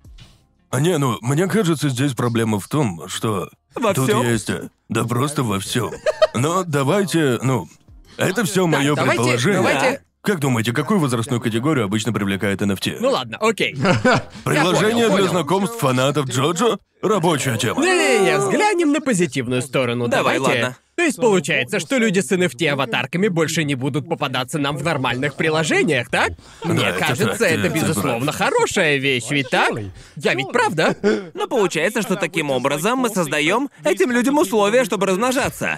А 0.71 0.81
не, 0.81 0.99
ну, 0.99 1.17
мне 1.23 1.47
кажется, 1.47 1.89
здесь 1.89 2.13
проблема 2.15 2.59
в 2.61 2.69
том, 2.69 3.09
что... 3.09 3.49
Во 3.75 3.95
тут 3.95 4.09
всём? 4.09 4.27
есть... 4.27 4.51
э, 4.51 4.69
Да 4.89 5.05
просто 5.05 5.43
во 5.45 5.59
всем. 5.61 5.93
Но 6.35 6.65
давайте, 6.65 7.39
ну... 7.43 7.69
Это 8.17 8.45
все 8.45 8.67
мое 8.67 8.95
давайте- 8.95 9.17
предположение. 9.23 9.63
давайте- 9.63 10.03
Как 10.27 10.41
думаете, 10.41 10.73
какую 10.73 10.99
возрастную 10.99 11.41
категорию 11.41 11.85
обычно 11.85 12.13
привлекает 12.13 12.61
NFT? 12.61 12.97
Ну 12.99 13.11
ладно, 13.11 13.39
окей. 13.41 13.77
Приложение 14.45 15.07
понял, 15.07 15.19
для 15.19 15.29
знакомств 15.29 15.79
фанатов 15.79 16.27
Джоджо? 16.27 16.79
Рабочая 17.01 17.57
тема. 17.57 17.81
Не-не-не, 17.81 18.37
взглянем 18.39 18.91
на 18.91 19.01
позитивную 19.01 19.63
сторону. 19.63 20.09
Давай, 20.09 20.39
Давайте. 20.39 20.63
ладно. 20.63 20.77
То 20.97 21.03
есть 21.03 21.19
получается, 21.19 21.79
что 21.79 21.99
люди 21.99 22.21
с 22.21 22.33
NFT-аватарками 22.33 23.29
больше 23.29 23.65
не 23.65 23.75
будут 23.75 24.09
попадаться 24.09 24.59
нам 24.59 24.79
в 24.79 24.83
нормальных 24.83 25.35
приложениях, 25.35 26.09
так? 26.09 26.33
Мне 26.65 26.87
это 26.87 26.99
кажется, 26.99 27.39
так, 27.39 27.53
это 27.53 27.63
ты 27.65 27.69
безусловно 27.69 28.33
хорошая 28.33 28.97
вещь, 28.97 29.27
ведь 29.31 29.51
так? 29.51 29.73
Я 30.17 30.33
ведь 30.35 30.51
правда? 30.53 30.97
Но 31.35 31.47
получается, 31.49 32.01
что 32.01 32.17
таким 32.17 32.51
образом 32.51 33.01
мы 33.01 33.11
создаем 33.11 33.69
этим 33.85 34.11
людям 34.11 34.39
условия, 34.39 34.85
чтобы 34.85 35.07
размножаться. 35.07 35.77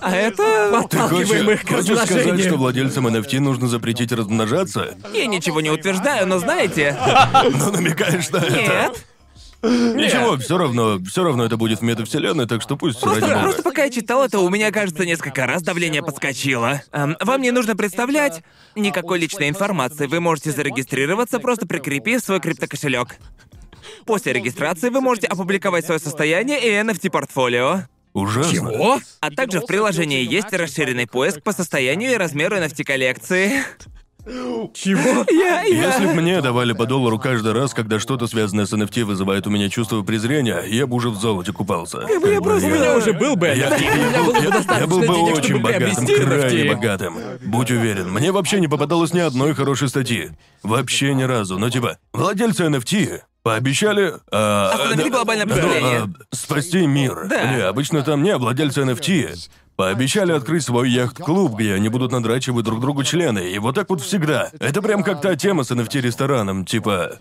А 0.00 0.14
это... 0.14 0.68
Подталкиваем 0.72 1.50
их 1.50 1.64
к 1.64 1.68
хочешь 1.70 1.98
сказать, 1.98 2.40
что 2.40 2.56
владельцам 2.56 3.06
NFT 3.06 3.40
нужно 3.40 3.66
запретить 3.66 4.12
размножаться? 4.12 4.94
Я 5.14 5.24
ничего 5.26 5.62
не 5.62 5.70
утверждаю, 5.70 6.26
но 6.26 6.38
знаете... 6.38 6.96
Ну, 7.44 7.70
намекаешь 7.70 8.28
на 8.28 8.38
это. 8.38 8.50
Нет. 8.50 9.04
Ничего, 9.64 10.36
все 10.36 10.58
равно, 10.58 10.98
все 11.04 11.24
равно 11.24 11.44
это 11.44 11.56
будет 11.56 11.80
в 11.80 11.82
метавселенной, 11.82 12.46
так 12.46 12.62
что 12.62 12.76
пусть 12.76 13.02
ради 13.02 13.20
Просто, 13.20 13.28
бога. 13.34 13.42
просто 13.42 13.62
пока 13.62 13.84
я 13.84 13.90
читал 13.90 14.24
это, 14.24 14.38
у 14.40 14.48
меня, 14.48 14.70
кажется, 14.70 15.04
несколько 15.04 15.46
раз 15.46 15.62
давление 15.62 16.02
подскочило. 16.02 16.82
Эм, 16.92 17.16
вам 17.20 17.42
не 17.42 17.50
нужно 17.50 17.76
представлять 17.76 18.42
никакой 18.74 19.18
личной 19.18 19.48
информации. 19.48 20.06
Вы 20.06 20.20
можете 20.20 20.52
зарегистрироваться, 20.52 21.38
просто 21.38 21.66
прикрепив 21.66 22.22
свой 22.22 22.40
криптокошелек. 22.40 23.16
После 24.06 24.32
регистрации 24.32 24.88
вы 24.90 25.00
можете 25.00 25.26
опубликовать 25.26 25.84
свое 25.84 26.00
состояние 26.00 26.60
и 26.60 26.70
NFT-портфолио. 26.70 27.82
Ужасно. 28.12 28.52
Чего? 28.52 29.00
А 29.20 29.30
также 29.30 29.60
в 29.60 29.66
приложении 29.66 30.22
есть 30.24 30.52
расширенный 30.52 31.06
поиск 31.06 31.42
по 31.42 31.52
состоянию 31.52 32.12
и 32.12 32.16
размеру 32.16 32.56
NFT-коллекции. 32.56 33.64
Чего? 34.26 35.24
Я, 35.30 35.62
я... 35.62 35.86
Если 35.88 36.06
бы 36.06 36.14
мне 36.14 36.40
давали 36.40 36.72
по 36.72 36.86
доллару 36.86 37.18
каждый 37.18 37.52
раз, 37.52 37.74
когда 37.74 37.98
что-то 37.98 38.26
связанное 38.26 38.64
с 38.66 38.72
NFT 38.72 39.04
вызывает 39.04 39.46
у 39.46 39.50
меня 39.50 39.68
чувство 39.68 40.02
презрения, 40.02 40.62
я 40.66 40.86
бы 40.86 40.96
уже 40.96 41.10
в 41.10 41.16
золоте 41.16 41.52
купался. 41.52 41.98
Как 42.00 42.22
бы 42.22 42.30
я 42.30 42.40
просто- 42.40 42.66
У 42.68 42.70
меня 42.70 42.96
уже 42.96 43.12
был 43.12 43.36
бы 43.36 43.46
Я, 43.48 43.54
я 43.76 44.86
был, 44.86 45.00
бы 45.00 45.04
я- 45.04 45.12
бы 45.12 45.32
очень 45.32 45.60
богатым, 45.60 46.06
крайне 46.06 46.72
богатым. 46.72 47.16
Будь 47.44 47.70
уверен, 47.70 48.10
мне 48.10 48.32
вообще 48.32 48.60
не 48.60 48.68
попадалось 48.68 49.12
ни 49.12 49.20
одной 49.20 49.54
хорошей 49.54 49.88
статьи. 49.88 50.30
Вообще 50.62 51.14
ни 51.14 51.22
разу. 51.24 51.58
Но 51.58 51.68
типа, 51.70 51.98
владельцы 52.12 52.64
NFT 52.64 53.20
пообещали... 53.44 54.14
а, 54.32 54.72
Остановить 54.72 55.04
да, 55.04 55.10
глобальное 55.10 55.46
потепление. 55.46 56.12
а, 56.30 56.34
спасти 56.34 56.86
мир. 56.86 57.28
Да. 57.28 57.52
Не, 57.54 57.60
обычно 57.60 58.02
там 58.02 58.24
не, 58.24 58.36
владельцы 58.36 58.80
NFT 58.80 59.36
пообещали 59.76 60.32
открыть 60.32 60.64
свой 60.64 60.90
яхт-клуб, 60.90 61.54
где 61.54 61.74
они 61.74 61.88
будут 61.90 62.10
надрачивать 62.10 62.64
друг 62.64 62.80
другу 62.80 63.04
члены. 63.04 63.50
И 63.50 63.58
вот 63.58 63.74
так 63.74 63.90
вот 63.90 64.00
всегда. 64.00 64.50
Это 64.58 64.80
прям 64.82 65.02
как 65.02 65.20
та 65.20 65.36
тема 65.36 65.62
с 65.62 65.70
NFT-рестораном, 65.70 66.64
типа... 66.64 67.18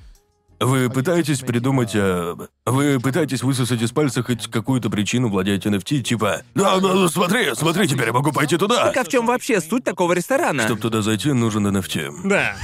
Вы 0.60 0.90
пытаетесь 0.90 1.40
придумать... 1.40 1.94
э, 1.94 2.36
вы 2.66 3.00
пытаетесь 3.02 3.44
высосать 3.44 3.82
из 3.82 3.92
пальца 3.92 4.24
хоть 4.24 4.50
какую-то 4.50 4.90
причину 4.90 5.28
владеть 5.28 5.66
NFT, 5.66 6.04
типа... 6.04 6.44
Да, 6.56 6.78
ну, 6.80 7.10
смотри, 7.10 7.54
смотри, 7.56 7.86
теперь 7.88 8.08
я 8.08 8.14
могу 8.14 8.32
пойти 8.32 8.56
туда. 8.56 8.86
Так 8.86 8.98
а 8.98 9.04
в 9.04 9.10
чем 9.10 9.26
вообще 9.26 9.60
суть 9.60 9.84
такого 9.84 10.14
ресторана? 10.14 10.64
Чтобы 10.64 10.80
туда 10.80 11.02
зайти, 11.02 11.34
нужен 11.34 11.68
NFT. 11.68 12.12
Да. 12.24 12.56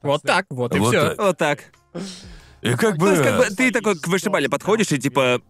Вот 0.00 0.22
так, 0.22 0.46
вот 0.48 0.74
и 0.74 0.78
Вот 0.78 0.88
все. 0.88 1.08
так. 1.08 1.18
Вот 1.18 1.36
так. 1.36 1.58
И 2.62 2.74
как 2.74 2.96
бы... 2.96 3.06
То 3.06 3.12
есть, 3.12 3.22
как 3.22 3.38
бы 3.38 3.44
ты 3.54 3.70
такой 3.70 3.98
к 3.98 4.06
вышибале 4.08 4.48
подходишь 4.48 4.92
и 4.92 4.98
типа. 4.98 5.40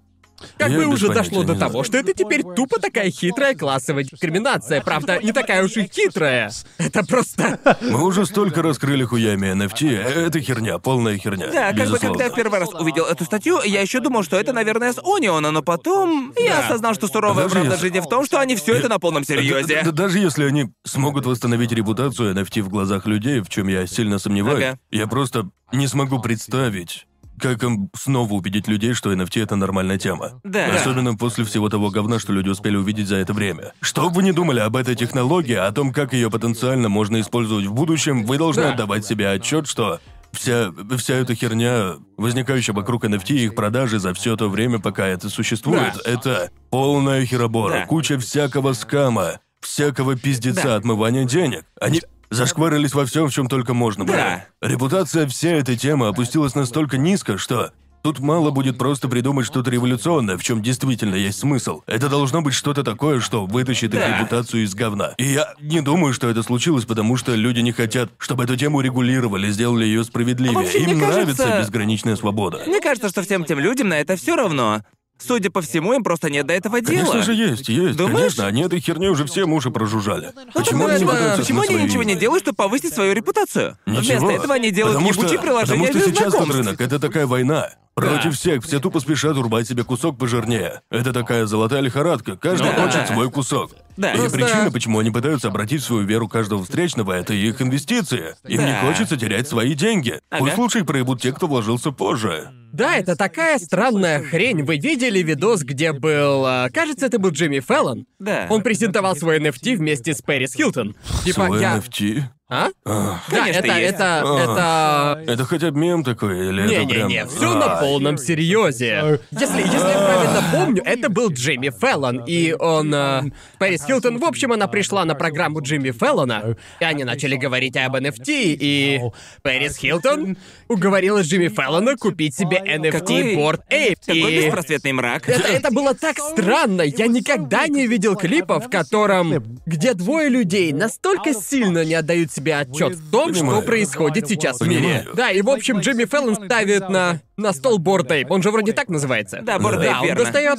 Как 0.56 0.70
бы 0.72 0.86
уже 0.86 1.08
дошло 1.12 1.42
до 1.44 1.54
того, 1.54 1.84
что 1.84 1.98
это 1.98 2.12
теперь 2.14 2.42
тупо 2.42 2.80
такая 2.80 3.10
хитрая 3.10 3.54
классовая 3.54 4.04
дискриминация. 4.04 4.80
Правда, 4.82 5.18
не 5.22 5.32
такая 5.32 5.64
уж 5.64 5.76
и 5.76 5.90
хитрая. 5.92 6.50
Это 6.78 7.04
просто... 7.04 7.58
Мы 7.82 8.02
уже 8.04 8.24
столько 8.26 8.62
раскрыли 8.62 9.04
хуями 9.04 9.46
NFT, 9.48 9.88
э, 9.88 10.26
это 10.26 10.40
херня, 10.40 10.78
полная 10.78 11.18
херня. 11.18 11.48
Да, 11.52 11.72
как 11.72 11.88
бы 11.90 11.98
когда 11.98 12.24
я 12.24 12.30
в 12.30 12.34
первый 12.34 12.60
раз 12.60 12.72
увидел 12.74 13.04
эту 13.04 13.24
статью, 13.24 13.60
я 13.64 13.80
еще 13.80 14.00
думал, 14.00 14.22
что 14.22 14.36
это, 14.38 14.52
наверное, 14.52 14.92
с 14.92 14.98
Ониона, 14.98 15.50
но 15.50 15.62
потом 15.62 16.32
я 16.38 16.60
осознал, 16.60 16.94
что 16.94 17.08
суровая 17.08 17.44
Даже 17.44 17.54
правда 17.54 17.70
если- 17.72 17.82
жизни 17.86 18.00
в 18.00 18.08
том, 18.08 18.24
что 18.24 18.38
они 18.40 18.56
все 18.56 18.74
это 18.74 18.88
на 18.88 18.98
полном 18.98 19.22
Да- 19.22 19.34
серьезе. 19.34 19.82
да- 19.84 19.92
даже 19.92 20.18
если 20.18 20.44
они 20.44 20.70
смогут 20.84 21.26
восстановить 21.26 21.72
репутацию 21.72 22.34
NFT 22.34 22.62
в 22.62 22.68
глазах 22.68 23.06
людей, 23.06 23.40
в 23.40 23.48
чем 23.48 23.68
я 23.68 23.86
сильно 23.86 24.18
сомневаюсь, 24.18 24.64
Ага. 24.64 24.78
я 24.90 25.06
просто 25.06 25.48
не 25.72 25.86
смогу 25.86 26.20
представить, 26.20 27.06
как 27.40 27.62
им 27.62 27.90
снова 27.96 28.32
убедить 28.34 28.68
людей, 28.68 28.92
что 28.94 29.12
NFT 29.12 29.42
это 29.42 29.56
нормальная 29.56 29.98
тема. 29.98 30.40
Да. 30.44 30.66
Особенно 30.74 31.14
после 31.16 31.44
всего 31.44 31.68
того 31.68 31.90
говна, 31.90 32.18
что 32.18 32.32
люди 32.32 32.48
успели 32.48 32.76
увидеть 32.76 33.08
за 33.08 33.16
это 33.16 33.32
время. 33.32 33.72
Что 33.80 34.08
бы 34.08 34.16
вы 34.16 34.22
ни 34.22 34.32
думали 34.32 34.60
об 34.60 34.76
этой 34.76 34.94
технологии, 34.94 35.54
о 35.54 35.70
том, 35.72 35.92
как 35.92 36.12
ее 36.12 36.30
потенциально 36.30 36.88
можно 36.88 37.20
использовать 37.20 37.66
в 37.66 37.72
будущем, 37.72 38.24
вы 38.24 38.38
должны 38.38 38.62
Да. 38.64 38.72
отдавать 38.72 39.06
себе 39.06 39.30
отчет, 39.30 39.66
что 39.66 40.00
вся, 40.32 40.72
вся 40.98 41.14
эта 41.14 41.34
херня, 41.34 41.94
возникающая 42.16 42.74
вокруг 42.74 43.04
NFT 43.04 43.30
и 43.34 43.44
их 43.46 43.54
продажи 43.54 43.98
за 43.98 44.12
все 44.14 44.36
то 44.36 44.48
время, 44.48 44.78
пока 44.78 45.06
это 45.06 45.28
существует, 45.30 45.94
Да. 46.04 46.10
это 46.10 46.50
полная 46.70 47.24
херобора, 47.24 47.72
Да. 47.80 47.86
куча 47.86 48.18
всякого 48.18 48.72
скама, 48.74 49.40
всякого 49.60 50.16
пиздеца, 50.16 50.62
Да. 50.64 50.76
отмывания 50.76 51.24
денег. 51.24 51.64
Они 51.80 52.00
зашкварились 52.30 52.94
во 52.94 53.04
всем, 53.06 53.28
в 53.28 53.32
чем 53.32 53.48
только 53.48 53.74
можно 53.74 54.04
было. 54.04 54.16
Да. 54.16 54.44
Репутация 54.60 55.26
всей 55.26 55.54
этой 55.54 55.76
темы 55.76 56.08
опустилась 56.08 56.54
настолько 56.54 56.96
низко, 56.98 57.38
что 57.38 57.72
Тут 58.00 58.20
мало 58.20 58.50
будет 58.50 58.78
просто 58.78 59.08
придумать 59.08 59.44
что-то 59.44 59.72
революционное, 59.72 60.38
в 60.38 60.42
чем 60.44 60.62
действительно 60.62 61.16
есть 61.16 61.40
смысл. 61.40 61.82
Это 61.88 62.08
должно 62.08 62.42
быть 62.42 62.54
что-то 62.54 62.84
такое, 62.84 63.18
что 63.18 63.44
вытащит 63.44 63.92
их 63.92 63.98
Да. 64.00 64.16
репутацию 64.20 64.62
из 64.62 64.72
говна. 64.76 65.14
И 65.18 65.24
я 65.24 65.52
не 65.60 65.80
думаю, 65.80 66.14
что 66.14 66.28
это 66.28 66.44
случилось, 66.44 66.84
потому 66.84 67.16
что 67.16 67.34
люди 67.34 67.58
не 67.58 67.72
хотят, 67.72 68.10
чтобы 68.18 68.44
эту 68.44 68.56
тему 68.56 68.80
регулировали, 68.82 69.50
сделали 69.50 69.84
ее 69.84 70.04
справедливее. 70.04 70.54
Вообще, 70.58 70.78
мне 70.78 70.92
Им 70.92 71.00
нравится 71.00 71.42
кажется- 71.42 71.58
безграничная 71.60 72.14
свобода. 72.14 72.62
Мне 72.68 72.80
кажется, 72.80 73.08
что 73.08 73.22
всем 73.22 73.44
тем 73.44 73.58
людям 73.58 73.88
на 73.88 73.98
это 73.98 74.14
все 74.16 74.36
равно. 74.36 74.82
Судя 75.18 75.50
по 75.50 75.60
всему, 75.60 75.92
им 75.94 76.04
просто 76.04 76.30
нет 76.30 76.46
до 76.46 76.54
этого 76.54 76.80
дела. 76.80 77.04
Конечно 77.04 77.22
же 77.22 77.34
есть, 77.34 77.68
есть, 77.68 77.96
Думаешь? 77.96 78.16
конечно. 78.36 78.46
Они 78.46 78.62
этой 78.62 78.80
херней 78.80 79.08
уже 79.08 79.24
все 79.26 79.44
уши 79.44 79.70
прожужжали. 79.70 80.30
Почему 80.54 80.86
тогда 80.86 80.94
они 80.94 81.04
не 81.04 81.10
это- 81.10 81.36
Почему 81.38 81.62
они 81.62 81.74
ничего 81.74 82.02
не 82.04 82.14
делают, 82.14 82.44
чтобы 82.44 82.56
повысить 82.56 82.94
свою 82.94 83.12
репутацию? 83.14 83.76
Ничего. 83.86 84.00
Вместо 84.20 84.30
этого 84.30 84.54
они 84.54 84.70
делают 84.70 84.96
потому 84.96 85.12
что, 85.12 85.22
ебучие 85.22 85.40
приложения 85.40 85.86
Потому 85.86 86.00
что 86.00 86.10
сейчас 86.10 86.32
тот 86.32 86.54
рынок— 86.54 86.80
это 86.82 86.98
такая 87.00 87.26
война. 87.26 87.70
Против 87.94 88.36
всех, 88.38 88.62
все 88.64 88.78
тупо 88.78 89.00
спешат 89.00 89.36
урвать 89.36 89.66
себе 89.66 89.82
кусок 89.82 90.16
пожирнее. 90.18 90.82
Это 90.88 91.12
такая 91.12 91.46
золотая 91.46 91.80
лихорадка, 91.80 92.36
каждый 92.36 92.70
Ну 92.70 92.76
да. 92.76 92.84
хочет 92.84 93.08
свой 93.08 93.28
кусок. 93.28 93.72
Да. 93.98 94.12
И 94.12 94.16
Просто- 94.16 94.38
причина, 94.38 94.70
почему 94.70 95.00
они 95.00 95.10
пытаются 95.10 95.48
обратить 95.48 95.82
свою 95.82 96.04
веру 96.06 96.28
каждого 96.28 96.62
встречного, 96.62 97.12
это 97.14 97.34
их 97.34 97.60
инвестиции. 97.60 98.36
Им 98.46 98.60
не 98.60 98.66
Да. 98.72 98.80
хочется 98.82 99.16
терять 99.16 99.48
свои 99.48 99.74
деньги. 99.74 100.20
Ага. 100.30 100.44
Пусть 100.44 100.56
лучше 100.56 100.78
их 100.78 100.86
проебут 100.86 101.20
те, 101.20 101.32
кто 101.32 101.48
вложился 101.48 101.90
позже. 101.90 102.48
Да, 102.72 102.94
это 102.96 103.16
такая 103.16 103.58
странная 103.58 104.22
хрень. 104.22 104.62
Вы 104.62 104.76
видели 104.76 105.18
видос, 105.20 105.62
где 105.62 105.92
был... 105.92 106.44
а, 106.46 106.68
кажется, 106.72 107.06
это 107.06 107.18
был 107.18 107.30
Джимми 107.30 107.58
Фэллон. 107.58 108.06
Да. 108.20 108.46
Он 108.50 108.62
презентовал 108.62 109.16
свой 109.16 109.40
NFT 109.40 109.76
вместе 109.76 110.14
с 110.14 110.22
Пэрис 110.22 110.54
Хилтон. 110.54 110.94
Типа, 111.24 111.46
Свой 111.46 111.60
я... 111.60 111.78
NFT? 111.78 112.22
А? 112.50 112.70
Ах. 112.86 113.24
Да, 113.30 113.36
Конечно, 113.40 113.58
это, 113.58 113.78
есть. 113.78 113.94
это, 113.94 114.22
А. 114.24 115.20
это... 115.22 115.32
Это 115.32 115.44
хотя 115.44 115.70
бы 115.70 115.78
мем 115.78 116.02
такой, 116.02 116.48
или 116.48 116.64
это 116.64 116.88
прям... 116.88 117.08
Не-не-не, 117.08 117.26
все 117.26 117.54
на 117.54 117.74
А, 117.76 117.80
полном 117.82 118.16
серьезе. 118.16 119.20
Если, 119.30 119.58
если 119.60 119.76
я 119.76 119.98
правильно 119.98 120.44
помню, 120.50 120.82
это 120.82 121.10
был 121.10 121.30
Джимми 121.30 121.68
Фэллон, 121.68 122.24
и 122.26 122.54
он... 122.58 122.94
э, 122.94 123.22
Пэрис 123.58 123.84
Хилтон, 123.84 124.16
в 124.16 124.24
общем, 124.24 124.52
она 124.52 124.66
пришла 124.66 125.04
на 125.04 125.14
программу 125.14 125.60
Джимми 125.60 125.90
Фэллона, 125.90 126.56
и 126.80 126.84
они 126.84 127.04
начали 127.04 127.36
говорить 127.36 127.76
об 127.76 127.96
NFT, 127.96 128.24
и 128.58 129.00
Пэрис 129.42 129.76
Хилтон 129.76 130.38
уговорила 130.68 131.20
Джимми 131.20 131.48
Фэллона 131.48 131.96
купить 131.98 132.34
себе 132.34 132.62
NFT 132.64 133.36
Board 133.36 133.60
Ape. 133.70 133.96
Какой 134.06 134.32
и... 134.32 134.46
беспросветный 134.46 134.92
мрак. 134.92 135.28
Это, 135.28 135.48
это 135.48 135.70
было 135.70 135.92
так 135.94 136.16
странно. 136.18 136.80
Я 136.80 137.08
никогда 137.08 137.66
не 137.68 137.86
видел 137.86 138.16
клипа, 138.16 138.58
в 138.58 138.70
котором, 138.70 139.60
где 139.66 139.92
двое 139.92 140.30
людей 140.30 140.72
настолько 140.72 141.34
сильно 141.34 141.84
не 141.84 141.92
отдают 141.94 142.32
себе 142.38 142.56
отчет 142.56 142.94
в 142.94 143.10
том, 143.10 143.34
что 143.34 143.62
происходит 143.62 144.28
сейчас 144.28 144.60
в 144.60 144.66
мире. 144.68 144.80
Понимаю. 144.80 145.10
Да, 145.14 145.30
и 145.30 145.42
в 145.42 145.50
общем 145.50 145.80
Джимми 145.80 146.04
Фэллон 146.04 146.34
ставит 146.46 146.88
на 146.88 147.20
на 147.36 147.52
стол 147.52 147.78
бордейп. 147.78 148.30
Он 148.30 148.42
же 148.42 148.50
вроде 148.50 148.72
так 148.72 148.88
называется. 148.88 149.40
Да, 149.42 149.56
Ape, 149.56 149.82
Да, 149.82 150.00
он 150.00 150.06
верно. 150.06 150.24
достает. 150.24 150.58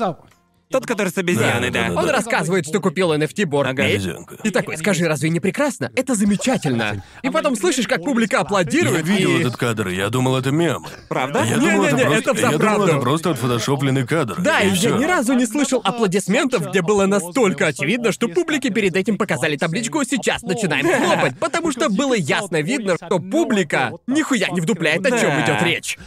Тот, 0.72 0.86
который 0.86 1.10
с 1.12 1.18
обезьяной, 1.18 1.72
Да, 1.72 1.80
да. 1.82 1.88
да, 1.90 1.94
да, 1.96 2.00
Он 2.02 2.06
да. 2.06 2.12
рассказывает, 2.14 2.68
что 2.68 2.80
купил 2.80 3.12
NFT 3.12 3.46
Bored 3.46 3.70
Ага. 3.70 3.88
Ape. 3.90 4.42
И 4.44 4.52
такой, 4.52 4.78
скажи, 4.78 5.08
разве 5.08 5.32
не 5.32 5.40
прекрасно? 5.40 5.92
Это 5.96 6.14
замечательно. 6.14 7.04
И 7.24 7.30
потом 7.32 7.56
слышишь, 7.56 7.88
как 7.88 8.04
публика 8.04 8.36
Я 8.38 8.42
аплодирует, 8.42 9.08
видел 9.08 9.36
и... 9.38 9.42
этот 9.42 9.58
кадр, 9.58 9.88
и 9.88 9.96
я 9.96 10.10
думал, 10.10 10.38
это 10.38 10.52
мем. 10.52 10.86
Правда? 11.08 11.40
Я 11.44 11.56
Не-не-не, 11.56 11.72
думал, 11.72 11.84
это 11.86 12.06
просто, 12.06 12.30
это 12.32 12.40
я 12.52 12.58
думал, 12.58 12.84
это 12.88 12.98
просто 13.00 13.32
отфотошопленный 13.32 14.06
кадр. 14.06 14.36
Да, 14.40 14.62
и 14.62 14.70
я 14.70 14.76
всё. 14.76 14.98
ни 14.98 15.06
разу 15.06 15.34
не 15.34 15.48
слышал 15.48 15.82
аплодисментов, 15.84 16.70
где 16.70 16.84
было 16.84 17.08
настолько 17.08 17.66
очевидно, 17.66 18.12
что 18.12 18.28
публике 18.28 18.70
перед 18.70 18.96
этим 18.96 19.18
показали 19.18 19.58
табличку 19.58 20.04
«Сейчас 20.04 20.44
начинаем 20.44 20.86
хлопать», 20.86 21.40
потому 21.40 21.72
что 21.72 21.90
было 21.90 22.14
ясно 22.14 22.62
видно, 22.62 22.96
что 23.04 23.18
публика 23.18 23.94
нихуя 24.06 24.50
не 24.50 24.62
вдупляет, 24.62 25.04
о 25.04 25.10
чем 25.10 25.30
Да. 25.32 25.42
идет 25.46 25.64
речь. 25.64 25.98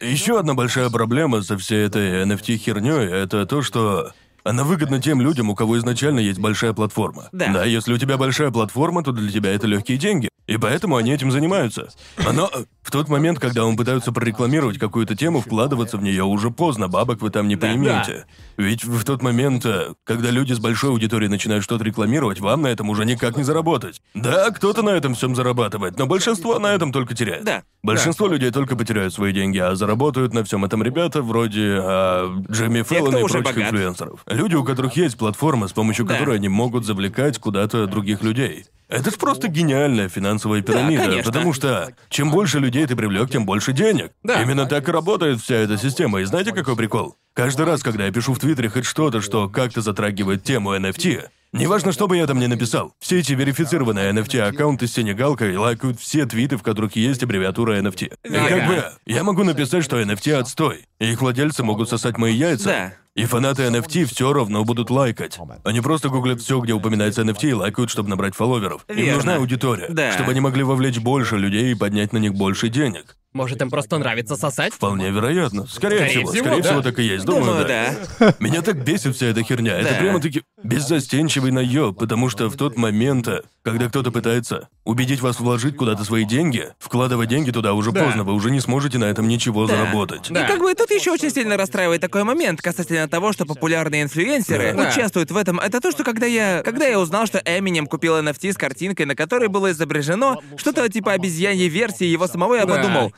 Еще 0.00 0.38
одна 0.38 0.54
большая 0.54 0.88
проблема 0.88 1.42
со 1.42 1.58
всей 1.58 1.84
этой 1.86 2.24
NFT 2.24 2.56
херней 2.56 3.06
это 3.06 3.44
то, 3.44 3.60
что 3.60 4.12
она 4.44 4.64
выгодна 4.64 5.00
тем 5.00 5.20
людям, 5.20 5.50
у 5.50 5.54
кого 5.54 5.78
изначально 5.78 6.20
есть 6.20 6.38
большая 6.38 6.72
платформа. 6.72 7.28
Да. 7.32 7.64
если 7.64 7.92
у 7.92 7.98
тебя 7.98 8.16
большая 8.16 8.50
платформа, 8.50 9.04
то 9.04 9.12
для 9.12 9.30
тебя 9.30 9.52
это 9.52 9.66
легкие 9.66 9.98
деньги. 9.98 10.29
И 10.50 10.56
поэтому 10.56 10.96
они 10.96 11.12
этим 11.12 11.30
занимаются. 11.30 11.88
Но 12.32 12.50
в 12.82 12.90
тот 12.90 13.08
момент, 13.08 13.38
когда 13.38 13.64
вам 13.64 13.76
пытаются 13.76 14.10
прорекламировать 14.10 14.78
какую-то 14.78 15.14
тему, 15.14 15.40
вкладываться 15.40 15.96
в 15.96 16.02
нее 16.02 16.24
уже 16.24 16.50
поздно, 16.50 16.88
бабок 16.88 17.20
вы 17.22 17.30
там 17.30 17.46
не 17.46 17.56
поимеете. 17.56 18.26
Ведь 18.56 18.84
в 18.84 19.04
тот 19.04 19.22
момент, 19.22 19.64
э, 19.64 19.94
когда 20.04 20.30
люди 20.30 20.52
с 20.52 20.58
большой 20.58 20.90
аудиторией 20.90 21.30
начинают 21.30 21.62
что-то 21.64 21.84
рекламировать, 21.84 22.40
вам 22.40 22.62
на 22.62 22.66
этом 22.66 22.90
уже 22.90 23.04
никак 23.04 23.36
не 23.36 23.44
заработать. 23.44 24.02
Да, 24.14 24.50
кто-то 24.50 24.82
на 24.82 24.90
этом 24.90 25.14
всем 25.14 25.36
зарабатывает, 25.36 25.96
но 25.98 26.06
большинство 26.06 26.58
на 26.58 26.74
этом 26.74 26.92
только 26.92 27.14
теряет. 27.14 27.44
Да. 27.44 27.62
Большинство 27.82 28.26
людей 28.26 28.50
только 28.50 28.76
потеряют 28.76 29.14
свои 29.14 29.32
деньги, 29.32 29.58
а 29.58 29.74
заработают 29.76 30.34
на 30.34 30.42
всем 30.44 30.64
этом 30.64 30.82
ребята 30.82 31.22
вроде 31.22 31.78
а, 31.80 32.28
Джимми 32.50 32.82
Фэллона 32.82 33.18
и 33.18 33.20
прочих 33.20 33.44
богат. 33.44 33.56
инфлюенсеров. 33.72 34.20
Люди, 34.26 34.56
у 34.56 34.64
которых 34.64 34.96
есть 34.96 35.16
платформа, 35.16 35.68
с 35.68 35.72
помощью 35.72 36.04
Да. 36.04 36.14
которой 36.14 36.36
они 36.36 36.48
могут 36.48 36.84
завлекать 36.84 37.38
куда-то 37.38 37.86
других 37.86 38.22
людей. 38.22 38.66
Это 38.90 39.10
ж 39.10 39.14
просто 39.14 39.48
гениальная 39.48 40.08
финансовая 40.08 40.62
пирамида, 40.62 41.04
конечно. 41.04 41.32
потому 41.32 41.52
что 41.52 41.92
чем 42.08 42.30
больше 42.30 42.58
людей 42.58 42.84
ты 42.86 42.96
привлек, 42.96 43.30
тем 43.30 43.46
больше 43.46 43.72
денег. 43.72 44.10
Да. 44.24 44.42
Именно 44.42 44.66
так 44.66 44.88
и 44.88 44.92
работает 44.92 45.40
вся 45.40 45.54
эта 45.54 45.78
система. 45.78 46.20
И 46.20 46.24
знаете, 46.24 46.52
какой 46.52 46.76
прикол? 46.76 47.16
Каждый 47.32 47.66
раз, 47.66 47.82
когда 47.82 48.06
я 48.06 48.12
пишу 48.12 48.34
в 48.34 48.40
Твиттере 48.40 48.68
хоть 48.68 48.84
что-то, 48.84 49.20
что 49.20 49.48
как-то 49.48 49.80
затрагивает 49.80 50.42
тему 50.42 50.74
NFT, 50.74 51.22
неважно, 51.52 51.92
что 51.92 52.06
бы 52.08 52.16
я 52.16 52.26
там 52.26 52.38
ни 52.38 52.46
написал, 52.46 52.92
все 53.00 53.18
эти 53.20 53.32
верифицированные 53.32 54.12
NFT-аккаунты 54.12 54.86
с 54.86 54.92
синегалкой 54.92 55.56
лайкают 55.56 56.00
все 56.00 56.26
твиты, 56.26 56.56
в 56.56 56.62
которых 56.62 56.96
есть 56.96 57.22
аббревиатура 57.22 57.80
NFT. 57.80 58.12
И 58.24 58.28
как 58.30 58.66
бы 58.66 58.84
я 59.06 59.24
могу 59.24 59.44
написать, 59.44 59.84
что 59.84 60.00
NFT 60.00 60.32
отстой, 60.34 60.86
и 60.98 61.06
их 61.12 61.20
владельцы 61.20 61.62
могут 61.62 61.88
сосать 61.88 62.16
мои 62.18 62.34
яйца. 62.34 62.64
Да. 62.64 62.92
И 63.16 63.24
фанаты 63.24 63.64
NFT 63.64 64.04
все 64.04 64.32
равно 64.32 64.64
будут 64.64 64.88
лайкать. 64.88 65.36
Они 65.64 65.80
просто 65.80 66.08
гуглят 66.10 66.40
все, 66.40 66.60
где 66.60 66.72
упоминается 66.72 67.22
NFT, 67.22 67.50
и 67.50 67.52
лайкают, 67.54 67.90
чтобы 67.90 68.08
набрать 68.08 68.36
фолловеров. 68.36 68.84
Им 68.88 68.96
Верно. 68.96 69.14
нужна 69.16 69.34
аудитория, 69.36 69.86
Да. 69.90 70.12
чтобы 70.12 70.30
они 70.30 70.40
могли 70.40 70.62
вовлечь 70.62 70.98
больше 70.98 71.36
людей 71.36 71.72
и 71.72 71.74
поднять 71.74 72.12
на 72.12 72.18
них 72.18 72.34
больше 72.34 72.68
денег. 72.68 73.16
Может, 73.32 73.62
им 73.62 73.70
просто 73.70 73.96
нравится 73.98 74.36
сосать? 74.36 74.72
Вполне 74.72 75.10
вероятно. 75.10 75.64
Скорее, 75.66 75.98
Скорее 75.98 76.10
всего, 76.10 76.30
всего, 76.32 76.44
скорее 76.44 76.62
да. 76.62 76.68
всего, 76.68 76.82
так 76.82 76.98
и 76.98 77.02
есть. 77.04 77.24
Думаю, 77.24 77.44
Думаю, 77.44 77.66
да. 77.68 77.94
да. 78.18 78.34
Меня 78.40 78.60
так 78.62 78.84
бесит 78.84 79.14
вся 79.14 79.26
эта 79.26 79.42
херня. 79.44 79.78
Это 79.78 79.90
Да. 79.90 79.98
прямо-таки 80.00 80.42
беззастенчивый 80.62 81.50
наеб, 81.52 81.96
потому 81.98 82.28
что 82.28 82.48
в 82.48 82.56
тот 82.56 82.76
момент, 82.76 83.28
когда 83.62 83.88
кто-то 83.88 84.10
пытается 84.10 84.68
убедить 84.84 85.20
вас 85.20 85.40
вложить 85.40 85.76
куда-то 85.76 86.04
свои 86.04 86.24
деньги, 86.24 86.68
вкладывать 86.78 87.28
деньги 87.28 87.50
туда 87.50 87.74
уже 87.74 87.92
Да. 87.92 88.04
поздно, 88.04 88.24
вы 88.24 88.34
уже 88.34 88.50
не 88.50 88.60
сможете 88.60 88.98
на 88.98 89.04
этом 89.04 89.28
ничего 89.28 89.66
заработать. 89.66 90.26
Да. 90.30 90.44
И 90.44 90.48
как 90.48 90.60
бы 90.60 90.74
тут 90.74 90.90
еще 90.90 91.12
очень 91.12 91.30
сильно 91.30 91.56
расстраивает 91.56 92.00
такой 92.00 92.24
момент 92.24 92.60
касательно 92.62 93.08
того, 93.08 93.32
что 93.32 93.46
популярные 93.46 94.02
инфлюенсеры 94.02 94.74
Да. 94.74 94.88
участвуют 94.90 95.30
в 95.30 95.36
этом. 95.36 95.58
Это 95.60 95.80
то, 95.80 95.90
что 95.90 96.04
когда 96.04 96.26
я. 96.26 96.62
Когда 96.64 96.86
я 96.86 96.98
узнал, 97.00 97.26
что 97.26 97.38
Эминем 97.44 97.86
купил 97.86 98.16
NFT 98.18 98.52
с 98.52 98.56
картинкой, 98.56 99.06
на 99.06 99.14
которой 99.14 99.48
было 99.48 99.70
изображено 99.70 100.36
что-то 100.56 100.88
типа 100.88 101.12
обезьяньей 101.12 101.68
версии 101.68 102.04
его 102.06 102.26
самого, 102.26 102.54
я 102.54 102.64
Да. 102.66 102.76
подумал. 102.76 103.12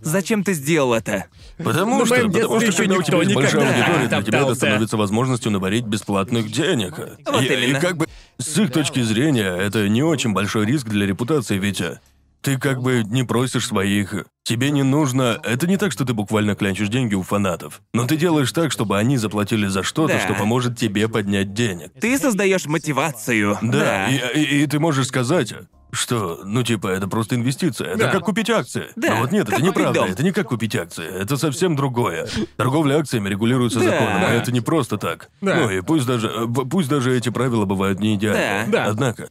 Зачем 0.00 0.44
ты 0.44 0.52
сделал 0.52 0.92
это? 0.92 1.24
Потому 1.56 2.00
На 2.00 2.06
что, 2.06 2.16
потому 2.28 2.60
что 2.60 2.72
когда 2.72 2.96
у 2.96 3.02
тебя 3.02 3.22
есть 3.22 3.34
большая 3.34 3.68
аудитория, 3.68 4.08
для 4.08 4.22
тебя 4.22 4.40
это 4.40 4.54
становится 4.54 4.96
возможностью 4.96 5.52
наварить 5.52 5.84
бесплатных 5.84 6.50
денег. 6.50 6.98
Вот 7.26 7.42
и, 7.42 7.46
именно. 7.46 7.78
и 7.78 7.80
как 7.80 7.96
бы 7.96 8.06
с 8.38 8.58
их 8.58 8.72
точки 8.72 9.00
зрения 9.02 9.56
это 9.56 9.88
не 9.88 10.02
очень 10.02 10.32
большой 10.32 10.66
риск 10.66 10.88
для 10.88 11.06
репутации, 11.06 11.58
ведь 11.58 11.80
э, 11.80 12.00
ты 12.44 12.58
как 12.58 12.82
бы 12.82 13.02
не 13.04 13.24
просишь 13.24 13.66
своих. 13.66 14.14
Тебе 14.44 14.70
не 14.70 14.82
нужно. 14.82 15.40
Это 15.42 15.66
не 15.66 15.78
так, 15.78 15.90
что 15.92 16.04
ты 16.04 16.12
буквально 16.12 16.54
клянчишь 16.54 16.88
деньги 16.88 17.14
у 17.14 17.22
фанатов. 17.22 17.80
Но 17.94 18.06
ты 18.06 18.16
делаешь 18.18 18.52
так, 18.52 18.70
чтобы 18.70 18.98
они 18.98 19.16
заплатили 19.16 19.66
за 19.66 19.82
что-то, 19.82 20.12
Да. 20.14 20.20
что 20.20 20.34
поможет 20.34 20.78
тебе 20.78 21.08
поднять 21.08 21.54
денег. 21.54 21.90
Ты 21.98 22.18
создаешь 22.18 22.66
мотивацию. 22.66 23.58
Да, 23.62 24.08
И, 24.08 24.16
и- 24.40 24.62
и 24.62 24.66
ты 24.66 24.78
можешь 24.78 25.06
сказать, 25.06 25.54
что, 25.92 26.40
ну 26.44 26.62
типа, 26.62 26.88
это 26.88 27.08
просто 27.08 27.36
инвестиция, 27.36 27.88
это 27.90 27.98
Да. 27.98 28.10
как 28.10 28.24
купить 28.24 28.50
акции. 28.50 28.88
Да, 28.96 29.14
Но 29.14 29.20
вот 29.20 29.32
нет, 29.32 29.46
как 29.46 29.54
это 29.60 29.62
купить 29.66 29.76
неправда, 29.78 30.00
дом. 30.00 30.10
это 30.10 30.22
не 30.22 30.32
как 30.32 30.48
купить 30.48 30.76
акции, 30.76 31.06
это 31.06 31.36
совсем 31.38 31.76
другое. 31.76 32.28
Торговля 32.56 32.96
акциями 32.98 33.28
регулируется 33.30 33.78
Да. 33.78 33.86
законом, 33.86 34.24
а 34.24 34.28
это 34.30 34.52
не 34.52 34.60
просто 34.60 34.98
так. 34.98 35.30
Да. 35.40 35.54
Ну 35.54 35.70
и 35.70 35.80
пусть 35.80 36.04
даже, 36.06 36.28
э, 36.28 36.46
пусть 36.46 36.88
даже 36.90 37.16
эти 37.16 37.30
правила 37.30 37.64
бывают 37.64 38.00
не 38.00 38.16
идеальны. 38.16 38.70
Да. 38.72 38.84
Да. 38.84 38.90
Однако, 38.90 39.28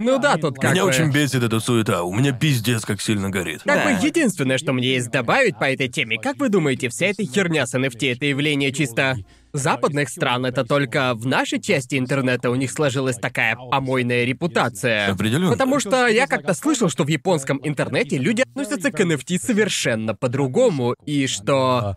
Ну 0.00 0.18
да, 0.18 0.36
тут 0.38 0.56
как 0.58 0.72
меня 0.72 0.82
бы... 0.82 0.88
очень 0.88 1.12
бесит 1.12 1.42
эта 1.42 1.60
суета, 1.60 2.04
у 2.04 2.12
меня 2.12 2.32
пиздец 2.32 2.86
как 2.86 3.02
сильно 3.02 3.28
горит. 3.28 3.62
Как 3.64 3.76
Да. 3.76 3.84
бы 3.84 4.06
единственное, 4.06 4.56
что 4.56 4.72
мне 4.72 4.94
есть 4.94 5.10
добавить 5.10 5.58
по 5.58 5.64
этой 5.64 5.88
теме, 5.88 6.16
как 6.18 6.38
вы 6.38 6.48
думаете, 6.48 6.88
вся 6.88 7.06
эта 7.06 7.22
херня 7.24 7.66
с 7.66 7.74
NFT 7.74 8.12
это 8.12 8.24
явление 8.24 8.72
чисто 8.72 9.18
западных 9.52 10.08
стран 10.08 10.46
это 10.46 10.64
только 10.64 11.12
в 11.14 11.26
нашей 11.26 11.60
части 11.60 11.98
интернета 11.98 12.50
у 12.50 12.54
них 12.54 12.70
сложилась 12.72 13.16
такая 13.16 13.56
помойная 13.56 14.24
репутация. 14.24 15.12
Определенно. 15.12 15.50
Потому 15.52 15.80
что 15.80 16.06
я 16.06 16.26
как-то 16.26 16.54
слышал, 16.54 16.88
что 16.88 17.04
в 17.04 17.08
японском 17.08 17.60
интернете 17.62 18.16
люди 18.16 18.40
относятся 18.42 18.90
к 18.90 18.98
NFT 18.98 19.38
совершенно 19.38 20.14
по-другому, 20.14 20.94
и 21.04 21.26
что 21.26 21.96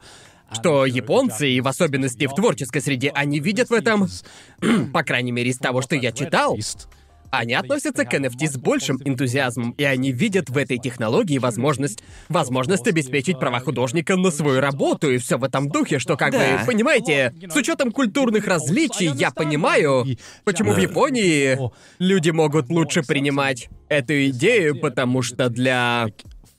что 0.51 0.85
японцы, 0.85 1.49
и 1.49 1.61
в 1.61 1.67
особенности 1.67 2.27
в 2.27 2.35
творческой 2.35 2.81
среде, 2.81 3.11
они 3.15 3.39
видят 3.39 3.69
в 3.69 3.73
этом, 3.73 4.07
по 4.93 5.01
крайней 5.01 5.31
мере, 5.31 5.49
из 5.49 5.57
того, 5.57 5.81
что 5.81 5.95
я 5.95 6.11
читал, 6.11 6.57
они 7.33 7.53
относятся 7.55 8.05
к 8.05 8.13
NFT 8.13 8.47
с 8.47 8.57
большим 8.57 8.99
энтузиазмом, 9.03 9.71
и 9.71 9.83
они 9.83 10.11
видят 10.11 10.49
в 10.49 10.57
этой 10.57 10.77
технологии 10.77 11.39
возможность, 11.39 12.03
возможность 12.29 12.87
обеспечить 12.87 13.39
права 13.39 13.59
художника 13.59 14.15
на 14.15 14.29
свою 14.29 14.59
работу 14.61 15.09
и 15.09 15.17
все 15.17 15.37
в 15.39 15.43
этом 15.43 15.69
духе, 15.69 15.97
что 15.97 16.15
как 16.15 16.31
Да. 16.31 16.59
бы, 16.59 16.65
понимаете, 16.65 17.33
с 17.49 17.55
учетом 17.55 17.91
культурных 17.91 18.45
различий 18.47 19.07
я 19.15 19.31
понимаю, 19.31 20.05
почему 20.43 20.73
в 20.73 20.75
Да. 20.75 20.81
Японии 20.81 21.57
люди 21.97 22.29
могут 22.29 22.69
лучше 22.69 23.01
принимать 23.01 23.69
эту 23.89 24.27
идею, 24.29 24.79
потому 24.79 25.21
что 25.23 25.49
для 25.49 26.07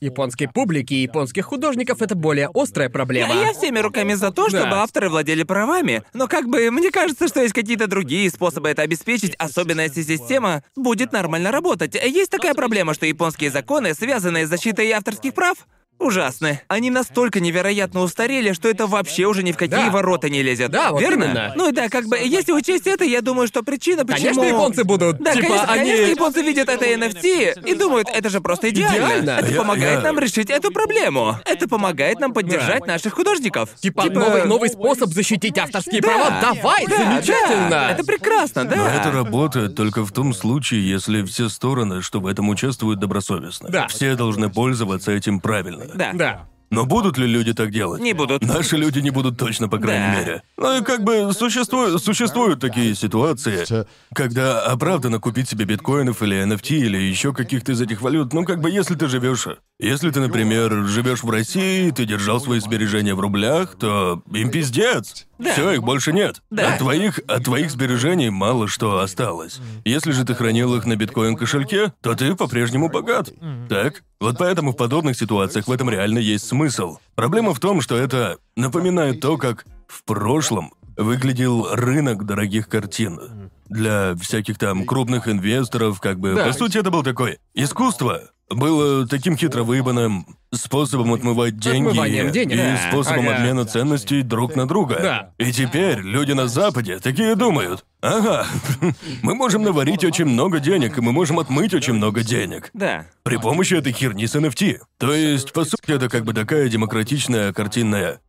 японской 0.05 0.47
публики 0.47 0.95
и 0.95 1.03
японских 1.03 1.47
художников 1.47 2.03
это 2.03 2.15
более 2.15 2.49
острая 2.55 2.89
проблема. 2.89 3.35
Я 3.35 3.53
всеми 3.53 3.79
руками 3.79 4.15
за 4.15 4.31
то, 4.31 4.49
чтобы 4.49 4.65
Да. 4.71 4.83
авторы 4.83 5.09
владели 5.09 5.43
правами, 5.43 6.03
но 6.13 6.29
как 6.29 6.49
бы 6.49 6.71
мне 6.71 6.91
кажется, 6.91 7.27
что 7.29 7.41
есть 7.41 7.55
какие-то 7.55 7.87
другие 7.87 8.31
способы 8.31 8.69
это 8.69 8.83
обеспечить, 8.83 9.35
особенно 9.37 9.81
если 9.81 10.03
система 10.03 10.63
будет 10.77 11.13
нормально 11.13 11.51
работать. 11.51 11.95
Есть 11.95 12.31
такая 12.31 12.55
проблема, 12.55 12.95
что 12.95 13.07
японские 13.07 13.51
законы, 13.51 13.95
связанные 13.95 14.47
с 14.47 14.51
защитой 14.51 14.91
авторских 14.93 15.35
прав, 15.35 15.57
ужасны. 15.99 16.61
Они 16.69 16.91
настолько 16.91 17.41
невероятно 17.41 18.01
устарели, 18.01 18.53
что 18.53 18.69
это 18.69 18.87
вообще 18.87 19.25
уже 19.27 19.43
ни 19.43 19.53
в 19.53 19.57
какие 19.57 19.87
Да. 19.87 19.91
ворота 19.91 20.29
не 20.29 20.43
лезет. 20.43 20.71
Да, 20.71 20.91
вот 20.93 21.01
верно? 21.01 21.25
именно. 21.25 21.53
Ну 21.57 21.69
и 21.71 21.73
да, 21.73 21.89
как 21.89 22.07
бы, 22.07 22.19
если 22.19 22.53
учесть 22.53 22.87
это, 22.87 23.05
я 23.05 23.21
думаю, 23.23 23.47
что 23.49 23.63
причина, 23.63 24.05
почему... 24.05 24.35
Конечно, 24.35 24.43
японцы 24.45 24.85
будут, 24.85 25.19
Да, 25.19 25.33
типа, 25.33 25.47
конечно, 25.49 25.73
они... 25.73 25.91
конечно, 25.91 26.11
японцы 26.11 26.43
видят 26.43 26.69
это 26.69 26.85
NFT 26.85 27.65
и 27.67 27.75
думают, 27.75 28.09
это 28.13 28.29
же 28.29 28.41
просто 28.41 28.71
идеально. 28.71 28.95
Идеально. 28.97 29.31
Это 29.31 29.51
Я- 29.53 29.59
помогает 29.59 29.99
я- 29.99 30.01
нам 30.05 30.19
решить 30.19 30.51
эту 30.51 30.71
проблему. 30.71 31.37
Это 31.45 31.69
помогает 31.69 32.21
нам 32.21 32.33
поддержать 32.33 32.87
наших 32.87 33.15
художников. 33.15 33.71
Типа, 33.81 34.05
новый, 34.11 34.45
новый 34.45 34.69
способ 34.69 35.11
защитить 35.11 35.57
авторские 35.59 36.01
Да. 36.01 36.09
права. 36.09 36.41
Давай, 36.55 36.87
Да, 36.87 36.97
замечательно! 36.97 37.69
да. 37.71 37.91
Это 37.93 38.05
прекрасно, 38.05 38.65
да. 38.65 38.77
Но 38.77 38.87
это 38.89 39.11
работает 39.13 39.75
только 39.75 40.05
в 40.05 40.13
том 40.13 40.35
случае, 40.35 40.89
если 40.89 41.23
все 41.25 41.49
стороны, 41.49 42.03
что 42.03 42.21
в 42.21 42.27
этом 42.27 42.49
участвуют, 42.49 42.99
добросовестно. 43.01 43.69
Да. 43.71 43.87
Все 43.89 44.15
должны 44.17 44.51
пользоваться 44.51 45.13
этим 45.13 45.41
правильно. 45.41 45.84
Да. 45.95 46.13
Да. 46.15 46.47
Но 46.71 46.87
будут 46.87 47.19
ли 47.19 47.27
люди 47.27 47.55
так 47.55 47.71
делать? 47.71 48.03
Не 48.03 48.15
будут. 48.15 48.43
Наши 48.43 48.77
люди 48.77 48.99
не 48.99 49.11
будут 49.11 49.39
точно, 49.39 49.69
по 49.69 49.79
крайней 49.79 50.13
Да. 50.13 50.21
мере. 50.21 50.43
Ну 50.57 50.79
и 50.81 50.83
как 50.83 51.05
бы 51.05 51.33
существуют, 51.33 52.03
существуют 52.03 52.59
такие 52.59 52.97
ситуации, 52.97 53.65
когда 54.13 54.61
оправданно 54.63 55.21
купить 55.21 55.49
себе 55.49 55.67
биткоинов 55.67 56.21
или 56.23 56.37
NFT 56.45 56.71
или 56.79 56.97
еще 56.99 57.33
каких-то 57.33 57.73
из 57.73 57.81
этих 57.81 58.03
валют. 58.03 58.33
Ну 58.33 58.45
как 58.45 58.61
бы 58.61 58.71
если 58.71 58.97
ты 58.97 59.07
живешь, 59.07 59.47
если 59.81 60.11
ты, 60.11 60.21
например, 60.21 60.85
живешь 60.87 61.23
в 61.23 61.31
России, 61.31 61.91
ты 61.91 62.05
держал 62.05 62.41
свои 62.41 62.61
сбережения 62.61 63.15
в 63.15 63.21
рублях, 63.21 63.75
то 63.77 64.23
им 64.33 64.51
пиздец. 64.51 65.27
Все, 65.41 65.73
их 65.73 65.83
больше 65.83 66.13
нет. 66.13 66.43
Да. 66.51 66.73
От 66.75 66.79
твоих, 66.79 67.19
от 67.27 67.45
твоих 67.45 67.71
сбережений 67.71 68.31
мало 68.31 68.69
что 68.69 69.01
осталось. 69.01 69.59
Если 69.85 70.13
же 70.13 70.25
ты 70.25 70.35
хранил 70.35 70.75
их 70.77 70.87
на 70.87 70.97
биткоин 70.97 71.37
кошельке, 71.37 71.93
то 72.03 72.15
ты 72.15 72.35
по-прежнему 72.35 72.89
богат. 72.89 73.33
Так? 73.69 74.03
Вот 74.21 74.39
поэтому 74.39 74.73
в 74.73 74.77
подобных 74.77 75.17
ситуациях 75.19 75.67
в 75.67 75.73
этом 75.73 75.91
реально 75.91 76.19
есть 76.19 76.47
смысл. 76.47 76.99
Проблема 77.15 77.53
в 77.53 77.61
том, 77.61 77.81
что 77.81 77.97
это 77.97 78.39
напоминает 78.57 79.21
то, 79.21 79.37
как 79.37 79.67
в 79.89 80.05
прошлом 80.05 80.73
выглядел 80.97 81.69
рынок 81.75 82.25
дорогих 82.25 82.69
картин. 82.69 83.51
Для 83.69 84.15
всяких 84.15 84.57
там 84.59 84.87
крупных 84.87 85.27
инвесторов, 85.29 86.01
как 86.01 86.21
бы, 86.21 86.35
Да. 86.35 86.47
по 86.47 86.53
сути, 86.53 86.79
это 86.79 86.91
был 86.91 87.03
такой 87.03 87.39
искусство. 87.55 88.23
Было 88.51 89.07
таким 89.09 89.37
хитро 89.37 89.63
выебанным 89.65 90.27
способом 90.53 91.13
отмывать 91.15 91.59
деньги 91.59 91.89
Отмыванием 91.89 92.31
денег. 92.31 92.53
и 92.53 92.57
Да. 92.59 92.89
способом 92.89 93.29
Ага. 93.29 93.37
обмена 93.39 93.65
ценностей 93.65 94.23
друг 94.23 94.55
на 94.55 94.69
друга. 94.69 94.99
Да. 95.03 95.31
И 95.39 95.51
теперь 95.51 95.99
люди 96.01 96.33
на 96.33 96.47
Западе 96.47 96.99
такие 97.01 97.35
думают, 97.35 97.85
ага, 98.03 98.47
мы 99.23 99.35
можем 99.35 99.63
наварить 99.63 100.05
очень 100.05 100.27
много 100.27 100.61
денег, 100.61 100.97
и 100.97 101.01
мы 101.01 101.11
можем 101.11 101.39
отмыть 101.41 101.75
очень 101.75 101.95
много 101.95 102.23
денег. 102.23 102.71
Да. 102.75 103.07
При 103.25 103.37
помощи 103.39 103.75
этой 103.75 103.93
херни 103.93 104.27
с 104.27 104.37
NFT. 104.37 104.79
То 104.99 105.13
есть, 105.13 105.53
по 105.53 105.65
сути, 105.65 105.91
это 105.93 106.09
как 106.09 106.25
бы 106.25 106.35
такая 106.35 106.69
демократичная 106.69 107.53
картинная 107.53 108.21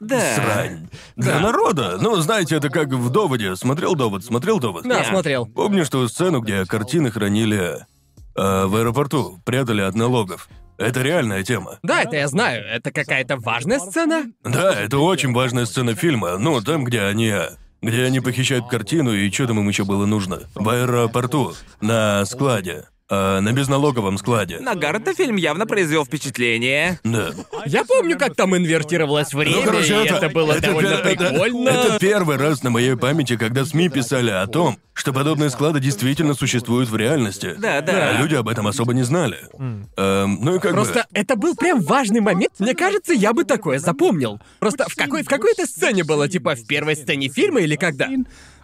Да. 0.00 0.20
срань. 0.34 0.90
Для 1.16 1.38
народа. 1.40 1.96
Ну, 2.00 2.16
знаете, 2.16 2.56
это 2.56 2.68
как 2.68 2.88
в 2.88 3.10
доводе. 3.10 3.54
Смотрел 3.56 3.94
довод, 3.94 4.24
смотрел 4.24 4.58
довод. 4.58 4.84
Да, 4.84 5.04
смотрел. 5.04 5.46
Помнишь 5.46 5.88
ту 5.88 6.06
сцену, 6.08 6.40
где 6.40 6.66
картины 6.66 7.10
хранили 7.10 7.86
э, 8.34 8.66
в 8.66 8.76
аэропорту, 8.76 9.40
прятали 9.44 9.82
от 9.82 9.94
налогов? 9.94 10.48
Это 10.78 11.02
реальная 11.02 11.42
тема. 11.44 11.78
Да, 11.82 12.02
это 12.02 12.16
я 12.16 12.28
знаю. 12.28 12.64
Это 12.64 12.90
какая-то 12.90 13.36
важная 13.36 13.78
сцена? 13.78 14.24
Да, 14.42 14.72
это 14.72 14.98
очень 14.98 15.32
важная 15.32 15.66
сцена 15.66 15.94
фильма. 15.94 16.38
Ну, 16.38 16.60
там, 16.60 16.84
где 16.84 17.02
они... 17.02 17.34
Где 17.82 18.04
они 18.04 18.20
похищают 18.20 18.68
картину, 18.68 19.12
и 19.12 19.28
что 19.32 19.48
там 19.48 19.58
им 19.58 19.66
еще 19.68 19.84
было 19.84 20.06
нужно? 20.06 20.42
В 20.54 20.68
аэропорту, 20.68 21.54
на 21.80 22.24
складе. 22.26 22.84
А, 23.14 23.42
на 23.42 23.52
безналоговом 23.52 24.16
складе. 24.16 24.58
На 24.60 24.74
Гаррета 24.74 25.12
фильм 25.12 25.36
явно 25.36 25.66
произвел 25.66 26.06
впечатление. 26.06 26.98
Да. 27.04 27.32
Я 27.66 27.84
помню, 27.84 28.18
как 28.18 28.34
там 28.34 28.56
инвертировалось 28.56 29.34
время, 29.34 29.56
Ну, 29.56 29.62
короче, 29.64 29.92
и 30.02 30.06
это, 30.06 30.14
это, 30.14 30.28
было 30.30 30.52
это 30.52 30.62
довольно 30.68 30.88
пер- 30.88 31.12
это- 31.12 31.28
прикольно. 31.28 31.68
Это, 31.68 31.98
первый 31.98 32.38
раз 32.38 32.62
на 32.62 32.70
моей 32.70 32.96
памяти, 32.96 33.36
когда 33.36 33.66
СМИ 33.66 33.90
писали 33.90 34.30
о 34.30 34.46
том, 34.46 34.78
что 34.94 35.12
подобные 35.12 35.50
склады 35.50 35.78
действительно 35.78 36.32
существуют 36.32 36.88
в 36.88 36.96
реальности. 36.96 37.54
Да, 37.58 37.82
да. 37.82 38.10
А 38.16 38.22
люди 38.22 38.34
об 38.34 38.48
этом 38.48 38.66
особо 38.66 38.94
не 38.94 39.02
знали. 39.02 39.36
Эм, 39.58 40.38
ну 40.40 40.56
и 40.56 40.58
как 40.58 40.72
Просто 40.72 41.00
бы... 41.00 41.04
это 41.12 41.36
был 41.36 41.54
прям 41.54 41.82
важный 41.82 42.20
момент. 42.20 42.52
Мне 42.58 42.74
кажется, 42.74 43.12
я 43.12 43.34
бы 43.34 43.44
такое 43.44 43.78
запомнил. 43.78 44.40
Просто 44.58 44.86
в 44.88 44.94
какой 44.94 45.22
в 45.22 45.28
какой-то 45.28 45.66
сцене 45.66 46.02
было, 46.04 46.30
типа 46.30 46.54
в 46.54 46.66
первой 46.66 46.96
сцене 46.96 47.28
фильма 47.28 47.60
или 47.60 47.76
когда? 47.76 48.08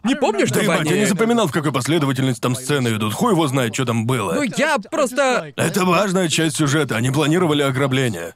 Не 0.05 0.15
помню, 0.15 0.47
Да 0.49 0.61
ебать, 0.61 0.81
они... 0.81 0.91
я 0.91 0.97
не 0.99 1.05
запоминал, 1.07 1.49
в 1.49 1.53
какой 1.53 1.73
последовательности 1.73 2.41
там 2.41 2.55
сцены 2.55 2.89
идут. 2.89 3.13
Хуй 3.15 3.33
его 3.33 3.47
знает, 3.49 3.75
что 3.75 3.85
там 3.85 4.07
было. 4.07 4.35
Ну 4.35 4.43
я 4.57 4.79
просто... 4.79 5.53
Это 5.57 5.85
важная 5.85 6.29
часть 6.29 6.57
сюжета. 6.57 6.97
Они 6.97 7.11
планировали 7.11 7.63
ограбление. 7.63 8.35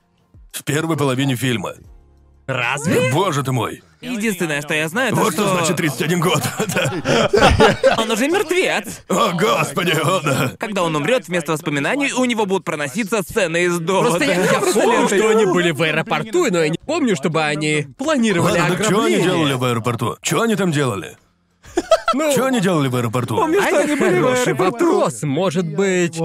В 0.52 0.64
первой 0.64 0.96
половине 0.96 1.36
фильма. 1.36 1.74
Разве? 2.46 3.10
Боже 3.12 3.42
ты 3.44 3.52
мой. 3.52 3.82
Единственное, 4.00 4.60
что 4.62 4.74
я 4.74 4.88
знаю, 4.88 5.12
это 5.12 5.16
Вот 5.20 5.32
что... 5.32 5.44
что 5.46 5.56
значит 5.56 5.76
31 5.76 6.20
год. 6.20 6.42
Да. 6.74 7.28
Он 7.98 8.10
уже 8.10 8.26
мертвец. 8.26 9.02
О, 9.08 9.30
господи, 9.32 9.92
о, 9.92 10.20
да. 10.20 10.52
Когда 10.58 10.82
он 10.82 10.94
умрет, 10.96 11.28
вместо 11.28 11.52
воспоминаний 11.52 12.12
у 12.12 12.24
него 12.24 12.44
будут 12.44 12.64
проноситься 12.64 13.22
сцены 13.22 13.64
из 13.64 13.78
довода. 13.78 14.10
Просто 14.18 14.24
я, 14.24 14.44
я 14.44 14.60
помню, 14.60 15.06
что 15.06 15.28
они 15.30 15.46
были 15.46 15.70
в 15.70 15.80
аэропорту, 15.82 16.48
но 16.50 16.62
я 16.64 16.68
не 16.68 16.78
помню, 16.84 17.14
чтобы 17.14 17.44
они 17.44 17.86
планировали 17.96 18.58
Ладно, 18.58 18.76
так 18.76 18.86
что 18.86 19.04
они 19.04 19.14
ограбление. 19.14 19.22
делали 19.22 19.52
в 19.54 19.64
аэропорту? 19.64 20.16
Что 20.20 20.42
они 20.42 20.56
там 20.56 20.72
делали? 20.72 21.16
Ну, 22.14 22.30
Что 22.32 22.46
они 22.46 22.60
делали 22.60 22.88
в 22.88 22.96
аэропорту? 22.96 23.40
а 23.40 23.48
это 23.48 23.96
хороший 23.96 24.54
вопрос. 24.54 25.22
Может 25.22 25.66
быть... 25.66 26.18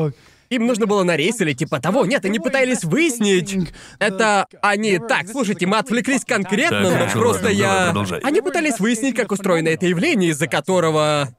Им 0.49 0.65
нужно 0.65 0.85
было 0.85 1.03
на 1.03 1.17
рейс 1.17 1.41
или 1.41 1.51
типа 1.51 1.81
того. 1.81 2.05
Нет, 2.05 2.23
они 2.23 2.39
пытались 2.39 2.85
выяснить. 2.85 3.69
Это 3.99 4.47
они... 4.61 4.97
Так, 4.97 5.27
слушайте, 5.29 5.65
мы 5.65 5.77
отвлеклись 5.77 6.23
конкретно, 6.23 6.83
Так, 6.83 6.83
но 6.83 6.91
хорошо, 6.91 7.19
просто 7.19 7.43
ладно, 7.47 7.59
давай, 7.59 7.77
я... 7.79 7.85
продолжай. 7.87 8.19
Они 8.21 8.41
пытались 8.41 8.79
выяснить, 8.79 9.15
как 9.15 9.31
устроено 9.33 9.67
это 9.67 9.85
явление, 9.85 10.29
из-за 10.29 10.47
которого... 10.47 11.29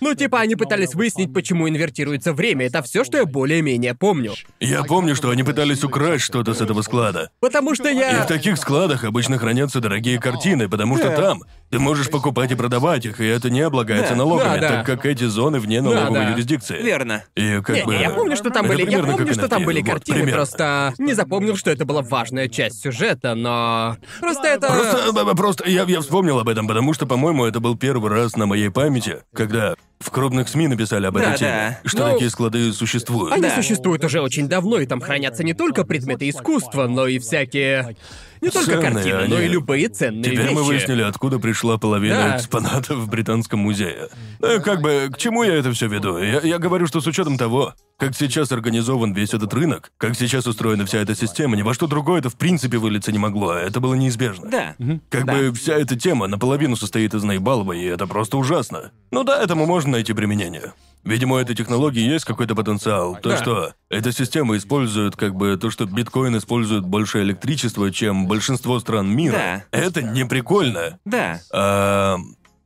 Ну, 0.00 0.14
типа, 0.14 0.40
они 0.40 0.56
пытались 0.56 0.94
выяснить, 0.94 1.32
почему 1.32 1.68
инвертируется 1.68 2.32
время. 2.32 2.66
Это 2.66 2.82
все, 2.82 3.04
что 3.04 3.18
я 3.18 3.24
более-менее 3.24 3.94
помню. 3.94 4.34
Я 4.60 4.82
помню, 4.84 5.14
что 5.16 5.30
они 5.30 5.42
пытались 5.42 5.84
украсть 5.84 6.24
что-то 6.24 6.54
с 6.54 6.60
этого 6.60 6.82
склада. 6.82 7.30
Потому 7.40 7.74
что 7.74 7.88
И 7.88 7.96
я... 7.96 8.22
в 8.24 8.26
таких 8.26 8.58
складах 8.58 9.04
обычно 9.04 9.38
хранятся 9.38 9.80
дорогие 9.80 10.18
картины, 10.20 10.68
потому 10.68 10.96
что 10.98 11.10
там 11.10 11.42
ты 11.70 11.78
можешь 11.78 12.10
покупать 12.10 12.52
и 12.52 12.54
продавать 12.54 13.04
их, 13.06 13.20
и 13.20 13.24
это 13.26 13.50
не 13.50 13.60
облагается 13.60 14.10
Да, 14.12 14.16
налогами, 14.18 14.60
да, 14.60 14.68
да. 14.68 14.68
так 14.76 14.86
как 14.86 15.06
эти 15.06 15.24
зоны 15.24 15.58
вне 15.58 15.80
налоговой 15.80 16.20
да. 16.26 16.30
юрисдикции. 16.30 16.80
Верно. 16.80 17.24
И 17.34 17.60
как 17.60 17.76
Не, 17.76 17.84
бы... 17.84 17.94
не, 17.96 18.02
я 18.02 18.10
помню, 18.10 18.36
что 18.36 18.50
там 18.50 18.66
это 18.66 18.74
были. 18.74 18.90
Я 18.90 18.98
помню, 19.02 19.26
как 19.26 19.32
что 19.34 19.48
там 19.48 19.64
были 19.64 19.80
вот, 19.80 19.90
картины, 19.90 20.18
примерно. 20.18 20.36
просто 20.36 20.94
не 20.98 21.14
запомнил, 21.14 21.56
что 21.56 21.70
это 21.70 21.84
была 21.84 22.02
важная 22.02 22.48
часть 22.48 22.82
сюжета, 22.82 23.34
но. 23.34 23.96
Просто 24.20 24.46
это. 24.46 24.68
Просто, 24.68 25.12
б- 25.12 25.34
просто 25.34 25.68
я, 25.68 25.82
я 25.84 26.00
вспомнил 26.00 26.38
об 26.38 26.48
этом, 26.48 26.68
потому 26.68 26.94
что, 26.94 27.06
по-моему, 27.06 27.44
это 27.46 27.58
был 27.60 27.76
первый 27.76 28.10
раз 28.10 28.36
на 28.36 28.46
моей 28.46 28.70
памяти, 28.70 29.18
когда 29.34 29.74
в 29.98 30.10
крупных 30.10 30.48
СМИ 30.48 30.68
написали 30.68 31.06
об 31.06 31.16
этой 31.16 31.30
Да, 31.30 31.36
теме, 31.36 31.80
да. 31.82 31.88
что 31.88 32.06
Ну, 32.06 32.12
такие 32.12 32.30
склады 32.30 32.72
существуют. 32.72 33.32
Они 33.32 33.42
Да. 33.42 33.54
существуют 33.54 34.04
уже 34.04 34.20
очень 34.20 34.48
давно, 34.48 34.78
и 34.78 34.86
там 34.86 35.00
хранятся 35.00 35.42
не 35.42 35.54
только 35.54 35.84
предметы 35.84 36.28
искусства, 36.28 36.86
но 36.86 37.06
и 37.06 37.18
всякие 37.18 37.96
Не 38.40 38.50
только 38.50 38.72
Ценные 38.72 38.92
картины, 38.92 39.16
они. 39.18 39.28
но 39.34 39.40
и 39.40 39.48
любые 39.48 39.88
ценные 39.88 40.22
Теперь 40.24 40.42
вещи. 40.42 40.52
мы 40.54 40.62
выяснили, 40.64 41.02
откуда 41.02 41.38
пришла 41.38 41.78
половина 41.78 42.16
Да. 42.16 42.36
экспонатов 42.36 42.98
в 42.98 43.08
Британском 43.08 43.60
музее. 43.60 44.08
Ну, 44.40 44.60
как 44.60 44.80
бы, 44.82 45.08
к 45.12 45.18
чему 45.18 45.42
я 45.42 45.54
это 45.54 45.72
все 45.72 45.86
веду? 45.88 46.18
Я, 46.18 46.40
я 46.40 46.58
говорю, 46.58 46.86
что 46.86 47.00
с 47.00 47.06
учетом 47.06 47.38
того, 47.38 47.74
как 47.98 48.14
сейчас 48.14 48.52
организован 48.52 49.12
весь 49.14 49.32
этот 49.32 49.52
рынок, 49.54 49.90
как 49.96 50.14
сейчас 50.16 50.46
устроена 50.46 50.84
вся 50.86 50.98
эта 50.98 51.14
система, 51.14 51.56
ни 51.56 51.62
во 51.62 51.72
что 51.74 51.86
другое 51.86 52.18
это 52.20 52.28
в 52.28 52.36
принципе 52.36 52.76
вылиться 52.78 53.10
не 53.12 53.18
могло, 53.18 53.54
это 53.54 53.80
было 53.80 53.94
неизбежно. 53.94 54.50
Да. 54.50 54.74
Как 55.08 55.24
Да. 55.24 55.32
бы 55.34 55.52
вся 55.54 55.74
эта 55.74 55.96
тема 55.98 56.26
наполовину 56.26 56.76
состоит 56.76 57.14
из 57.14 57.22
наебалова, 57.22 57.72
и 57.72 57.84
это 57.84 58.06
просто 58.06 58.36
ужасно. 58.36 58.90
Ну 59.10 59.24
да, 59.24 59.42
этому 59.42 59.64
можно 59.66 59.92
найти 59.92 60.12
применение. 60.12 60.72
Видимо, 61.06 61.36
у 61.36 61.38
этой 61.38 61.54
технологии 61.54 62.02
есть 62.02 62.24
какой-то 62.24 62.54
потенциал. 62.56 63.16
То, 63.22 63.30
Да. 63.30 63.36
что 63.36 63.72
эта 63.88 64.10
система 64.12 64.56
использует, 64.56 65.14
как 65.16 65.34
бы, 65.36 65.56
то, 65.56 65.70
что 65.70 65.86
биткоин 65.86 66.36
использует 66.36 66.84
больше 66.84 67.22
электричества, 67.22 67.90
чем 67.92 68.26
большинство 68.26 68.80
стран 68.80 69.08
мира. 69.08 69.64
Это 69.70 70.02
не 70.02 70.26
прикольно. 70.26 70.98
Да. 71.04 71.40
А, 71.52 72.16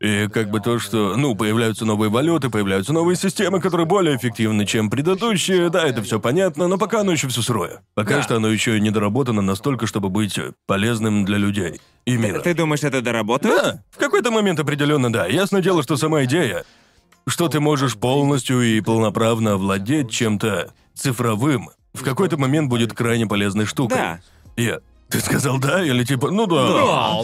и 0.01 0.29
как 0.33 0.51
бы 0.51 0.61
то, 0.61 0.79
что, 0.79 1.15
ну, 1.17 1.35
появляются 1.35 1.85
новые 1.85 2.09
валюты, 2.11 2.49
появляются 2.49 2.95
новые 2.95 3.17
системы, 3.17 3.61
которые 3.61 3.87
более 3.87 4.17
эффективны, 4.17 4.65
чем 4.65 4.89
предыдущие, 4.89 5.69
да, 5.69 5.87
это 5.87 6.03
все 6.03 6.19
понятно, 6.19 6.67
но 6.69 6.79
пока 6.79 7.01
оно 7.01 7.13
еще 7.13 7.29
все 7.29 7.43
сырое. 7.43 7.83
Пока 7.95 8.17
Да. 8.17 8.23
что 8.23 8.37
оно 8.37 8.49
еще 8.49 8.81
не 8.81 8.91
доработано 8.91 9.43
настолько, 9.43 9.87
чтобы 9.87 10.09
быть 10.09 10.41
полезным 10.67 11.27
для 11.27 11.37
людей 11.37 11.83
и 12.07 12.17
мира. 12.17 12.41
Ты 12.41 12.55
думаешь, 12.55 12.83
это 12.83 13.03
доработают? 13.03 13.63
Да, 13.63 13.83
в 13.91 13.99
какой-то 13.99 14.31
момент 14.31 14.59
определенно 14.59 15.13
да. 15.13 15.27
Ясное 15.27 15.61
дело, 15.61 15.83
что 15.83 15.99
сама 15.99 16.25
идея, 16.25 16.65
что 17.31 17.49
ты 17.49 17.61
можешь 17.61 17.97
полностью 17.97 18.61
и 18.61 18.81
полноправно 18.81 19.53
овладеть 19.53 20.11
чем-то 20.11 20.73
цифровым, 20.95 21.71
в 21.95 22.03
какой-то 22.03 22.37
момент 22.37 22.69
будет 22.69 22.93
крайне 22.93 23.27
полезной 23.27 23.65
штукой. 23.65 23.97
Да. 23.97 24.21
Я. 24.57 24.81
Ты 25.11 25.21
сказал 25.21 25.59
да 25.59 25.85
или 25.85 26.05
типа, 26.05 26.31
ну 26.31 26.47
да. 26.47 27.23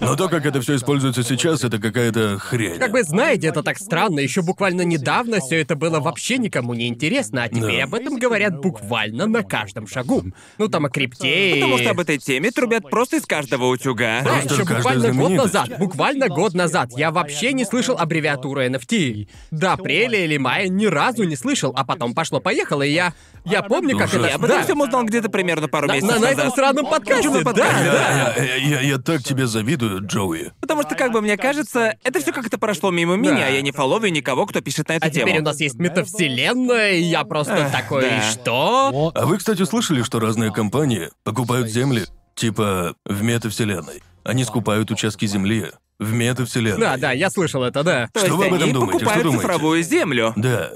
Но 0.00 0.16
то, 0.16 0.28
как 0.28 0.44
это 0.46 0.60
все 0.60 0.76
используется 0.76 1.22
сейчас, 1.22 1.64
это 1.64 1.78
какая-то 1.78 2.38
хрень. 2.38 2.78
Как 2.78 2.92
бы 2.92 3.02
знаете, 3.02 3.46
это 3.48 3.62
так 3.62 3.78
странно. 3.78 4.20
Еще 4.20 4.42
буквально 4.42 4.82
недавно 4.82 5.40
все 5.40 5.60
это 5.60 5.74
было 5.76 6.00
вообще 6.00 6.38
никому 6.38 6.74
не 6.74 6.88
интересно, 6.88 7.44
а 7.44 7.48
теперь 7.48 7.78
Да. 7.78 7.84
об 7.84 7.94
этом 7.94 8.16
говорят 8.18 8.58
буквально 8.60 9.26
на 9.26 9.42
каждом 9.42 9.86
шагу. 9.86 10.24
Ну 10.58 10.68
там 10.68 10.84
о 10.86 10.90
крипте. 10.90 11.54
Потому 11.54 11.78
и- 11.78 11.80
что 11.82 11.90
об 11.90 12.00
этой 12.00 12.18
теме 12.18 12.50
трубят 12.50 12.90
просто 12.90 13.16
из 13.16 13.26
каждого 13.26 13.66
утюга. 13.66 14.20
Да, 14.22 14.30
Просто 14.40 14.54
еще 14.54 14.64
буквально 14.64 15.12
год 15.12 15.30
назад, 15.32 15.78
буквально 15.78 16.28
год 16.28 16.54
назад, 16.54 16.90
я 16.96 17.10
вообще 17.10 17.52
не 17.52 17.64
слышал 17.64 17.96
аббревиатуры 17.98 18.66
NFT. 18.68 19.28
До 19.50 19.72
апреля 19.72 20.24
или 20.24 20.36
мая 20.36 20.68
ни 20.68 20.86
разу 20.86 21.24
не 21.24 21.36
слышал, 21.36 21.72
а 21.76 21.84
потом 21.84 22.14
пошло-поехало, 22.14 22.82
и 22.82 22.90
я... 22.92 23.14
Я 23.44 23.62
помню, 23.62 23.96
как 23.98 24.06
Ужасно. 24.08 24.18
это... 24.26 24.28
Я 24.28 24.34
об 24.36 24.44
этом 24.44 24.56
да. 24.58 24.62
всем 24.64 24.80
узнал 24.80 25.04
где-то 25.04 25.28
примерно 25.28 25.66
пару 25.66 25.88
На, 25.88 25.94
месяцев 25.94 26.14
на- 26.14 26.20
на 26.20 26.30
этом 26.30 26.52
сраном 26.52 26.86
подкасте, 26.86 27.21
Почему 27.22 27.38
да, 27.38 27.44
подкасте? 27.44 27.84
да. 27.84 28.34
Я, 28.36 28.56
я, 28.56 28.80
я- 28.80 28.98
так 28.98 29.22
тебе 29.22 29.46
завидую, 29.46 30.04
Джоуи. 30.06 30.52
Потому 30.60 30.82
что, 30.82 30.94
как 30.94 31.12
бы 31.12 31.20
мне 31.20 31.36
кажется, 31.36 31.96
это 32.04 32.20
все 32.20 32.32
как-то 32.32 32.58
прошло 32.58 32.90
мимо 32.90 33.16
меня, 33.16 33.48
я 33.48 33.62
не 33.62 33.72
фоловлю 33.72 34.08
никого, 34.10 34.46
кто 34.46 34.60
пишет 34.60 34.88
на 34.88 34.94
эту 34.94 35.06
А 35.06 35.10
тему. 35.10 35.26
теперь 35.28 35.40
у 35.40 35.44
нас 35.44 35.60
есть 35.60 35.76
метавселенная, 35.76 36.92
и 36.92 37.02
я 37.02 37.24
просто 37.24 37.54
Эх, 37.54 37.72
такой, 37.72 38.02
да. 38.02 38.22
что? 38.30 39.12
А 39.14 39.26
вы, 39.26 39.38
кстати, 39.38 39.64
слышали, 39.64 40.02
что 40.02 40.20
разные 40.20 40.52
компании 40.52 41.10
покупают 41.24 41.68
земли, 41.68 42.04
типа, 42.34 42.94
в 43.04 43.22
метавселенной? 43.22 44.02
Они 44.24 44.44
скупают 44.44 44.90
участки 44.90 45.26
земли 45.26 45.70
в 45.98 46.12
метавселенной. 46.12 46.80
Да, 46.80 46.96
да, 46.96 47.12
я 47.12 47.30
слышал 47.30 47.62
это, 47.62 47.82
да. 47.82 48.08
То 48.12 48.20
Что 48.20 48.26
есть 48.28 48.38
вы 48.38 48.46
об 48.46 48.52
этом 48.54 48.64
они 48.64 48.72
думаете? 48.72 48.92
Что 48.92 48.98
покупают 49.04 49.22
думаете? 49.24 49.42
цифровую 49.42 49.82
землю. 49.82 50.32
Да. 50.36 50.70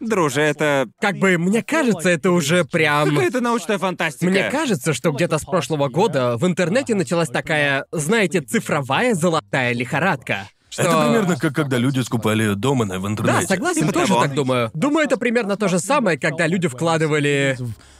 Друже, 0.00 0.40
это 0.40 0.88
Как 1.00 1.16
бы, 1.16 1.38
мне 1.38 1.62
кажется, 1.62 2.08
это 2.08 2.30
уже 2.30 2.64
прям... 2.64 3.10
какая-то 3.10 3.40
научная 3.40 3.78
фантастика. 3.78 4.26
Мне 4.26 4.50
кажется, 4.50 4.92
что 4.92 5.12
где-то 5.12 5.38
с 5.38 5.44
прошлого 5.44 5.88
года 5.88 6.36
в 6.36 6.46
интернете 6.46 6.94
началась 6.94 7.28
такая, 7.28 7.86
знаете, 7.92 8.40
цифровая 8.40 9.14
золотая 9.14 9.72
лихорадка. 9.72 10.48
Что... 10.68 10.82
Это 10.82 11.04
примерно 11.04 11.36
как 11.36 11.54
когда 11.54 11.78
люди 11.78 12.00
скупали 12.00 12.54
домены 12.54 12.98
в 12.98 13.06
интернете. 13.06 13.40
Да, 13.42 13.46
согласен, 13.46 13.82
Типа 13.82 13.92
тоже 13.92 14.14
так 14.14 14.34
думаю. 14.34 14.70
Думаю, 14.74 15.06
это 15.06 15.16
примерно 15.16 15.56
то 15.56 15.68
же 15.68 15.78
самое, 15.78 16.18
когда 16.18 16.46
люди 16.46 16.68
вкладывали 16.68 17.56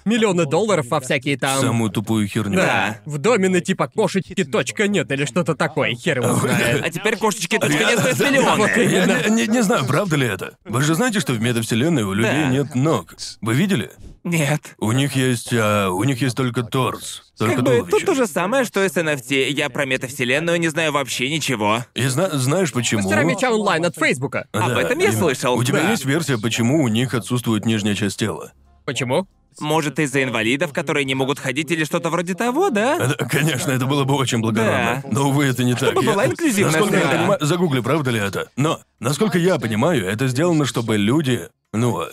миллионы 0.07 0.47
долларов 0.47 0.87
во 0.89 1.01
всякие 1.01 1.37
там... 1.37 1.61
Самую 1.61 1.91
тупую 1.91 2.27
херню. 2.29 2.57
Да, 2.57 2.99
в 3.05 3.19
домены 3.19 3.61
типа 3.61 3.89
кошечки 3.89 4.45
точка 4.45 4.89
нет 4.89 5.11
или 5.13 5.25
что-то 5.27 5.55
такое, 5.55 5.95
хер 5.95 6.19
его 6.21 6.31
А 6.31 6.35
знает. 6.35 6.93
теперь 6.93 7.17
кошечки 7.17 7.59
точка 7.59 7.85
не 7.85 7.97
стоят 7.99 8.21
миллионы. 8.21 9.47
Не, 9.47 9.63
знаю, 9.63 9.85
правда 9.87 10.17
ли 10.17 10.27
это. 10.27 10.57
Вы 10.65 10.83
же 10.83 10.95
знаете, 10.95 11.21
что 11.21 11.33
в 11.35 11.41
метавселенной 11.41 12.05
у 12.05 12.13
людей 12.15 12.31
Да. 12.33 12.49
нет 12.49 12.75
ног. 12.75 13.15
Вы 13.41 13.55
видели? 13.55 13.91
Нет. 14.25 14.75
У 14.79 14.91
них 14.93 15.15
есть, 15.15 15.51
а, 15.53 15.91
у 15.91 16.03
них 16.03 16.21
есть 16.21 16.37
только 16.37 16.63
торс, 16.65 17.23
только 17.39 17.57
Как 17.57 17.65
бы 17.65 17.71
туловище. 17.71 17.91
тут 17.97 18.05
то 18.07 18.15
же 18.15 18.27
самое, 18.27 18.65
что 18.65 18.83
и 18.85 18.89
с 18.89 18.97
NFT. 18.97 19.51
Я 19.51 19.71
про 19.71 19.85
метавселенную 19.87 20.59
не 20.59 20.67
знаю 20.69 20.91
вообще 20.93 21.31
ничего. 21.31 21.85
И 21.95 22.07
зна- 22.09 22.31
знаешь 22.31 22.73
почему? 22.73 23.03
Мастера 23.03 23.23
меча 23.23 23.53
онлайн 23.53 23.85
от 23.85 23.95
Фейсбука. 23.97 24.47
Об 24.53 24.69
Да, 24.75 24.81
этом 24.83 24.99
я 24.99 25.07
именно. 25.07 25.19
слышал. 25.21 25.55
У 25.57 25.63
тебя 25.63 25.81
Да. 25.83 25.91
есть 25.91 26.05
версия, 26.05 26.39
почему 26.39 26.83
у 26.83 26.89
них 26.89 27.15
отсутствует 27.15 27.67
нижняя 27.67 27.95
часть 27.95 28.19
тела? 28.19 28.53
Почему? 28.85 29.29
Может, 29.61 29.99
из-за 29.99 30.23
инвалидов, 30.23 30.73
которые 30.73 31.05
не 31.05 31.15
могут 31.15 31.39
ходить 31.39 31.71
или 31.71 31.85
что-то 31.85 32.11
вроде 32.11 32.35
того, 32.35 32.71
да? 32.71 32.97
Это, 32.97 33.25
конечно, 33.25 33.71
это 33.71 33.87
было 33.87 34.05
бы 34.05 34.15
очень 34.15 34.41
благородно. 34.41 35.03
Да. 35.03 35.09
Но, 35.11 35.29
увы, 35.29 35.47
это 35.47 35.65
не 35.65 35.73
так. 35.75 35.91
Чтобы 35.91 36.03
была 36.03 36.27
инклюзивная 36.27 36.73
Насколько 36.73 36.97
я 36.99 37.09
понимаю, 37.09 37.39
загугли, 37.41 37.81
правда 37.81 38.11
ли 38.11 38.21
это? 38.21 38.51
Но, 38.57 38.81
насколько 39.01 39.39
я 39.39 39.59
понимаю, 39.59 40.07
это 40.07 40.29
сделано, 40.29 40.67
чтобы 40.67 40.97
люди, 40.97 41.49
ну, 41.73 42.05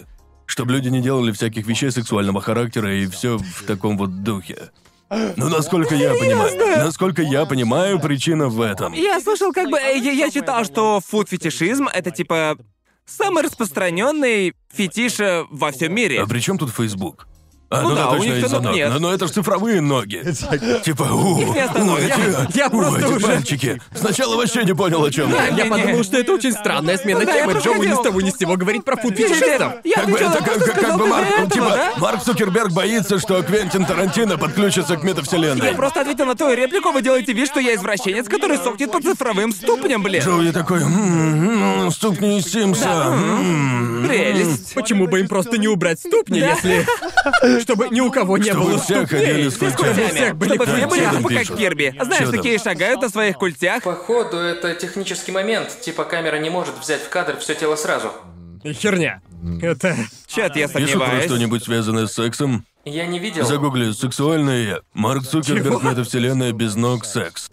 чтобы 0.45 0.73
люди 0.73 0.89
не 0.89 1.01
делали 1.01 1.31
всяких 1.31 1.67
вещей 1.67 1.91
сексуального 1.91 2.41
характера 2.41 2.95
и 2.95 3.07
все 3.07 3.37
в 3.37 3.63
таком 3.65 3.97
вот 3.97 4.23
духе. 4.23 4.69
Ну, 5.09 5.49
насколько 5.49 5.95
я 5.95 6.11
понимаю, 6.13 6.77
насколько 6.77 7.21
я 7.21 7.45
понимаю, 7.45 7.99
причина 7.99 8.47
в 8.47 8.61
этом. 8.61 8.93
Я 8.93 9.19
слышал, 9.19 9.51
как 9.51 9.69
бы, 9.69 9.77
э, 9.77 9.97
я, 9.99 10.11
я 10.11 10.31
читал, 10.31 10.63
что 10.65 11.01
фуд-фетишизм 11.05 11.87
это 11.87 12.09
типа 12.09 12.57
самый 13.05 13.43
распространенный 13.43 14.53
фетиш 14.73 15.19
э, 15.19 15.45
во 15.49 15.71
всем 15.71 15.93
мире. 15.93 16.21
А 16.21 16.25
при 16.25 16.39
чем 16.39 16.57
тут 16.57 16.71
Facebook? 16.71 17.27
А, 17.73 17.81
Ну 17.81 17.89
ну, 17.89 17.95
да, 17.95 18.01
да, 18.03 18.09
у 18.11 18.17
точно, 18.17 18.33
них 18.33 18.51
ног 18.51 18.73
нет. 18.75 18.89
Но, 18.93 18.99
но 18.99 19.13
это 19.13 19.27
же 19.27 19.33
цифровые 19.33 19.81
ноги. 19.81 20.23
Типа, 20.83 21.03
у, 21.03 21.41
Их 21.41 21.47
не 21.55 21.61
у, 21.61 21.65
остановишь. 21.65 22.03
эти, 22.11 22.57
Я 22.57 22.67
у, 22.67 22.69
просто 22.69 23.07
уже- 23.09 23.25
пальчики. 23.25 23.81
Сначала 23.95 24.35
вообще 24.35 24.63
не 24.63 24.73
понял, 24.75 25.03
о 25.03 25.09
чем. 25.11 25.33
Я 25.57 25.65
подумал, 25.65 26.03
что 26.03 26.17
это 26.17 26.33
очень 26.33 26.51
странная 26.51 26.97
смена 26.97 27.21
Ну 27.21 27.25
да, 27.25 27.33
я 27.33 27.41
темы. 27.41 27.51
просто 27.53 27.69
Джоуи 27.71 27.87
ни 27.87 27.93
с 27.93 27.99
того 28.01 28.21
ни 28.21 28.29
с 28.29 28.37
сего 28.37 28.55
говорит 28.57 28.85
про 28.85 28.95
фуд-фетишистов. 28.95 29.73
Я 29.83 29.95
Как 29.95 30.05
бы 30.09 30.15
это 30.17 30.23
я 30.25 30.29
как, 30.31 30.43
просто 30.45 30.59
как- 30.59 30.73
как 30.73 30.77
сказал 30.83 30.97
бы 30.99 31.07
Марк, 31.07 31.27
типа, 31.51 31.69
да? 31.69 31.93
Марк 31.97 32.23
Цукерберг 32.23 32.71
боится, 32.71 33.19
что 33.19 33.41
Квентин 33.41 33.85
Тарантино 33.85 34.37
подключится 34.37 34.95
к 34.95 35.03
Я 35.03 35.09
метавселенной. 35.09 35.73
просто 35.75 36.01
ответил 36.01 36.25
на 36.25 36.35
твою 36.35 36.55
реплику, 36.55 36.91
вы 36.91 37.01
делаете 37.01 37.33
вид, 37.33 37.47
что 37.47 37.59
я 37.59 37.73
извращенец, 37.75 38.27
который 38.27 38.57
сокнет 38.57 38.91
по 38.91 39.01
цифровым 39.01 39.51
ступням, 39.51 40.03
блин. 40.03 40.21
Джоуи 40.23 40.51
такой, 40.51 40.81
«М-м-м, 40.83 41.91
ступни 41.91 42.37
из 42.39 42.45
Симса. 42.51 42.87
м-м-м». 43.07 44.07
Прелесть. 44.07 44.73
Почему 44.75 45.07
бы 45.07 45.19
им 45.21 45.27
просто 45.27 45.57
не 45.57 45.67
убрать 45.67 45.99
ступни, 45.99 46.39
если... 46.39 46.85
Чтобы 47.63 47.89
ни 47.89 47.99
у 48.01 48.11
кого 48.11 48.37
не 48.37 48.45
Чтобы 48.51 48.65
было 48.65 48.77
все 48.79 49.05
ходили 49.07 49.49
ступней. 49.49 49.49
с 49.49 49.53
Чтобы 49.55 49.71
у 49.71 49.93
культями. 49.95 50.09
всех 50.15 50.35
были 50.37 50.49
Чтобы 50.53 50.65
все 50.65 50.87
были 50.87 51.05
тупо 51.05 51.29
как? 51.29 51.57
Кирби. 51.57 51.95
Знаешь, 52.01 52.23
там? 52.25 52.31
такие 52.31 52.59
шагают 52.59 53.01
на 53.01 53.09
своих 53.09 53.37
культях. 53.37 53.83
Походу, 53.83 54.37
это 54.37 54.75
технический 54.75 55.31
момент. 55.31 55.79
Типа 55.81 56.03
камера 56.03 56.37
не 56.37 56.49
может 56.49 56.77
взять 56.79 57.01
в 57.01 57.09
кадр 57.09 57.37
все 57.39 57.55
тело 57.55 57.75
сразу. 57.75 58.11
Херня. 58.65 59.21
Это... 59.61 59.95
Чё-то 60.27 60.57
я 60.59 60.67
Пишут 60.67 60.73
про 60.73 60.87
сомневаюсь. 60.87 61.25
что-нибудь 61.25 61.63
связанное 61.63 62.07
с 62.07 62.13
сексом. 62.13 62.65
Я 62.85 63.05
не 63.07 63.17
видел. 63.19 63.45
Загугли 63.45 63.91
«сексуальный 63.91 64.75
Марк 64.93 65.23
Цукерберг 65.23 65.79
Чего? 65.79 65.89
метавселенная 65.91 66.51
без 66.51 66.75
ног 66.75 67.05
секс». 67.05 67.49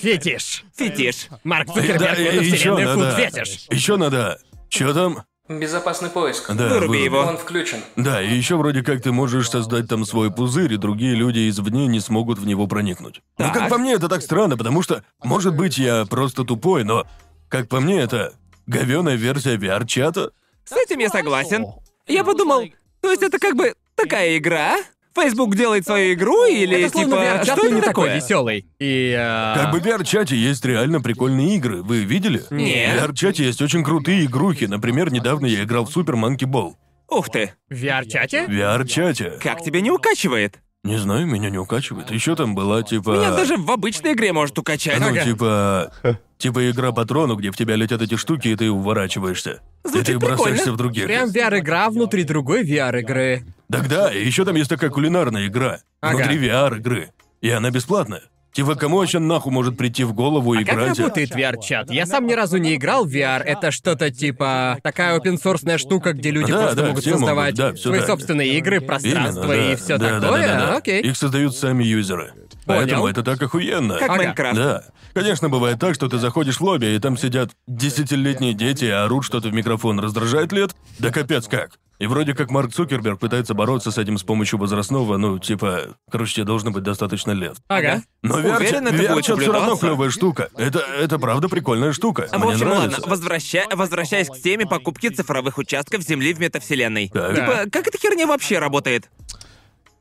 Фетиш. 0.00 0.64
Фетиш. 0.76 1.28
Марк 1.44 1.68
Цукерберг, 1.68 2.18
это 2.18 2.42
еще 2.42 2.56
вселенная 2.56 2.94
надо. 2.96 3.10
фуд-фетиш. 3.16 3.66
Еще 3.70 3.96
надо. 3.96 4.38
Че 4.68 4.92
там? 4.94 5.22
Безопасный 5.48 6.08
поиск. 6.08 6.50
Да, 6.54 6.68
Выруби 6.68 6.86
вы- 6.88 7.04
его. 7.04 7.18
Он 7.20 7.36
включен. 7.36 7.80
Да, 7.96 8.22
и 8.22 8.34
еще 8.34 8.56
вроде 8.56 8.82
как 8.82 9.02
ты 9.02 9.12
можешь 9.12 9.50
создать 9.50 9.86
там 9.88 10.06
свой 10.06 10.30
пузырь, 10.32 10.72
и 10.72 10.76
другие 10.78 11.14
люди 11.14 11.50
извне 11.50 11.86
не 11.86 12.00
смогут 12.00 12.38
в 12.38 12.46
него 12.46 12.66
проникнуть. 12.66 13.20
Но 13.36 13.44
Так. 13.46 13.52
как 13.54 13.68
по 13.68 13.76
мне, 13.76 13.92
это 13.92 14.08
так 14.08 14.22
странно, 14.22 14.56
потому 14.56 14.80
что, 14.82 15.04
может 15.22 15.54
быть, 15.54 15.76
я 15.76 16.06
просто 16.06 16.44
тупой, 16.44 16.82
но, 16.84 17.06
как 17.50 17.68
по 17.68 17.80
мне, 17.80 18.00
это 18.00 18.32
говёная 18.66 19.16
версия 19.16 19.56
VR-чата. 19.56 20.30
С 20.64 20.72
этим 20.72 20.98
я 21.00 21.10
согласен. 21.10 21.66
Я 22.06 22.24
подумал, 22.24 22.64
то 23.02 23.10
есть 23.10 23.22
это 23.22 23.38
как 23.38 23.54
бы 23.54 23.74
такая 23.96 24.38
игра? 24.38 24.76
Facebook 25.14 25.54
делает 25.56 25.84
свою 25.86 26.14
игру 26.14 26.44
или 26.46 26.80
Это 26.82 26.92
словно 26.92 27.16
типа 27.16 27.24
VR-чат, 27.24 27.44
что 27.46 27.56
но 27.56 27.62
это 27.66 27.74
не 27.74 27.80
такой 27.80 28.08
такое? 28.08 28.16
веселый. 28.16 28.66
И... 28.78 29.14
а, 29.18 29.54
Как 29.56 29.70
бы 29.72 29.80
в 29.80 29.86
VR-чате 29.86 30.36
есть 30.36 30.64
реально 30.64 31.00
прикольные 31.00 31.56
игры, 31.56 31.82
вы 31.82 32.00
видели? 32.04 32.42
Нет. 32.50 33.00
В 33.00 33.04
VR-чате 33.04 33.44
есть 33.44 33.62
очень 33.62 33.84
крутые 33.84 34.24
игрухи, 34.24 34.64
например, 34.64 35.12
недавно 35.12 35.46
я 35.46 35.62
играл 35.64 35.84
в 35.86 35.96
Super 35.96 36.14
Monkey 36.14 36.46
Ball. 36.50 36.74
Ух 37.10 37.30
ты, 37.30 37.52
В 37.68 37.74
VR-чате? 37.74 38.46
В 38.46 38.50
VR-чате. 38.50 39.38
как 39.42 39.62
тебя 39.62 39.80
не 39.80 39.90
укачивает? 39.90 40.58
Не 40.84 40.98
знаю, 40.98 41.26
меня 41.26 41.48
не 41.50 41.56
укачивает. 41.58 42.10
Еще 42.10 42.36
там 42.36 42.54
была 42.54 42.82
типа... 42.82 43.10
Меня 43.10 43.30
даже 43.34 43.56
в 43.56 43.70
обычной 43.70 44.12
игре 44.12 44.32
может 44.34 44.58
укачать. 44.58 45.00
Ну, 45.00 45.08
Ага. 45.08 45.24
типа... 45.24 45.92
Типа 46.36 46.70
игра 46.70 46.92
по 46.92 47.06
трону, 47.06 47.36
где 47.36 47.50
в 47.50 47.56
тебя 47.56 47.74
летят 47.76 48.02
эти 48.02 48.16
штуки, 48.16 48.48
и 48.48 48.56
ты 48.56 48.70
уворачиваешься. 48.70 49.62
и 49.84 49.88
Звучит 49.88 50.06
ты 50.06 50.18
бросаешься 50.18 50.54
прикольно. 50.64 50.72
в 50.72 50.76
других. 50.76 51.04
Прям 51.06 51.30
VR-игра 51.30 51.88
внутри 51.88 52.24
другой 52.24 52.64
VR-игры. 52.64 53.44
Тогда 53.70 54.10
еще 54.10 54.44
там 54.44 54.54
есть 54.56 54.68
такая 54.68 54.90
кулинарная 54.90 55.46
игра. 55.46 55.78
Ага. 56.02 56.16
Внутри 56.16 56.36
VR-игры. 56.48 57.10
И 57.40 57.48
она 57.48 57.70
бесплатная. 57.70 58.22
Типа, 58.54 58.76
кому 58.76 58.98
вообще 58.98 59.18
нахуй 59.18 59.52
может 59.52 59.76
прийти 59.76 60.04
в 60.04 60.12
голову 60.12 60.54
Как 60.54 60.62
играть? 60.62 60.98
работает 60.98 61.32
VR-чат? 61.32 61.90
Я 61.90 62.06
сам 62.06 62.24
ни 62.26 62.34
разу 62.34 62.58
не 62.58 62.76
играл 62.76 63.04
в 63.04 63.08
VR. 63.12 63.42
Это 63.42 63.72
что-то 63.72 64.12
типа 64.12 64.78
такая 64.82 65.18
open 65.18 65.76
штука, 65.76 66.12
где 66.12 66.30
люди 66.30 66.52
Да, 66.52 66.58
просто 66.60 66.76
да, 66.76 66.86
могут 66.86 67.00
все 67.00 67.10
могут, 67.10 67.20
создавать 67.26 67.54
да, 67.56 67.74
свои 67.74 67.98
так. 67.98 68.06
собственные 68.06 68.56
игры, 68.58 68.80
пространство 68.80 69.42
Именно, 69.52 69.56
да. 69.66 69.72
и 69.72 69.76
все 69.76 69.98
Да, 69.98 70.10
да, 70.10 70.20
такое. 70.20 70.42
да, 70.42 70.54
да, 70.60 70.66
да. 70.66 70.76
Окей. 70.76 71.02
Их 71.02 71.16
создают 71.16 71.56
сами 71.56 71.82
юзеры. 71.82 72.32
Поэтому 72.64 73.08
это 73.08 73.24
так 73.24 73.42
охуенно. 73.42 73.94
Как 73.98 74.08
Ага. 74.10 74.18
Майнкрафт. 74.22 74.56
Да. 74.56 74.84
Конечно, 75.14 75.48
бывает 75.48 75.78
так, 75.80 75.94
что 75.94 76.08
ты 76.08 76.18
заходишь 76.18 76.58
в 76.58 76.60
лобби, 76.62 76.86
и 76.86 76.98
там 77.00 77.16
сидят 77.18 77.50
десятилетние 77.66 78.54
дети, 78.54 78.84
и 78.84 78.88
орут 78.90 79.24
что-то 79.24 79.48
в 79.48 79.52
микрофон. 79.52 79.98
Раздражает 80.00 80.52
ли 80.52 80.62
это? 80.62 80.74
Да 80.98 81.10
капец 81.10 81.46
как. 81.48 81.72
И 81.98 82.06
вроде 82.06 82.34
как 82.34 82.50
Марк 82.50 82.72
Цукерберг 82.72 83.20
пытается 83.20 83.54
бороться 83.54 83.90
с 83.92 83.98
этим 83.98 84.18
с 84.18 84.24
помощью 84.24 84.58
возрастного, 84.58 85.16
ну, 85.16 85.38
типа, 85.38 85.96
короче, 86.10 86.34
тебе 86.34 86.44
должно 86.44 86.70
быть 86.72 86.82
достаточно 86.82 87.30
лет. 87.30 87.56
Ага. 87.68 88.02
Но 88.22 88.36
Уверен, 88.36 88.88
это 88.88 89.12
будет 89.14 89.24
все 89.24 89.52
равно 89.52 89.76
клевая 89.76 90.10
штука. 90.10 90.48
Это, 90.56 90.80
это 90.80 91.18
правда 91.18 91.48
прикольная 91.48 91.92
штука. 91.92 92.28
А, 92.32 92.38
В 92.38 92.42
Мне 92.42 92.54
общем, 92.54 92.68
нравится. 92.68 93.00
ладно, 93.00 93.10
возвраща... 93.10 93.64
возвращаясь 93.72 94.28
к 94.28 94.36
теме 94.38 94.66
покупки 94.66 95.08
цифровых 95.08 95.58
участков 95.58 96.02
земли 96.02 96.34
в 96.34 96.40
метавселенной. 96.40 97.10
Так. 97.14 97.34
Типа, 97.34 97.64
как 97.70 97.86
эта 97.86 97.98
херня 97.98 98.26
вообще 98.26 98.58
работает? 98.58 99.08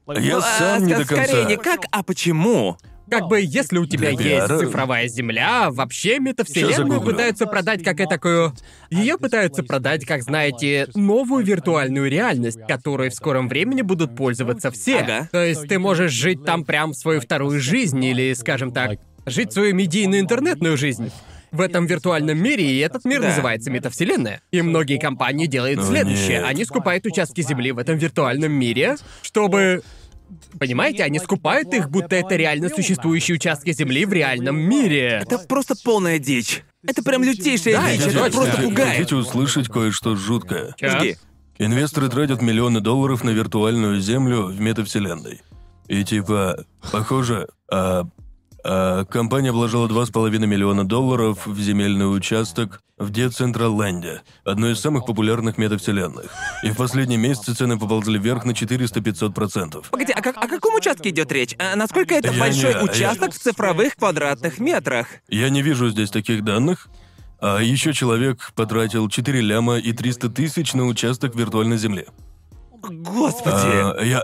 Я 0.07 0.35
Ну, 0.35 0.39
а, 0.39 0.41
сам 0.41 0.85
не 0.85 0.93
ска- 0.93 0.97
до 0.97 1.05
конца. 1.05 1.23
Скорее 1.25 1.45
не 1.45 1.57
как, 1.57 1.81
а 1.91 2.03
почему? 2.03 2.77
Как 3.09 3.27
бы, 3.27 3.41
если 3.41 3.77
у 3.77 3.85
тебя 3.85 4.15
Для 4.15 4.37
есть 4.39 4.51
VR. 4.51 4.59
цифровая 4.59 5.07
земля, 5.07 5.69
вообще 5.69 6.19
метавселенную 6.19 7.01
пытаются 7.01 7.45
продать 7.45 7.83
как 7.83 7.97
такую... 8.09 8.53
Ее 8.89 9.17
пытаются 9.17 9.63
продать, 9.63 10.05
как, 10.05 10.23
знаете, 10.23 10.87
новую 10.95 11.43
виртуальную 11.45 12.09
реальность, 12.09 12.59
которой 12.67 13.09
в 13.09 13.13
скором 13.13 13.47
времени 13.49 13.81
будут 13.81 14.15
пользоваться 14.15 14.71
все. 14.71 14.99
Ага. 14.99 15.29
То 15.31 15.43
есть 15.43 15.67
ты 15.67 15.79
можешь 15.79 16.11
жить 16.11 16.45
там 16.45 16.63
прям 16.63 16.93
свою 16.93 17.19
вторую 17.21 17.59
жизнь, 17.59 18.03
или, 18.03 18.33
скажем 18.33 18.71
так, 18.71 18.99
жить 19.25 19.53
свою 19.53 19.73
медийную 19.75 20.21
интернетную 20.21 20.77
жизнь. 20.77 21.11
В 21.51 21.61
этом 21.61 21.85
виртуальном 21.85 22.41
мире, 22.41 22.65
и 22.65 22.79
этот 22.79 23.05
мир 23.05 23.21
Да. 23.21 23.27
называется 23.27 23.69
метавселенная. 23.69 24.41
И 24.51 24.63
многие 24.63 24.97
компании 24.97 25.45
делают 25.45 25.79
О, 25.81 25.83
следующее. 25.83 26.39
нет. 26.39 26.45
Они 26.47 26.65
скупают 26.65 27.05
участки 27.05 27.41
земли 27.41 27.71
в 27.71 27.77
этом 27.77 27.95
виртуальном 27.97 28.51
мире, 28.51 28.95
чтобы 29.21 29.83
Понимаете, 30.59 31.03
они 31.03 31.19
скупают 31.19 31.73
их, 31.73 31.89
будто 31.89 32.15
это 32.15 32.36
реально 32.36 32.69
существующие 32.69 33.36
участки 33.36 33.71
земли 33.73 34.05
в 34.05 34.13
реальном 34.13 34.57
мире. 34.57 35.19
Это 35.21 35.39
просто 35.39 35.75
полная 35.84 36.19
дичь. 36.19 36.63
Это 36.86 37.03
прям 37.03 37.23
лютейшая 37.23 37.75
Да, 37.75 37.91
дичь, 37.91 38.01
это 38.01 38.19
это 38.19 38.31
просто 38.31 38.61
пугает. 38.61 38.97
Хотите 38.97 39.15
услышать 39.15 39.67
кое-что 39.69 40.15
жуткое? 40.15 40.75
Жги. 40.81 41.17
Инвесторы 41.59 42.09
тратят 42.09 42.41
миллионы 42.41 42.81
долларов 42.81 43.23
на 43.23 43.29
виртуальную 43.29 44.01
землю 44.01 44.47
в 44.47 44.59
метавселенной. 44.59 45.41
И 45.88 46.03
типа, 46.03 46.65
похоже, 46.91 47.47
а, 47.71 48.05
а, 48.64 49.05
компания 49.05 49.51
вложила 49.51 49.88
2,5 49.88 50.45
миллиона 50.45 50.86
долларов 50.88 51.45
в 51.45 51.59
земельный 51.59 52.05
участок 52.05 52.82
в 52.97 53.09
Децентралленде, 53.09 54.22
одной 54.45 54.74
из 54.74 54.80
самых 54.80 55.05
популярных 55.05 55.57
метавселенных. 55.57 56.32
И 56.64 56.72
в 56.72 56.78
последние 56.78 57.18
месяцы 57.20 57.53
цены 57.53 57.78
поползли 57.78 58.18
вверх 58.20 58.45
на 58.45 58.51
400-500%. 58.51 59.84
Погоди, 59.91 60.14
а 60.14 60.22
как- 60.22 60.38
о 60.38 60.47
каком 60.47 60.76
участке 60.76 61.09
идет 61.09 61.32
речь? 61.32 61.55
А 61.59 61.76
насколько 61.76 62.14
это 62.16 62.32
Я 62.32 62.39
большой 62.39 62.76
не- 62.76 62.82
участок 62.82 63.34
в 63.34 63.39
цифровых 63.39 63.95
квадратных 63.95 64.59
метрах? 64.59 65.07
Я 65.28 65.49
не 65.49 65.61
вижу 65.61 65.89
здесь 65.89 66.09
таких 66.11 66.43
данных. 66.43 66.88
А 67.41 67.59
еще 67.59 67.91
человек 67.91 68.53
потратил 68.55 69.09
4 69.09 69.41
ляма 69.41 69.78
и 69.78 69.91
300 69.91 70.30
тысяч 70.30 70.74
на 70.74 70.86
участок 70.86 71.36
виртуальной 71.36 71.78
земли. 71.78 72.05
Господи. 72.82 73.55
А, 73.55 74.01
я... 74.01 74.24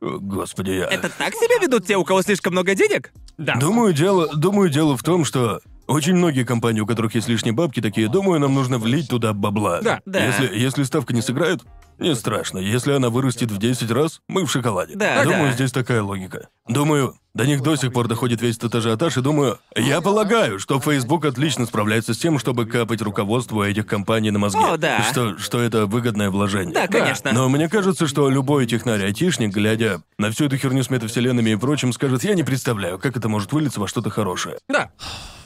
Господи, 0.00 0.70
я... 0.70 0.86
Это 0.86 1.10
так 1.10 1.34
себя 1.34 1.58
ведут 1.60 1.86
те, 1.86 1.96
у 1.96 2.04
кого 2.04 2.22
слишком 2.22 2.52
много 2.52 2.74
денег? 2.74 3.12
Да. 3.38 3.56
Думаю, 3.56 3.92
дело, 3.92 4.28
думаю, 4.34 4.70
дело 4.70 4.96
в 4.96 5.02
том, 5.02 5.24
что 5.24 5.60
очень 5.90 6.14
многие 6.14 6.44
компании, 6.44 6.80
у 6.80 6.86
которых 6.86 7.14
есть 7.14 7.28
лишние 7.28 7.52
бабки, 7.52 7.80
такие, 7.80 8.08
думаю, 8.08 8.40
нам 8.40 8.54
нужно 8.54 8.78
влить 8.78 9.08
туда 9.08 9.32
бабла. 9.32 9.80
Да, 9.82 10.00
да. 10.06 10.24
Если, 10.24 10.58
если 10.58 10.82
ставка 10.84 11.12
не 11.12 11.20
сыграет, 11.22 11.60
не 11.98 12.14
страшно. 12.14 12.58
Если 12.58 12.92
она 12.92 13.10
вырастет 13.10 13.50
в 13.50 13.58
10 13.58 13.90
раз, 13.90 14.22
мы 14.26 14.46
в 14.46 14.50
шоколаде. 14.50 14.94
Да, 14.94 15.22
Думаю, 15.22 15.48
да. 15.48 15.52
здесь 15.52 15.70
такая 15.70 16.02
логика. 16.02 16.48
Думаю, 16.66 17.14
до 17.34 17.46
них 17.46 17.62
до 17.62 17.76
сих 17.76 17.92
пор 17.92 18.08
доходит 18.08 18.40
весь 18.40 18.56
этот 18.56 18.74
ажиотаж, 18.74 19.18
и 19.18 19.20
думаю, 19.20 19.58
я 19.76 20.00
полагаю, 20.00 20.58
что 20.58 20.80
Facebook 20.80 21.24
отлично 21.26 21.66
справляется 21.66 22.14
с 22.14 22.18
тем, 22.18 22.38
чтобы 22.38 22.64
капать 22.64 23.02
руководству 23.02 23.62
этих 23.62 23.86
компаний 23.86 24.30
на 24.30 24.38
мозги. 24.38 24.60
О, 24.62 24.76
да. 24.76 25.02
Что, 25.02 25.36
что 25.38 25.60
это 25.60 25.86
выгодное 25.86 26.30
вложение. 26.30 26.72
Да, 26.72 26.88
конечно. 26.88 27.32
Но 27.32 27.48
мне 27.48 27.68
кажется, 27.68 28.06
что 28.06 28.30
любой 28.30 28.66
технарь-айтишник, 28.66 29.52
глядя 29.52 30.02
на 30.18 30.30
всю 30.30 30.46
эту 30.46 30.56
херню 30.56 30.82
с 30.82 30.90
метавселенными 30.90 31.50
и 31.50 31.56
прочим, 31.56 31.92
скажет, 31.92 32.24
я 32.24 32.34
не 32.34 32.44
представляю, 32.44 32.98
как 32.98 33.16
это 33.16 33.28
может 33.28 33.52
вылиться 33.52 33.80
во 33.80 33.86
что-то 33.88 34.08
хорошее. 34.08 34.56
Да. 34.68 34.90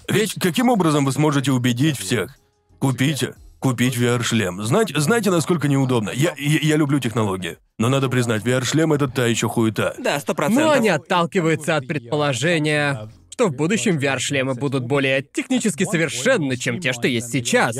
Ведь 0.09 0.35
каким 0.41 0.69
образом 0.69 1.05
вы 1.05 1.13
сможете 1.13 1.53
убедить 1.53 1.99
всех? 1.99 2.37
Купите. 2.79 3.35
Купить 3.59 3.97
VR-шлем. 3.97 4.63
Знать, 4.63 4.93
знаете, 4.95 5.31
насколько 5.31 5.69
неудобно. 5.69 6.11
Я, 6.11 6.35
я, 6.37 6.59
я 6.61 6.77
люблю 6.77 6.99
технологии. 7.01 7.57
Но 7.79 7.89
надо 7.89 8.11
признать, 8.11 8.43
VR-шлем 8.43 8.93
это 8.93 9.09
та 9.09 9.25
еще 9.27 9.49
хуета. 9.49 9.95
Да, 9.99 10.21
сто 10.21 10.33
Но 10.33 10.37
процентов. 10.37 10.65
Ну, 10.67 10.71
они 10.71 10.89
отталкиваются 10.91 11.77
от 11.77 11.87
предположения, 11.87 13.09
что 13.31 13.49
в 13.49 13.53
будущем 13.57 13.97
VR-шлемы 13.97 14.55
будут 14.55 14.85
более 14.85 15.23
технически 15.23 15.85
совершенны, 15.85 16.59
чем 16.59 16.79
те, 16.79 16.93
что 16.93 17.09
есть 17.09 17.31
сейчас. 17.33 17.77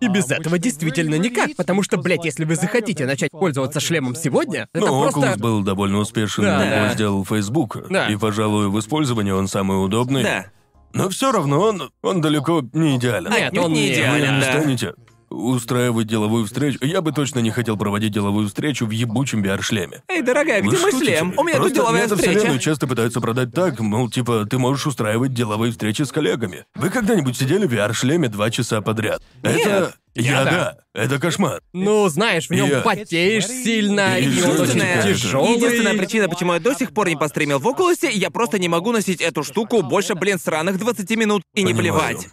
И 0.00 0.08
без 0.08 0.30
этого 0.30 0.58
действительно 0.58 1.16
никак, 1.16 1.54
потому 1.56 1.82
что, 1.84 1.96
блядь, 1.96 2.24
если 2.24 2.44
вы 2.44 2.56
захотите 2.56 3.06
начать 3.06 3.30
пользоваться 3.30 3.78
шлемом 3.78 4.16
сегодня, 4.16 4.68
это 4.72 4.86
Но 4.86 5.02
просто... 5.02 5.20
Oculus 5.20 5.38
был 5.38 5.62
довольно 5.62 5.98
успешен, 5.98 6.42
Да, 6.42 6.64
его 6.64 6.86
да. 6.88 6.94
сделал 6.94 7.24
Facebook. 7.24 7.86
Да. 7.88 8.08
И, 8.08 8.16
пожалуй, 8.16 8.68
в 8.68 8.78
использовании 8.80 9.30
он 9.30 9.46
самый 9.46 9.84
удобный. 9.84 10.24
Да. 10.24 10.46
Но 10.94 11.08
все 11.08 11.32
равно 11.32 11.60
он, 11.60 11.90
он 12.02 12.20
далеко 12.20 12.62
не 12.72 12.96
идеален. 12.96 13.30
Нет, 13.30 13.56
он 13.56 13.72
не 13.72 13.82
не 13.82 13.88
Вы 13.88 13.94
идеален, 13.94 14.34
не 14.34 14.40
да. 14.40 14.52
станете 14.52 14.94
устраивать 15.32 16.06
деловую 16.06 16.46
встречу. 16.46 16.78
Я 16.82 17.00
бы 17.00 17.12
точно 17.12 17.40
не 17.40 17.50
хотел 17.50 17.76
проводить 17.76 18.12
деловую 18.12 18.48
встречу 18.48 18.86
в 18.86 18.90
ебучем 18.90 19.42
VR-шлеме. 19.42 20.02
Эй, 20.08 20.22
дорогая, 20.22 20.60
где 20.60 20.76
мой 20.76 20.90
шутите? 20.90 21.16
шлем? 21.16 21.34
У 21.36 21.42
меня 21.42 21.58
тут 21.58 21.72
деловая 21.72 22.06
встреча. 22.08 22.58
часто 22.58 22.86
пытаются 22.86 23.20
продать 23.20 23.52
так, 23.52 23.80
мол, 23.80 24.10
типа, 24.10 24.46
ты 24.46 24.58
можешь 24.58 24.86
устраивать 24.86 25.32
деловые 25.32 25.72
встречи 25.72 26.02
с 26.02 26.12
коллегами. 26.12 26.64
Вы 26.74 26.90
когда-нибудь 26.90 27.36
сидели 27.36 27.66
в 27.66 27.72
VR-шлеме 27.72 28.28
два 28.28 28.50
часа 28.50 28.80
подряд? 28.80 29.22
Это... 29.42 29.94
Я 30.14 30.44
да. 30.44 30.50
да. 30.50 30.76
Это 31.02 31.18
кошмар. 31.18 31.62
Ну, 31.72 32.08
знаешь, 32.08 32.48
в 32.48 32.50
нем 32.50 32.68
Я- 32.68 32.80
потеешь 32.80 33.46
сильно, 33.46 34.18
и 34.18 34.26
он 34.26 34.32
очень 34.32 34.42
Единственная, 34.52 35.02
тяжелый. 35.02 35.54
единственная 35.56 35.94
причина, 35.96 36.28
почему 36.28 36.52
я 36.54 36.60
до 36.60 36.74
сих 36.74 36.92
пор 36.92 37.08
не 37.08 37.16
постримил 37.16 37.58
в 37.58 37.66
Окулусе, 37.66 38.10
я 38.10 38.30
просто 38.30 38.58
не 38.58 38.68
могу 38.68 38.92
носить 38.92 39.20
эту 39.22 39.42
штуку 39.42 39.82
больше, 39.82 40.14
блин, 40.14 40.38
сраных 40.38 40.78
20 40.78 41.10
минут 41.16 41.42
и 41.54 41.62
не 41.62 41.72
Понимаю. 41.74 42.16
плевать. 42.18 42.28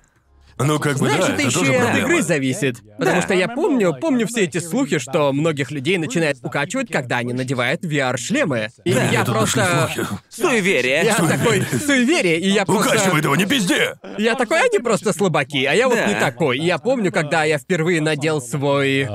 Ну, 0.62 0.78
как 0.80 0.93
бы, 0.99 1.07
Знаешь, 1.07 1.20
да, 1.20 1.24
это 1.26 1.34
это 1.36 1.41
еще 1.43 1.60
тоже 1.60 1.72
и 1.72 1.76
от 1.76 1.82
проблема. 1.84 2.07
игры 2.10 2.22
зависит. 2.22 2.78
Потому 2.97 3.16
Да. 3.18 3.22
что 3.22 3.34
я 3.34 3.47
помню, 3.47 3.95
помню 3.99 4.28
все 4.28 4.41
эти 4.43 4.57
слухи, 4.57 4.97
что 4.99 5.32
многих 5.32 5.72
людей 5.72 5.97
начинает 5.97 6.38
укачивать, 6.43 6.91
когда 6.91 7.18
они 7.18 7.32
надевают 7.34 7.84
VR-шлемы. 7.86 8.68
И 8.84 8.93
Да, 8.93 9.03
я 9.05 9.22
это 9.22 9.32
пошли 9.34 9.62
просто... 9.62 9.89
слухи. 9.95 10.07
Суеверие. 10.30 11.01
Я 11.05 11.16
такой 11.16 11.64
суеверие, 11.64 12.39
и 12.39 12.49
я 12.49 12.66
просто... 12.66 12.89
Укачивай 12.95 13.22
его, 13.22 13.36
не 13.38 13.45
пизди! 13.45 13.95
Я 14.18 14.36
такой, 14.36 14.62
они 14.62 14.80
просто 14.80 15.14
слабаки, 15.14 15.64
а 15.66 15.74
я 15.74 15.88
вот 15.88 15.95
Да. 15.97 16.07
не 16.07 16.16
такой. 16.20 16.60
Я 16.60 16.78
помню, 16.78 17.12
когда 17.12 17.45
я 17.45 17.57
впервые 17.57 18.01
надел 18.01 18.41
свой 18.41 19.07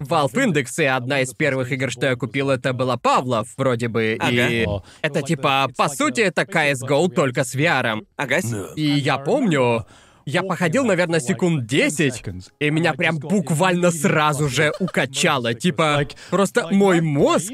Valve 0.00 0.32
Index, 0.32 0.66
и 0.78 0.84
одна 0.86 1.20
из 1.20 1.34
первых 1.34 1.72
игр, 1.72 1.90
что 1.90 2.06
я 2.06 2.16
купил, 2.16 2.48
это 2.48 2.72
была 2.72 2.96
Павлов, 2.96 3.48
вроде 3.58 3.88
бы. 3.88 4.14
И 4.30 4.64
Ага. 4.64 4.82
это 5.02 5.20
типа, 5.20 5.68
по 5.76 5.88
сути, 5.90 6.22
это 6.22 6.42
CSGO 6.42 7.08
только 7.10 7.44
с 7.44 7.54
VR. 7.54 8.00
Да. 8.16 8.38
И 8.76 8.82
я 8.82 9.18
помню, 9.18 9.84
я 10.30 10.42
походил, 10.42 10.84
наверное, 10.84 11.20
секунд 11.20 11.66
10, 11.66 12.22
и 12.58 12.70
меня 12.70 12.94
прям 12.94 13.18
буквально 13.18 13.90
сразу 13.90 14.48
же 14.48 14.72
укачало. 14.80 15.54
Типа, 15.54 16.06
просто 16.30 16.68
мой 16.70 17.00
мозг... 17.00 17.52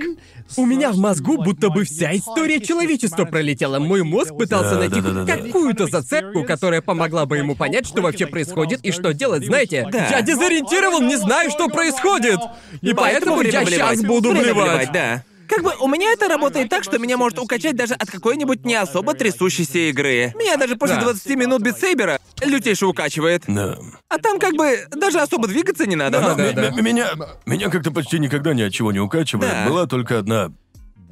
У 0.56 0.64
меня 0.64 0.92
в 0.92 0.98
мозгу 0.98 1.42
будто 1.42 1.70
бы 1.70 1.84
вся 1.84 2.16
история 2.16 2.60
человечества 2.60 3.24
пролетела. 3.24 3.80
Мой 3.80 4.04
мозг 4.04 4.36
пытался 4.36 4.76
найти 4.76 5.02
какую-то 5.26 5.88
зацепку, 5.88 6.44
которая 6.44 6.82
помогла 6.82 7.26
бы 7.26 7.38
ему 7.38 7.56
понять, 7.56 7.84
что 7.84 8.00
вообще 8.00 8.26
происходит 8.26 8.84
и 8.84 8.92
что 8.92 9.12
делать, 9.12 9.44
знаете? 9.44 9.88
Да. 9.90 10.06
Я 10.08 10.22
дезориентирован, 10.22 11.08
не 11.08 11.16
знаю, 11.16 11.50
что 11.50 11.68
происходит! 11.68 12.38
И 12.80 12.94
поэтому, 12.94 13.42
я 13.42 13.64
сейчас 13.64 14.02
буду 14.02 14.30
вливать. 14.30 14.92
да. 14.92 15.24
Как 15.48 15.62
бы 15.62 15.72
у 15.80 15.88
меня 15.88 16.12
это 16.12 16.28
работает 16.28 16.68
так, 16.68 16.84
что 16.84 16.98
меня 16.98 17.16
может 17.16 17.38
укачать 17.38 17.76
даже 17.76 17.94
от 17.94 18.10
какой-нибудь 18.10 18.64
не 18.64 18.74
особо 18.74 19.14
трясущейся 19.14 19.78
игры. 19.90 20.32
Меня 20.36 20.56
даже 20.56 20.76
после 20.76 20.96
Да. 20.96 21.02
20 21.02 21.36
минут 21.36 21.62
битсейбера 21.62 22.18
лютейше 22.42 22.86
укачивает. 22.86 23.44
Да. 23.46 23.78
А 24.08 24.18
там 24.18 24.38
как 24.38 24.54
бы 24.54 24.86
даже 24.90 25.20
особо 25.20 25.48
двигаться 25.48 25.86
не 25.86 25.96
надо. 25.96 26.20
Да, 26.20 26.34
да, 26.34 26.52
да. 26.52 26.66
м- 26.68 26.84
Меня, 26.84 27.10
меня 27.46 27.68
как-то 27.70 27.90
почти 27.90 28.18
никогда 28.18 28.54
ни 28.54 28.62
от 28.62 28.72
чего 28.72 28.92
не 28.92 29.00
укачивает. 29.00 29.50
Да. 29.50 29.68
Была 29.68 29.86
только 29.86 30.18
одна... 30.18 30.52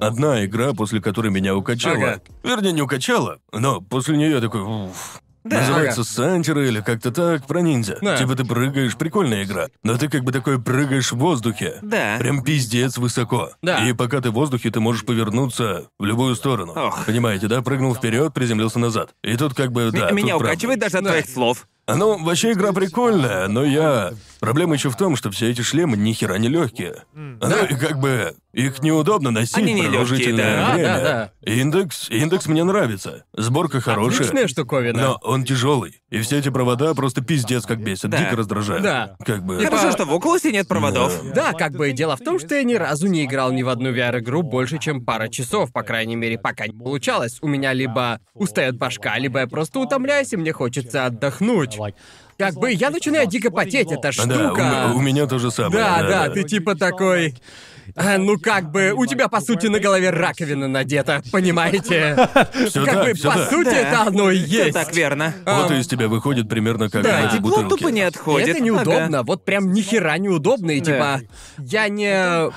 Одна 0.01 0.45
игра, 0.45 0.73
после 0.73 1.01
которой 1.01 1.31
меня 1.31 1.55
укачало. 1.55 1.95
Ага. 1.97 2.21
Вернее, 2.43 2.73
не 2.73 2.83
укачало, 2.83 3.39
но 3.53 3.81
после 3.81 4.17
нее 4.17 4.33
я 4.33 4.41
такой... 4.41 4.61
«Уф». 4.63 5.21
Называется 5.45 6.05
Санчера 6.05 6.67
или 6.67 6.81
как-то 6.81 7.11
так, 7.13 7.47
про 7.47 7.61
ниндзя. 7.61 7.99
Да. 8.01 8.17
Типа 8.17 8.35
ты 8.35 8.45
прыгаешь, 8.45 8.97
прикольная 8.97 9.45
игра. 9.45 9.69
Но 9.83 9.97
ты 9.99 10.09
как 10.09 10.25
бы 10.25 10.33
такой 10.33 10.61
прыгаешь 10.61 11.13
в 11.13 11.17
воздухе. 11.19 11.79
Да. 11.83 12.17
Прям 12.19 12.43
пиздец 12.43 12.97
высоко. 12.97 13.51
Да. 13.63 13.87
И 13.87 13.93
пока 13.93 14.21
ты 14.21 14.31
в 14.31 14.35
воздухе, 14.35 14.71
ты 14.71 14.81
можешь 14.81 15.05
повернуться 15.05 15.89
в 15.99 16.05
любую 16.05 16.35
сторону. 16.35 16.73
Ох. 16.75 17.05
Понимаете, 17.07 17.47
да? 17.47 17.61
Прыгнул 17.63 17.95
вперед, 17.95 18.33
приземлился 18.33 18.79
назад. 18.79 19.11
И 19.23 19.37
тут 19.37 19.55
как 19.55 19.71
бы, 19.73 19.91
да, 19.93 20.09
М- 20.11 20.17
Меня 20.17 20.33
тут 20.35 20.39
правда. 20.41 20.55
укачивает 20.55 20.79
даже 20.81 20.99
от 20.99 21.05
Да. 21.05 21.11
твоих 21.11 21.29
слов. 21.29 21.67
Ну, 21.87 22.23
вообще 22.23 22.53
игра 22.53 22.73
прикольная, 22.73 23.49
но 23.49 23.65
я... 23.65 24.13
Проблема 24.41 24.75
еще 24.75 24.91
в 24.91 24.97
том, 24.97 25.17
что 25.17 25.31
все 25.31 25.51
эти 25.51 25.63
шлемы 25.63 25.97
ни 25.97 26.13
хера 26.13 26.37
не 26.37 26.49
легкие. 26.49 26.97
Ну, 27.15 27.65
и 27.65 27.75
как 27.77 27.99
бы 27.99 28.35
их 28.53 28.83
неудобно 28.83 29.31
носить 29.31 29.57
Они 29.57 29.73
не 29.73 29.83
продолжительное 29.83 30.57
да. 30.57 30.73
время. 30.75 30.87
Да, 30.87 31.01
да, 31.03 31.51
Индекс, 31.51 32.09
индекс 32.11 32.47
мне 32.47 32.63
нравится. 32.63 33.25
Сборка 33.33 33.81
хорошая. 33.81 34.21
Отличная 34.27 34.47
штуковина. 34.49 35.01
Но 35.01 35.19
он 35.23 35.45
тяжелый. 35.45 36.01
И 36.11 36.21
все 36.21 36.39
эти 36.39 36.51
провода 36.51 36.95
просто 36.95 37.21
пиздец 37.23 37.67
как 37.67 37.83
бесят, 37.83 38.11
Да. 38.11 38.19
дико 38.19 38.37
раздражают. 38.37 38.83
Да. 38.83 39.17
Как 39.25 39.45
бы. 39.45 39.65
Хорошо, 39.65 39.91
что 39.91 40.05
в 40.05 40.13
Окулусе 40.13 40.53
нет 40.53 40.69
проводов. 40.69 41.13
Да, 41.35 41.53
как 41.53 41.73
бы 41.73 41.91
дело 41.93 42.17
в 42.17 42.21
том, 42.21 42.39
что 42.39 42.55
я 42.55 42.63
ни 42.63 42.75
разу 42.75 43.09
не 43.09 43.25
играл 43.25 43.51
ни 43.51 43.63
в 43.63 43.69
одну 43.69 43.93
VR-игру 43.93 44.43
больше, 44.43 44.79
чем 44.79 45.05
пара 45.05 45.29
часов, 45.29 45.73
по 45.73 45.83
крайней 45.83 46.17
мере, 46.17 46.39
пока 46.39 46.67
не 46.67 46.79
получалось. 46.79 47.39
У 47.43 47.49
меня 47.49 47.73
либо 47.73 48.21
устает 48.35 48.77
башка, 48.77 49.19
либо 49.19 49.41
я 49.41 49.47
просто 49.49 49.81
утомляюсь, 49.81 50.33
и 50.33 50.37
мне 50.37 50.53
хочется 50.53 51.07
отдохнуть. 51.07 51.74
Как 52.37 52.55
бы 52.55 52.73
я 52.73 52.91
начинаю 52.91 53.27
дико 53.29 53.51
потеть, 53.51 53.93
эта 53.93 54.03
Да, 54.03 54.13
штука. 54.13 54.91
у, 54.93 54.99
у 54.99 55.01
меня 55.01 55.27
то 55.27 55.39
же 55.39 55.51
самое. 55.53 55.77
Да, 55.85 56.03
да, 56.03 56.29
ты 56.31 56.43
типа 56.43 56.75
такой. 56.75 57.35
«А, 57.97 58.17
ну 58.17 58.39
как 58.39 58.73
бы, 58.73 58.93
у 58.97 59.05
тебя 59.05 59.29
по 59.29 59.41
сути 59.43 59.67
на 59.67 59.79
голове 59.79 60.09
раковина 60.09 60.67
надета, 60.69 61.23
понимаете? 61.31 62.17
Все 62.69 62.83
Как 62.83 62.95
так, 62.95 63.05
бы 63.05 63.13
всё 63.13 63.31
по 63.31 63.39
так. 63.39 63.51
сути 63.51 63.65
Да. 63.67 63.77
это 63.77 64.03
оно 64.09 64.31
и 64.31 64.39
есть. 64.39 64.73
так 64.73 64.93
верно. 64.97 65.35
Вот 65.45 65.71
Ам, 65.71 65.75
из 65.75 65.87
тебя 65.87 66.09
выходит 66.09 66.49
примерно 66.49 66.89
как 66.89 67.03
Да. 67.03 67.29
Тепло 67.29 67.51
бутылки. 67.63 67.69
тупо 67.83 67.89
не 67.93 68.01
И 68.01 68.05
отходит. 68.05 68.49
это 68.49 68.61
неудобно, 68.61 69.19
Ага. 69.19 69.23
вот 69.25 69.45
прям 69.45 69.71
ни 69.73 69.83
хера 69.83 70.17
неудобно, 70.17 70.71
и 70.71 70.81
Да. 70.81 70.85
типа, 70.93 71.21
я 71.59 71.89
не... 71.89 72.51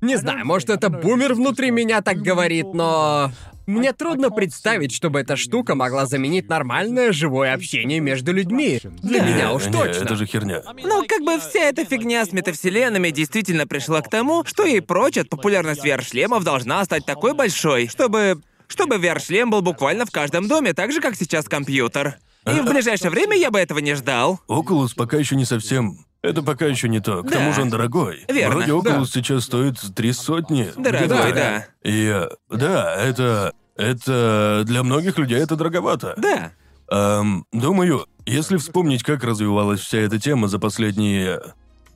Не 0.00 0.16
знаю, 0.16 0.44
может 0.44 0.68
это 0.68 0.90
бумер 0.90 1.34
внутри 1.34 1.70
меня 1.70 2.02
так 2.02 2.18
говорит, 2.18 2.74
но... 2.74 3.30
Мне 3.66 3.92
трудно 3.92 4.30
представить, 4.30 4.92
чтобы 4.92 5.20
эта 5.20 5.36
штука 5.36 5.74
могла 5.74 6.06
заменить 6.06 6.48
нормальное 6.48 7.12
живое 7.12 7.54
общение 7.54 8.00
между 8.00 8.32
людьми. 8.32 8.80
Для 9.02 9.20
Да. 9.20 9.26
меня 9.26 9.52
уж 9.52 9.66
Не, 9.66 9.72
точно. 9.72 10.02
это 10.04 10.16
же 10.16 10.26
херня. 10.26 10.62
Ну, 10.82 11.04
как 11.06 11.22
бы 11.22 11.38
вся 11.38 11.60
эта 11.60 11.84
фигня 11.84 12.24
с 12.26 12.32
метавселенными 12.32 13.10
действительно 13.10 13.66
пришла 13.66 14.02
к 14.02 14.10
тому, 14.10 14.44
что 14.44 14.64
и 14.64 14.80
прочь 14.80 15.14
популярность 15.30 15.84
VR-шлемов 15.84 16.42
должна 16.44 16.84
стать 16.84 17.06
такой 17.06 17.34
большой, 17.34 17.88
чтобы... 17.88 18.40
Чтобы 18.66 18.96
VR-шлем 18.96 19.50
был 19.50 19.60
буквально 19.60 20.06
в 20.06 20.10
каждом 20.10 20.48
доме, 20.48 20.72
так 20.72 20.90
же, 20.90 21.00
как 21.02 21.14
сейчас 21.16 21.44
компьютер. 21.46 22.16
И 22.46 22.60
в 22.60 22.64
ближайшее 22.64 23.10
время 23.10 23.36
я 23.36 23.50
бы 23.50 23.58
этого 23.58 23.78
не 23.78 23.94
ждал. 23.94 24.40
Oculus 24.48 24.90
пока 24.96 25.16
еще 25.18 25.36
не 25.36 25.44
совсем. 25.44 25.98
Это 26.24 26.42
пока 26.42 26.66
еще 26.66 26.88
не 26.88 27.00
то. 27.00 27.22
К 27.22 27.26
Да. 27.30 27.38
тому 27.38 27.52
же 27.52 27.62
он 27.62 27.70
дорогой. 27.70 28.24
Верно. 28.28 28.56
Вроде 28.56 28.72
Oculus 28.72 29.06
сейчас 29.12 29.44
стоит 29.44 29.76
три 29.94 30.12
сотни. 30.12 30.72
Дорогой, 30.76 31.06
где-то 31.06 31.34
да. 31.34 31.66
И 31.82 32.06
э, 32.06 32.28
да, 32.50 32.94
это. 32.96 33.52
Это 33.76 34.62
для 34.64 34.82
многих 34.84 35.18
людей 35.18 35.38
это 35.38 35.56
дороговато. 35.56 36.14
Да. 36.16 36.52
Эм, 36.90 37.44
думаю, 37.52 38.06
если 38.24 38.56
вспомнить, 38.56 39.02
как 39.02 39.24
развивалась 39.24 39.80
вся 39.80 39.98
эта 39.98 40.20
тема 40.20 40.46
за 40.46 40.60
последние 40.60 41.40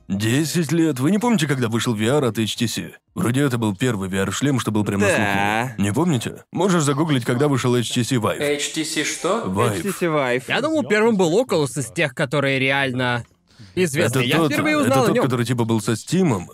10 0.09 0.71
лет, 0.73 0.99
вы 0.99 1.11
не 1.11 1.19
помните, 1.19 1.47
когда 1.47 1.67
вышел 1.69 1.95
VR 1.95 2.27
от 2.27 2.37
HTC? 2.37 2.93
Вроде 3.15 3.41
это 3.43 3.57
был 3.57 3.75
первый 3.75 4.09
VR-шлем, 4.09 4.59
что 4.59 4.71
был 4.71 4.83
прямо 4.83 5.03
на 5.03 5.07
Да. 5.07 5.63
слуху. 5.67 5.81
Не 5.81 5.93
помните? 5.93 6.43
Можешь 6.51 6.83
загуглить, 6.83 7.23
когда 7.25 7.47
вышел 7.47 7.75
HTC 7.75 8.17
Vive. 8.19 8.57
HTC 8.57 9.03
что? 9.05 9.43
Vive. 9.45 9.81
HTC 9.83 10.07
Vive. 10.07 10.43
Я 10.47 10.61
думал, 10.61 10.83
первым 10.83 11.15
был 11.15 11.39
Oculus 11.41 11.79
из 11.79 11.87
тех, 11.91 12.13
которые 12.13 12.59
реально 12.59 13.23
известны. 13.75 14.19
Это 14.19 14.25
Я 14.25 14.37
тот, 14.37 14.51
впервые 14.51 14.75
это 14.75 14.83
узнал 14.83 15.03
о 15.03 15.05
тот, 15.07 15.15
нем. 15.15 15.23
который 15.23 15.45
типа 15.45 15.65
был 15.65 15.81
со 15.81 15.95
Стимом. 15.95 16.49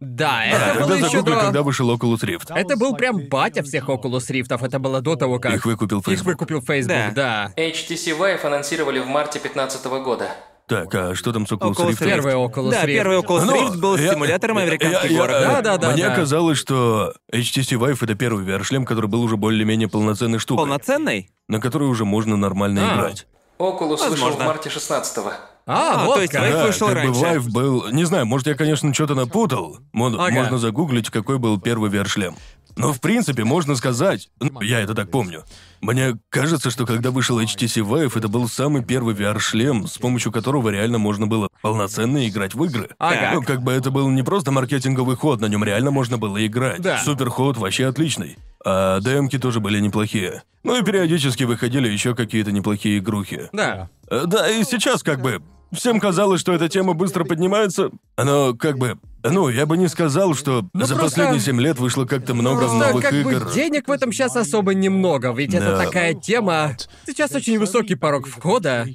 Да, 0.00 0.44
это 0.44 0.74
было 0.74 0.88
тогда 0.90 0.96
еще 0.96 1.08
загугли, 1.10 1.34
до... 1.34 1.40
когда 1.40 1.62
вышел 1.62 1.90
Oculus 1.92 2.20
Rift. 2.20 2.52
Это 2.54 2.76
был 2.76 2.94
прям 2.94 3.28
батя 3.28 3.64
всех 3.64 3.88
Oculus 3.88 4.30
Rift'ов. 4.30 4.64
Это 4.64 4.78
было 4.78 5.00
до 5.00 5.16
того, 5.16 5.40
как... 5.40 5.54
Их 5.54 5.66
выкупил 5.66 5.98
Их 5.98 6.04
Facebook. 6.06 6.26
выкупил 6.26 6.62
Facebook, 6.62 7.14
да. 7.14 7.52
HTC 7.56 8.16
Vive 8.16 8.44
анонсировали 8.46 9.00
в 9.00 9.06
марте 9.08 9.40
2015 9.40 9.84
года. 10.04 10.28
Так, 10.68 10.94
а 10.94 11.14
что 11.16 11.32
там 11.32 11.46
с 11.48 11.50
Oculus, 11.52 11.72
Oculus 11.74 11.90
Rift? 11.98 12.04
Первый 12.04 12.34
Oculus 12.34 12.70
Да, 12.70 12.84
Rift. 12.84 12.86
первый 12.94 13.18
Oculus 13.18 13.44
Ну, 13.46 13.56
Rift 13.68 13.78
был 13.78 13.96
я- 13.96 14.12
симулятором 14.12 14.58
американских 14.58 15.10
я- 15.10 15.16
горок. 15.18 15.30
Да, 15.40 15.62
да, 15.62 15.78
да, 15.78 15.90
Мне 15.92 16.06
да. 16.08 16.14
казалось, 16.14 16.58
что 16.58 17.14
HTC 17.32 17.76
Vive 17.78 17.98
это 18.00 18.14
первый 18.14 18.44
VR-шлем, 18.44 18.84
который 18.84 19.06
был 19.08 19.22
уже 19.22 19.36
более-менее 19.36 19.88
полноценной 19.88 20.38
штукой, 20.38 20.64
Полноценный? 20.66 21.30
на 21.48 21.58
которой 21.60 21.88
уже 21.88 22.04
можно 22.04 22.36
нормально 22.36 22.82
А. 22.92 22.94
играть. 22.98 23.26
Oculus 23.58 23.96
вышел 23.96 24.10
Возможно. 24.10 24.44
в 24.44 24.46
марте 24.46 24.70
16 24.70 25.24
А, 25.68 26.02
А, 26.02 26.06
вот 26.06 26.14
то 26.16 26.20
есть 26.22 26.32
как. 26.32 26.50
Да, 26.50 26.64
вышел 26.66 26.86
как 26.88 26.96
раньше. 26.96 27.20
бы 27.20 27.26
Vive 27.26 27.50
был... 27.52 27.88
Не 27.92 28.04
знаю, 28.04 28.26
может, 28.26 28.46
я, 28.46 28.54
конечно, 28.54 28.92
что-то 28.94 29.14
напутал. 29.14 29.78
Мо- 29.92 30.08
Ага. 30.08 30.30
Можно 30.34 30.58
загуглить, 30.58 31.10
какой 31.10 31.38
был 31.38 31.60
первый 31.60 31.90
VR-шлем. 31.90 32.34
Но, 32.76 32.92
в 32.92 33.00
принципе, 33.00 33.44
можно 33.44 33.74
сказать... 33.76 34.28
ну, 34.40 34.60
я 34.62 34.80
это 34.80 34.94
так 34.94 35.10
помню. 35.10 35.42
Мне 35.80 36.16
кажется, 36.30 36.70
что 36.70 36.86
когда 36.86 37.10
вышел 37.10 37.40
HTC 37.40 37.82
Vive, 37.84 38.12
это 38.16 38.28
был 38.28 38.48
самый 38.48 38.84
первый 38.84 39.14
VR-шлем, 39.14 39.86
с 39.88 39.98
помощью 39.98 40.30
которого 40.32 40.68
реально 40.70 40.98
можно 40.98 41.26
было 41.26 41.48
полноценно 41.60 42.26
играть 42.28 42.54
в 42.54 42.64
игры. 42.64 42.90
Ага. 42.98 43.32
Ну, 43.34 43.42
как 43.42 43.62
бы 43.62 43.72
это 43.72 43.90
был 43.90 44.08
не 44.10 44.22
просто 44.22 44.52
маркетинговый 44.52 45.16
ход, 45.16 45.40
на 45.40 45.46
нем 45.46 45.64
реально 45.64 45.90
можно 45.90 46.18
было 46.18 46.44
играть. 46.46 46.80
Да. 46.80 46.98
Супер 46.98 47.30
ход 47.30 47.56
вообще 47.58 47.86
отличный. 47.86 48.38
А 48.64 49.00
демки 49.00 49.38
тоже 49.38 49.60
были 49.60 49.80
неплохие. 49.80 50.42
Ну 50.62 50.78
и 50.78 50.82
периодически 50.84 51.44
выходили 51.44 51.88
еще 51.88 52.14
какие-то 52.14 52.52
неплохие 52.52 52.98
игрухи. 52.98 53.48
Да. 53.52 53.88
Э, 54.08 54.22
Да, 54.26 54.48
и 54.48 54.62
сейчас 54.64 55.02
как 55.02 55.20
бы 55.20 55.42
всем 55.72 56.00
казалось, 56.00 56.40
что 56.40 56.52
эта 56.52 56.68
тема 56.68 56.94
быстро 56.94 57.24
поднимается. 57.24 57.90
Но 58.16 58.54
как 58.54 58.78
бы... 58.78 58.98
Ну, 59.24 59.48
я 59.48 59.66
бы 59.66 59.76
не 59.76 59.88
сказал, 59.88 60.34
что 60.34 60.68
Ну, 60.72 60.86
за 60.86 60.94
просто- 60.94 61.16
последние 61.16 61.40
семь 61.40 61.60
лет 61.60 61.78
вышло 61.78 62.04
как-то 62.04 62.34
много 62.34 62.60
Просто 62.60 62.76
новых 62.78 63.02
как 63.04 63.12
игр. 63.12 63.44
бы 63.46 63.52
денег 63.52 63.88
в 63.88 63.90
этом 63.90 64.12
сейчас 64.12 64.36
особо 64.36 64.74
немного, 64.74 65.32
ведь 65.32 65.54
это 65.54 65.72
Да. 65.76 65.84
такая 65.84 66.14
тема. 66.14 66.76
Сейчас 67.06 67.32
очень 67.34 67.58
высокий 67.58 67.96
порог 67.96 68.28
входа, 68.28 68.86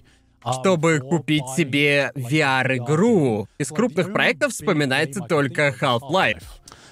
чтобы 0.62 1.00
купить 1.00 1.44
себе 1.56 2.12
VR-игру. 2.16 3.48
Из 3.58 3.68
крупных 3.70 4.14
проектов 4.14 4.54
вспоминается 4.54 5.22
только 5.22 5.76
Half-Life. 5.80 6.44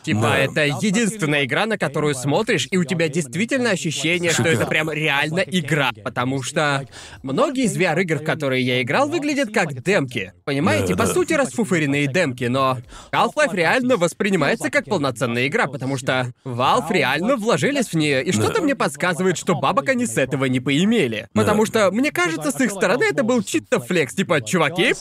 Типа, 0.04 0.22
Да. 0.22 0.38
это 0.38 0.66
единственная 0.66 1.46
игра, 1.46 1.66
на 1.66 1.78
которую 1.78 2.16
смотришь, 2.16 2.68
и 2.72 2.78
у 2.78 2.84
тебя 2.84 3.08
действительно 3.08 3.70
ощущение, 3.72 4.32
что 4.32 4.44
это 4.44 4.66
прям 4.66 4.90
реально 4.92 5.40
игра. 5.40 5.92
Потому 6.04 6.42
что 6.44 6.88
многие 7.24 7.66
из 7.66 7.78
VR-игр, 7.78 8.20
в 8.20 8.24
которые 8.24 8.64
я 8.66 8.82
играл, 8.82 9.08
выглядят 9.10 9.54
как 9.54 9.74
демки. 9.84 10.34
Понимаете? 10.46 10.96
Да, 10.96 11.04
По 11.04 11.08
да. 11.08 11.14
сути, 11.14 11.34
расфуфыренные 11.34 12.08
демки, 12.08 12.46
но 12.46 12.78
Half-Life 13.12 13.56
реально 13.56 13.98
воспринимается 13.98 14.70
как 14.70 14.86
полноценная 14.86 15.48
игра, 15.48 15.68
потому 15.68 15.98
что 15.98 16.32
Valve 16.46 16.92
реально 16.92 17.36
вложились 17.36 17.88
в 17.88 17.94
нее, 17.96 18.24
и 18.24 18.32
что-то 18.32 18.62
мне 18.62 18.76
подсказывает, 18.76 19.38
что 19.38 19.56
бабок 19.56 19.90
они 19.90 20.06
с 20.06 20.18
этого 20.18 20.46
не 20.46 20.60
поимели. 20.60 21.28
Потому 21.34 21.66
что, 21.66 21.92
мне 21.92 22.12
кажется, 22.12 22.52
с 22.52 22.60
их 22.60 22.72
стороны 22.72 23.04
это 23.04 23.24
был 23.24 23.44
чисто 23.44 23.80
флекс, 23.80 24.14
типа, 24.16 24.42
чуваки, 24.42 24.94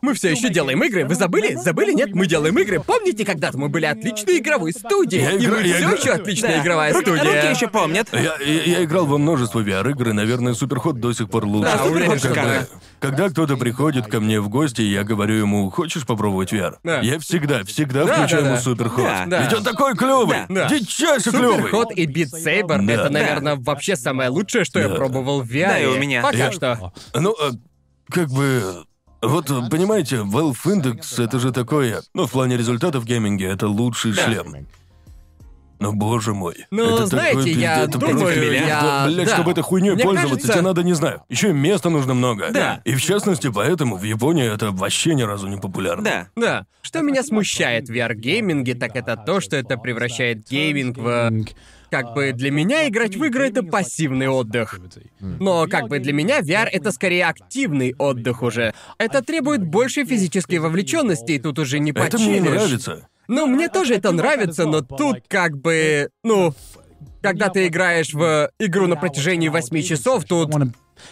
мы 0.00 0.14
все 0.14 0.30
еще 0.30 0.48
делаем 0.50 0.82
игры. 0.82 1.04
Вы 1.04 1.14
забыли? 1.14 1.54
Забыли? 1.54 1.92
Нет, 1.92 2.14
мы 2.14 2.26
делаем 2.26 2.58
игры. 2.58 2.80
Помните, 2.80 3.24
когда-то 3.24 3.58
мы 3.58 3.68
были 3.68 3.84
отличной 3.86 4.38
игровой 4.38 4.72
студией? 4.72 5.22
Я 5.22 5.32
и 5.32 5.38
игра- 5.44 5.56
мы 5.56 5.62
я 5.66 5.74
все 5.74 5.84
игра- 5.84 5.92
еще 5.96 6.10
отличная 6.12 6.56
Да. 6.56 6.62
игровая 6.62 6.92
студия. 6.94 7.24
Руки 7.24 7.50
еще 7.54 7.68
помнят. 7.68 8.08
Я, 8.12 8.36
я- 8.40 8.62
я 8.64 8.84
играл 8.84 9.06
во 9.06 9.18
множество 9.18 9.60
VR-игр, 9.60 10.10
и, 10.10 10.12
наверное, 10.12 10.54
Суперход 10.54 11.00
до 11.00 11.12
сих 11.12 11.28
пор 11.30 11.44
лучше. 11.46 11.70
Да, 11.72 11.84
Суперход 11.84 12.20
когда, 12.20 12.28
шикарно. 12.28 12.68
когда 13.00 13.28
кто-то 13.30 13.56
приходит 13.56 14.06
ко 14.06 14.20
мне 14.20 14.40
в 14.40 14.48
гости, 14.48 14.82
и 14.82 14.90
я 14.92 15.04
говорю 15.04 15.34
ему, 15.34 15.70
хочешь 15.70 16.06
попробовать 16.06 16.52
VR? 16.52 16.76
Да. 16.84 17.00
Я 17.00 17.18
всегда, 17.18 17.64
всегда 17.64 18.04
Да, 18.04 18.14
включаю 18.14 18.42
да, 18.42 18.48
ему 18.48 18.56
да. 18.56 18.62
Суперход. 18.62 19.04
Да. 19.04 19.26
Да. 19.26 19.42
Ведь 19.42 19.54
он 19.54 19.64
такой 19.64 19.94
клевый! 19.96 20.38
Да. 20.48 20.68
Дичайше 20.68 21.30
клевый! 21.30 21.56
Суперход 21.56 21.92
и 21.96 22.06
Beat 22.06 22.30
Saber 22.34 22.84
Да. 22.86 22.92
это, 22.92 23.04
Да. 23.04 23.10
наверное, 23.10 23.56
вообще 23.56 23.96
самое 23.96 24.28
лучшее, 24.30 24.64
что 24.64 24.78
я 24.80 24.88
Да. 24.88 24.94
пробовал 24.94 25.42
в 25.42 25.50
VR. 25.50 25.68
Да, 25.68 25.78
и 25.78 25.86
у 25.86 25.98
меня. 25.98 26.22
Пока 26.22 26.36
Я- 26.36 26.52
что. 26.52 26.92
Ну, 27.14 27.34
а, 27.40 27.50
как 28.10 28.28
бы... 28.30 28.84
Вот, 29.20 29.46
понимаете, 29.70 30.16
Valve 30.16 30.56
Index— 30.64 31.22
это 31.24 31.38
же 31.38 31.52
такое... 31.52 32.02
Ну, 32.14 32.26
в 32.26 32.30
плане 32.30 32.56
результатов 32.56 33.02
в 33.02 33.06
гейминге 33.06 33.46
это 33.46 33.66
лучший 33.68 34.12
шлем. 34.12 34.66
Но, 35.80 35.92
боже 35.92 36.34
мой. 36.34 36.66
Ну, 36.72 36.96
это 36.96 37.06
знаете, 37.06 37.36
такой 37.38 37.52
я 37.52 37.76
пиздец, 37.76 37.88
это 37.88 37.98
думаю, 37.98 38.18
просто- 38.18 38.42
я- 38.44 39.04
Блядь, 39.06 39.28
да. 39.28 39.34
чтобы 39.34 39.50
этой 39.52 39.62
хуйней 39.62 39.92
Мне 39.92 40.02
пользоваться, 40.02 40.34
кажется- 40.34 40.52
тебе 40.54 40.62
надо, 40.62 40.82
не 40.82 40.92
знаю. 40.92 41.22
Еще 41.28 41.50
и 41.50 41.52
места 41.52 41.88
нужно 41.88 42.14
много. 42.14 42.48
Да. 42.50 42.80
И 42.84 42.94
в 42.94 43.00
частности, 43.02 43.48
поэтому 43.48 43.96
в 43.96 44.02
Японии 44.02 44.52
это 44.52 44.72
вообще 44.72 45.14
ни 45.14 45.22
разу 45.22 45.46
не 45.46 45.56
популярно. 45.56 46.02
Да. 46.02 46.26
Да. 46.34 46.66
Что 46.82 47.02
меня 47.02 47.22
смущает 47.22 47.88
в 47.88 47.92
VR-гейминге, 47.92 48.74
так 48.74 48.96
это 48.96 49.16
то, 49.16 49.40
что 49.40 49.56
это 49.56 49.76
превращает 49.76 50.48
гейминг 50.48 50.98
в... 50.98 51.30
Как 51.90 52.14
бы 52.14 52.32
для 52.32 52.50
меня 52.50 52.88
играть 52.88 53.16
в 53.16 53.24
игры— 53.24 53.48
это 53.50 53.62
пассивный 53.62 54.28
отдых. 54.28 54.80
Но 55.20 55.66
как 55.66 55.88
бы 55.88 55.98
для 55.98 56.12
меня 56.12 56.40
VR— 56.40 56.68
это 56.72 56.92
скорее 56.92 57.26
активный 57.26 57.94
отдых 57.98 58.42
уже. 58.42 58.74
Это 58.98 59.22
требует 59.22 59.64
большей 59.64 60.04
физической 60.04 60.56
вовлеченности, 60.56 61.32
и 61.32 61.38
тут 61.38 61.58
уже 61.58 61.78
не 61.78 61.92
Это 61.92 62.18
мне 62.18 62.40
нравится. 62.40 63.08
Ну, 63.28 63.46
мне 63.46 63.68
тоже 63.68 63.94
это 63.94 64.10
нравится, 64.10 64.64
но 64.66 64.80
тут 64.80 65.18
как 65.28 65.58
бы... 65.58 66.08
Ну, 66.24 66.54
когда 67.22 67.48
ты 67.48 67.66
играешь 67.66 68.12
в 68.12 68.50
игру 68.58 68.86
на 68.86 68.96
протяжении 68.96 69.48
восьми 69.48 69.82
часов, 69.84 70.24
тут 70.24 70.50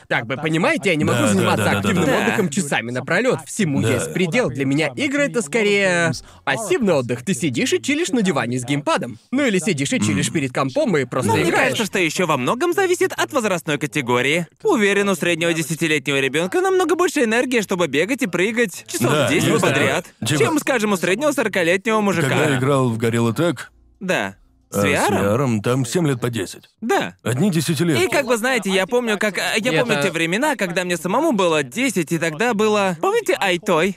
Как 0.08 0.26
бы, 0.26 0.36
понимаете, 0.36 0.90
я 0.90 0.96
не 0.96 1.04
могу 1.04 1.18
Да, 1.20 1.26
да, 1.28 1.32
заниматься 1.32 1.64
да, 1.64 1.70
да, 1.74 1.78
активным 1.78 2.04
да, 2.06 2.18
отдыхом 2.26 2.48
часами 2.48 2.90
напролет. 2.90 3.38
Всему 3.46 3.80
Да. 3.82 3.94
есть 3.94 4.12
предел. 4.12 4.50
Для 4.50 4.64
меня 4.64 4.88
игры 4.96 5.22
это 5.22 5.42
скорее 5.42 6.10
пассивный 6.44 6.94
отдых. 6.94 7.24
Ты 7.24 7.34
сидишь 7.34 7.72
и 7.72 7.80
чилишь 7.80 8.08
на 8.08 8.22
диване 8.22 8.58
с 8.58 8.64
геймпадом. 8.64 9.18
Ну 9.30 9.46
или 9.46 9.60
сидишь 9.60 9.92
и 9.92 10.00
чилишь 10.00 10.32
перед 10.32 10.52
компом 10.52 10.96
и 10.96 11.04
просто 11.04 11.30
Но 11.30 11.36
мне 11.36 11.44
играешь. 11.50 11.68
кажется, 11.70 11.84
что 11.86 12.00
еще 12.00 12.26
во 12.26 12.36
многом 12.36 12.72
зависит 12.72 13.12
от 13.12 13.32
возрастной 13.32 13.78
категории. 13.78 14.48
Уверен, 14.64 15.08
у 15.08 15.14
среднего 15.14 15.52
десятилетнего 15.52 16.18
ребенка 16.18 16.60
намного 16.60 16.96
больше 16.96 17.22
энергии, 17.22 17.60
чтобы 17.60 17.86
бегать 17.86 18.22
и 18.22 18.26
прыгать 18.26 18.84
часов 18.88 19.12
Да, 19.12 19.28
10 19.28 19.48
есть 19.48 19.62
подряд. 19.62 20.04
Типа- 20.26 20.38
чем, 20.40 20.58
скажем, 20.58 20.92
у 20.94 20.96
среднего 20.96 21.30
40-летнего 21.30 22.00
мужика. 22.00 22.28
Когда 22.28 22.48
я 22.50 22.58
играл 22.58 22.88
в 22.88 22.98
Gorilla 22.98 23.32
Tag, 23.32 23.58
Да. 24.00 24.34
С 24.70 24.78
а, 24.78 24.80
с 24.80 24.84
VR? 24.84 25.36
VR, 25.36 25.62
там 25.62 25.84
7 25.84 26.06
лет 26.08 26.20
по 26.20 26.28
10. 26.30 26.62
Да. 26.80 27.14
Одни 27.22 27.50
десятилетки. 27.50 28.04
И 28.04 28.08
как 28.08 28.26
вы 28.26 28.36
знаете, 28.36 28.70
я 28.70 28.86
помню, 28.86 29.18
как... 29.18 29.36
Я 29.36 29.72
И 29.72 29.78
помню 29.78 30.02
те 30.02 30.10
времена, 30.10 30.56
когда 30.56 30.84
мне 30.84 30.96
самому 30.96 31.32
было 31.32 31.62
10, 31.62 32.10
и 32.10 32.18
тогда 32.18 32.54
было... 32.54 32.96
Помните 33.00 33.36
Айтой? 33.40 33.96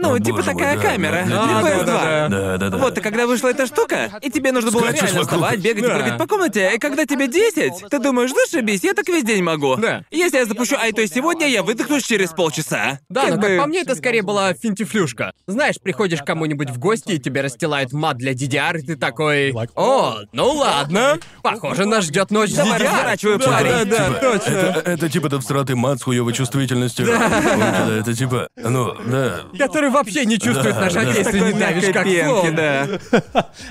Ну, 0.00 0.14
О, 0.14 0.18
типа 0.18 0.36
боже 0.38 0.52
мой, 0.52 0.54
такая 0.54 0.76
да, 0.76 0.82
камера 0.82 1.24
да, 1.28 1.44
для 1.46 1.60
да, 1.60 1.60
PS2. 1.60 1.84
да, 1.86 2.28
Да, 2.28 2.56
да, 2.58 2.68
да. 2.70 2.76
Вот, 2.78 2.96
и 2.98 3.00
когда 3.00 3.26
вышла 3.26 3.48
эта 3.48 3.66
штука, 3.66 4.10
и 4.22 4.30
тебе 4.30 4.52
нужно 4.52 4.70
было 4.70 4.82
Скачешь 4.82 5.02
реально 5.02 5.20
вокруг. 5.22 5.40
вставать, 5.40 5.60
бегать, 5.60 5.84
Да. 5.84 5.94
прыгать 5.96 6.18
по 6.18 6.26
комнате, 6.26 6.72
и 6.74 6.78
когда 6.78 7.04
тебе 7.04 7.26
10, 7.26 7.88
ты 7.90 7.98
думаешь, 7.98 8.30
зашибись, 8.32 8.84
я 8.84 8.94
так 8.94 9.08
весь 9.08 9.24
день 9.24 9.42
могу. 9.42 9.76
Да. 9.76 10.02
Если 10.10 10.36
я 10.38 10.44
запущу 10.46 10.76
Айтой 10.76 11.08
сегодня, 11.08 11.48
я 11.48 11.62
выдохнусь 11.62 12.04
через 12.04 12.30
полчаса. 12.30 13.00
Да, 13.08 13.26
но 13.28 13.40
как 13.40 13.58
по 13.58 13.66
мне, 13.66 13.80
это 13.80 13.94
скорее 13.96 14.22
была 14.22 14.54
финтифлюшка. 14.54 15.32
Знаешь, 15.46 15.76
приходишь 15.80 16.20
к 16.20 16.24
кому-нибудь 16.26 16.70
в 16.70 16.78
гости, 16.78 17.12
и 17.12 17.18
тебе 17.18 17.40
расстилают 17.40 17.92
мат 17.92 18.16
для 18.18 18.32
DDR, 18.32 18.78
и 18.78 18.82
ты 18.82 18.96
такой... 18.96 19.52
О, 19.74 20.18
ну 20.32 20.50
ладно. 20.52 21.18
Похоже, 21.42 21.86
нас 21.86 22.04
ждет 22.04 22.30
ночь 22.30 22.52
Давай, 22.54 22.78
DDR. 22.80 22.84
разворачивай, 22.84 23.38
да, 23.38 23.46
парень. 23.46 23.70
да, 23.70 23.84
да, 23.84 24.08
Типа, 24.08 24.20
точно. 24.20 24.50
Это, 24.54 24.90
это 24.90 25.08
типа 25.10 25.28
тот 25.30 25.42
всратый 25.42 25.74
мат 25.76 26.00
с 26.00 26.02
хуёвой 26.04 26.32
чувствительностью. 26.32 27.06
Да. 27.06 27.88
Это 28.00 28.14
типа, 28.14 28.48
ну, 28.56 28.94
да. 29.06 29.40
Который 29.58 29.87
вообще 29.90 30.24
не 30.24 30.38
чувствует 30.38 30.74
Да, 30.74 30.90
да. 30.90 31.02
если 31.02 31.38
не 31.40 31.52
давишь 31.58 31.92
как 31.92 32.04
пенки, 32.04 32.26
слон. 32.40 32.54
да. 32.54 32.86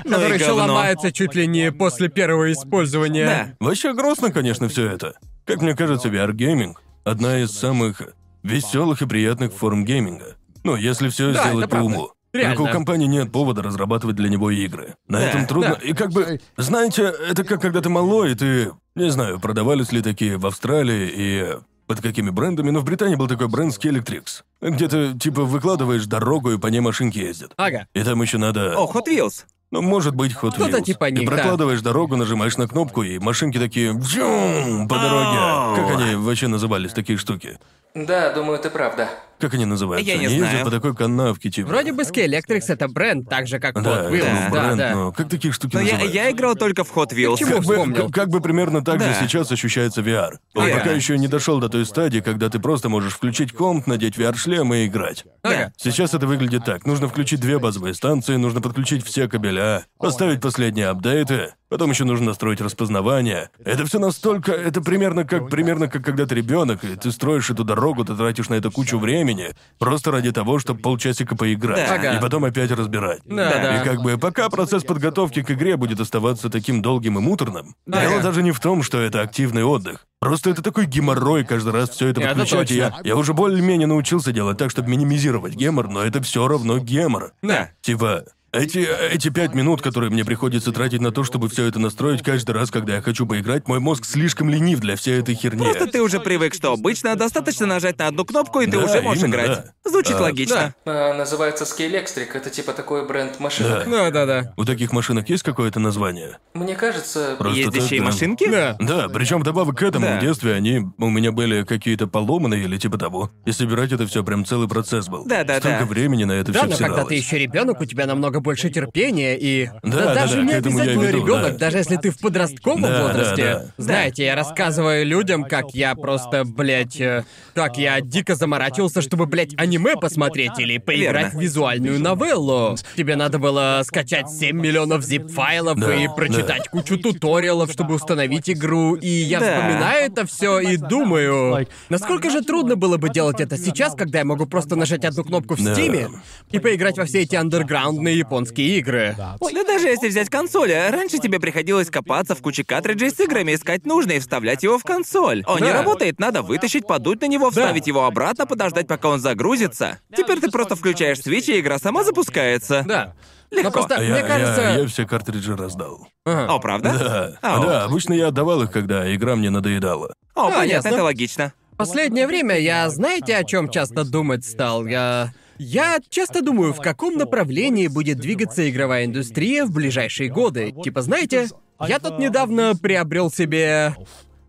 Ну 0.05 0.11
Который 0.11 0.35
еще 0.37 0.47
говно. 0.47 0.73
ломается 0.73 1.11
чуть 1.11 1.35
ли 1.35 1.47
не 1.47 1.71
после 1.71 2.09
первого 2.09 2.51
использования. 2.51 3.25
Да. 3.59 3.65
Вообще 3.65 3.93
грустно, 3.93 4.31
конечно, 4.31 4.67
все 4.69 4.89
это. 4.91 5.13
Как 5.45 5.61
мне 5.61 5.75
кажется, 5.75 6.09
VR-гейминг— 6.09 6.77
одна 7.05 7.39
из 7.39 7.51
самых 7.51 8.01
веселых 8.43 9.01
и 9.01 9.05
приятных 9.07 9.53
форм 9.53 9.85
гейминга. 9.85 10.35
Ну, 10.63 10.75
если 10.75 11.09
все 11.09 11.31
Да, 11.33 11.43
сделать 11.45 11.65
по 11.65 11.71
правда. 11.71 11.87
уму. 11.87 12.11
Реально. 12.33 12.55
Только 12.57 12.69
у 12.69 12.73
компании 12.73 13.07
нет 13.07 13.31
повода 13.31 13.63
разрабатывать 13.63 14.15
для 14.17 14.27
него 14.29 14.51
игры. 14.51 14.95
На 15.07 15.19
Да, 15.19 15.25
этом 15.29 15.47
трудно. 15.47 15.77
да. 15.81 15.87
И 15.87 15.93
как 15.93 16.11
бы, 16.11 16.39
знаете, 16.57 17.13
это 17.29 17.43
как 17.45 17.61
когда 17.61 17.81
ты 17.81 17.89
малой, 17.89 18.33
и 18.33 18.35
ты, 18.35 18.71
не 18.95 19.09
знаю, 19.09 19.39
продавались 19.39 19.91
ли 19.93 20.01
такие 20.01 20.37
в 20.37 20.45
Австралии 20.45 21.09
и 21.11 21.45
под 21.87 22.01
какими 22.01 22.29
брендами, 22.29 22.69
но 22.69 22.81
в 22.81 22.83
Британии 22.83 23.15
был 23.15 23.27
такой 23.27 23.47
бренд 23.47 23.73
Skeletrix, 23.73 24.43
где 24.61 24.87
ты, 24.87 25.17
типа, 25.17 25.43
выкладываешь 25.43 26.05
дорогу, 26.05 26.51
и 26.51 26.57
по 26.57 26.67
ней 26.67 26.81
машинки 26.81 27.17
ездят. 27.17 27.53
Ага. 27.57 27.87
И 27.93 28.03
там 28.03 28.21
еще 28.21 28.37
надо... 28.37 28.77
О, 28.77 28.91
Hot 28.93 29.07
Wheels. 29.07 29.45
Ну, 29.71 29.81
может 29.81 30.15
быть, 30.15 30.33
Hot 30.33 30.53
Что-то 30.53 30.77
Wheels. 30.77 30.83
типа 30.83 31.05
Ты 31.07 31.11
них, 31.13 31.29
да. 31.29 31.35
прокладываешь 31.35 31.81
дорогу, 31.81 32.15
нажимаешь 32.15 32.57
на 32.57 32.67
кнопку, 32.67 33.03
и 33.03 33.19
машинки 33.19 33.57
такие 33.57 33.93
«Вжум!» 33.93 34.87
по 34.87 34.95
дороге. 34.95 35.81
Как 35.81 35.97
они 35.99 36.15
вообще 36.15 36.47
назывались, 36.47 36.93
такие 36.93 37.17
штуки? 37.17 37.57
Да, 38.05 38.31
думаю, 38.33 38.59
ты 38.59 38.69
прав, 38.69 38.95
да. 38.95 39.09
Как 39.39 39.53
они 39.53 39.65
называются? 39.65 40.09
Я 40.11 40.17
не 40.17 40.25
они 40.25 40.37
знаю. 40.39 40.51
ездят 40.51 40.65
по 40.65 40.71
такой 40.71 40.95
канавке, 40.95 41.51
типа. 41.51 41.67
Вроде 41.69 41.93
бы 41.93 42.01
Skeletrix 42.03 42.61
это 42.69 42.87
бренд, 42.87 43.29
так 43.29 43.47
же 43.47 43.59
как 43.59 43.75
Да, 43.75 43.81
Hot 43.81 44.07
это 44.07 44.15
Wheels. 44.15 44.23
Да, 44.25 44.49
бренд, 44.49 44.77
да. 44.77 44.95
но 44.95 45.11
как 45.11 45.29
такие 45.29 45.51
штуки 45.53 45.75
Но 45.75 45.79
я, 45.81 45.91
называются? 45.93 46.15
я 46.17 46.31
играл 46.31 46.55
только 46.55 46.83
в 46.83 46.91
Hot 46.97 47.09
Wheels. 47.13 47.31
Почему? 47.33 47.51
Как 47.51 47.63
бы, 47.65 47.73
вспомнил. 47.75 48.09
к- 48.09 48.13
как 48.13 48.29
бы 48.29 48.41
примерно 48.41 48.83
так 48.83 48.97
Да. 48.97 49.13
же 49.13 49.19
сейчас 49.21 49.51
ощущается 49.51 50.01
VR. 50.01 50.37
Он 50.55 50.65
Верно. 50.65 50.79
пока 50.81 50.91
еще 50.91 51.19
не 51.19 51.27
дошел 51.27 51.59
до 51.59 51.69
той 51.69 51.85
стадии, 51.85 52.19
когда 52.19 52.49
ты 52.49 52.57
просто 52.59 52.89
можешь 52.89 53.13
включить 53.13 53.51
комп, 53.53 53.85
надеть 53.85 54.17
VR-шлем 54.17 54.73
и 54.73 54.87
играть. 54.87 55.23
Ага. 55.43 55.71
Сейчас 55.77 56.15
это 56.15 56.25
выглядит 56.25 56.65
так. 56.65 56.87
Нужно 56.87 57.07
включить 57.07 57.39
две 57.39 57.59
базовые 57.59 57.93
станции, 57.93 58.37
нужно 58.37 58.59
подключить 58.61 59.05
все 59.05 59.27
кабеля, 59.27 59.85
поставить 59.99 60.41
последние 60.41 60.87
апдейты, 60.87 61.53
потом 61.69 61.91
еще 61.91 62.05
нужно 62.05 62.27
настроить 62.27 62.59
распознавание. 62.59 63.51
Это 63.63 63.85
все 63.85 63.99
настолько... 63.99 64.51
Это 64.51 64.81
примерно 64.81 65.25
как 65.25 65.47
примерно 65.49 65.87
как 65.87 66.03
когда 66.03 66.25
ты 66.25 66.33
ребенок, 66.33 66.83
и 66.83 66.95
ты 66.95 67.11
строишь 67.11 67.51
эту 67.51 67.63
дорогу, 67.63 67.86
ты 68.05 68.15
тратишь 68.15 68.49
на 68.49 68.55
это 68.55 68.69
кучу 68.71 68.97
времени, 68.99 69.55
просто 69.79 70.11
ради 70.11 70.31
того, 70.31 70.59
чтобы 70.59 70.81
полчасика 70.81 71.35
поиграть. 71.35 71.87
Да. 71.87 71.95
Ага. 71.95 72.17
И 72.17 72.21
потом 72.21 72.45
опять 72.45 72.71
разбирать. 72.71 73.21
Да. 73.25 73.81
И 73.81 73.83
как 73.85 74.01
бы 74.01 74.17
пока 74.17 74.49
процесс 74.49 74.83
подготовки 74.83 75.41
к 75.43 75.51
игре 75.51 75.77
будет 75.77 75.99
оставаться 75.99 76.49
таким 76.49 76.81
долгим 76.81 77.17
и 77.17 77.21
муторным, 77.21 77.75
Да. 77.85 78.01
дело 78.01 78.21
даже 78.21 78.43
не 78.43 78.51
в 78.51 78.59
том, 78.59 78.83
что 78.83 78.99
это 78.99 79.21
активный 79.21 79.63
отдых. 79.63 80.05
Просто 80.19 80.49
это 80.49 80.63
такой 80.63 80.87
геморрой 80.87 81.45
каждый 81.45 81.73
раз 81.73 81.89
все 81.91 82.07
это 82.07 82.21
Это 82.21 82.29
подключать. 82.29 82.71
и 82.71 82.75
я, 82.77 82.93
я 83.03 83.15
уже 83.15 83.33
более-менее 83.33 83.85
научился 83.87 84.31
делать 84.31 84.57
так, 84.57 84.71
чтобы 84.71 84.89
минимизировать 84.89 85.53
гемор, 85.53 85.87
но 85.89 86.01
это 86.03 86.21
все 86.23 86.47
равно 86.47 86.79
гемор. 86.79 87.33
Да. 87.43 87.69
Типа, 87.81 88.23
эти, 88.57 88.79
эти 89.11 89.29
пять 89.29 89.53
минут, 89.53 89.81
которые 89.81 90.09
мне 90.09 90.25
приходится 90.25 90.71
тратить 90.71 91.01
на 91.01 91.11
то, 91.11 91.23
чтобы 91.23 91.49
все 91.49 91.65
это 91.65 91.79
настроить 91.79 92.23
каждый 92.23 92.51
раз, 92.51 92.71
когда 92.71 92.95
я 92.95 93.01
хочу 93.01 93.25
поиграть, 93.25 93.67
мой 93.67 93.79
мозг 93.79 94.05
слишком 94.05 94.49
ленив 94.49 94.79
для 94.79 94.95
всей 94.95 95.19
этой 95.19 95.35
херни. 95.35 95.63
Просто 95.63 95.87
ты 95.87 96.01
уже 96.01 96.19
привык, 96.19 96.53
что 96.53 96.73
обычно 96.73 97.15
достаточно 97.15 97.65
нажать 97.65 97.97
на 97.99 98.07
одну 98.07 98.25
кнопку, 98.25 98.61
и 98.61 98.65
ты 98.65 98.71
Да, 98.77 98.83
уже 98.85 99.01
можешь 99.01 99.23
именно, 99.23 99.35
играть. 99.35 99.47
да. 99.83 99.89
Звучит 99.89 100.15
А, 100.15 100.21
логично. 100.21 100.73
А, 100.85 101.13
называется 101.13 101.63
Scalextric, 101.65 102.27
это 102.33 102.49
типа 102.49 102.73
такой 102.73 103.07
бренд 103.07 103.39
машинок. 103.39 103.89
Да, 103.89 104.11
да, 104.11 104.25
да. 104.25 104.53
У 104.57 104.65
таких 104.65 104.91
машинок 104.91 105.29
есть 105.29 105.43
какое-то 105.43 105.79
название? 105.79 106.37
Мне 106.53 106.75
кажется, 106.75 107.35
Просто 107.37 107.59
Ездящие 107.59 107.99
так, 107.99 107.99
да. 107.99 108.03
машинки? 108.05 108.49
Да. 108.51 108.75
Да, 108.79 109.09
причем 109.09 109.39
вдобавок 109.41 109.77
к 109.77 109.81
этому 109.83 110.05
Да. 110.05 110.17
в 110.17 110.21
детстве 110.21 110.53
они 110.53 110.81
у 110.97 111.09
меня 111.09 111.31
были 111.31 111.63
какие-то 111.63 112.07
поломанные 112.07 112.63
или 112.63 112.77
типа 112.77 112.97
того. 112.97 113.31
И 113.45 113.51
собирать 113.51 113.91
это 113.91 114.05
все 114.07 114.23
прям 114.23 114.45
целый 114.45 114.67
процесс 114.67 115.07
был. 115.07 115.25
Да, 115.25 115.43
да, 115.43 115.59
Столько 115.59 115.79
да. 115.79 115.85
времени 115.85 116.23
на 116.23 116.33
это 116.33 116.51
Да, 116.51 116.59
все 116.61 116.69
но 116.69 116.77
когда 116.77 117.03
ты 117.05 117.15
еще 117.15 117.37
ребенок, 117.37 117.79
у 117.81 117.85
тебя 117.85 118.05
намного 118.05 118.41
больше 118.47 118.69
терпения 118.69 119.35
и 119.37 119.67
Да, 119.83 120.05
да, 120.05 120.13
даже 120.15 120.37
да, 120.37 120.41
не 120.43 120.53
обязательно 120.53 121.01
веду, 121.03 121.17
ребенок, 121.17 121.51
да. 121.53 121.57
даже 121.57 121.79
если 121.79 121.97
ты 121.97 122.11
в 122.11 122.17
подростковом 122.17 122.81
Да, 122.81 122.87
да, 122.89 123.03
возрасте. 123.07 123.43
да. 123.43 123.65
Знаете, 123.77 124.23
я 124.23 124.35
рассказываю 124.35 125.05
людям, 125.05 125.43
как 125.43 125.73
я 125.73 125.93
просто, 125.95 126.45
блядь, 126.45 126.99
э, 127.01 127.25
как 127.53 127.77
я 127.77 127.99
дико 127.99 128.35
заморачивался, 128.35 129.01
чтобы, 129.01 129.25
блядь, 129.25 129.53
аниме 129.57 129.95
посмотреть 129.97 130.57
или 130.59 130.77
поиграть 130.77 131.25
Верно. 131.25 131.39
в 131.39 131.41
визуальную 131.43 131.99
новеллу. 131.99 132.77
Тебе 132.95 133.17
надо 133.17 133.37
было 133.37 133.81
скачать 133.83 134.29
7 134.29 134.57
миллионов 134.57 135.03
zip-файлов 135.03 135.77
Да, 135.77 135.93
и 135.93 136.07
прочитать 136.07 136.69
кучу 136.69 136.97
туториалов, 136.97 137.69
чтобы 137.71 137.95
установить 137.95 138.49
игру. 138.49 138.95
И 138.95 139.09
я 139.09 139.41
Да. 139.41 139.45
вспоминаю 139.57 140.05
это 140.09 140.25
все 140.25 140.59
и 140.59 140.77
думаю, 140.77 141.67
насколько 141.89 142.29
же 142.29 142.41
трудно 142.43 142.77
было 142.77 142.95
бы 142.95 143.09
делать 143.09 143.41
это 143.41 143.57
сейчас, 143.57 143.93
когда 143.93 144.19
я 144.19 144.25
могу 144.25 144.45
просто 144.45 144.77
нажать 144.77 145.03
одну 145.03 145.25
кнопку 145.25 145.55
в 145.55 145.63
Да. 145.63 145.73
Стиме 145.73 146.07
и 146.51 146.59
поиграть 146.59 146.97
во 146.97 147.03
все 147.03 147.23
эти 147.23 147.35
андерграундные 147.35 148.23
японские 148.27 148.77
игры. 148.79 149.15
Да 149.17 149.35
даже 149.63 149.87
если 149.87 150.07
взять 150.09 150.29
консоль, 150.29 150.73
а 150.73 150.91
раньше 150.91 151.17
тебе 151.17 151.39
приходилось 151.39 151.89
копаться 151.89 152.35
в 152.35 152.41
куче 152.41 152.63
картриджей 152.63 153.09
с 153.11 153.19
играми, 153.19 153.53
искать 153.55 153.85
нужное 153.85 154.17
и 154.17 154.19
вставлять 154.19 154.63
его 154.63 154.77
в 154.77 154.83
консоль. 154.83 155.43
Он 155.47 155.61
не 155.61 155.67
Да. 155.71 155.73
работает, 155.79 156.19
надо 156.19 156.41
вытащить, 156.41 156.85
подуть 156.87 157.21
на 157.21 157.27
него, 157.27 157.49
вставить 157.49 157.87
его 157.87 158.05
обратно, 158.05 158.45
подождать, 158.45 158.87
пока 158.87 159.09
он 159.09 159.19
загрузится. 159.19 159.99
Теперь 160.15 160.39
ты 160.39 160.49
просто 160.51 160.75
включаешь 160.75 161.21
свич, 161.21 161.47
и 161.49 161.59
игра 161.59 161.79
сама 161.79 162.03
запускается. 162.03 162.83
Да. 162.87 163.13
Легко. 163.49 163.63
Но 163.63 163.71
просто, 163.71 163.95
А 163.95 164.03
я, 164.03 164.11
мне 164.13 164.23
кажется... 164.23 164.61
я, 164.61 164.71
я 164.79 164.87
все 164.87 165.05
картриджи 165.07 165.55
раздал. 165.55 166.07
Ага. 166.25 166.53
О, 166.53 166.59
правда? 166.59 167.37
Да. 167.41 167.49
Ау. 167.49 167.65
Да, 167.65 167.83
обычно 167.85 168.11
я 168.13 168.27
отдавал 168.27 168.61
их, 168.63 168.71
когда 168.71 169.13
игра 169.15 169.37
мне 169.37 169.49
надоедала. 169.49 170.13
О, 170.35 170.47
А, 170.47 170.51
понятно, 170.51 170.65
ясно. 170.73 170.87
это 170.89 171.03
логично. 171.03 171.53
Последнее 171.77 172.27
время 172.27 172.59
я, 172.59 172.89
знаете, 172.89 173.37
о 173.37 173.43
чем 173.45 173.69
часто 173.69 174.03
думать 174.03 174.43
стал? 174.45 174.85
Я... 174.85 175.33
Я 175.59 175.99
часто 176.09 176.41
думаю, 176.41 176.73
в 176.73 176.81
каком 176.81 177.15
направлении 177.15 177.87
будет 177.87 178.17
двигаться 178.19 178.69
игровая 178.69 179.05
индустрия 179.05 179.65
в 179.65 179.71
ближайшие 179.71 180.29
годы. 180.29 180.73
Типа, 180.83 181.01
знаете, 181.01 181.49
я 181.87 181.99
тут 181.99 182.19
недавно 182.19 182.75
приобрел 182.75 183.31
себе 183.31 183.95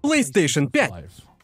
PlayStation 0.02 0.70
5. 0.70 0.90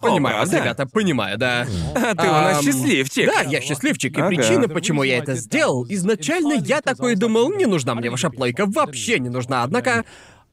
Понимаю 0.00 0.38
вас, 0.38 0.50
правда? 0.50 0.64
ребята, 0.64 0.86
понимаю, 0.86 1.38
да. 1.38 1.66
А 1.94 2.14
ты 2.14 2.28
у 2.28 2.30
нас 2.30 2.62
счастливчик. 2.62 3.26
Да, 3.26 3.40
я 3.48 3.62
счастливчик, 3.62 4.18
и 4.18 4.20
Ага. 4.20 4.28
причина, 4.28 4.68
почему 4.68 5.02
я 5.02 5.18
это 5.18 5.34
сделал, 5.34 5.86
изначально 5.88 6.54
я 6.62 6.82
такой 6.82 7.14
думал, 7.16 7.50
не 7.52 7.64
нужна 7.64 7.94
мне 7.94 8.10
ваша 8.10 8.28
плейка, 8.28 8.66
вообще 8.66 9.18
не 9.18 9.30
нужна, 9.30 9.62
однако... 9.62 10.04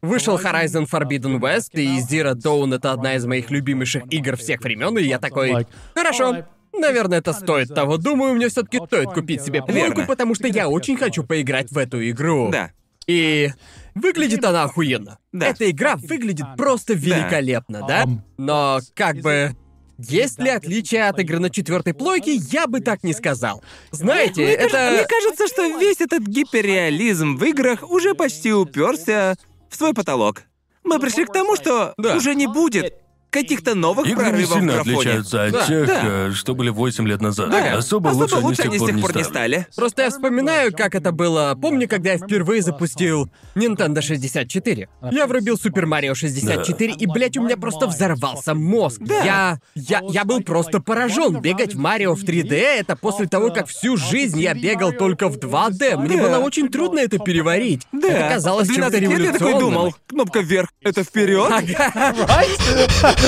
Вышел 0.04 0.36
Horizon 0.36 0.90
Forbidden 0.90 1.40
West, 1.40 1.74
и 1.74 2.00
Zero 2.00 2.34
Dawn— 2.34 2.74
это 2.76 2.92
одна 2.92 3.14
из 3.14 3.26
моих 3.28 3.52
любимейших 3.52 4.12
игр 4.12 4.36
всех 4.36 4.62
времен, 4.62 4.98
и 4.98 5.04
я 5.04 5.20
такой... 5.20 5.68
Хорошо, 5.94 6.44
наверное, 6.74 7.20
это 7.20 7.34
стоит 7.34 7.74
того. 7.74 7.98
Думаю, 7.98 8.34
мне 8.36 8.50
все 8.50 8.64
таки 8.64 8.80
стоит 8.86 9.12
купить 9.12 9.42
себе 9.42 9.62
плойку, 9.62 9.88
Верно. 9.90 10.06
потому 10.06 10.36
что 10.36 10.48
я 10.48 10.68
очень 10.70 10.98
хочу 10.98 11.24
поиграть 11.24 11.72
в 11.72 11.78
эту 11.78 12.08
игру. 12.10 12.50
Да. 12.52 12.72
И 13.08 13.50
выглядит 13.96 14.44
она 14.46 14.64
охуенно. 14.64 15.18
Да. 15.32 15.48
Эта 15.48 15.70
игра 15.70 15.96
выглядит 15.96 16.46
просто 16.58 16.94
великолепно, 16.94 17.86
да? 17.88 18.06
Но 18.38 18.80
как 18.94 19.18
бы... 19.18 19.56
Есть 20.04 20.40
ли 20.40 20.50
отличие 20.50 21.08
от 21.08 21.20
игры 21.20 21.38
на 21.38 21.52
четвертой 21.52 21.94
плойке, 21.94 22.34
я 22.34 22.66
бы 22.66 22.80
так 22.80 23.04
не 23.04 23.14
сказал. 23.14 23.62
Знаете, 23.92 24.42
Мне, 24.42 24.54
это... 24.54 24.70
кажется, 24.72 24.92
мне 24.94 25.06
кажется, 25.08 25.48
что 25.48 25.80
весь 25.80 26.02
этот 26.02 26.24
гиперреализм 26.24 27.36
в 27.38 27.44
играх 27.44 27.88
уже 27.88 28.16
почти 28.16 28.52
уперся 28.52 29.36
в 29.70 29.76
свой 29.76 29.94
потолок. 29.94 30.42
Мы 30.84 31.00
пришли 31.00 31.26
к 31.26 31.32
тому, 31.32 31.56
что 31.56 31.94
Да. 32.00 32.16
уже 32.16 32.34
не 32.34 32.48
будет 32.48 32.96
каких-то 33.32 33.74
новых 33.76 34.06
Игры 34.08 34.26
не 34.26 34.30
прорывов 34.30 34.50
в 34.50 34.54
сильно 34.54 34.74
графоне. 34.74 34.96
отличаются 34.98 35.44
от 35.46 35.52
Да, 35.54 35.66
тех, 35.66 35.88
да. 35.88 36.02
э, 36.04 36.32
что 36.34 36.54
были 36.54 36.70
8 36.70 37.08
лет 37.08 37.22
назад. 37.22 37.50
Да. 37.50 37.78
Особо, 37.78 38.10
лучше 38.10 38.36
они 38.64 38.78
с 38.78 38.86
тех 38.86 39.00
пор 39.02 39.16
не 39.16 39.24
стали. 39.24 39.24
стали. 39.24 39.68
Просто 39.76 40.04
я 40.04 40.10
вспоминаю, 40.10 40.72
как 40.76 40.94
это 40.96 41.12
было. 41.12 41.58
Помню, 41.60 41.88
когда 41.88 42.12
я 42.12 42.18
впервые 42.18 42.62
запустил 42.62 43.30
Nintendo 43.56 44.02
64. 44.02 44.90
Я 45.12 45.28
врубил 45.28 45.56
Super 45.56 45.86
Mario 45.86 46.14
64, 46.14 46.94
и, 46.94 47.06
блядь, 47.08 47.38
у 47.38 47.42
меня 47.44 47.58
просто 47.58 47.88
взорвался 47.88 48.54
мозг. 48.54 49.02
Я, 49.08 49.60
я, 49.76 50.02
я 50.10 50.26
был 50.26 50.42
просто 50.42 50.80
поражен. 50.82 51.40
Бегать 51.42 51.74
в 51.74 51.80
Марио 51.80 52.14
в 52.16 52.24
3D 52.24 52.54
это 52.54 52.96
после 52.96 53.28
того, 53.28 53.50
как 53.52 53.68
всю 53.68 53.96
жизнь 53.98 54.40
я 54.42 54.54
бегал 54.54 54.92
только 54.92 55.30
в 55.30 55.38
2D. 55.38 55.98
Мне 55.98 56.18
Да. 56.18 56.24
было 56.24 56.38
очень 56.40 56.68
трудно 56.70 57.00
это 57.00 57.18
переварить. 57.18 57.88
Да. 57.94 58.08
Это 58.10 58.34
казалось 58.36 58.68
В 58.68 58.72
12 58.74 59.00
чем-то 59.00 59.16
лет 59.18 59.26
я 59.26 59.32
такой 59.34 59.48
революционным. 59.52 59.74
думал, 59.74 59.96
кнопка 60.08 60.40
вверх, 60.42 60.70
это 60.82 61.04
вперед. 61.04 61.48
Просто, 61.48 63.18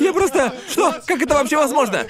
я 0.00 0.12
просто, 0.12 0.54
что? 0.70 0.94
Как 1.06 1.22
это 1.22 1.34
вообще 1.34 1.56
возможно? 1.56 2.04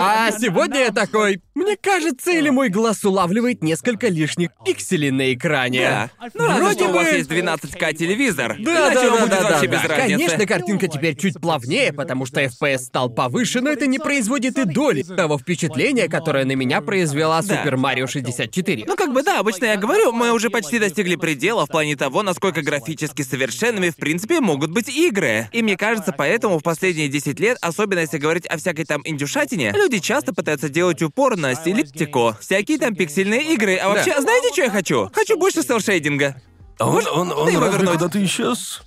А 0.00 0.30
сегодня 0.32 0.80
я 0.80 0.90
такой, 0.90 1.40
мне 1.54 1.76
кажется, 1.76 2.30
или 2.30 2.50
мой 2.50 2.68
глаз 2.68 3.04
улавливает 3.04 3.62
несколько 3.62 4.08
лишних 4.08 4.50
пикселей 4.64 5.10
на 5.10 5.32
экране. 5.32 6.10
Ну, 6.34 6.48
Вроде 6.56 6.74
что 6.80 6.88
у 6.90 6.92
вас 6.92 7.08
бы- 7.08 7.16
есть 7.16 7.30
12К 7.30 7.94
телевизор. 7.94 8.56
Да, 8.58 8.90
да, 8.90 9.02
да, 9.02 9.26
да, 9.26 9.42
вообще 9.42 9.66
да, 9.68 9.76
без 9.76 9.82
да. 9.82 9.88
разницы. 9.88 10.18
Конечно, 10.18 10.46
картинка 10.46 10.88
теперь 10.88 11.16
чуть 11.16 11.40
плавнее, 11.40 11.92
потому 11.92 12.26
что 12.26 12.42
FPS 12.42 12.78
стал 12.78 13.10
повыше, 13.10 13.60
но 13.60 13.70
это 13.70 13.86
не 13.86 13.98
производит 13.98 14.58
и 14.58 14.64
доли 14.64 15.02
того 15.02 15.38
впечатления, 15.38 16.08
которое 16.08 16.44
на 16.44 16.52
меня 16.52 16.80
произвела. 16.80 17.40
Super 17.40 17.74
Mario 17.74 18.06
64. 18.06 18.84
Ну, 18.86 18.96
как 18.96 19.12
бы 19.12 19.22
да, 19.22 19.40
обычно 19.40 19.66
я 19.66 19.76
говорю, 19.76 20.12
мы 20.12 20.32
уже 20.32 20.50
почти 20.50 20.78
достигли 20.78 21.16
предела 21.16 21.66
в 21.66 21.68
плане 21.68 21.96
того, 21.96 22.22
насколько 22.22 22.62
графически 22.62 23.22
совершенными, 23.22 23.90
в 23.90 23.96
принципе, 23.96 24.40
могут 24.40 24.70
быть 24.70 24.88
игры. 24.88 25.48
И 25.52 25.62
мне 25.62 25.76
кажется, 25.78 26.12
поэтому 26.12 26.58
в 26.58 26.62
последние 26.62 27.08
10 27.08 27.40
лет, 27.40 27.56
особенно 27.62 28.00
если 28.00 28.18
говорить 28.18 28.46
о 28.46 28.58
всякой 28.58 28.84
там 28.84 29.00
индюшатине, 29.04 29.72
люди 29.72 29.98
часто 29.98 30.34
пытаются 30.34 30.68
делать 30.68 31.00
упор 31.02 31.36
на 31.36 31.54
стилистику, 31.54 32.36
всякие 32.40 32.78
там 32.78 32.94
пиксельные 32.94 33.54
игры. 33.54 33.76
А 33.76 33.88
вообще, 33.88 34.20
знаете, 34.20 34.52
что 34.52 34.62
я 34.62 34.70
хочу? 34.70 35.10
Хочу 35.12 35.38
больше 35.38 35.62
селшейдинга. 35.62 36.40
А 36.78 36.88
он, 36.88 37.06
он, 37.06 37.32
он 37.32 37.46
Ты 37.46 37.52
его 37.52 37.64
разве 37.64 37.86
куда-то 37.86 38.24
исчез? 38.24 38.82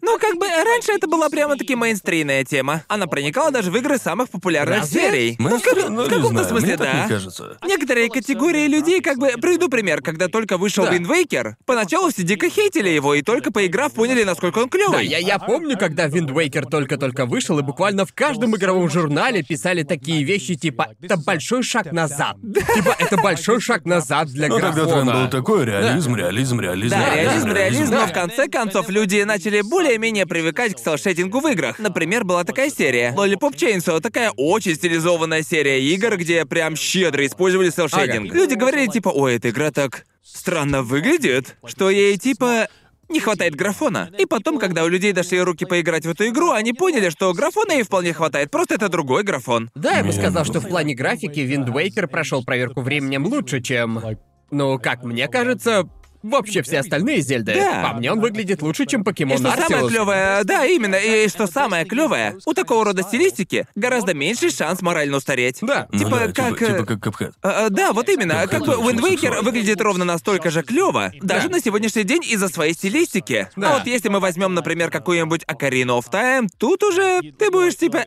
Ну, 0.00 0.18
как 0.18 0.36
бы, 0.36 0.46
раньше 0.46 0.92
это 0.92 1.06
была 1.08 1.28
прямо-таки 1.28 1.74
мейнстрийная 1.74 2.44
тема. 2.44 2.84
Она 2.88 3.06
проникала 3.06 3.50
даже 3.50 3.70
в 3.70 3.76
игры 3.76 3.98
самых 3.98 4.30
популярных 4.30 4.80
Разве? 4.80 5.00
серий. 5.00 5.36
Ну, 5.38 5.58
в, 5.58 5.62
как-? 5.62 5.88
Ну, 5.88 6.04
в 6.04 6.08
каком-то 6.08 6.28
знаю, 6.28 6.48
смысле, 6.48 6.68
мне 6.68 6.76
так 6.76 6.92
да. 6.92 7.02
не 7.02 7.08
кажется. 7.08 7.58
Некоторые 7.66 8.08
категории 8.08 8.66
людей, 8.68 9.00
как 9.00 9.18
бы, 9.18 9.28
приведу 9.40 9.68
пример, 9.68 10.00
когда 10.02 10.28
только 10.28 10.56
вышел 10.56 10.84
Да. 10.84 10.94
Wind 10.94 11.06
Waker, 11.06 11.54
поначалу 11.66 12.10
все 12.10 12.22
дико 12.22 12.48
хейтили 12.48 12.88
его, 12.88 13.14
и 13.14 13.22
только 13.22 13.50
поиграв, 13.52 13.92
поняли, 13.92 14.22
насколько 14.22 14.58
он 14.58 14.68
клевый. 14.68 14.92
Да, 14.92 15.00
я, 15.00 15.18
я 15.18 15.38
помню, 15.38 15.76
когда 15.76 16.06
Wind 16.06 16.28
Waker 16.28 16.68
только-только 16.68 17.26
вышел, 17.26 17.58
и 17.58 17.62
буквально 17.62 18.06
в 18.06 18.12
каждом 18.12 18.56
игровом 18.56 18.88
журнале 18.88 19.42
писали 19.42 19.82
такие 19.82 20.22
вещи, 20.22 20.54
типа 20.54 20.88
«это 21.02 21.16
большой 21.16 21.62
шаг 21.62 21.92
назад». 21.92 22.36
Типа 22.74 22.94
«это 22.98 23.16
большой 23.16 23.60
шаг 23.60 23.84
назад 23.84 24.28
для 24.28 24.48
Ну, 24.48 24.60
тогда 24.60 24.84
тренд 24.84 24.88
был 24.88 25.04
графона». 25.04 25.28
такой, 25.28 25.64
реализм, 25.64 26.14
реализм, 26.14 26.60
реализм, 26.60 26.94
Да, 26.96 27.14
реализм, 27.14 27.52
реализм, 27.52 27.94
но 27.94 28.06
в 28.06 28.12
конце 28.12 28.48
концов 28.48 28.88
люди 28.88 29.22
начали 29.22 29.60
более-менее 29.88 30.26
привыкать 30.26 30.74
к 30.74 30.78
селшейдингу 30.78 31.40
в 31.40 31.46
играх. 31.48 31.78
Например, 31.78 32.22
была 32.22 32.44
такая 32.44 32.68
серия. 32.68 33.14
Lollipop 33.16 33.54
Chainsaw, 33.54 34.00
такая 34.02 34.30
очень 34.36 34.74
стилизованная 34.74 35.42
серия 35.42 35.82
игр, 35.82 36.18
где 36.18 36.44
прям 36.44 36.76
щедро 36.76 37.24
использовали 37.24 37.70
селшейдинг. 37.70 38.34
Люди 38.34 38.52
говорили 38.52 38.86
типа, 38.86 39.08
ой, 39.08 39.36
эта 39.36 39.48
игра 39.48 39.70
так 39.70 40.04
странно 40.22 40.82
выглядит, 40.82 41.56
что 41.64 41.88
ей 41.88 42.18
типа 42.18 42.68
не 43.08 43.20
хватает 43.20 43.54
графона. 43.54 44.10
И 44.18 44.26
потом, 44.26 44.58
когда 44.58 44.84
у 44.84 44.88
людей 44.88 45.12
дошли 45.12 45.40
руки 45.40 45.64
поиграть 45.64 46.04
в 46.04 46.10
эту 46.10 46.28
игру, 46.28 46.50
они 46.50 46.74
поняли, 46.74 47.08
что 47.08 47.32
графона 47.32 47.72
ей 47.72 47.82
вполне 47.82 48.12
хватает, 48.12 48.50
просто 48.50 48.74
это 48.74 48.90
другой 48.90 49.22
графон. 49.22 49.70
Да, 49.74 49.96
я 49.96 50.04
бы 50.04 50.12
сказал, 50.12 50.44
что 50.44 50.60
в 50.60 50.68
плане 50.68 50.94
графики 50.94 51.40
Wind 51.40 51.72
Waker 51.72 52.08
прошел 52.08 52.44
проверку 52.44 52.82
временем 52.82 53.24
лучше, 53.24 53.62
чем... 53.62 54.02
Ну, 54.50 54.78
как 54.78 55.04
мне 55.04 55.28
кажется, 55.28 55.86
вообще 56.22 56.62
все 56.62 56.80
остальные 56.80 57.22
Зельды. 57.22 57.54
Да. 57.54 57.88
По 57.88 57.96
мне 57.98 58.12
он 58.12 58.20
выглядит 58.20 58.62
лучше, 58.62 58.86
чем 58.86 59.00
И 59.00 59.04
Покемон 59.04 59.38
что 59.38 59.50
самое 59.50 59.88
клевое, 59.88 60.44
да, 60.44 60.66
именно, 60.66 60.96
и 60.96 61.28
что 61.28 61.46
самое 61.46 61.84
клевое, 61.84 62.36
у 62.44 62.54
такого 62.54 62.84
рода 62.84 63.02
стилистики 63.02 63.66
гораздо 63.74 64.14
меньший 64.14 64.50
шанс 64.50 64.82
морально 64.82 65.16
устареть. 65.16 65.58
Да. 65.62 65.88
Ну 65.92 65.98
Типа, 65.98 66.10
да, 66.10 66.32
как. 66.32 66.58
Типа, 66.58 66.72
типа 66.72 66.84
как 66.84 66.98
Cuphead. 67.06 67.32
А, 67.42 67.70
да, 67.70 67.92
вот 67.92 68.08
именно. 68.08 68.46
Как 68.46 68.58
Как 68.58 68.66
бы 68.66 68.72
Wind 68.74 69.02
очень 69.02 69.28
Waker 69.28 69.42
выглядит 69.42 69.80
ровно 69.80 70.04
настолько 70.04 70.50
же 70.50 70.62
клево, 70.62 71.12
даже 71.22 71.48
на 71.48 71.60
сегодняшний 71.60 72.04
день 72.04 72.22
из-за 72.24 72.48
своей 72.48 72.74
стилистики. 72.74 73.48
Да. 73.56 73.74
А 73.74 73.78
вот 73.78 73.86
если 73.86 74.08
мы 74.08 74.20
возьмем, 74.20 74.54
например, 74.54 74.90
какую-нибудь 74.90 75.44
Ocarina 75.44 75.98
of 75.98 76.10
Time, 76.10 76.48
тут 76.58 76.82
уже 76.82 77.20
ты 77.38 77.50
будешь 77.50 77.76
типа. 77.76 78.04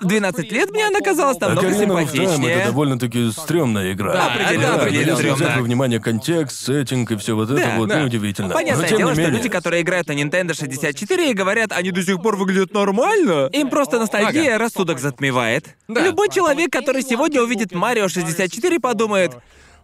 В 0.00 0.06
12 0.06 0.52
лет 0.52 0.70
мне 0.70 0.86
она 0.86 1.00
казалась 1.00 1.40
намного 1.40 1.66
Ocarina 1.66 1.72
of 1.72 1.88
Time 1.88 2.02
это 2.04 2.10
симпатичнее. 2.12 2.64
довольно-таки 2.66 3.30
стрёмная 3.32 3.92
игра. 3.92 4.12
Да, 4.12 4.26
определенно, 4.32 4.62
Да, 4.62 4.74
определенно 4.82 5.16
если 5.16 5.30
взять 5.30 5.56
во 5.56 5.62
внимание 5.62 6.00
контекст, 6.00 6.64
сеттинг 6.64 7.10
и 7.10 7.16
все 7.16 7.34
вот 7.34 7.50
это 7.50 7.60
Да, 7.60 7.76
вот, 7.78 7.88
да. 7.88 8.00
неудивительно. 8.00 8.54
Понятное 8.54 8.82
Но 8.84 8.88
тем 8.88 8.98
дело, 8.98 9.08
не 9.08 9.14
что 9.14 9.22
менее, 9.22 9.36
люди, 9.38 9.48
которые 9.48 9.82
играют 9.82 10.06
на 10.08 10.12
Nintendo 10.12 10.54
64 10.54 11.30
и 11.30 11.34
говорят, 11.34 11.72
они 11.72 11.90
до 11.90 12.02
сих 12.02 12.22
пор 12.22 12.36
выглядят 12.36 12.72
нормально, 12.72 13.48
им 13.52 13.70
просто 13.70 13.98
ностальгия 13.98 14.56
рассудок 14.56 15.00
затмевает. 15.00 15.76
Да. 15.88 16.00
Любой 16.04 16.28
человек, 16.30 16.70
который 16.72 17.02
сегодня 17.02 17.42
увидит 17.42 17.72
Марио 17.72 18.06
64, 18.08 18.78
подумает, 18.78 19.32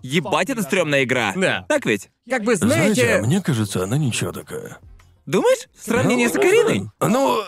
ебать, 0.03 0.49
это 0.51 0.63
стрёмная 0.63 1.03
игра. 1.03 1.33
Да. 1.35 1.65
Так 1.69 1.87
ведь? 1.87 2.11
Как 2.31 2.45
бы, 2.45 2.55
Знаете, 2.55 2.95
знаете... 3.03 3.17
а 3.17 3.27
мне 3.27 3.41
кажется, 3.43 3.83
она 3.83 3.99
ничего 3.99 4.31
такая. 4.31 4.79
Думаешь? 5.27 5.67
В 5.77 5.85
сравнении 5.85 6.27
с 6.29 6.37
Акариной? 6.37 6.89
Ну, 7.01 7.41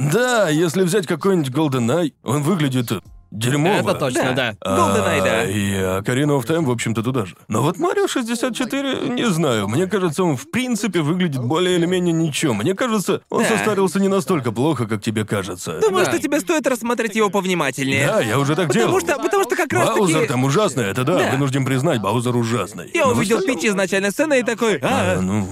да, 0.00 0.48
если 0.48 0.82
взять 0.82 1.06
какой-нибудь 1.06 1.52
GoldenEye, 1.52 2.12
он 2.24 2.42
выглядит 2.42 2.90
дерьмово. 3.30 3.90
Это 3.90 3.94
точно, 3.94 4.32
да. 4.34 4.50
GoldenEye, 4.54 5.22
да. 5.22 5.40
А, 5.42 5.44
И 5.46 5.70
Ocarina 5.74 6.36
of 6.36 6.44
Time, 6.46 6.64
в 6.64 6.70
общем-то, 6.70 7.02
туда 7.04 7.26
же. 7.26 7.36
Но 7.46 7.62
вот 7.62 7.78
Марио 7.78 8.08
64, 8.08 9.08
не 9.10 9.24
знаю, 9.30 9.68
мне 9.68 9.86
кажется, 9.86 10.24
он 10.24 10.36
в 10.36 10.50
принципе 10.50 11.00
выглядит 11.00 11.40
более 11.40 11.76
или 11.76 11.86
менее 11.86 12.12
ничем. 12.12 12.56
Мне 12.56 12.74
кажется, 12.74 13.20
он 13.30 13.42
Да. 13.44 13.48
состарился 13.50 14.00
не 14.00 14.08
настолько 14.08 14.50
плохо, 14.50 14.86
как 14.88 15.00
тебе 15.02 15.24
кажется. 15.24 15.78
Думаю, 15.80 16.06
Да. 16.06 16.10
что 16.10 16.20
тебе 16.20 16.40
стоит 16.40 16.66
рассмотреть 16.66 17.14
его 17.14 17.30
повнимательнее. 17.30 18.06
Да, 18.08 18.20
я 18.20 18.36
уже 18.38 18.56
так 18.56 18.72
делал. 18.72 18.92
Потому 18.94 19.00
что, 19.14 19.22
потому 19.22 19.42
что 19.44 19.54
как 19.54 19.72
раз 19.72 19.88
Баузер 19.90 20.16
таки... 20.22 20.28
там 20.32 20.42
ужасный, 20.44 20.84
это 20.86 21.04
да, 21.04 21.18
Да. 21.18 21.30
вынужден 21.30 21.64
признать, 21.64 22.00
Баузер 22.00 22.34
ужасный. 22.34 22.90
Я 22.94 23.06
Но 23.06 23.14
в 23.14 23.18
увидел 23.18 23.36
остальном- 23.36 23.60
Пич 23.60 23.68
из 23.70 23.74
начальной 23.76 24.10
сцены 24.10 24.40
и 24.40 24.42
такой, 24.42 24.78
А, 24.78 25.18
а, 25.18 25.20
ну, 25.20 25.46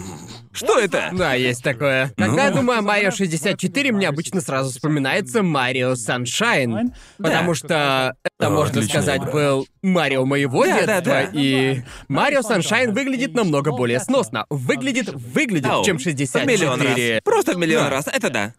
что 0.53 0.79
это? 0.79 1.11
Да, 1.13 1.35
есть 1.35 1.63
такое. 1.63 2.13
Ну. 2.17 2.27
Когда 2.27 2.47
я 2.47 2.51
думаю 2.51 2.79
о 2.79 2.83
Марио 2.83 3.11
64, 3.11 3.93
мне 3.93 4.09
обычно 4.09 4.41
сразу 4.41 4.71
вспоминается 4.71 5.43
Марио 5.43 5.93
Sunshine. 5.93 6.93
Потому 7.19 7.55
что 7.55 8.15
это, 8.25 8.47
О, 8.49 8.51
можно 8.51 8.83
сказать, 8.83 9.23
был 9.31 9.67
Марио 9.83 10.25
моего 10.25 10.65
Да, 10.65 10.75
детства. 10.77 11.01
да. 11.03 11.23
И 11.33 11.83
Марио 12.09 12.41
Sunshine 12.41 12.93
выглядит 12.93 13.35
намного 13.35 13.73
более 13.73 14.01
сносно. 14.01 14.45
Выглядит, 14.51 15.09
выглядит, 15.13 15.67
Ау, 15.71 15.85
чем 15.85 15.99
В 15.99 16.07
миллион 16.07 16.81
раз. 16.81 16.89
64. 16.89 17.21
Просто 17.25 17.53
в 17.55 17.59
миллион 17.59 17.89
раз, 17.89 18.07
это 18.07 18.31
да. 18.31 18.55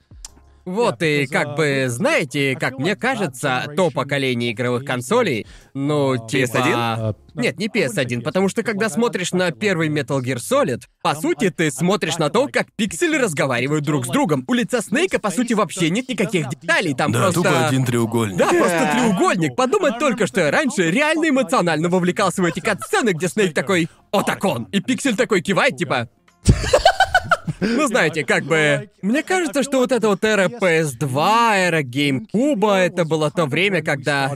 Вот, 0.69 1.01
и 1.01 1.25
как 1.25 1.55
бы, 1.55 1.85
знаете, 1.87 2.55
как 2.59 2.77
мне 2.77 2.95
кажется, 2.95 3.65
то 3.75 3.89
поколение 3.89 4.51
игровых 4.51 4.85
консолей, 4.85 5.47
ну, 5.73 6.27
типа... 6.27 6.57
PS1? 6.57 7.15
Нет, 7.33 7.57
не 7.57 7.67
PS1, 7.69 8.21
потому 8.21 8.49
что 8.49 8.61
когда 8.61 8.87
смотришь 8.87 9.31
на 9.31 9.49
первый 9.49 9.89
Metal 9.89 10.21
Gear 10.21 10.37
Solid, 10.37 10.83
по 11.01 11.15
сути, 11.15 11.49
ты 11.49 11.71
смотришь 11.71 12.19
на 12.19 12.29
то, 12.29 12.47
как 12.47 12.67
пиксели 12.75 13.17
разговаривают 13.17 13.83
друг 13.83 14.05
с 14.05 14.09
другом. 14.09 14.45
У 14.47 14.53
лица 14.53 14.81
Снейка, 14.81 15.17
по 15.17 15.31
сути, 15.31 15.53
вообще 15.53 15.89
нет 15.89 16.07
никаких 16.07 16.47
деталей, 16.49 16.93
там 16.93 17.11
да, 17.11 17.23
просто... 17.23 17.41
тупо 17.41 17.67
один 17.67 17.83
треугольник. 17.83 18.37
Да, 18.37 18.49
просто 18.49 18.91
треугольник. 18.93 19.55
Подумать 19.55 19.97
только, 19.97 20.27
что 20.27 20.41
я 20.41 20.51
раньше 20.51 20.91
реально 20.91 21.29
эмоционально 21.29 21.89
вовлекался 21.89 22.43
в 22.43 22.45
эти 22.45 22.59
катсцены, 22.59 23.09
где 23.09 23.27
Снейк 23.27 23.55
такой 23.55 23.89
«О, 24.11 24.21
так 24.21 24.45
он!» 24.45 24.65
И 24.65 24.81
Пиксель 24.81 25.15
такой 25.15 25.41
кивает, 25.41 25.77
типа 25.77 26.09
ну, 27.59 27.87
знаете, 27.87 28.23
как 28.23 28.43
бы... 28.43 28.89
Мне 29.01 29.23
кажется, 29.23 29.63
что 29.63 29.79
вот 29.79 29.91
эта 29.91 30.07
вот 30.07 30.23
эра 30.23 30.47
PS2, 30.47 31.55
эра 31.55 31.81
GameCube, 31.81 32.75
это 32.75 33.05
было 33.05 33.31
то 33.31 33.45
время, 33.45 33.81
когда 33.81 34.33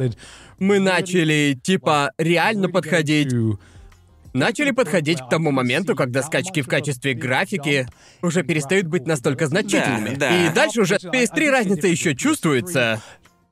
мы 0.59 0.79
начали, 0.79 1.57
типа, 1.61 2.11
реально 2.17 2.69
подходить... 2.69 3.33
Начали 4.33 4.71
подходить 4.71 5.19
к 5.19 5.29
тому 5.29 5.51
моменту, 5.51 5.95
когда 5.95 6.23
скачки 6.23 6.63
в 6.63 6.67
качестве 6.67 7.13
графики 7.13 7.85
уже 8.23 8.41
перестают 8.41 8.87
быть 8.87 9.05
настолько 9.05 9.45
значительными. 9.45 10.15
Да, 10.15 10.29
да. 10.29 10.45
И 10.47 10.49
дальше 10.51 10.81
уже 10.81 10.97
в 10.97 11.03
PS3 11.03 11.51
разница 11.51 11.87
еще 11.87 12.15
чувствуется. 12.15 12.99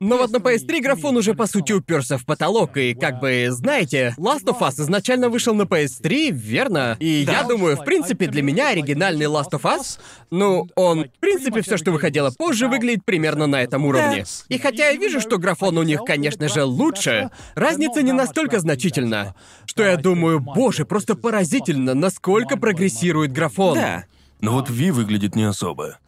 Но 0.02 0.18
вот 0.18 0.32
на 0.32 0.38
PS3 0.38 0.82
графон 0.82 1.16
уже 1.16 1.36
по 1.36 1.46
сути 1.46 1.74
уперся 1.74 2.18
в 2.18 2.26
потолок, 2.26 2.76
и 2.76 2.96
как 2.96 3.20
бы, 3.20 3.50
знаете, 3.52 4.16
Last 4.18 4.46
of 4.46 4.58
Us 4.62 4.82
изначально 4.82 5.30
вышел 5.30 5.54
на 5.54 5.62
PS3, 5.62 6.32
верно? 6.32 6.98
И 7.00 7.24
я 7.30 7.44
думаю, 7.44 7.78
в 7.78 7.84
принципе, 7.86 8.26
для 8.26 8.42
меня 8.42 8.70
оригинальный 8.70 9.28
Last 9.28 9.52
of 9.52 9.62
Us, 9.62 10.00
ну, 10.32 10.68
он, 10.74 11.04
в 11.04 11.20
принципе, 11.20 11.62
все, 11.62 11.78
что 11.78 11.92
выходило 11.92 12.32
позже, 12.32 12.68
выглядит 12.68 13.06
примерно 13.06 13.46
на 13.46 13.62
этом 13.62 13.86
уровне. 13.86 14.26
И 14.50 14.58
хотя 14.58 14.90
я 14.90 14.98
вижу, 14.98 15.22
что 15.22 15.38
графон 15.38 15.78
у 15.78 15.84
них, 15.84 16.04
конечно 16.04 16.50
же, 16.50 16.64
лучше, 16.64 17.30
разница 17.54 18.02
не 18.02 18.12
настолько 18.12 18.60
значительна, 18.60 19.36
что 19.66 19.84
я 19.84 19.98
думаю, 19.98 20.40
боже, 20.40 20.84
просто 20.84 21.14
поразительно, 21.14 21.94
насколько 21.94 22.58
прогрессирует 22.58 23.32
графон. 23.32 23.76
Да. 23.76 24.06
Но 24.40 24.54
вот 24.54 24.68
Ви 24.72 24.90
выглядит 24.90 25.36
не 25.36 25.44
особо. 25.44 26.00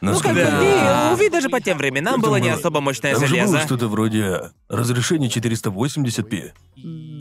Ну, 0.00 0.18
как 0.20 0.34
бы, 0.34 0.40
у 1.12 1.16
Ви 1.16 1.28
даже 1.28 1.48
по 1.48 1.60
тем 1.60 1.76
временам 1.78 2.14
Как 2.14 2.22
было 2.24 2.38
там 2.38 2.46
не 2.46 2.48
особо 2.54 2.80
мощное 2.80 3.12
Там 3.14 3.26
же 3.26 3.34
было 3.34 3.46
железо. 3.46 3.60
что-то 3.66 3.88
вроде 3.88 4.40
разрешения 4.68 5.28
480p. 5.28 6.52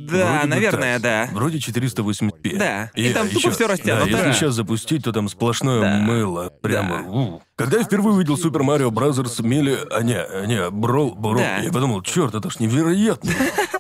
Да, 0.10 0.32
Вроде 0.34 0.48
наверное, 0.48 0.94
так. 1.00 1.02
да. 1.02 1.30
Вроде 1.34 1.58
480p. 1.58 2.58
Да, 2.58 2.90
и 2.96 3.12
там 3.14 3.28
тупо 3.28 3.38
ещё- 3.40 3.52
всё 3.52 3.68
растянуто. 3.68 4.06
Да, 4.06 4.12
если 4.12 4.26
Да. 4.28 4.34
сейчас 4.34 4.54
запустить, 4.56 5.04
то 5.04 5.12
там 5.12 5.28
сплошное 5.30 5.82
Да. 5.82 5.98
мыло. 6.00 6.52
Прямо. 6.62 7.04
Да. 7.04 7.10
у. 7.10 7.42
Когда 7.56 7.78
я 7.80 7.84
впервые 7.84 8.16
увидел 8.16 8.38
Super 8.38 8.64
Mario 8.64 8.90
Bros. 8.90 9.40
Melee... 9.40 9.78
А, 9.92 10.02
не, 10.02 10.26
не, 10.48 10.70
Brawl, 10.70 11.14
Brawl, 11.16 11.42
Да. 11.42 11.58
я 11.58 11.72
подумал, 11.72 12.02
черт, 12.02 12.34
это 12.34 12.50
ж 12.50 12.60
невероятно. 12.60 13.30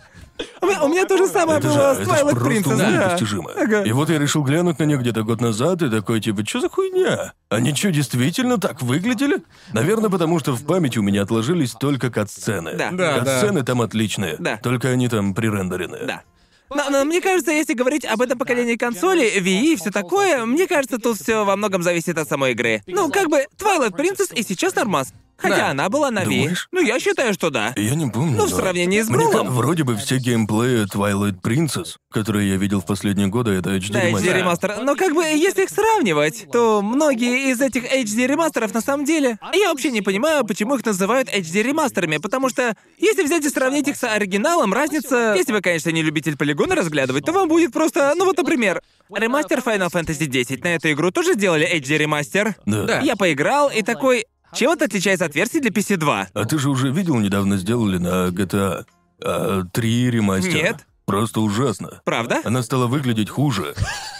У 0.61 0.65
меня, 0.65 0.83
у 0.83 0.87
меня 0.87 1.05
то 1.05 1.17
же 1.17 1.27
самое 1.27 1.59
Это 1.59 1.69
же, 1.69 1.77
было 1.77 1.93
с 1.93 1.99
это 1.99 2.05
ж 2.05 2.19
Twilight 2.19 2.37
Princess, 2.37 2.77
да. 2.77 2.91
непостижимо. 2.91 3.51
Ага. 3.55 3.83
И 3.83 3.91
вот 3.91 4.09
я 4.09 4.19
решил 4.19 4.43
глянуть 4.43 4.79
на 4.79 4.83
них 4.83 4.99
где-то 4.99 5.23
год 5.23 5.41
назад 5.41 5.81
и 5.81 5.89
такой, 5.89 6.19
типа, 6.21 6.45
что 6.45 6.61
за 6.61 6.69
хуйня? 6.69 7.33
Они 7.49 7.73
что, 7.73 7.91
действительно 7.91 8.57
так 8.57 8.81
выглядели? 8.81 9.41
Наверное, 9.73 10.09
потому 10.09 10.39
что 10.39 10.53
в 10.53 10.65
памяти 10.65 10.99
у 10.99 11.01
меня 11.01 11.23
отложились 11.23 11.71
только 11.71 12.09
кат-сцены. 12.11 12.73
Да. 12.73 12.89
Да, 12.91 13.19
да. 13.19 13.19
Кат-сцены 13.19 13.63
там 13.63 13.81
отличные. 13.81 14.35
Да. 14.39 14.57
Только 14.57 14.89
они 14.89 15.07
там 15.07 15.33
пререндерены. 15.33 15.99
Да. 16.05 16.23
Но, 16.69 16.89
но 16.89 17.03
мне 17.03 17.19
кажется, 17.19 17.51
если 17.51 17.73
говорить 17.73 18.05
об 18.05 18.21
этом 18.21 18.37
поколении 18.37 18.75
консолей, 18.75 19.39
Wii 19.39 19.73
и 19.73 19.75
все 19.75 19.89
такое, 19.89 20.45
мне 20.45 20.67
кажется, 20.67 20.99
тут 20.99 21.17
все 21.19 21.43
во 21.43 21.55
многом 21.55 21.81
зависит 21.81 22.17
от 22.17 22.27
самой 22.29 22.51
игры. 22.51 22.83
Ну, 22.85 23.09
как 23.09 23.27
бы, 23.29 23.45
Twilight 23.57 23.95
Princess 23.95 24.33
и 24.35 24.43
сейчас 24.43 24.75
нормас. 24.75 25.13
Хотя 25.41 25.55
Да. 25.55 25.69
она 25.69 25.89
была 25.89 26.11
на 26.11 26.23
Wii. 26.23 26.25
Думаешь? 26.41 26.67
Ну, 26.71 26.81
я 26.81 26.99
считаю, 26.99 27.33
что 27.33 27.49
да. 27.49 27.73
Я 27.77 27.95
не 27.95 28.09
помню. 28.11 28.37
Ну, 28.37 28.45
в 28.45 28.49
сравнении 28.49 29.01
с 29.01 29.07
Мне 29.09 29.17
Бролом. 29.29 29.47
ка- 29.47 29.53
вроде 29.53 29.83
бы 29.83 29.95
все 29.95 30.17
геймплеи 30.17 30.85
Twilight 30.93 31.41
Princess, 31.41 31.95
которые 32.11 32.49
я 32.49 32.57
видел 32.57 32.81
в 32.81 32.85
последние 32.85 33.27
годы, 33.27 33.51
это 33.51 33.69
HD 33.75 33.93
Да, 33.93 33.99
HD 34.01 34.07
ремастер. 34.09 34.35
ремастер. 34.37 34.75
Но 34.83 34.95
как 34.95 35.13
бы, 35.13 35.23
если 35.23 35.63
их 35.63 35.69
сравнивать, 35.69 36.47
то 36.51 36.81
многие 36.81 37.51
из 37.51 37.61
этих 37.61 37.85
HD 37.85 38.27
ремастеров 38.27 38.73
на 38.73 38.81
самом 38.81 39.05
деле... 39.05 39.37
Я 39.53 39.69
вообще 39.69 39.91
не 39.91 40.01
понимаю, 40.01 40.45
почему 40.45 40.75
их 40.75 40.85
называют 40.85 41.29
HD 41.29 41.61
ремастерами, 41.63 42.17
потому 42.17 42.49
что 42.49 42.75
если 42.97 43.23
взять 43.23 43.45
и 43.45 43.49
сравнить 43.49 43.87
их 43.87 43.95
с 43.95 44.03
оригиналом, 44.03 44.73
разница... 44.73 45.33
Если 45.37 45.53
вы, 45.53 45.61
конечно, 45.61 45.89
не 45.91 46.01
любитель 46.01 46.35
полигона 46.37 46.75
разглядывать, 46.75 47.25
то 47.25 47.31
вам 47.31 47.47
будет 47.47 47.71
просто... 47.71 48.13
Ну 48.17 48.25
вот, 48.25 48.37
например, 48.37 48.81
ремастер 49.13 49.59
Final 49.59 49.89
Fantasy 49.91 50.25
X. 50.25 50.61
На 50.63 50.75
эту 50.75 50.91
игру 50.91 51.11
тоже 51.11 51.33
сделали 51.33 51.65
HD 51.79 51.97
ремастер. 51.97 52.55
Да. 52.65 52.83
Да. 52.83 52.99
Я 53.01 53.15
поиграл 53.15 53.69
и 53.69 53.81
такой... 53.83 54.25
Чем 54.53 54.71
это 54.71 54.85
отличается 54.85 55.25
от 55.25 55.35
версии 55.35 55.59
для 55.59 55.71
PC2? 55.71 56.27
А 56.33 56.45
ты 56.45 56.57
же 56.57 56.69
уже 56.69 56.91
видел, 56.91 57.17
недавно 57.19 57.57
сделали 57.57 57.97
на 57.97 58.27
GTA 58.29 58.85
а, 59.23 59.63
3 59.71 60.11
ремастер? 60.11 60.53
Нет. 60.53 60.85
Просто 61.05 61.41
ужасно. 61.41 62.01
Правда? 62.05 62.39
Она 62.43 62.61
стала 62.61 62.85
выглядеть 62.85 63.29
хуже. 63.29 63.73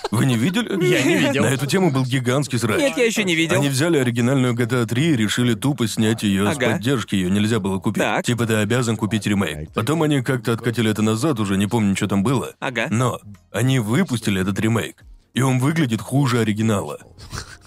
Вы 0.10 0.26
не 0.26 0.38
видели? 0.38 0.70
Я 0.90 1.04
не 1.04 1.18
видел. 1.18 1.44
На 1.44 1.48
эту 1.50 1.68
тему 1.68 1.92
был 1.92 2.04
гигантский 2.04 2.58
срач. 2.58 2.80
Нет, 2.80 2.98
я 2.98 3.06
еще 3.06 3.24
не 3.24 3.36
видел. 3.36 3.58
Они 3.58 3.70
взяли 3.70 3.98
оригинальную 4.00 4.56
GTA 4.56 4.88
3 4.88 5.10
и 5.10 5.16
решили 5.16 5.54
тупо 5.54 5.88
снять 5.88 6.24
ее 6.24 6.52
с 6.52 6.58
Ага. 6.58 6.72
поддержки, 6.72 7.14
ее 7.14 7.30
нельзя 7.30 7.60
было 7.60 7.78
купить. 7.78 8.02
Так. 8.02 8.26
Типа 8.26 8.48
ты 8.48 8.56
обязан 8.56 8.98
купить 8.98 9.28
ремейк. 9.28 9.72
Потом 9.74 10.02
они 10.02 10.24
как-то 10.24 10.52
откатили 10.54 10.90
это 10.90 11.04
назад, 11.04 11.40
уже 11.40 11.58
не 11.58 11.68
помню, 11.68 11.96
что 11.96 12.08
там 12.08 12.24
было. 12.24 12.54
Ага. 12.60 12.88
Но 12.90 13.20
они 13.52 13.78
выпустили 13.78 14.42
этот 14.42 14.60
ремейк, 14.60 15.04
и 15.36 15.42
он 15.44 15.60
выглядит 15.60 16.02
хуже 16.02 16.40
оригинала. 16.40 16.98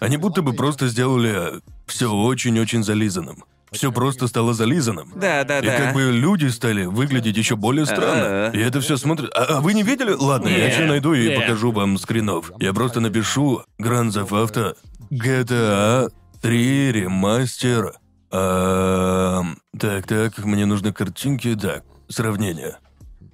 Они 0.00 0.16
будто 0.16 0.42
бы 0.42 0.52
просто 0.52 0.88
сделали 0.88 1.60
все 1.92 2.12
очень-очень 2.12 2.82
зализанным. 2.82 3.44
Все 3.70 3.90
просто 3.92 4.26
стало 4.28 4.52
зализанным. 4.52 5.10
Да, 5.14 5.44
да, 5.44 5.60
И 5.60 5.66
да. 5.66 5.78
как 5.78 5.94
бы 5.94 6.10
люди 6.12 6.46
стали 6.48 6.84
выглядеть 6.84 7.38
еще 7.38 7.56
более 7.56 7.86
странно. 7.86 8.48
А-а. 8.48 8.50
И 8.50 8.58
это 8.58 8.82
все 8.82 8.98
смотрит. 8.98 9.30
А, 9.34 9.44
а 9.56 9.60
вы 9.62 9.72
не 9.72 9.82
видели? 9.82 10.12
Ладно, 10.12 10.48
я 10.48 10.66
еще 10.66 10.84
найду 10.84 11.14
и 11.14 11.28
нет. 11.28 11.40
покажу 11.40 11.72
вам 11.72 11.96
скринов. 11.96 12.52
Я 12.58 12.74
просто 12.74 13.00
напишу 13.00 13.62
Grand 13.80 14.10
Theft 14.10 14.28
Auto 14.28 14.76
GTA 15.10 16.10
3 16.42 16.92
ремастер. 16.92 17.94
Ам, 18.30 19.56
так, 19.78 20.06
так, 20.06 20.36
мне 20.44 20.66
нужны 20.66 20.92
картинки. 20.92 21.54
Так, 21.54 21.82
сравнение. 22.08 22.76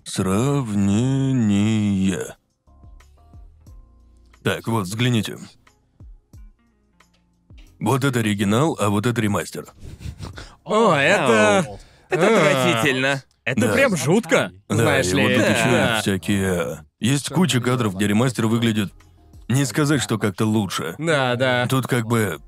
Сравнение. 0.04 2.36
Так, 4.44 4.68
вот, 4.68 4.86
взгляните. 4.86 5.36
Вот 7.80 8.04
это 8.04 8.18
оригинал, 8.20 8.76
а 8.80 8.88
вот 8.90 9.06
это 9.06 9.20
ремастер. 9.20 9.66
О, 10.64 10.94
это... 10.94 11.66
Это 12.10 12.26
А. 12.26 12.36
отвратительно. 12.38 13.22
Это 13.44 13.60
Да. 13.62 13.72
прям 13.72 13.96
жутко. 13.96 14.50
Да, 14.68 14.74
Знаешь 14.76 15.06
и 15.06 15.14
ли. 15.14 15.22
вот 15.22 15.32
тут 15.34 15.42
Да. 15.42 15.94
еще 15.96 16.00
всякие... 16.02 16.84
Есть 17.00 17.28
куча 17.30 17.60
кадров, 17.60 17.94
где 17.94 18.06
ремастер 18.06 18.46
выглядит... 18.46 18.92
Не 19.48 19.64
сказать, 19.64 20.02
что 20.02 20.18
как-то 20.18 20.44
лучше. 20.44 20.94
Да, 20.98 21.34
да. 21.36 21.66
Тут 21.68 21.86
как 21.86 22.06
бы... 22.06 22.38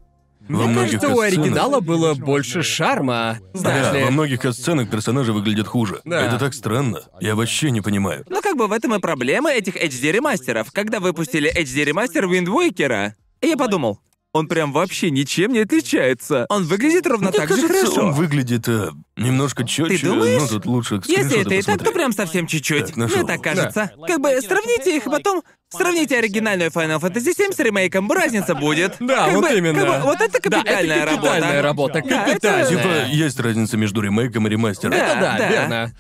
Во 0.48 0.64
Мне 0.64 0.66
многих 0.72 1.00
кажется, 1.00 1.16
у 1.16 1.20
оригинала 1.20 1.80
было 1.80 2.14
больше 2.14 2.62
шарма. 2.62 3.38
Знаешь 3.54 3.86
Да, 3.86 3.98
ли. 3.98 4.04
во 4.04 4.10
многих 4.10 4.40
катсценах 4.40 4.90
персонажи 4.90 5.32
выглядят 5.32 5.66
хуже. 5.68 6.00
Да. 6.04 6.22
Это 6.26 6.38
так 6.38 6.54
странно. 6.54 7.02
Я 7.20 7.36
вообще 7.36 7.70
не 7.70 7.80
понимаю. 7.82 8.24
Но 8.28 8.40
как 8.42 8.56
бы 8.56 8.66
в 8.66 8.72
этом 8.72 8.94
и 8.94 8.98
проблема 8.98 9.50
этих 9.52 9.76
HD 9.76 10.10
ремастеров. 10.12 10.72
Когда 10.72 10.98
выпустили 10.98 11.50
HD 11.54 11.84
ремастер 11.84 12.24
Wind 12.24 12.46
Waker, 12.48 13.12
я 13.42 13.56
подумал, 13.56 14.00
он 14.32 14.46
прям 14.46 14.72
вообще 14.72 15.10
ничем 15.10 15.52
не 15.52 15.60
отличается. 15.60 16.46
Он 16.48 16.64
выглядит 16.64 17.06
ровно 17.06 17.30
Мне 17.30 17.38
так 17.38 17.48
же 17.48 17.56
кажется, 17.66 17.86
хорошо. 17.86 18.06
он 18.08 18.12
выглядит 18.12 18.68
э, 18.68 18.90
немножко 19.16 19.64
четче. 19.64 20.06
думаешь? 20.06 20.40
Ну, 20.42 20.48
тут 20.48 20.66
лучше 20.66 21.00
Если 21.06 21.40
это 21.40 21.54
и 21.54 21.62
так, 21.62 21.82
то 21.82 21.90
прям 21.90 22.12
совсем 22.12 22.46
чуть-чуть. 22.46 22.86
Так, 22.86 22.96
нашел. 22.96 23.16
Мне 23.18 23.26
так 23.26 23.42
кажется. 23.42 23.90
Как 24.06 24.20
бы 24.20 24.40
сравните 24.40 24.96
их, 24.96 25.06
и 25.06 25.10
потом 25.10 25.42
сравните 25.70 26.18
оригинальную 26.18 26.70
Final 26.70 27.00
Fantasy 27.00 27.34
VII 27.36 27.52
с 27.54 27.58
ремейком, 27.58 28.10
разница 28.10 28.54
будет. 28.54 28.96
Да, 29.00 29.26
Как 29.26 29.34
вот 29.34 29.50
бы- 29.50 29.58
именно. 29.58 29.84
как 29.84 29.88
бы 30.00 30.04
вот 30.04 30.20
это 30.20 30.38
Да, 30.48 30.60
это 30.60 30.64
капитальная 30.64 31.06
капитальная 31.06 31.62
работа. 31.62 31.62
работа, 31.62 32.02
Да, 32.08 32.24
капитальная. 32.24 32.64
это- 32.64 32.70
Типа, 32.70 33.06
есть 33.12 33.40
разница 33.40 33.76
между 33.76 34.00
ремейком 34.00 34.46
и 34.46 34.50
ремастером. 34.50 34.92
Да. 34.92 34.96
Это 35.06 35.20
да, 35.20 35.38
да. 35.38 35.48
верно. 35.48 35.92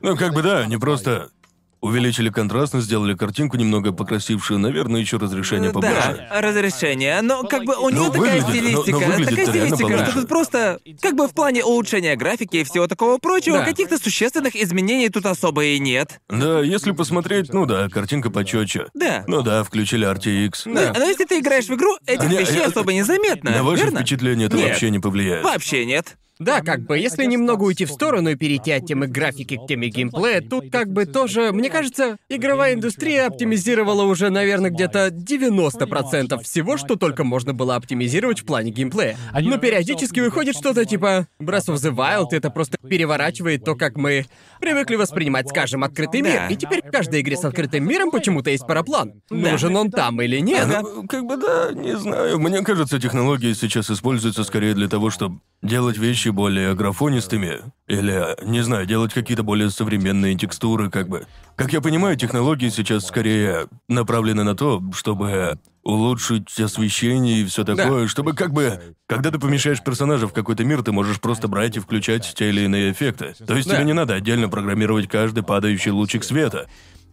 Ну, 0.00 0.16
как 0.16 0.34
бы 0.34 0.42
да, 0.42 0.58
они 0.60 0.76
просто 0.76 1.30
увеличили 1.80 2.28
контрастность, 2.30 2.86
сделали 2.86 3.14
картинку 3.14 3.56
немного 3.56 3.92
покрасившую, 3.92 4.58
наверное, 4.58 5.00
еще 5.00 5.16
разрешение 5.16 5.70
побольше. 5.70 6.26
Да, 6.30 6.40
разрешение. 6.40 7.20
Но 7.22 7.42
как 7.44 7.64
бы 7.64 7.74
у 7.76 7.88
Ну, 7.90 8.10
такая 8.10 8.40
выглядит- 8.40 8.42
но- 8.72 8.82
стилистика, 8.82 8.90
но 8.98 9.06
выглядит 9.06 9.36
такая 9.36 9.54
реально 9.54 9.76
стилистика, 9.76 10.04
что 10.06 10.20
тут 10.20 10.28
просто 10.28 10.80
как 11.00 11.14
бы 11.14 11.28
в 11.28 11.34
плане 11.34 11.64
улучшения 11.64 12.16
графики 12.16 12.56
и 12.56 12.64
всего 12.64 12.86
такого 12.86 13.18
прочего, 13.18 13.58
Да. 13.58 13.64
каких-то 13.64 13.98
существенных 13.98 14.56
изменений 14.56 15.08
тут 15.08 15.26
особо 15.26 15.64
и 15.64 15.78
нет. 15.78 16.20
Да, 16.28 16.60
если 16.60 16.92
посмотреть, 16.92 17.52
ну 17.52 17.66
да, 17.66 17.88
картинка 17.88 18.30
почетче. 18.30 18.86
Да. 18.94 19.24
Ну 19.26 19.42
да, 19.42 19.62
включили 19.64 20.06
RTX. 20.06 20.62
Но, 20.66 20.92
но 20.98 21.04
если 21.04 21.24
ты 21.24 21.38
играешь 21.38 21.66
в 21.66 21.74
игру, 21.74 21.96
этих 22.06 22.28
Не, 22.28 22.38
вещей 22.38 22.58
э, 22.60 22.64
особо 22.66 22.92
незаметно. 22.92 23.50
На 23.50 23.62
ваше 23.62 23.84
верно? 23.84 24.00
впечатление 24.00 24.46
это 24.48 24.56
Нет. 24.56 24.68
вообще 24.70 24.90
не 24.90 24.98
повлияет. 24.98 25.44
Вообще 25.44 25.84
нет. 25.84 26.16
Да, 26.38 26.60
как 26.60 26.86
бы, 26.86 26.98
если 26.98 27.24
немного 27.24 27.64
уйти 27.64 27.84
в 27.84 27.90
сторону 27.90 28.30
и 28.30 28.36
перейти 28.36 28.70
от 28.70 28.86
темы 28.86 29.08
графики 29.08 29.56
к 29.56 29.66
теме 29.66 29.88
геймплея, 29.88 30.40
тут 30.40 30.70
как 30.70 30.92
бы 30.92 31.04
тоже, 31.04 31.50
мне 31.52 31.68
кажется, 31.68 32.16
игровая 32.28 32.74
индустрия 32.74 33.26
оптимизировала 33.26 34.04
уже, 34.04 34.30
наверное, 34.30 34.70
где-то 34.70 35.08
90% 35.08 36.42
всего, 36.42 36.76
что 36.76 36.96
только 36.96 37.24
можно 37.24 37.54
было 37.54 37.74
оптимизировать 37.74 38.40
в 38.40 38.44
плане 38.44 38.70
геймплея. 38.70 39.16
Но 39.34 39.58
периодически 39.58 40.20
выходит 40.20 40.56
что-то 40.56 40.84
типа 40.84 41.26
Breath 41.40 41.68
of 41.68 41.74
the 41.74 41.94
Wild, 41.94 42.28
это 42.30 42.50
просто 42.50 42.78
переворачивает 42.78 43.64
то, 43.64 43.74
как 43.74 43.96
мы 43.96 44.26
привыкли 44.60 44.96
воспринимать, 44.96 45.48
скажем, 45.48 45.82
открытый 45.82 46.22
мир. 46.22 46.48
И 46.50 46.56
теперь 46.56 46.82
в 46.86 46.90
каждой 46.90 47.20
игре 47.20 47.36
с 47.36 47.44
открытым 47.44 47.86
миром 47.86 48.10
почему-то 48.10 48.50
есть 48.50 48.66
параплан. 48.66 49.22
Нужен 49.30 49.76
он 49.76 49.90
там 49.90 50.20
или 50.22 50.38
нет. 50.38 50.66
Как 51.08 51.24
бы 51.24 51.36
да, 51.36 51.72
не 51.72 51.96
знаю. 51.96 52.38
Мне 52.38 52.62
кажется, 52.62 53.00
технологии 53.00 53.52
сейчас 53.54 53.90
используются 53.90 54.44
скорее 54.44 54.74
для 54.74 54.88
того, 54.88 55.10
чтобы 55.10 55.40
делать 55.62 55.98
вещи 55.98 56.27
более 56.30 56.74
графонистыми. 56.74 57.60
Или, 57.86 58.36
не 58.44 58.60
знаю, 58.62 58.86
делать 58.86 59.12
какие-то 59.14 59.42
более 59.42 59.70
современные 59.70 60.34
текстуры, 60.36 60.90
как 60.90 61.08
бы. 61.08 61.26
Как 61.56 61.72
я 61.72 61.80
понимаю, 61.80 62.16
технологии 62.16 62.68
сейчас 62.68 63.06
скорее 63.06 63.66
направлены 63.88 64.44
на 64.44 64.54
то, 64.54 64.82
чтобы 64.94 65.58
улучшить 65.82 66.60
освещение 66.60 67.40
и 67.40 67.44
все 67.46 67.64
такое, 67.64 68.06
чтобы 68.08 68.34
как 68.34 68.52
бы, 68.52 68.94
когда 69.06 69.30
ты 69.30 69.38
помещаешь 69.38 69.82
персонажа 69.82 70.28
в 70.28 70.32
какой-то 70.34 70.62
мир, 70.64 70.82
ты 70.82 70.92
можешь 70.92 71.20
просто 71.20 71.48
брать 71.48 71.76
и 71.76 71.80
включать 71.80 72.30
те 72.36 72.50
или 72.50 72.60
иные 72.62 72.92
эффекты. 72.92 73.34
То 73.46 73.56
есть 73.56 73.68
Да. 73.68 73.76
тебе 73.76 73.84
не 73.86 73.94
надо 73.94 74.14
отдельно 74.14 74.48
программировать 74.48 75.08
каждый 75.08 75.42
падающий 75.42 75.90
лучик 75.90 76.24
света. 76.24 76.68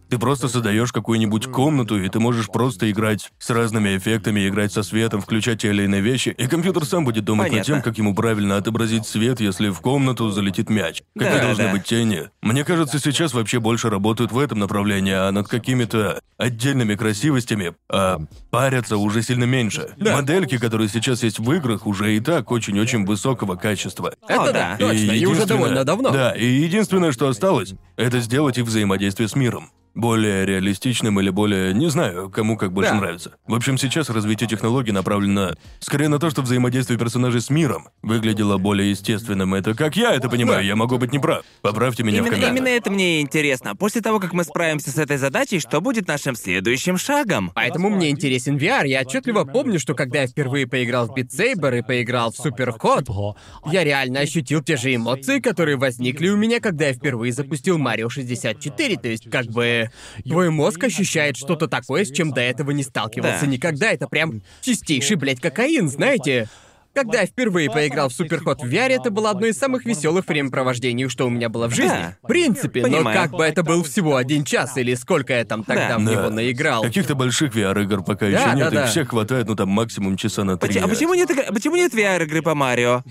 Ты 0.08 0.18
просто 0.18 0.48
создаешь 0.48 0.92
какую-нибудь 0.92 1.46
комнату, 1.50 2.00
и 2.00 2.08
ты 2.08 2.20
можешь 2.20 2.46
просто 2.46 2.90
играть 2.90 3.32
с 3.38 3.50
разными 3.50 3.96
эффектами, 3.96 4.48
играть 4.48 4.72
со 4.72 4.82
светом, 4.82 5.20
включать 5.20 5.62
те 5.62 5.70
или 5.70 5.82
иные 5.84 6.00
вещи, 6.00 6.34
и 6.38 6.46
компьютер 6.46 6.84
сам 6.84 7.04
будет 7.04 7.24
думать 7.24 7.46
над 7.46 7.52
Понятно. 7.52 7.74
тем, 7.74 7.82
как 7.82 7.98
ему 7.98 8.14
правильно 8.14 8.56
отобразить 8.56 9.06
свет, 9.06 9.40
если 9.40 9.68
в 9.70 9.80
комнату 9.80 10.30
залетит 10.30 10.70
мяч. 10.70 11.02
Какие 11.18 11.34
Да, 11.38 11.42
должны 11.42 11.64
да. 11.64 11.72
быть 11.72 11.84
тени. 11.84 12.30
Мне 12.40 12.64
кажется, 12.64 12.98
сейчас 13.00 13.34
вообще 13.34 13.58
больше 13.58 13.90
работают 13.90 14.30
в 14.30 14.38
этом 14.38 14.60
направлении, 14.60 15.12
а 15.12 15.30
над 15.32 15.48
какими-то 15.48 16.20
отдельными 16.38 16.94
красивостями 16.94 17.74
а, 17.90 18.20
парятся 18.50 18.98
уже 18.98 19.22
сильно 19.22 19.44
меньше. 19.44 19.90
Модельки, 19.98 20.58
которые 20.58 20.88
сейчас 20.88 21.22
есть 21.24 21.38
в 21.40 21.52
играх, 21.52 21.86
уже 21.86 22.16
и 22.16 22.20
так 22.20 22.50
очень-очень 22.52 23.04
высокого 23.06 23.56
качества. 23.56 24.14
Это 24.28 24.42
О, 24.42 24.46
да, 24.46 24.52
да. 24.52 24.76
точно, 24.78 24.92
и, 24.92 25.04
уже 25.04 25.14
единственное- 25.16 25.46
довольно 25.46 25.84
давно. 25.84 26.10
Да, 26.10 26.30
и 26.32 26.46
единственное, 26.46 27.10
что 27.12 27.26
осталось, 27.28 27.74
это 27.96 28.20
сделать 28.20 28.58
их 28.58 28.64
взаимодействие 28.66 29.28
с 29.28 29.34
миром. 29.34 29.70
Более 29.96 30.44
реалистичным 30.46 31.18
или 31.20 31.30
более... 31.30 31.72
Не 31.74 31.88
знаю, 31.88 32.30
кому 32.30 32.56
как 32.56 32.72
больше 32.72 32.90
Да. 32.92 32.96
нравится. 33.00 33.32
В 33.46 33.54
общем, 33.54 33.78
сейчас 33.78 34.10
развитие 34.10 34.48
технологий 34.48 34.92
направлено 34.92 35.54
скорее 35.80 36.08
на 36.08 36.18
то, 36.18 36.28
что 36.30 36.42
взаимодействие 36.42 36.98
персонажей 36.98 37.40
с 37.40 37.48
миром 37.50 37.88
выглядело 38.02 38.58
более 38.58 38.90
естественным. 38.90 39.54
Это 39.54 39.74
как 39.74 39.96
я 39.96 40.14
это 40.14 40.28
понимаю, 40.28 40.64
я 40.64 40.76
могу 40.76 40.98
быть 40.98 41.12
неправ. 41.12 41.44
Поправьте 41.62 42.02
меня 42.04 42.22
в 42.22 42.26
Именно, 42.26 42.36
комментах. 42.36 42.56
именно 42.58 42.68
это 42.68 42.90
мне 42.90 43.18
и 43.18 43.22
интересно. 43.22 43.74
После 43.74 44.02
того, 44.02 44.20
как 44.20 44.34
мы 44.34 44.44
справимся 44.44 44.90
с 44.90 44.98
этой 44.98 45.16
задачей, 45.16 45.60
что 45.60 45.80
будет 45.80 46.06
нашим 46.06 46.36
следующим 46.36 46.98
шагом? 46.98 47.50
Поэтому 47.54 47.88
мне 47.88 48.10
интересен 48.10 48.58
VR. 48.58 48.86
Я 48.86 49.00
отчетливо 49.00 49.44
помню, 49.44 49.80
что 49.80 49.94
когда 49.94 50.20
я 50.20 50.26
впервые 50.26 50.66
поиграл 50.66 51.06
в 51.06 51.12
Beat 51.12 51.30
Saber 51.30 51.78
и 51.78 51.82
поиграл 51.82 52.32
в 52.32 52.38
Super 52.44 52.76
Hot, 52.78 53.34
я 53.72 53.82
реально 53.82 54.20
ощутил 54.20 54.62
те 54.62 54.76
же 54.76 54.94
эмоции, 54.94 55.40
которые 55.40 55.76
возникли 55.78 56.28
у 56.28 56.36
меня, 56.36 56.60
когда 56.60 56.88
я 56.88 56.92
впервые 56.92 57.32
запустил 57.32 57.78
Mario 57.78 58.10
64. 58.10 58.96
То 58.98 59.08
есть, 59.08 59.30
как 59.30 59.46
бы, 59.46 59.85
твой 60.24 60.50
мозг 60.50 60.82
ощущает 60.84 61.36
что-то 61.36 61.68
такое, 61.68 62.04
с 62.04 62.10
чем 62.10 62.32
до 62.32 62.40
этого 62.40 62.70
не 62.70 62.82
сталкивался 62.82 63.42
Да. 63.42 63.46
никогда. 63.46 63.90
Это 63.92 64.08
прям 64.08 64.42
чистейший, 64.62 65.16
блядь, 65.16 65.40
кокаин, 65.40 65.88
знаете? 65.88 66.48
Когда 66.94 67.20
я 67.20 67.26
впервые 67.26 67.70
поиграл 67.70 68.08
в 68.08 68.14
Суперход 68.14 68.62
в 68.62 68.64
VR, 68.64 68.88
это 68.88 69.10
было 69.10 69.28
одно 69.28 69.44
из 69.46 69.58
самых 69.58 69.84
веселых 69.84 70.26
времяпровождений, 70.26 71.10
что 71.10 71.26
у 71.26 71.28
меня 71.28 71.50
было 71.50 71.68
в 71.68 71.74
жизни. 71.74 71.90
Да. 71.90 72.16
В 72.22 72.26
принципе, 72.26 72.80
но 72.86 72.88
Понимаю. 72.96 73.20
как 73.20 73.32
бы 73.32 73.44
это 73.44 73.62
был 73.62 73.82
всего 73.84 74.16
один 74.16 74.44
час, 74.44 74.78
или 74.78 74.94
сколько 74.94 75.34
я 75.34 75.44
там 75.44 75.62
тогда 75.62 75.88
Да. 75.90 75.98
в 75.98 76.04
Да. 76.06 76.10
него 76.12 76.30
наиграл. 76.30 76.82
Каких-то 76.82 77.14
больших 77.14 77.54
VR-игр 77.54 78.02
пока 78.02 78.20
Да, 78.30 78.32
еще 78.32 78.46
да, 78.46 78.54
нет, 78.54 78.72
да. 78.72 78.84
и 78.86 78.88
всех 78.88 79.10
хватает, 79.10 79.46
ну 79.46 79.54
там 79.54 79.68
максимум 79.68 80.16
часа 80.16 80.42
на 80.44 80.56
три. 80.56 80.78
А 80.80 80.88
почему 80.88 81.12
нет, 81.12 81.28
игры- 81.30 81.52
почему 81.52 81.76
нет 81.76 81.92
VR-игры 81.92 82.40
по 82.40 82.54
Марио? 82.54 83.02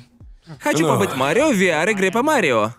Хочу 0.62 0.80
Ну. 0.80 0.88
побыть 0.88 1.16
Марио 1.16 1.52
в 1.52 1.56
VR-игре 1.56 2.12
по 2.12 2.24
Марио. 2.24 2.74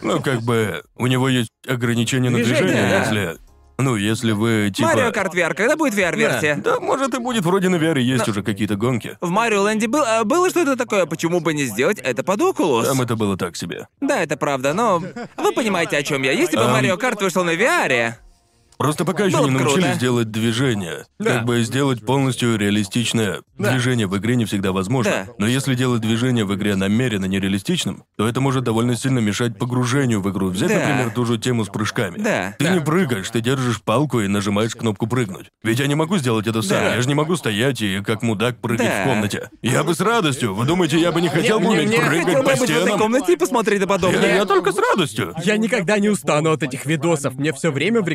Ну, 0.00 0.20
как 0.20 0.42
бы, 0.42 0.82
у 0.96 1.06
него 1.06 1.28
есть 1.28 1.50
ограничения 1.66 2.30
на 2.30 2.38
Движение, 2.38 2.62
движение, 2.62 2.90
да. 2.90 2.98
если... 3.00 3.38
Ну, 3.78 3.96
если 3.96 4.32
вы, 4.32 4.70
типа... 4.72 4.90
Марио 4.90 5.10
Карт 5.12 5.34
VR, 5.34 5.54
когда 5.54 5.76
будет 5.76 5.94
VR-версия? 5.94 6.56
Да, 6.56 6.78
может 6.78 7.14
и 7.14 7.18
будет, 7.18 7.44
вроде 7.44 7.68
на 7.68 7.76
VR 7.76 7.98
есть 7.98 8.28
уже 8.28 8.42
какие-то 8.42 8.76
гонки. 8.76 9.16
В 9.20 9.30
Марио 9.30 9.62
Лэнде 9.62 9.88
был, 9.88 10.02
а, 10.06 10.24
было 10.24 10.50
что-то 10.50 10.76
такое, 10.76 11.06
почему 11.06 11.40
бы 11.40 11.52
не 11.52 11.64
сделать 11.64 11.98
это 11.98 12.22
под 12.22 12.40
Oculus? 12.40 12.84
Там 12.84 13.00
это 13.00 13.16
было 13.16 13.36
так 13.36 13.56
себе. 13.56 13.88
Да, 14.00 14.22
это 14.22 14.36
правда, 14.36 14.72
но 14.72 15.02
вы 15.36 15.52
понимаете, 15.52 15.96
о 15.96 16.02
чем 16.02 16.22
я. 16.22 16.32
Если 16.32 16.56
бы 16.56 16.64
Ам. 16.64 16.72
Марио 16.72 16.96
Карт 16.96 17.22
вышел 17.22 17.42
на 17.44 17.54
VR, 17.54 18.14
Просто 18.82 19.04
пока 19.04 19.24
еще 19.26 19.36
Было 19.38 19.46
не 19.46 19.52
бы 19.54 19.60
научились 19.60 19.84
круто. 19.84 20.00
делать 20.00 20.30
движение. 20.32 21.04
Да. 21.20 21.34
Как 21.36 21.44
бы 21.44 21.62
сделать 21.62 22.04
полностью 22.04 22.56
реалистичное 22.58 23.42
движение 23.56 24.08
в 24.08 24.16
игре 24.18 24.34
не 24.34 24.44
всегда 24.44 24.72
возможно. 24.72 25.12
Да. 25.26 25.32
Но 25.38 25.46
если 25.46 25.76
делать 25.76 26.00
движение 26.00 26.44
в 26.44 26.52
игре 26.54 26.74
намеренно 26.74 27.26
нереалистичным, 27.26 28.02
то 28.16 28.26
это 28.26 28.40
может 28.40 28.64
довольно 28.64 28.96
сильно 28.96 29.20
мешать 29.20 29.56
погружению 29.56 30.20
в 30.20 30.28
игру. 30.32 30.48
Взять, 30.48 30.68
Да. 30.70 30.78
например, 30.80 31.10
ту 31.10 31.24
же 31.24 31.38
тему 31.38 31.64
с 31.64 31.68
прыжками. 31.68 32.18
Да. 32.18 32.56
Ты 32.58 32.70
не 32.70 32.80
прыгаешь, 32.80 33.30
ты 33.30 33.40
держишь 33.40 33.80
палку 33.82 34.20
и 34.20 34.26
нажимаешь 34.26 34.74
кнопку 34.74 35.06
прыгнуть. 35.06 35.46
Ведь 35.62 35.78
я 35.78 35.86
не 35.86 35.94
могу 35.94 36.18
сделать 36.18 36.48
это 36.48 36.60
сам. 36.62 36.78
Да. 36.80 36.94
Я 36.96 37.02
же 37.02 37.06
не 37.08 37.14
могу 37.14 37.36
стоять 37.36 37.80
и 37.82 38.00
как 38.04 38.22
мудак 38.22 38.56
прыгать 38.58 38.86
Да. 38.88 39.02
в 39.02 39.08
комнате. 39.08 39.48
Я 39.62 39.84
бы 39.84 39.94
с 39.94 40.00
радостью. 40.00 40.54
Вы 40.54 40.64
думаете, 40.66 41.00
я 41.00 41.12
бы 41.12 41.20
не 41.20 41.28
хотел 41.28 41.60
бы 41.60 41.68
уметь 41.68 41.94
прыгать 41.94 42.24
хотел 42.24 42.42
по 42.42 42.50
бы 42.50 42.50
быть 42.50 42.58
в 42.58 42.62
этой 42.64 42.80
стенам? 42.82 42.98
комнате 42.98 43.32
и 43.32 43.36
посмотреть 43.36 43.78
на 43.78 43.84
Я, 43.84 43.88
подобное. 43.88 44.34
я 44.34 44.44
только 44.44 44.72
с 44.72 44.76
радостью. 44.76 45.34
Я 45.44 45.56
никогда 45.56 45.98
не 45.98 46.08
устану 46.08 46.50
от 46.50 46.62
этих 46.64 46.84
видосов. 46.84 47.34
Мне 47.34 47.52
все 47.52 47.70
время 47.70 48.00
в 48.02 48.08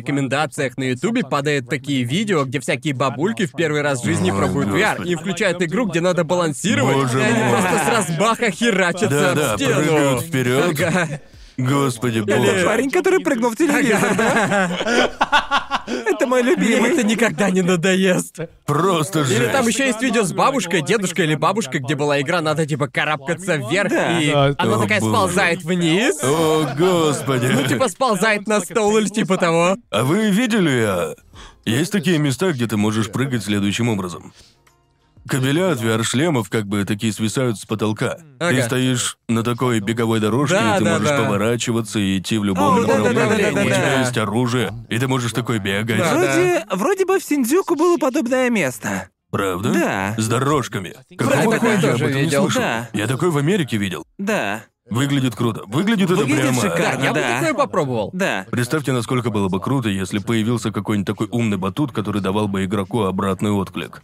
рекомендациях 0.58 0.76
на 0.76 0.84
Ютубе 0.84 1.22
падают 1.22 1.68
такие 1.68 2.02
видео, 2.04 2.44
где 2.44 2.60
всякие 2.60 2.94
бабульки 2.94 3.46
в 3.46 3.52
первый 3.52 3.82
раз 3.82 4.02
в 4.02 4.04
жизни 4.04 4.30
Ой, 4.30 4.36
пробуют 4.38 4.68
VR 4.70 5.06
и 5.06 5.14
включают 5.14 5.62
игру, 5.62 5.86
где 5.86 6.00
надо 6.00 6.24
балансировать, 6.24 6.94
Боже 6.96 7.20
и 7.20 7.22
они 7.22 7.42
мой. 7.42 7.50
просто 7.62 7.78
с 7.84 7.88
разбаха 7.88 8.50
херачатся 8.50 9.08
Да-да, 9.08 9.52
об 9.54 9.60
стену. 9.60 9.74
прыгают 9.74 10.22
вперед. 10.22 10.64
Ага. 10.80 11.20
Господи 11.58 12.18
Или 12.18 12.36
боже. 12.36 12.64
парень, 12.64 12.88
который 12.90 13.18
прыгнул 13.18 13.50
в 13.50 13.56
телевизор, 13.56 14.14
да? 14.16 14.70
Это 16.06 16.26
мой 16.26 16.42
любимый. 16.42 16.90
это 16.92 17.02
никогда 17.02 17.50
не 17.50 17.62
надоест. 17.62 18.38
Просто 18.66 19.24
жесть. 19.24 19.40
Или 19.40 19.48
там 19.48 19.66
еще 19.66 19.86
есть 19.86 20.00
видео 20.02 20.22
с 20.22 20.32
бабушкой, 20.32 20.82
дедушкой 20.82 21.24
или 21.24 21.34
бабушкой, 21.34 21.80
где 21.80 21.94
была 21.94 22.20
игра, 22.20 22.40
надо 22.42 22.66
типа 22.66 22.88
карабкаться 22.88 23.56
вверх, 23.56 23.90
Да. 23.90 24.20
и 24.20 24.30
Да, 24.30 24.54
она 24.58 24.76
О, 24.76 24.80
такая 24.82 25.00
боже. 25.00 25.12
сползает 25.12 25.62
вниз. 25.64 26.22
О, 26.22 26.66
господи. 26.78 27.46
Ну, 27.46 27.66
типа 27.66 27.88
сползает 27.88 28.46
на 28.46 28.60
стол 28.60 28.98
или 28.98 29.08
типа 29.08 29.36
того. 29.38 29.76
А 29.90 30.04
вы 30.04 30.30
видели, 30.30 30.84
а... 30.86 31.14
Есть 31.64 31.92
такие 31.92 32.18
места, 32.18 32.52
где 32.52 32.66
ты 32.66 32.76
можешь 32.76 33.10
прыгать 33.10 33.44
следующим 33.44 33.88
образом. 33.88 34.32
Кабеля 35.28 35.72
от 35.72 35.80
VR-шлемов 35.80 36.48
как 36.50 36.66
бы 36.66 36.84
такие 36.84 37.12
свисают 37.12 37.58
с 37.58 37.64
потолка. 37.66 38.16
Ты 38.38 38.46
Ага. 38.46 38.62
стоишь 38.62 39.18
на 39.28 39.42
такой 39.44 39.80
беговой 39.80 40.20
дорожке, 40.20 40.56
Да, 40.56 40.76
и 40.76 40.78
ты 40.78 40.84
да, 40.84 40.92
можешь 40.94 41.08
да. 41.08 41.18
поворачиваться 41.24 41.98
и 41.98 42.18
идти 42.18 42.38
в 42.38 42.44
любом 42.44 42.78
О, 42.78 42.80
да, 42.80 42.86
да, 42.86 43.02
да, 43.04 43.12
направлении. 43.12 43.44
да, 43.44 43.50
да, 43.52 43.60
У 43.62 43.64
тебя 43.66 43.76
да. 43.94 44.00
есть 44.00 44.18
оружие, 44.18 44.72
и 44.88 44.98
ты 44.98 45.06
можешь 45.08 45.32
такой 45.32 45.58
бегать. 45.58 45.98
Да. 45.98 46.14
Вроде, 46.14 46.66
вроде 46.72 47.04
бы 47.06 47.18
в 47.18 47.22
Синдзюку 47.22 47.76
было 47.76 47.96
подобное 47.98 48.50
место. 48.50 49.08
Правда? 49.30 49.72
Да. 49.72 50.14
С 50.16 50.26
дорожками. 50.26 50.94
Какого 51.16 51.52
такое 51.52 51.58
хуя 51.58 51.72
я 51.74 51.80
тоже 51.80 52.04
об 52.04 52.10
этом 52.10 52.16
не 52.16 52.22
видел. 52.24 52.42
слышал? 52.44 52.62
Да. 52.62 52.88
Я 52.94 53.06
такой 53.06 53.30
в 53.30 53.36
Америке 53.38 53.76
видел. 53.76 54.04
Да, 54.18 54.62
Выглядит 54.90 55.36
круто. 55.36 55.64
Выглядит, 55.66 56.08
Выглядит 56.08 56.38
это 56.38 56.42
прямо... 56.42 56.62
Да, 56.62 56.70
шикарно. 56.76 57.04
я 57.04 57.12
бы 57.12 57.20
да. 57.20 57.34
такое 57.40 57.52
попробовал. 57.52 58.08
да. 58.14 58.46
Представьте, 58.50 58.92
насколько 58.92 59.28
было 59.28 59.50
бы 59.50 59.60
круто, 59.60 59.90
если 59.90 60.18
появился 60.18 60.72
какой-нибудь 60.72 61.06
такой 61.06 61.28
умный 61.30 61.58
батут, 61.58 61.92
который 61.92 62.22
давал 62.22 62.48
бы 62.48 62.64
игроку 62.64 63.02
обратный 63.02 63.50
отклик. 63.50 64.00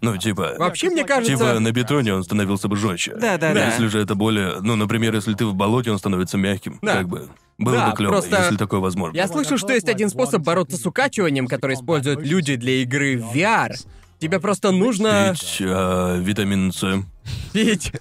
Ну, 0.00 0.16
типа... 0.16 0.54
Вообще, 0.58 0.90
мне 0.90 1.04
кажется... 1.04 1.34
Типа 1.36 1.58
на 1.58 1.72
бетоне 1.72 2.14
он 2.14 2.24
становился 2.24 2.68
бы 2.68 2.76
жестче. 2.76 3.14
Да, 3.16 3.38
да, 3.38 3.54
да. 3.54 3.66
Если 3.66 3.86
же 3.86 4.00
это 4.00 4.14
более... 4.14 4.56
Ну, 4.60 4.76
например, 4.76 5.14
если 5.14 5.34
ты 5.34 5.46
в 5.46 5.54
болоте, 5.54 5.90
он 5.90 5.98
становится 5.98 6.36
мягким. 6.36 6.78
Да. 6.82 6.94
Как 6.96 7.08
бы... 7.08 7.28
Было 7.56 7.76
Да, 7.76 7.90
бы 7.90 7.96
клево, 7.96 8.10
просто- 8.12 8.36
если 8.42 8.56
такое 8.56 8.80
возможно. 8.80 9.16
Я 9.16 9.28
слышал, 9.28 9.56
что 9.58 9.72
есть 9.72 9.88
один 9.88 10.08
способ 10.10 10.42
бороться 10.42 10.76
с 10.76 10.84
укачиванием, 10.84 11.46
который 11.46 11.76
используют 11.76 12.20
люди 12.20 12.56
для 12.56 12.82
игры 12.82 13.16
в 13.16 13.34
VR. 13.34 13.70
Тебе 14.18 14.40
просто 14.40 14.70
нужно 14.72 15.34
Пить 15.38 15.58
а, 15.60 16.16
витамин 16.18 16.72
С. 16.72 17.04
пить. 17.52 17.92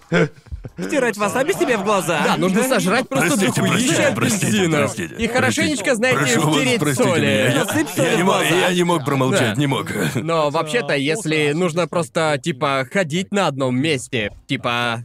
Втирать 0.78 1.18
васаби 1.18 1.52
себе 1.54 1.78
в 1.78 1.84
глаза. 1.84 2.22
Да, 2.24 2.38
нужно 2.38 2.64
сожрать 2.64 3.08
просто 3.10 3.30
Простите, 3.38 3.62
дохуища 3.62 3.86
простите, 3.86 4.16
простите, 4.16 4.48
апельсина. 4.48 4.78
простите. 4.78 5.16
И 5.18 5.28
хорошенечко, 5.28 5.96
знаете, 5.96 6.18
Прошу 6.20 6.42
вас, 6.42 6.56
втереть 6.58 6.80
простите 6.80 7.10
соли. 7.10 7.20
меня. 7.22 7.50
Я, 7.54 7.66
Насыпь 7.66 7.88
соли 7.90 8.06
я 8.08 8.16
не 8.16 8.22
в 8.24 8.26
мог, 8.26 8.36
глаза. 8.36 8.56
я 8.56 8.74
не 8.74 8.84
мог 8.84 9.06
промолчать, 9.06 9.54
Да. 9.54 9.56
не 9.56 9.68
мог. 9.68 9.88
Но 10.16 10.50
вообще-то, 10.50 10.96
если 10.96 11.52
нужно 11.54 11.88
просто, 11.88 12.40
типа, 12.42 12.88
ходить 12.92 13.32
на 13.32 13.48
одном 13.48 13.80
месте, 13.80 14.32
типа, 14.48 15.04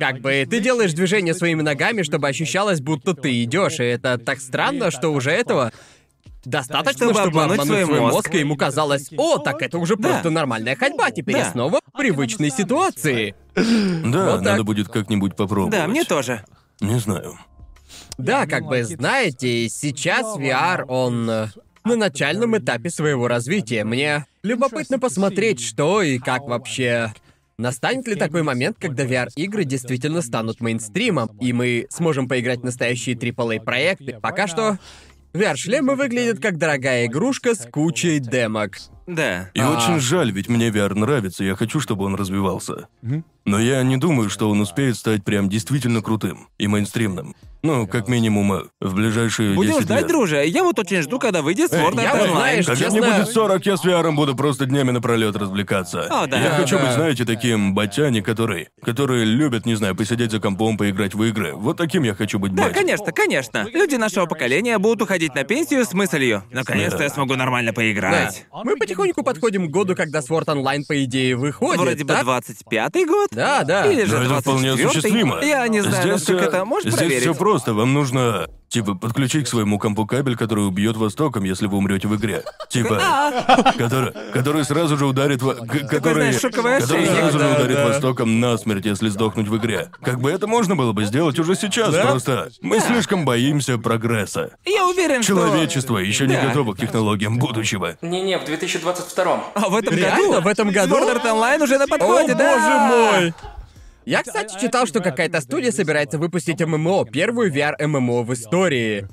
как 0.00 0.20
бы 0.20 0.46
ты 0.50 0.60
делаешь 0.60 0.92
движение 0.94 1.34
своими 1.34 1.60
ногами, 1.62 2.02
чтобы 2.02 2.26
ощущалось, 2.28 2.80
будто 2.80 3.14
ты 3.14 3.42
идешь, 3.44 3.80
и 3.80 3.84
это 3.84 4.18
так 4.18 4.40
странно, 4.40 4.90
что 4.90 5.10
уже 5.10 5.30
этого 5.30 5.70
достаточно, 6.44 6.92
Чтобы 7.06 7.20
чтобы, 7.20 7.28
обмануть 7.42 7.60
обмануть 7.60 7.66
свой 7.66 7.84
свой 7.86 8.00
мозг. 8.00 8.14
мозг, 8.14 8.34
и 8.34 8.38
ему 8.38 8.56
казалось, 8.56 9.08
о, 9.16 9.38
так 9.38 9.62
это 9.62 9.78
уже 9.78 9.96
Да. 9.96 10.08
просто 10.10 10.30
нормальная 10.30 10.76
ходьба, 10.76 11.10
теперь 11.10 11.36
я 11.36 11.44
Да. 11.44 11.50
снова 11.52 11.80
в 11.92 11.96
привычной 11.96 12.50
ситуации. 12.50 13.34
Да, 13.54 14.32
Вот 14.32 14.42
надо 14.42 14.56
так. 14.56 14.64
будет 14.64 14.88
как-нибудь 14.88 15.36
попробовать. 15.36 15.72
Да, 15.72 15.86
мне 15.86 16.04
тоже. 16.04 16.44
Не 16.80 16.98
знаю. 16.98 17.38
Да, 18.18 18.46
как 18.46 18.64
бы 18.64 18.82
знаете, 18.84 19.68
сейчас 19.68 20.36
VR, 20.38 20.84
он 20.86 21.28
э, 21.28 21.48
на 21.84 21.96
начальном 21.96 22.56
этапе 22.56 22.90
своего 22.90 23.28
развития. 23.28 23.84
Мне 23.84 24.26
любопытно 24.42 24.98
посмотреть, 24.98 25.60
что 25.60 26.02
и 26.02 26.18
как 26.18 26.42
вообще. 26.42 27.12
Настанет 27.56 28.08
ли 28.08 28.16
такой 28.16 28.42
момент, 28.42 28.76
когда 28.80 29.04
VR-игры 29.04 29.64
действительно 29.64 30.22
станут 30.22 30.60
мейнстримом, 30.60 31.30
и 31.40 31.52
мы 31.52 31.86
сможем 31.88 32.28
поиграть 32.28 32.60
в 32.60 32.64
настоящие 32.64 33.14
AAA-проекты? 33.14 34.18
Пока 34.20 34.48
что 34.48 34.78
VR-шлемы 35.34 35.94
выглядят 35.94 36.40
как 36.40 36.58
дорогая 36.58 37.06
игрушка 37.06 37.54
с 37.54 37.68
кучей 37.70 38.18
демок. 38.18 38.78
Да. 39.06 39.50
И 39.54 39.60
А. 39.60 39.70
очень 39.70 40.00
жаль, 40.00 40.30
ведь 40.32 40.48
мне 40.48 40.68
VR 40.70 40.94
нравится, 40.94 41.44
я 41.44 41.54
хочу, 41.56 41.80
чтобы 41.80 42.04
он 42.04 42.14
развивался. 42.14 42.88
Но 43.44 43.58
я 43.60 43.82
не 43.82 43.98
думаю, 43.98 44.30
что 44.30 44.48
он 44.50 44.60
успеет 44.60 44.96
стать 44.96 45.22
прям 45.24 45.48
действительно 45.50 46.00
крутым 46.00 46.48
и 46.58 46.66
мейнстримным. 46.66 47.34
Ну, 47.62 47.86
как 47.86 48.08
минимум, 48.08 48.52
э, 48.52 48.62
в 48.80 48.94
ближайшие 48.94 49.54
Будем 49.54 49.70
10 49.72 49.84
ждать, 49.84 50.00
лет. 50.00 50.08
друже. 50.08 50.44
Я 50.46 50.64
вот 50.64 50.78
очень 50.78 51.00
жду, 51.00 51.18
когда 51.18 51.40
выйдет 51.40 51.72
Эй, 51.72 51.80
Sword 51.80 52.02
я 52.02 52.12
Art 52.12 52.18
вот, 52.18 52.28
Online. 52.28 52.32
знаешь, 52.36 52.66
Когда 52.66 52.84
честно- 52.84 53.00
мне 53.00 53.12
будет 53.16 53.28
40, 53.30 53.64
я 53.66 53.76
с 53.78 53.84
VR 53.86 54.12
буду 54.12 54.36
просто 54.36 54.66
днями 54.66 54.90
напролет 54.90 55.34
развлекаться. 55.34 56.02
О, 56.10 56.26
да. 56.26 56.38
Я 56.42 56.50
Да, 56.50 56.56
хочу 56.56 56.76
да. 56.76 56.84
быть, 56.84 56.92
знаете, 56.92 57.24
таким 57.24 57.74
батяне, 57.74 58.20
которые, 58.20 58.68
которые 58.82 59.24
любят, 59.24 59.64
не 59.64 59.76
знаю, 59.76 59.96
посидеть 59.96 60.30
за 60.30 60.40
компом, 60.40 60.76
поиграть 60.76 61.14
в 61.14 61.22
игры. 61.24 61.54
Вот 61.54 61.78
таким 61.78 62.02
я 62.02 62.14
хочу 62.14 62.38
быть 62.38 62.54
Да, 62.54 62.68
конечно, 62.68 63.12
конечно. 63.12 63.66
Люди 63.72 63.94
нашего 63.94 64.26
поколения 64.26 64.76
будут 64.76 65.00
уходить 65.00 65.34
на 65.34 65.44
пенсию 65.44 65.86
с 65.86 65.94
мыслью. 65.94 66.42
Наконец-то 66.50 66.98
Да. 66.98 67.04
я 67.04 67.10
смогу 67.10 67.34
нормально 67.34 67.70
Да. 67.72 67.76
поиграть. 67.76 68.44
Мы 68.62 68.76
потихоньку 68.94 69.22
подходим 69.22 69.68
к 69.68 69.70
году, 69.70 69.94
когда 69.94 70.20
Sword 70.20 70.46
Online, 70.46 70.84
по 70.86 71.04
идее, 71.04 71.36
выходит. 71.36 71.80
Вроде 71.80 72.04
бы 72.04 72.14
так? 72.14 72.24
25-й 72.26 73.04
год? 73.06 73.28
Да, 73.32 73.64
да. 73.64 73.90
Или 73.90 74.04
же 74.04 74.18
Но 74.18 74.24
это 74.24 74.40
вполне 74.40 74.68
24-й? 74.70 74.84
осуществимо. 74.86 75.40
Я 75.44 75.66
не 75.68 75.80
знаю, 75.80 75.96
Здесь, 76.02 76.12
насколько 76.12 76.44
э, 76.44 76.48
это 76.48 76.64
можешь 76.64 76.84
здесь 76.90 76.98
проверить. 76.98 77.22
все 77.22 77.34
просто. 77.34 77.74
Вам 77.74 77.92
нужно, 77.92 78.48
типа, 78.74 78.94
подключить 78.96 79.44
к 79.46 79.48
своему 79.48 79.78
компу 79.78 80.04
кабель, 80.04 80.36
который 80.36 80.66
убьет 80.66 80.96
вас 80.96 81.14
током, 81.14 81.44
если 81.44 81.68
вы 81.68 81.76
умрете 81.78 82.08
в 82.08 82.16
игре. 82.16 82.42
Типа, 82.68 83.00
который, 83.78 84.12
который 84.32 84.64
сразу 84.64 84.96
же 84.96 85.06
ударит 85.06 85.42
вас... 85.42 85.58
Который, 85.88 86.32
знаешь, 86.32 86.40
который 86.40 86.80
сразу 87.06 87.38
же 87.38 87.44
Да, 87.44 87.54
ударит 87.54 87.76
да. 87.76 87.86
вас 87.86 87.98
током 88.00 88.40
насмерть, 88.40 88.84
если 88.84 89.08
сдохнуть 89.10 89.46
в 89.46 89.56
игре. 89.58 89.90
Как 90.02 90.20
бы 90.20 90.28
это 90.28 90.48
можно 90.48 90.74
было 90.74 90.92
бы 90.92 91.04
сделать 91.04 91.38
уже 91.38 91.54
сейчас, 91.54 91.92
Да? 91.94 92.02
просто 92.06 92.50
мы 92.62 92.80
слишком 92.80 93.24
боимся 93.24 93.78
прогресса. 93.78 94.50
Я 94.64 94.86
уверен, 94.88 95.22
что... 95.22 95.34
Человечество 95.34 95.98
еще 95.98 96.26
не 96.26 96.34
Да. 96.34 96.48
готово 96.48 96.74
к 96.74 96.78
технологиям 96.78 97.38
будущего. 97.38 97.96
Не-не, 98.02 98.38
в 98.38 98.44
2022 98.44 99.44
А 99.54 99.68
в 99.68 99.76
этом 99.76 99.94
Реально? 99.94 100.28
году? 100.30 100.40
В 100.40 100.46
этом 100.48 100.70
году? 100.70 100.96
Art 100.96 101.22
Online 101.24 101.62
уже 101.62 101.78
на 101.78 101.84
О, 101.84 101.86
подходе, 101.86 102.34
да? 102.34 102.54
боже 102.56 103.20
мой! 103.20 103.34
Я, 104.06 104.22
кстати, 104.22 104.58
читал, 104.60 104.86
что 104.86 105.00
какая-то 105.00 105.40
студия 105.40 105.70
собирается 105.72 106.18
выпустить 106.18 106.60
ММО, 106.60 107.06
первую 107.06 107.52
VR-ММО 107.52 108.22
в 108.22 108.32
истории. 108.34 109.08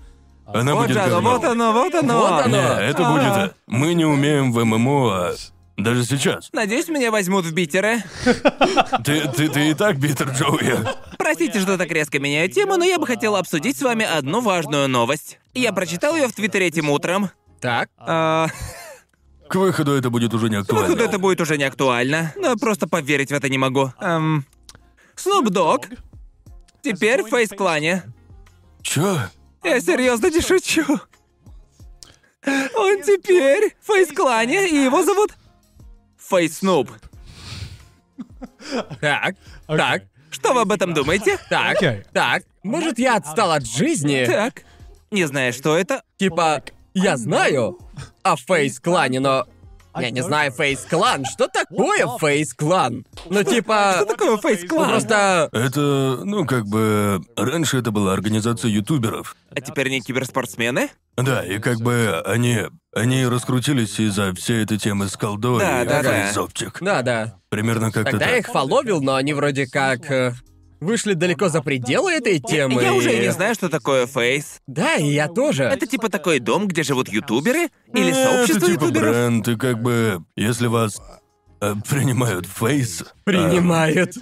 Она 0.46 0.76
Вот 0.76 0.88
будет 0.88 0.98
оно, 0.98 1.22
вот 1.22 1.44
оно, 1.46 1.72
вот 1.72 1.96
оно. 1.96 2.20
Вот 2.20 2.42
оно. 2.46 2.58
Не, 2.58 2.90
это 2.90 3.08
А. 3.08 3.12
будет... 3.12 3.52
э, 3.52 3.56
Мы 3.68 3.94
не 3.94 4.04
умеем 4.06 4.52
в 4.52 4.64
ММО, 4.66 5.10
а 5.30 5.34
даже 5.78 6.04
сейчас. 6.04 6.50
Надеюсь, 6.52 6.90
меня 6.90 7.10
возьмут 7.10 7.46
в 7.46 7.54
битеры. 7.54 8.04
Ты, 9.06 9.28
ты, 9.30 9.48
ты 9.50 9.70
и 9.70 9.74
так 9.74 9.98
битер, 9.98 10.30
Джоуи. 10.30 10.78
Простите, 11.18 11.60
что 11.60 11.78
так 11.78 11.90
резко 11.92 12.20
меняю 12.20 12.50
тему, 12.52 12.76
но 12.78 12.84
я 12.84 13.00
бы 13.00 13.08
хотел 13.08 13.36
обсудить 13.36 13.78
с 13.78 13.82
вами 13.82 14.06
одну 14.06 14.42
важную 14.42 14.88
новость. 14.90 15.40
Я 15.54 15.72
прочитал 15.72 16.16
ее 16.16 16.28
в 16.28 16.34
Твиттере 16.34 16.68
этим 16.68 16.90
утром. 16.90 17.30
Так, 17.62 17.90
А, 17.98 18.48
К 19.48 19.56
выходу 19.56 19.94
это 19.94 20.10
будет 20.10 20.34
уже 20.34 20.50
не 20.50 20.58
актуально. 20.58 20.88
Походу, 20.88 21.04
это 21.04 21.18
будет 21.20 21.42
уже 21.42 21.58
не 21.58 21.64
актуально, 21.64 22.34
но 22.36 22.56
просто 22.58 22.88
поверить 22.88 23.30
в 23.30 23.34
это 23.34 23.50
не 23.50 23.58
могу. 23.58 23.92
Эм... 24.02 24.46
Dogg 25.16 25.98
теперь 26.82 27.24
в 27.24 27.30
фейс-клане. 27.30 28.04
Чё? 28.82 29.20
Я 29.64 29.80
серьезно 29.80 30.28
не 30.28 30.42
шучу. 30.42 30.86
Он 32.46 33.02
теперь 33.04 33.76
в 33.82 33.86
фейс-клане, 33.86 34.68
и 34.68 34.76
его 34.76 35.04
зовут 35.04 35.34
Фейс 36.18 36.58
Снуп. 36.58 36.90
так, 39.02 39.36
так, 39.68 40.04
Что 40.30 40.54
вы 40.54 40.62
об 40.62 40.72
этом 40.72 40.94
думаете? 40.94 41.38
так, 41.50 41.78
так. 42.14 42.44
Может, 42.64 43.00
я 43.00 43.18
отстал 43.18 43.52
от 43.52 43.66
жизни? 43.66 44.26
Так. 44.26 44.64
Не 45.12 45.26
знаю, 45.26 45.52
что 45.52 45.78
это. 45.78 46.04
Типа, 46.18 46.64
я 46.94 47.18
знаю 47.18 47.80
о 48.24 48.36
Фейс-клане, 48.36 49.20
но... 49.20 49.46
Я 50.00 50.10
не 50.10 50.22
знаю 50.22 50.52
Фейс-клан. 50.52 51.26
Что 51.26 51.48
такое 51.48 52.08
Фейс-клан? 52.20 53.06
Ну, 53.30 53.44
типа... 53.44 53.94
Что 53.98 54.06
такое 54.06 54.32
ну, 54.32 54.38
фейс-клан? 54.38 54.90
Просто... 54.90 55.50
Это, 55.52 56.20
ну, 56.24 56.46
как 56.46 56.66
бы... 56.66 57.22
Раньше 57.36 57.78
это 57.78 57.92
была 57.92 58.14
организация 58.14 58.70
ютуберов. 58.70 59.36
А 59.56 59.62
теперь 59.62 59.90
не 59.90 60.02
киберспортсмены? 60.02 60.90
Да, 61.18 61.46
и 61.46 61.60
как 61.60 61.80
бы 61.80 62.22
они... 62.26 62.60
Они 62.94 63.26
раскрутились 63.26 64.00
из-за 64.00 64.34
всей 64.34 64.64
этой 64.64 64.78
темы 64.78 65.08
с 65.08 65.16
колдой 65.16 65.60
Да, 65.60 65.84
и 65.84 65.88
да, 65.88 66.04
да. 66.04 66.26
фейсовчик. 66.26 66.78
Да, 66.82 67.02
да. 67.02 67.40
Примерно 67.50 67.92
как-то 67.92 68.12
Тогда 68.12 68.26
так. 68.26 68.34
я 68.34 68.38
их 68.40 68.48
фоловил, 68.48 69.02
но 69.02 69.16
они 69.16 69.34
вроде 69.34 69.68
как... 69.68 70.02
э, 70.82 70.86
Вышли 70.86 71.14
далеко 71.14 71.50
за 71.50 71.62
пределы 71.62 72.12
этой 72.12 72.40
темы. 72.40 72.82
Я 72.82 72.94
уже 72.94 73.14
и- 73.16 73.20
не 73.22 73.32
знаю, 73.32 73.54
что 73.56 73.70
такое 73.70 74.08
фейс. 74.08 74.60
Да, 74.68 74.96
и 74.96 75.06
я 75.08 75.28
тоже. 75.28 75.64
Это 75.64 75.86
типа 75.86 76.10
такой 76.10 76.40
дом, 76.40 76.68
где 76.68 76.84
живут 76.84 77.10
ютуберы? 77.10 77.70
Или 77.94 78.12
Э, 78.12 78.14
сообщество 78.26 78.66
Это 78.66 78.72
типа 78.74 78.84
ютуберов? 78.86 79.10
бренд, 79.14 79.48
и 79.48 79.56
как 79.58 79.82
бы... 79.82 80.24
Если 80.36 80.68
вас 80.68 81.00
э, 81.62 81.74
принимают 81.88 82.46
в 82.48 82.58
FaZe, 82.58 83.04
Принимают. 83.24 84.14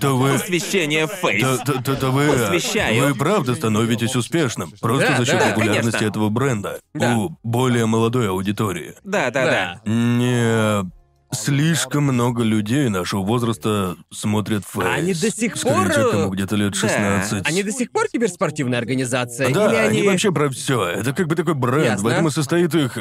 то 0.00 0.16
вы... 0.16 0.34
Освещение 0.34 1.06
FaZe. 1.06 1.42
То, 1.42 1.58
то- 1.74 1.82
то- 1.82 1.96
то 1.96 2.10
вы, 2.10 2.28
Посвящаю. 2.28 3.04
вы 3.08 3.14
правда 3.14 3.54
становитесь 3.54 4.16
успешным. 4.16 4.72
Просто 4.80 5.08
Да, 5.10 5.16
за 5.18 5.26
счет 5.26 5.38
да, 5.38 5.50
популярности 5.50 5.90
конечно. 5.98 6.06
этого 6.10 6.28
бренда 6.30 6.80
Да. 6.94 7.16
у 7.18 7.36
более 7.42 7.84
молодой 7.86 8.30
аудитории. 8.30 8.94
Да, 9.04 9.30
да, 9.30 9.44
да. 9.44 9.80
Не 9.90 10.90
слишком 11.32 12.04
много 12.04 12.42
людей 12.42 12.88
нашего 12.88 13.22
возраста 13.22 13.96
смотрят 14.12 14.64
FaZe. 14.64 14.86
Они 14.86 15.14
до 15.14 15.30
сих 15.30 15.56
Скорее, 15.56 15.74
пор, 15.76 15.92
те, 15.92 16.10
кому 16.10 16.30
где-то 16.30 16.56
лет 16.56 16.72
да. 16.72 16.78
16. 16.78 17.46
Они 17.48 17.62
до 17.62 17.72
сих 17.72 17.90
пор 17.90 18.08
киберспортивная 18.08 18.78
организация? 18.78 19.52
Да, 19.52 19.68
Или 19.68 19.76
они... 19.76 19.98
они... 20.00 20.08
вообще 20.08 20.32
про 20.32 20.48
все. 20.50 20.84
Это 20.86 21.12
как 21.12 21.26
бы 21.26 21.34
такой 21.34 21.54
бренд, 21.54 21.84
Ясно. 21.84 22.04
в 22.04 22.06
этом 22.12 22.28
и 22.28 22.30
состоит 22.30 22.74
их. 22.74 22.98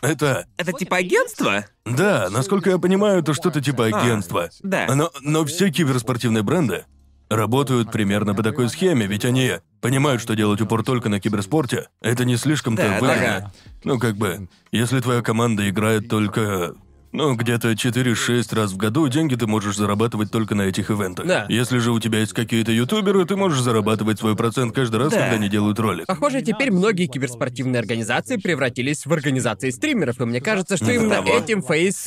Это. 0.00 0.46
Это 0.58 0.72
типа 0.72 0.98
агентство? 0.98 1.64
Да, 1.86 2.28
насколько 2.30 2.70
я 2.70 2.78
понимаю, 2.78 3.20
это 3.20 3.32
что-то 3.32 3.60
типа 3.62 3.86
А, 3.86 4.00
агентства. 4.02 4.50
да. 4.62 4.86
Но, 4.94 5.10
но 5.22 5.44
все 5.44 5.70
киберспортивные 5.70 6.42
бренды 6.42 6.84
работают 7.30 7.90
примерно 7.90 8.34
по 8.34 8.42
такой 8.42 8.68
схеме, 8.68 9.06
ведь 9.06 9.24
они 9.24 9.52
понимают, 9.80 10.20
что 10.20 10.34
делать 10.36 10.60
упор 10.60 10.84
только 10.84 11.08
на 11.08 11.20
киберспорте. 11.20 11.88
Это 12.02 12.24
не 12.26 12.36
слишком-то 12.36 12.82
Да, 12.82 13.00
выгодно. 13.00 13.36
ага. 13.36 13.52
Ну, 13.82 13.98
как 13.98 14.16
бы, 14.16 14.48
если 14.72 15.00
твоя 15.00 15.22
команда 15.22 15.68
играет 15.68 16.08
только. 16.08 16.74
Ну, 17.16 17.36
где-то 17.36 17.70
4-6 17.70 18.52
раз 18.56 18.72
в 18.72 18.76
году 18.76 19.06
деньги 19.06 19.36
ты 19.36 19.46
можешь 19.46 19.76
зарабатывать 19.76 20.32
только 20.32 20.56
на 20.56 20.62
этих 20.62 20.90
ивентах. 20.90 21.24
Да. 21.24 21.46
Если 21.48 21.78
же 21.78 21.92
у 21.92 22.00
тебя 22.00 22.18
есть 22.18 22.32
какие-то 22.32 22.72
ютуберы, 22.72 23.24
ты 23.24 23.36
можешь 23.36 23.60
зарабатывать 23.60 24.18
свой 24.18 24.34
процент 24.34 24.74
каждый 24.74 24.96
раз, 24.96 25.12
Да. 25.12 25.20
когда 25.20 25.36
они 25.36 25.48
делают 25.48 25.78
ролик. 25.78 26.06
Похоже, 26.06 26.42
теперь 26.42 26.72
многие 26.72 27.06
киберспортивные 27.06 27.78
организации 27.78 28.36
превратились 28.36 29.06
в 29.06 29.12
организации 29.12 29.70
стримеров, 29.70 30.20
и 30.20 30.24
мне 30.24 30.40
кажется, 30.40 30.76
что 30.76 30.90
именно 30.90 31.14
того. 31.22 31.38
этим 31.38 31.62
Фейс... 31.62 32.04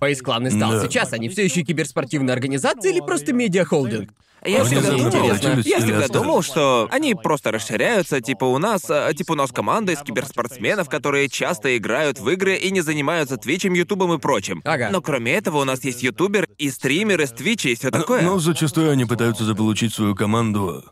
Фейс 0.00 0.20
клан 0.22 0.46
и 0.46 0.50
стал 0.50 0.72
Да. 0.72 0.82
сейчас. 0.86 1.14
Они 1.14 1.30
все 1.30 1.42
еще 1.44 1.62
киберспортивная 1.62 2.34
организация 2.34 2.92
или 2.92 3.00
просто 3.00 3.32
медиахолдинг? 3.32 4.10
Я 4.44 4.62
Внезапно 4.62 4.80
всегда 4.80 5.10
думал, 5.10 5.10
превратились 5.10 5.66
я 5.66 5.78
всегда 5.78 6.08
думал, 6.08 6.42
что 6.42 6.88
они 6.90 7.14
просто 7.14 7.50
расширяются, 7.50 8.20
типа 8.20 8.44
у 8.44 8.58
нас, 8.58 8.82
а, 8.90 9.12
типа 9.14 9.32
у 9.32 9.34
нас 9.36 9.50
команда 9.52 9.92
из 9.92 10.00
киберспортсменов, 10.00 10.88
которые 10.90 11.30
часто 11.30 11.76
играют 11.78 12.20
в 12.20 12.28
игры 12.28 12.54
и 12.54 12.70
не 12.70 12.82
занимаются 12.82 13.38
твичем, 13.38 13.72
ютубом 13.72 14.12
и 14.12 14.18
прочим. 14.18 14.60
Ага. 14.64 14.90
Но 14.92 15.00
кроме 15.00 15.32
этого 15.32 15.58
у 15.58 15.64
нас 15.64 15.82
есть 15.84 16.02
ютубер 16.02 16.46
и 16.58 16.70
стримеры 16.70 17.26
с 17.26 17.30
твича 17.30 17.70
и 17.70 17.74
все 17.74 17.90
Но- 17.90 18.00
такое. 18.00 18.22
Но 18.22 18.38
зачастую 18.38 18.90
они 18.90 19.06
пытаются 19.06 19.44
заполучить 19.44 19.94
свою 19.94 20.14
команду 20.14 20.84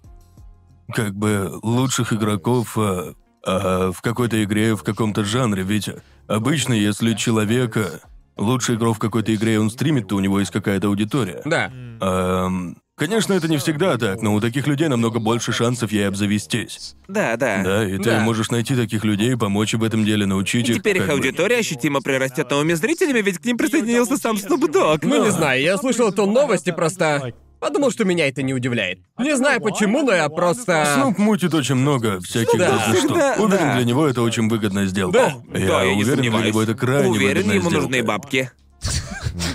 как 0.95 1.15
бы 1.15 1.53
лучших 1.63 2.13
игроков 2.13 2.77
а, 2.79 3.15
а, 3.45 3.93
в 3.93 4.01
какой-то 4.01 4.43
игре, 4.43 4.75
в 4.77 4.83
каком-то 4.83 5.25
жанре, 5.25 5.63
ведь 5.63 5.91
обычно, 6.27 6.73
если 6.73 7.15
человека 7.15 8.01
лучший 8.37 8.77
игрок 8.77 8.97
в 8.97 8.99
какой-то 8.99 9.35
игре, 9.35 9.61
он 9.61 9.71
стримит, 9.71 10.09
то 10.09 10.17
у 10.17 10.21
него 10.21 10.41
есть 10.41 10.51
какая-то 10.51 10.89
аудитория. 10.89 11.43
Да. 11.45 11.71
Ам, 12.01 12.77
конечно, 13.07 13.33
это 13.35 13.49
не 13.49 13.57
всегда 13.59 13.97
так, 13.99 14.23
но 14.23 14.35
у 14.35 14.41
таких 14.41 14.67
людей 14.67 14.89
намного 14.89 15.19
больше 15.19 15.53
шансов 15.53 15.93
ей 15.93 16.09
обзавестись. 16.09 16.95
Да, 17.09 17.37
да. 17.37 17.63
Да, 17.63 17.89
и 17.89 17.99
ты 17.99 18.05
Да. 18.11 18.21
можешь 18.21 18.51
найти 18.51 18.75
таких 18.75 19.05
людей, 19.05 19.37
помочь 19.37 19.75
в 19.75 19.83
этом 19.85 20.05
деле, 20.05 20.27
научить 20.27 20.69
И 20.69 20.73
их. 20.73 20.79
теперь 20.79 20.97
их 20.99 21.07
как 21.07 21.13
бы. 21.13 21.17
аудитория 21.19 21.59
ощутимо 21.59 22.01
прирастет 22.01 22.51
новыми 22.51 22.75
зрителями, 22.75 23.21
ведь 23.21 23.39
к 23.39 23.45
ним 23.45 23.57
присоединился 23.59 24.17
сам 24.17 24.37
Snoop 24.37 24.71
Dogg. 24.73 25.01
Ну, 25.03 25.25
не 25.25 25.31
знаю, 25.31 25.61
я 25.63 25.77
слышал 25.79 26.09
эту 26.09 26.27
новость 26.27 26.69
и 26.69 26.73
просто... 26.73 27.33
Подумал, 27.61 27.93
что 27.93 28.05
меня 28.05 28.27
это 28.29 28.43
не 28.43 28.53
удивляет. 28.55 28.99
Не 29.21 29.37
знаю 29.37 29.61
почему, 29.61 30.03
но 30.03 30.13
я 30.13 30.29
просто... 30.29 30.85
Снуп 30.97 31.17
мутит 31.19 31.55
очень 31.55 31.77
много 31.77 32.19
всяких 32.21 32.59
Да. 32.59 32.71
разных 32.73 32.99
штук. 32.99 33.17
Уверен, 33.39 33.67
да. 33.69 33.75
для 33.77 33.85
него 33.85 34.05
это 34.09 34.21
очень 34.23 34.49
выгодная 34.49 34.87
сделка. 34.87 35.35
Да. 35.53 35.59
Я 35.61 35.67
да, 35.69 35.83
я 35.85 35.95
не 35.95 36.03
уверен, 36.03 36.05
для 36.05 36.15
сомневаюсь. 36.17 36.47
него 36.49 36.63
это 36.65 36.75
крайне 36.75 37.09
Уверен, 37.11 37.29
выгодная 37.35 37.55
ему 37.57 37.71
сделка. 37.71 37.87
нужны 37.87 38.03
бабки. 38.03 38.51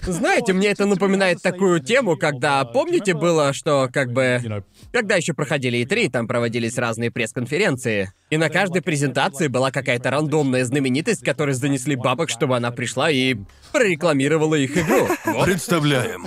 Знаете, 0.07 0.53
мне 0.53 0.69
это 0.69 0.85
напоминает 0.85 1.41
такую 1.41 1.79
тему, 1.79 2.17
когда, 2.17 2.63
помните, 2.65 3.13
было, 3.13 3.53
что 3.53 3.89
как 3.91 4.11
бы... 4.11 4.63
Когда 4.91 5.15
еще 5.15 5.33
проходили 5.33 5.85
E3, 5.85 6.09
там 6.09 6.27
проводились 6.27 6.77
разные 6.77 7.11
пресс-конференции. 7.11 8.11
И 8.29 8.37
на 8.37 8.49
каждой 8.49 8.81
презентации 8.81 9.47
была 9.47 9.71
какая-то 9.71 10.11
рандомная 10.11 10.65
знаменитость, 10.65 11.23
которой 11.23 11.53
занесли 11.53 11.95
бабок, 11.95 12.29
чтобы 12.29 12.57
она 12.57 12.71
пришла 12.71 13.09
и 13.09 13.35
прорекламировала 13.71 14.55
их 14.55 14.77
игру. 14.77 15.07
Вот. 15.25 15.45
Представляем. 15.45 16.25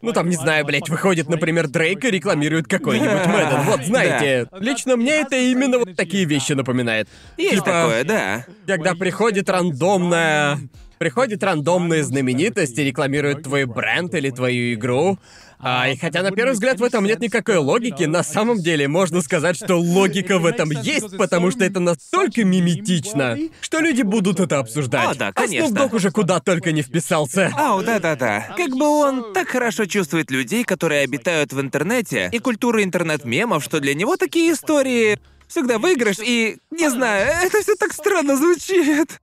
Ну 0.00 0.12
там, 0.12 0.30
не 0.30 0.36
знаю, 0.36 0.64
блядь, 0.64 0.88
выходит, 0.88 1.28
например, 1.28 1.68
Дрейк 1.68 2.04
и 2.04 2.10
рекламирует 2.10 2.68
какой-нибудь 2.68 3.26
Мэдден. 3.26 3.60
Вот, 3.66 3.84
знаете, 3.84 4.48
лично 4.58 4.96
мне 4.96 5.20
это 5.20 5.36
именно 5.36 5.78
вот 5.78 5.94
такие 5.94 6.24
вещи 6.24 6.52
напоминает. 6.52 7.08
Есть 7.36 7.56
Типа, 7.56 7.66
такое, 7.66 8.04
да. 8.04 8.46
когда 8.66 8.94
приходит 8.94 9.48
рандомная... 9.50 10.58
Приходит 11.02 11.42
рандомная 11.42 12.04
знаменитость 12.04 12.78
и 12.78 12.84
рекламирует 12.84 13.42
твой 13.42 13.64
бренд 13.64 14.14
или 14.14 14.30
твою 14.30 14.74
игру. 14.74 15.18
А, 15.58 15.88
и 15.88 15.96
хотя 15.96 16.22
на 16.22 16.30
первый 16.30 16.52
взгляд 16.52 16.78
в 16.78 16.84
этом 16.84 17.04
нет 17.04 17.18
никакой 17.18 17.56
логики, 17.56 18.04
на 18.04 18.22
самом 18.22 18.60
деле 18.60 18.86
можно 18.86 19.20
сказать, 19.20 19.56
что 19.56 19.80
логика 19.80 20.38
в 20.38 20.46
этом 20.46 20.70
есть, 20.70 21.16
потому 21.16 21.50
что 21.50 21.64
это 21.64 21.80
настолько 21.80 22.44
миметично, 22.44 23.36
что 23.60 23.80
люди 23.80 24.02
будут 24.02 24.38
это 24.38 24.60
обсуждать. 24.60 25.08
О, 25.08 25.14
да, 25.16 25.28
А 25.28 25.32
конечно. 25.32 25.74
Snoop 25.74 25.90
Dogg 25.90 25.96
уже 25.96 26.12
куда 26.12 26.38
только 26.38 26.70
не 26.70 26.82
вписался. 26.82 27.50
Ау, 27.56 27.82
да-да-да. 27.82 28.54
Как 28.56 28.70
бы 28.70 28.86
он 28.86 29.32
так 29.32 29.48
хорошо 29.48 29.86
чувствует 29.86 30.30
людей, 30.30 30.62
которые 30.62 31.00
обитают 31.00 31.52
в 31.52 31.60
интернете, 31.60 32.30
и 32.32 32.38
культуру 32.38 32.80
интернет-мемов, 32.80 33.64
что 33.64 33.80
для 33.80 33.94
него 33.94 34.16
такие 34.16 34.52
истории 34.52 35.18
всегда 35.48 35.80
выигрыш, 35.80 36.18
и... 36.20 36.58
Не 36.70 36.88
знаю, 36.90 37.26
это 37.44 37.60
все 37.60 37.74
так 37.74 37.92
странно 37.92 38.36
звучит. 38.36 39.18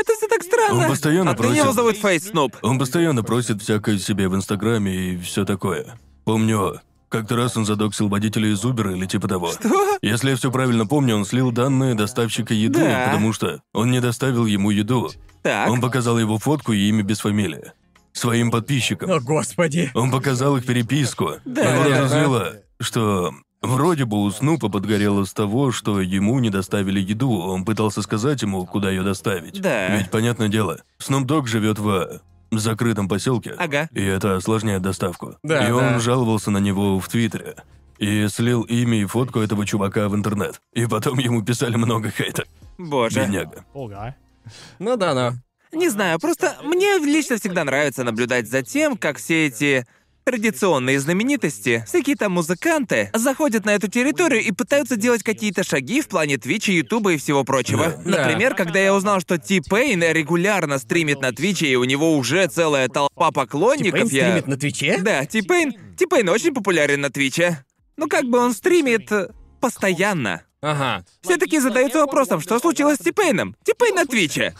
Это 0.00 0.14
все 0.16 0.28
так 0.28 0.42
странно. 0.42 0.84
Он 0.84 0.88
постоянно 0.90 1.30
его 1.30 1.36
просит- 1.42 1.74
зовут 1.74 1.96
Фейс 1.96 2.28
Снуп. 2.28 2.56
Он 2.62 2.78
постоянно 2.78 3.22
просит 3.22 3.60
всякое 3.62 3.98
себе 3.98 4.28
в 4.28 4.34
Инстаграме 4.34 4.94
и 5.12 5.18
все 5.18 5.44
такое. 5.44 5.98
Помню, 6.24 6.80
Как-то 7.10 7.34
раз 7.34 7.56
он 7.56 7.66
задоксил 7.66 8.08
водителя 8.08 8.48
из 8.52 8.64
Убера 8.64 8.94
или 8.94 9.04
типа 9.04 9.26
того. 9.26 9.50
Что? 9.50 9.98
Если 10.00 10.30
я 10.30 10.36
все 10.36 10.52
правильно 10.52 10.86
помню, 10.86 11.16
он 11.16 11.24
слил 11.24 11.50
данные 11.50 11.96
доставщика 11.96 12.54
еды, 12.54 12.78
Да. 12.78 13.06
потому 13.06 13.32
что 13.32 13.62
он 13.74 13.90
не 13.90 14.00
доставил 14.00 14.46
ему 14.46 14.70
еду. 14.70 15.10
Так. 15.42 15.68
Он 15.70 15.80
показал 15.80 16.20
его 16.20 16.38
фотку 16.38 16.72
и 16.72 16.88
имя 16.88 17.02
без 17.02 17.18
фамилии. 17.18 17.72
Своим 18.12 18.52
подписчикам. 18.52 19.10
О, 19.10 19.18
господи. 19.18 19.90
Он 19.94 20.12
показал 20.12 20.56
их 20.56 20.64
переписку. 20.64 21.32
Да. 21.44 21.62
Его 21.74 21.82
разозлило, 21.90 22.52
что 22.80 23.32
вроде 23.62 24.04
бы 24.04 24.22
у 24.22 24.30
Снупа 24.30 24.68
подгорело 24.68 25.24
с 25.24 25.32
того, 25.32 25.72
что 25.72 26.00
ему 26.00 26.38
не 26.38 26.50
доставили 26.50 27.00
еду. 27.00 27.30
Он 27.30 27.64
пытался 27.64 28.02
сказать 28.02 28.42
ему, 28.42 28.66
куда 28.66 28.90
ее 28.90 29.02
доставить. 29.02 29.60
Да. 29.60 29.96
Ведь, 29.96 30.10
понятное 30.10 30.48
дело, 30.48 30.80
Снуп 30.98 31.24
Дог 31.24 31.48
живет 31.48 31.78
в 31.78 32.20
закрытом 32.50 33.08
поселке. 33.08 33.54
Ага. 33.58 33.88
И 33.92 34.02
это 34.02 34.36
осложняет 34.36 34.82
доставку. 34.82 35.36
Да, 35.42 35.66
и 35.66 35.70
он 35.70 35.80
да. 35.80 35.98
жаловался 36.00 36.50
на 36.50 36.58
него 36.58 36.98
в 36.98 37.08
Твиттере. 37.08 37.56
И 37.98 38.28
слил 38.28 38.62
имя 38.62 39.02
и 39.02 39.04
фотку 39.04 39.40
этого 39.40 39.66
чувака 39.66 40.08
в 40.08 40.14
интернет. 40.16 40.60
И 40.72 40.86
потом 40.86 41.18
ему 41.18 41.42
писали 41.42 41.76
много 41.76 42.10
хейта. 42.10 42.44
Боже. 42.78 43.20
Бедняга. 43.20 43.64
Ну 44.78 44.96
да, 44.96 45.14
ну. 45.14 45.36
Не 45.72 45.88
знаю, 45.88 46.18
просто 46.18 46.56
мне 46.64 46.98
лично 46.98 47.36
всегда 47.36 47.62
нравится 47.62 48.02
наблюдать 48.02 48.48
за 48.48 48.62
тем, 48.62 48.96
как 48.96 49.18
все 49.18 49.46
эти 49.46 49.86
традиционные 50.30 51.00
знаменитости, 51.00 51.82
всякие 51.88 52.14
там 52.14 52.32
музыканты, 52.32 53.10
заходят 53.12 53.64
на 53.64 53.70
эту 53.70 53.88
территорию 53.88 54.40
и 54.44 54.52
пытаются 54.52 54.94
делать 54.94 55.24
какие-то 55.24 55.64
шаги 55.64 56.00
в 56.00 56.06
плане 56.06 56.38
Твича, 56.38 56.70
Ютуба 56.70 57.14
и 57.14 57.16
всего 57.16 57.42
прочего. 57.42 58.00
Да. 58.04 58.18
Например, 58.18 58.54
когда 58.54 58.78
я 58.78 58.94
узнал, 58.94 59.18
что 59.18 59.38
T-Pain 59.38 60.00
регулярно 60.04 60.78
стримит 60.78 61.20
на 61.20 61.32
Твиче, 61.32 61.66
и 61.66 61.74
у 61.74 61.82
него 61.82 62.16
уже 62.16 62.46
целая 62.46 62.88
толпа 62.88 63.32
поклонников, 63.32 64.04
T-Pain... 64.04 64.22
стримит 64.22 64.46
на 64.46 64.56
Твиче? 64.56 64.98
Да, 64.98 65.24
T-Pain... 65.24 65.74
T-Pain 65.98 66.28
очень 66.28 66.54
популярен 66.54 67.00
на 67.00 67.10
Твиче. 67.10 67.64
Ну 67.96 68.06
как 68.06 68.26
бы 68.26 68.38
он 68.38 68.54
стримит 68.54 69.10
э, 69.10 69.30
постоянно. 69.60 70.42
Ага. 70.62 71.04
Все 71.22 71.38
таки 71.38 71.58
задаются 71.58 71.98
вопросом, 71.98 72.40
что 72.40 72.60
случилось 72.60 72.98
с 72.98 73.04
T-Pain 73.04 73.39
ом? 73.39 73.56
T-Pain 73.64 73.96
на 73.96 74.06
Твиче. 74.06 74.54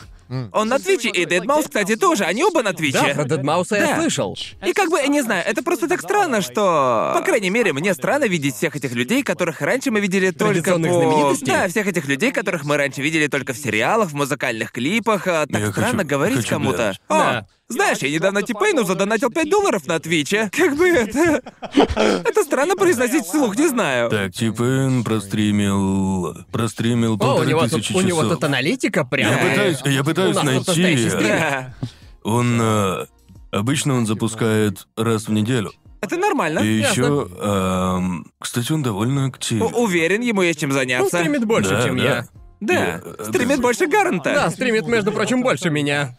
Он 0.52 0.68
на 0.68 0.78
Твиче, 0.78 1.08
и 1.10 1.24
deadmau5, 1.26 1.64
кстати, 1.66 1.96
тоже. 1.96 2.24
Они 2.24 2.44
оба 2.44 2.62
на 2.62 2.72
Твиче. 2.72 3.00
Да, 3.00 3.14
про 3.14 3.24
deadmau5 3.24 3.70
а 3.70 3.76
я 3.76 3.86
Да. 3.86 3.96
слышал. 4.00 4.36
И 4.64 4.72
как 4.72 4.90
бы, 4.90 4.98
я 4.98 5.06
не 5.08 5.22
знаю, 5.22 5.44
это 5.46 5.62
просто 5.62 5.88
так 5.88 6.00
странно, 6.00 6.40
что... 6.40 7.12
По 7.14 7.22
крайней 7.22 7.50
мере, 7.50 7.72
мне 7.72 7.94
странно 7.94 8.24
видеть 8.24 8.54
всех 8.54 8.76
этих 8.76 8.92
людей, 8.92 9.22
которых 9.22 9.60
раньше 9.60 9.90
мы 9.90 10.00
видели 10.00 10.30
только 10.30 10.72
по... 10.72 10.76
Знаменитостей? 10.78 11.46
Да, 11.46 11.68
всех 11.68 11.86
этих 11.86 12.06
людей, 12.06 12.30
которых 12.32 12.64
мы 12.64 12.76
раньше 12.76 13.02
видели 13.02 13.26
только 13.26 13.52
в 13.52 13.56
сериалах, 13.58 14.10
в 14.10 14.14
музыкальных 14.14 14.72
клипах. 14.72 15.26
а 15.26 15.46
Так 15.46 15.60
Я 15.60 15.70
странно 15.72 15.98
хочу- 15.98 16.08
говорить 16.08 16.36
хочу 16.38 16.48
кому-то. 16.50 16.76
глянуть. 16.76 17.00
О, 17.08 17.14
Да. 17.14 17.46
Знаешь, 17.70 17.98
я 17.98 18.10
недавно 18.10 18.42
T-Pain 18.42 18.78
у 18.78 18.84
задонатил 18.84 19.30
5 19.30 19.48
долларов 19.48 19.86
на 19.86 19.98
Твиче. 20.00 20.50
Как 20.52 20.76
бы 20.76 20.88
это... 20.88 21.40
Это 21.74 22.42
странно 22.44 22.74
произносить 22.76 23.24
вслух, 23.24 23.56
не 23.56 23.68
знаю. 23.68 24.10
Так, 24.10 24.32
Типен 24.32 25.04
простримил... 25.04 26.34
Простримил 26.50 27.12
О, 27.12 27.14
у 27.14 27.18
полторы 27.18 27.48
него, 27.48 27.62
тысячи 27.62 27.92
тут, 27.94 28.02
у 28.02 28.06
него 28.06 28.22
часов. 28.22 28.34
тут 28.34 28.44
аналитика 28.44 29.04
прям. 29.04 29.30
Я 29.30 29.38
пытаюсь, 29.38 29.78
я 29.84 30.04
пытаюсь 30.04 30.36
У 30.36 30.42
нас 30.42 30.64
тут 30.66 30.76
найти... 30.76 31.08
стрим. 31.08 31.34
Он... 32.24 32.58
э, 32.60 33.06
обычно 33.52 33.94
он 33.94 34.06
запускает 34.06 34.86
раз 34.96 35.28
в 35.28 35.32
неделю. 35.32 35.72
Это 36.02 36.16
нормально. 36.16 36.60
И 36.60 36.78
Ясно. 36.78 36.90
еще... 37.02 37.28
эм, 37.40 38.26
кстати, 38.38 38.72
он 38.72 38.82
довольно 38.82 39.26
активен. 39.26 39.62
У- 39.62 39.82
Уверен, 39.84 40.22
ему 40.22 40.42
есть 40.42 40.58
чем 40.60 40.70
Он 40.70 40.76
заняться. 40.76 41.18
стримит 41.18 41.44
больше, 41.44 41.70
Да, 41.70 41.82
чем 41.84 41.98
да. 41.98 42.04
я. 42.04 42.26
Да, 42.60 42.74
Я- 43.18 43.24
стримит 43.24 43.60
больше 43.60 43.86
Гаранта. 43.86 44.34
Да, 44.34 44.50
стримит, 44.50 44.86
между 44.86 45.12
прочим, 45.12 45.42
больше 45.42 45.70
меня. 45.70 46.16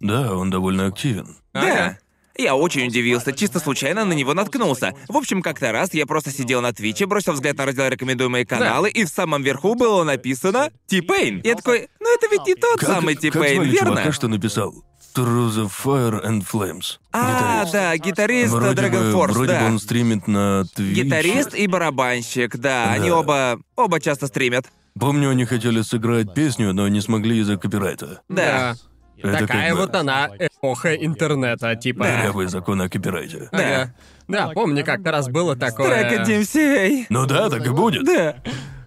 Да, 0.00 0.34
он 0.34 0.50
довольно 0.50 0.86
активен. 0.86 1.36
Да. 1.52 1.98
Я 2.38 2.54
очень 2.54 2.86
удивился, 2.86 3.32
чисто 3.34 3.60
случайно 3.60 4.06
на 4.06 4.14
него 4.14 4.32
наткнулся. 4.32 4.94
В 5.06 5.16
общем, 5.18 5.42
как-то 5.42 5.70
раз 5.70 5.92
я 5.92 6.06
просто 6.06 6.30
сидел 6.30 6.62
на 6.62 6.72
Твиче, 6.72 7.04
бросил 7.04 7.34
взгляд 7.34 7.58
на 7.58 7.66
раздел 7.66 7.88
«Рекомендуемые 7.88 8.46
каналы», 8.46 8.88
и 8.88 9.04
в 9.04 9.08
самом 9.10 9.42
верху 9.42 9.74
было 9.74 10.02
написано 10.02 10.70
«T-Pain». 10.86 11.42
Я 11.44 11.56
такой, 11.56 11.88
ну 12.00 12.14
это 12.14 12.26
ведь 12.30 12.46
не 12.46 12.54
тот 12.54 12.80
Как, 12.80 12.88
самый 12.88 13.14
как 13.16 13.22
T-Pain, 13.22 13.56
звали 13.56 13.70
верно? 13.70 13.90
чувака, 13.90 14.12
что 14.12 14.28
написал? 14.28 14.74
Through 15.14 15.50
the 15.50 15.70
Fire 15.84 16.24
and 16.24 16.42
Flames. 16.50 16.96
А, 17.12 17.64
Гитарист. 17.66 17.72
да, 17.74 17.96
гитарист 17.98 18.52
Вроде 18.54 18.80
Dragon 18.80 19.12
бы, 19.12 19.18
Force, 19.18 19.32
вроде 19.32 19.52
да. 19.52 19.60
бы 19.60 19.66
он 19.66 19.78
стримит 19.78 20.26
на 20.26 20.64
Твиче. 20.74 21.02
Гитарист 21.02 21.54
и 21.54 21.66
барабанщик, 21.66 22.56
да, 22.56 22.92
они 22.92 23.10
Да. 23.10 23.18
оба, 23.18 23.60
оба 23.76 24.00
часто 24.00 24.26
стримят. 24.26 24.64
Помню, 24.98 25.30
они 25.30 25.44
хотели 25.44 25.80
сыграть 25.82 26.34
песню, 26.34 26.72
но 26.72 26.86
не 26.88 27.00
смогли 27.00 27.38
из-за 27.38 27.56
копирайта. 27.56 28.20
Да. 28.28 28.74
Это 29.18 29.38
Такая 29.38 29.68
как 29.70 29.76
бы 29.78 29.80
вот 29.86 29.94
она 29.94 30.30
эпоха 30.38 30.94
интернета, 30.94 31.74
типа. 31.76 32.04
Дырявые 32.04 32.48
законы 32.48 32.82
о 32.82 32.88
копирайте. 32.88 33.48
Ага. 33.52 33.94
Да, 34.28 34.48
помню, 34.48 34.84
как-то 34.84 35.12
раз 35.12 35.28
было 35.28 35.54
такое. 35.56 36.08
Трек 36.08 36.28
DMCA. 36.28 37.06
Ну 37.08 37.26
да, 37.26 37.48
так 37.48 37.64
и 37.66 37.70
будет. 37.70 38.04
Да. 38.04 38.36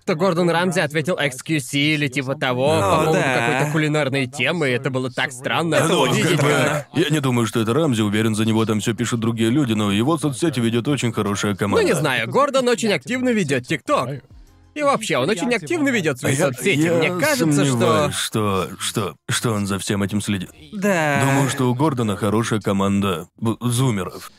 Что 0.03 0.13
Гордон 0.15 0.49
Рамзи 0.51 0.81
ответил 0.81 1.15
XQC 1.17 1.95
или 1.95 2.07
типа 2.07 2.35
того, 2.35 2.77
О, 2.77 2.79
по 2.79 2.97
поводу 2.97 3.13
да. 3.13 3.37
какой-то 3.39 3.71
кулинарной 3.71 4.27
темы, 4.27 4.69
и 4.69 4.73
это 4.73 4.91
было 4.91 5.09
так 5.09 5.31
странно. 5.31 5.75
Это 5.75 5.87
Ну, 5.87 6.05
как 6.05 6.41
бы, 6.41 6.85
я 6.93 7.09
не 7.09 7.19
думаю, 7.21 7.47
что 7.47 7.59
это 7.59 7.73
Рамзи, 7.73 8.01
уверен, 8.03 8.35
за 8.35 8.45
него 8.45 8.65
там 8.67 8.81
все 8.81 8.93
пишут 8.93 9.21
другие 9.21 9.49
люди, 9.49 9.73
но 9.73 9.91
его 9.91 10.17
соцсети 10.19 10.59
ведет 10.59 10.87
очень 10.87 11.11
хорошая 11.11 11.53
Ну, 11.53 11.57
команда. 11.57 11.83
не 11.85 11.95
знаю, 11.95 12.29
Гордон 12.29 12.67
очень 12.67 12.93
активно 12.93 13.29
ведет 13.29 13.65
ТикТок. 13.65 14.21
И 14.75 14.83
вообще, 14.83 15.17
он 15.17 15.29
очень 15.29 15.53
активно 15.53 15.89
ведет 15.89 16.19
свои 16.19 16.35
я, 16.35 16.47
соцсети. 16.47 16.81
я 16.81 16.93
Мне 16.95 17.19
кажется, 17.19 17.65
что... 17.65 18.11
что... 18.11 18.69
что... 18.77 19.15
что 19.29 19.53
он 19.53 19.67
за 19.67 19.79
всем 19.79 20.03
этим 20.03 20.21
следит. 20.21 20.49
Да. 20.73 21.21
Думаю, 21.25 21.49
что 21.49 21.71
у 21.71 21.73
Гордона 21.73 22.17
хорошая 22.17 22.59
команда 22.59 23.27
б- 23.37 23.55
зумеров. 23.61 24.31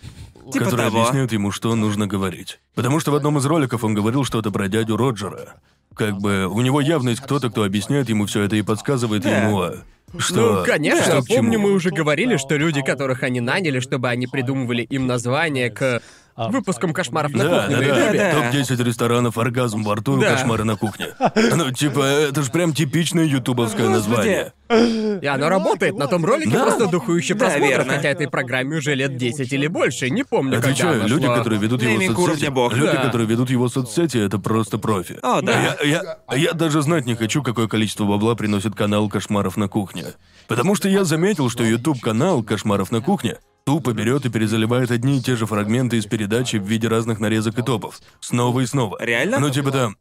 Типа 0.53 0.67
которые 0.67 0.89
того. 0.91 1.01
объясняют 1.01 1.33
ему, 1.33 1.51
что 1.51 1.75
нужно 1.75 2.07
говорить. 2.07 2.61
Потому 2.75 3.01
что 3.01 3.11
в 3.11 3.15
одном 3.15 3.39
из 3.39 3.47
роликов 3.47 3.83
он 3.83 3.95
говорил 3.95 4.25
что-то 4.25 4.51
про 4.51 4.69
дядю 4.69 4.97
Роджера. 4.97 5.55
Как 5.95 6.19
бы 6.19 6.47
у 6.47 6.61
него 6.61 6.83
явно 6.83 7.09
есть 7.09 7.23
кто-то, 7.23 7.49
кто 7.49 7.65
объясняет 7.65 8.11
ему 8.11 8.27
все 8.27 8.43
это 8.43 8.57
и 8.57 8.63
подсказывает 8.63 9.23
Да. 9.23 9.47
ему, 9.49 9.63
а, 9.63 9.77
что. 10.19 10.59
Ну, 10.59 10.65
конечно, 10.65 11.03
что 11.03 11.23
помню, 11.35 11.59
мы 11.59 11.73
уже 11.73 11.91
говорили, 11.91 12.37
что 12.37 12.57
люди, 12.57 12.83
которых 12.83 13.23
они 13.23 13.41
наняли, 13.41 13.81
чтобы 13.81 14.09
они 14.11 14.27
придумывали 14.27 14.83
им 14.83 15.07
название 15.07 15.71
к 15.71 16.03
выпускам 16.37 16.93
кошмаров 16.93 17.33
на 17.33 17.45
Да, 17.45 17.61
кухне 17.63 17.77
да, 17.77 17.83
на 17.83 17.89
да. 17.89 18.01
Ютубе. 18.05 18.19
Да. 18.19 18.51
Топ-10 18.51 18.85
ресторанов 18.85 19.39
оргазм 19.39 19.83
во 19.83 19.95
рту 19.97 20.19
и 20.19 20.21
Да. 20.21 20.33
кошмары 20.37 20.65
на 20.65 20.77
кухне. 20.77 21.09
Ну, 21.57 21.71
типа, 21.71 22.01
это 22.01 22.43
ж 22.43 22.51
прям 22.51 22.73
типичное 22.75 23.25
ютубовское 23.25 23.89
название. 23.89 24.53
И 24.69 25.27
оно 25.27 25.49
работает 25.49 25.97
на 25.97 26.07
том 26.09 26.25
ролике 26.25 26.51
Да. 26.51 26.65
просто 26.65 26.87
духующе 26.89 27.35
Да, 27.35 27.41
просмотров, 27.47 27.69
верно. 27.71 27.93
хотя 27.95 28.09
этой 28.11 28.29
программе 28.29 28.77
уже 28.77 28.95
лет 28.95 29.17
10 29.17 29.53
или 29.53 29.67
больше. 29.69 30.11
Не 30.11 30.25
помню, 30.25 30.55
когда 30.55 30.69
Отвечаю, 30.71 30.99
она 31.01 31.07
люди, 31.07 31.25
шла. 31.27 31.37
которые 31.39 31.61
ведут 31.61 31.83
его 31.83 31.93
Нейминг 31.93 32.17
соцсети, 32.17 32.31
уровня 32.31 32.51
бог. 32.51 32.75
люди, 32.77 32.93
Да. 32.93 33.03
которые 33.03 33.27
ведут 33.29 33.51
его 33.51 33.69
соцсети, 33.69 34.19
это 34.19 34.39
просто 34.39 34.79
профи. 34.79 35.19
О, 35.23 35.41
да. 35.41 35.77
Я, 35.83 35.89
я, 36.33 36.37
я 36.37 36.53
даже 36.53 36.83
знать 36.83 37.07
не 37.07 37.15
хочу, 37.15 37.43
какое 37.43 37.69
количество 37.69 38.05
бабла 38.05 38.35
приносит 38.35 38.75
канал 38.75 39.09
«Кошмаров 39.09 39.57
на 39.57 39.69
кухне». 39.69 40.05
Потому 40.49 40.75
что 40.75 40.89
я 40.89 41.05
заметил, 41.05 41.49
что 41.49 41.63
YouTube-канал 41.65 42.43
«Кошмаров 42.43 42.91
на 42.91 43.01
кухне» 43.01 43.37
тупо 43.67 43.93
берет 43.93 44.25
и 44.25 44.31
перезаливает 44.31 44.93
одни 44.93 45.19
и 45.19 45.21
те 45.21 45.35
же 45.35 45.45
фрагменты 45.45 45.97
из 45.97 46.07
передачи 46.07 46.57
в 46.57 46.65
виде 46.65 46.87
разных 46.87 47.19
нарезок 47.19 47.59
и 47.59 47.63
топов. 47.63 48.01
Снова 48.21 48.61
и 48.61 48.67
снова. 48.67 48.97
Реально? 49.01 49.41
Ну, 49.41 49.51
типа 49.51 49.73
там, 49.73 49.97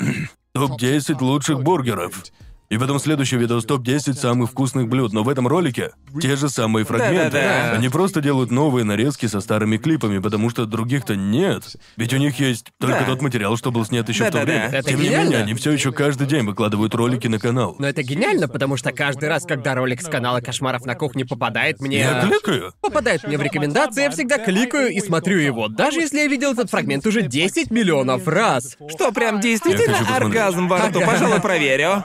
топ-10 0.54 1.18
лучших 1.20 1.64
бургеров. 1.64 2.24
И 2.70 2.78
потом 2.78 3.00
следующий 3.00 3.38
видос 3.38 3.66
топ-10 3.66 4.14
самых 4.14 4.50
вкусных 4.52 4.88
блюд, 4.88 5.14
но 5.14 5.24
в 5.24 5.30
этом 5.30 5.48
ролике 5.48 5.92
те 6.20 6.36
же 6.36 6.50
самые 6.50 6.84
фрагменты. 6.86 7.32
Да-да-да. 7.38 7.72
Они 7.78 7.90
просто 7.90 8.22
делают 8.22 8.50
новые 8.50 8.84
нарезки 8.84 9.28
со 9.28 9.40
старыми 9.40 9.78
клипами, 9.78 10.18
потому 10.20 10.50
что 10.50 10.66
других-то 10.66 11.16
нет. 11.16 11.64
Ведь 11.96 12.14
у 12.14 12.18
них 12.18 12.40
есть 12.40 12.68
только 12.80 13.00
Да. 13.02 13.06
тот 13.06 13.22
материал, 13.22 13.56
что 13.58 13.72
был 13.72 13.86
снят 13.86 14.08
еще 14.10 14.24
в 14.24 14.28
то 14.28 14.40
Да-да-да. 14.40 14.52
время. 14.52 14.68
Это 14.80 14.90
Тем 14.90 15.00
не 15.00 15.06
гениально. 15.08 15.24
менее, 15.30 15.44
они 15.44 15.54
все 15.54 15.72
еще 15.72 15.92
каждый 15.92 16.26
день 16.28 16.44
выкладывают 16.46 16.96
ролики 16.96 17.28
на 17.28 17.38
канал. 17.40 17.76
Но 17.78 17.88
это 17.88 18.02
гениально, 18.02 18.48
потому 18.48 18.78
что 18.78 18.92
каждый 18.92 19.30
раз, 19.30 19.44
когда 19.46 19.76
ролик 19.76 20.02
с 20.02 20.06
канала 20.08 20.42
Кошмаров 20.42 20.86
на 20.86 20.96
кухне 20.96 21.24
попадает 21.26 21.80
мне... 21.82 22.00
Я 22.00 22.22
кликаю. 22.28 22.74
Попадает 22.82 23.24
мне 23.28 23.38
в 23.38 23.42
рекомендации, 23.44 24.04
я 24.04 24.10
всегда 24.10 24.38
кликаю 24.40 24.90
и 24.92 25.00
смотрю 25.02 25.38
его, 25.38 25.68
даже 25.68 26.00
если 26.00 26.18
я 26.20 26.28
видел 26.28 26.54
этот 26.54 26.70
фрагмент 26.72 27.06
уже 27.06 27.22
10 27.22 27.70
миллионов 27.70 28.28
раз. 28.28 28.76
Что, 28.90 29.12
прям 29.12 29.40
действительно 29.40 29.92
Я 29.92 29.98
хочу 29.98 30.06
посмотреть. 30.06 30.36
оргазм 30.36 30.68
во 30.68 30.78
рту? 30.88 31.02
Пожалуй, 31.02 31.42
проверю. 31.46 32.04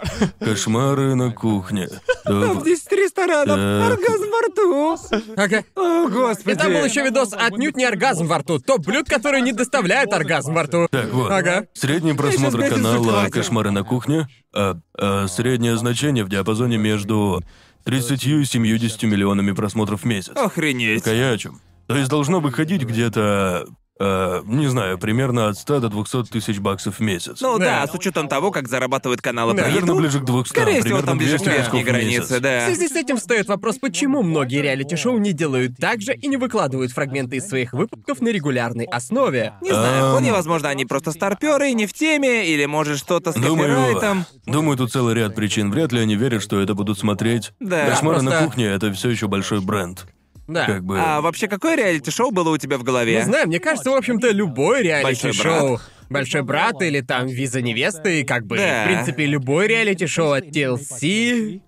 Кошмары 0.51 1.15
на 1.15 1.31
кухне. 1.31 1.89
Топ. 2.25 2.65
10 2.65 2.93
ресторанов, 2.93 3.57
Так. 3.57 3.93
оргазм 3.93 4.31
во 4.31 4.41
рту. 4.49 4.99
Ага. 5.37 5.65
О, 5.77 6.09
И 6.09 6.11
господи. 6.11 6.57
там 6.59 6.73
был 6.73 6.85
еще 6.85 7.05
видос 7.05 7.33
отнюдь 7.33 7.77
не 7.77 7.85
оргазм 7.85 8.27
во 8.27 8.39
рту. 8.39 8.59
Топ 8.59 8.81
блюд, 8.85 9.09
которые 9.09 9.43
не 9.43 9.53
доставляют 9.53 10.13
оргазм 10.13 10.53
во 10.55 10.65
рту. 10.65 10.89
Так 10.91 11.13
вот, 11.13 11.31
Ага. 11.31 11.67
средний 11.75 12.15
просмотр 12.15 12.69
канала. 12.69 13.29
«Кошмары 13.31 13.71
на 13.71 13.85
кухне», 13.85 14.27
а, 14.53 14.77
а, 14.99 15.29
среднее 15.29 15.77
значение 15.77 16.25
в 16.25 16.29
диапазоне 16.29 16.79
между 16.79 17.43
30 17.85 18.41
и 18.41 18.45
70 18.45 19.07
миллионами 19.07 19.53
просмотров 19.53 20.03
в 20.03 20.05
месяц. 20.05 20.33
Охренеть. 20.35 21.05
Так 21.05 21.13
а 21.13 21.17
я 21.17 21.31
о 21.31 21.39
чем? 21.39 21.61
То 21.87 21.97
есть 21.97 22.11
должно 22.11 22.41
выходить 22.41 22.83
где-то 22.83 23.67
э, 24.01 24.43
не 24.47 24.67
знаю, 24.67 24.99
примерно 24.99 25.49
от 25.49 25.59
100 25.59 25.81
до 25.81 25.89
200 25.91 26.25
тысяч 26.33 26.59
баксов 26.59 26.97
в 26.97 27.01
месяц. 27.01 27.41
Ну 27.41 27.59
да. 27.59 27.83
Да. 27.87 27.87
с 27.93 27.95
учетом 27.95 28.27
того, 28.29 28.51
как 28.51 28.67
зарабатывают 28.69 29.21
каналы 29.23 29.55
про 29.55 29.63
Наверное, 29.65 29.83
еду, 29.91 29.97
ближе 30.01 30.19
к 30.21 30.25
200, 30.25 30.49
Скорее 30.49 30.73
всего, 30.81 30.83
примерно 30.83 31.07
там 31.07 31.19
ближе 31.19 31.37
к 31.37 31.43
200 31.43 31.49
верхней 31.57 31.81
кусков 31.81 31.83
в 31.83 31.85
границе, 31.85 32.19
месяц. 32.33 32.41
да. 32.41 32.61
В 32.61 32.75
связи 32.75 32.89
с 32.89 32.97
этим 32.97 33.17
встает 33.19 33.47
вопрос, 33.49 33.79
почему 33.79 34.23
многие 34.23 34.63
реалити-шоу 34.63 35.19
не 35.19 35.33
делают 35.33 35.77
так 35.77 36.01
же 36.01 36.15
и 36.15 36.27
не 36.27 36.37
выкладывают 36.37 36.91
фрагменты 36.93 37.37
из 37.37 37.47
своих 37.49 37.73
выпусков 37.73 38.21
на 38.21 38.29
регулярной 38.29 38.87
основе. 38.87 39.53
Не 39.61 39.71
знаю, 39.71 40.05
Ам. 40.07 40.11
вполне 40.11 40.33
возможно, 40.33 40.69
они 40.71 40.87
просто 40.87 41.13
старперы 41.13 41.73
не 41.73 41.87
в 41.87 41.93
теме, 41.93 42.49
или 42.49 42.65
может 42.67 42.99
что-то 42.99 43.33
с 43.33 43.35
Думаю, 43.35 43.77
копирайтом. 43.77 44.25
думаю, 44.47 44.77
тут 44.79 44.91
целый 44.91 45.15
ряд 45.15 45.35
причин. 45.35 45.71
Вряд 45.71 45.93
ли 45.93 46.01
они 46.01 46.17
верят, 46.17 46.43
что 46.43 46.61
это 46.61 46.75
будут 46.75 46.99
смотреть. 46.99 47.53
Да, 47.61 47.87
Кошмары 47.91 48.23
на 48.23 48.31
просто- 48.31 48.47
кухне 48.47 48.67
это 48.67 48.93
все 48.93 49.11
еще 49.11 49.29
большой 49.29 49.61
бренд. 49.61 50.07
Да. 50.53 50.67
Как 50.67 50.85
бы. 50.85 50.99
А 51.01 51.21
вообще, 51.21 51.47
какое 51.49 51.77
реалити-шоу 51.77 52.31
было 52.33 52.51
у 52.51 52.59
тебя 52.59 52.77
в 52.79 52.83
голове? 52.83 53.17
Не 53.17 53.23
знаю, 53.25 53.47
мне 53.47 53.61
кажется, 53.61 53.91
в 53.91 53.95
общем-то, 53.95 54.31
любой 54.31 54.83
реалити-шоу. 54.83 55.79
Большой 56.09 56.43
брат 56.43 56.83
или 56.83 57.03
там 57.03 57.29
виза 57.29 57.63
невесты, 57.63 58.25
как 58.25 58.45
бы, 58.45 58.57
Да. 58.57 58.83
в 58.83 58.87
принципе, 58.89 59.27
любой 59.27 59.69
реалити-шоу 59.69 60.33
от 60.33 60.47
TLC, 60.47 61.61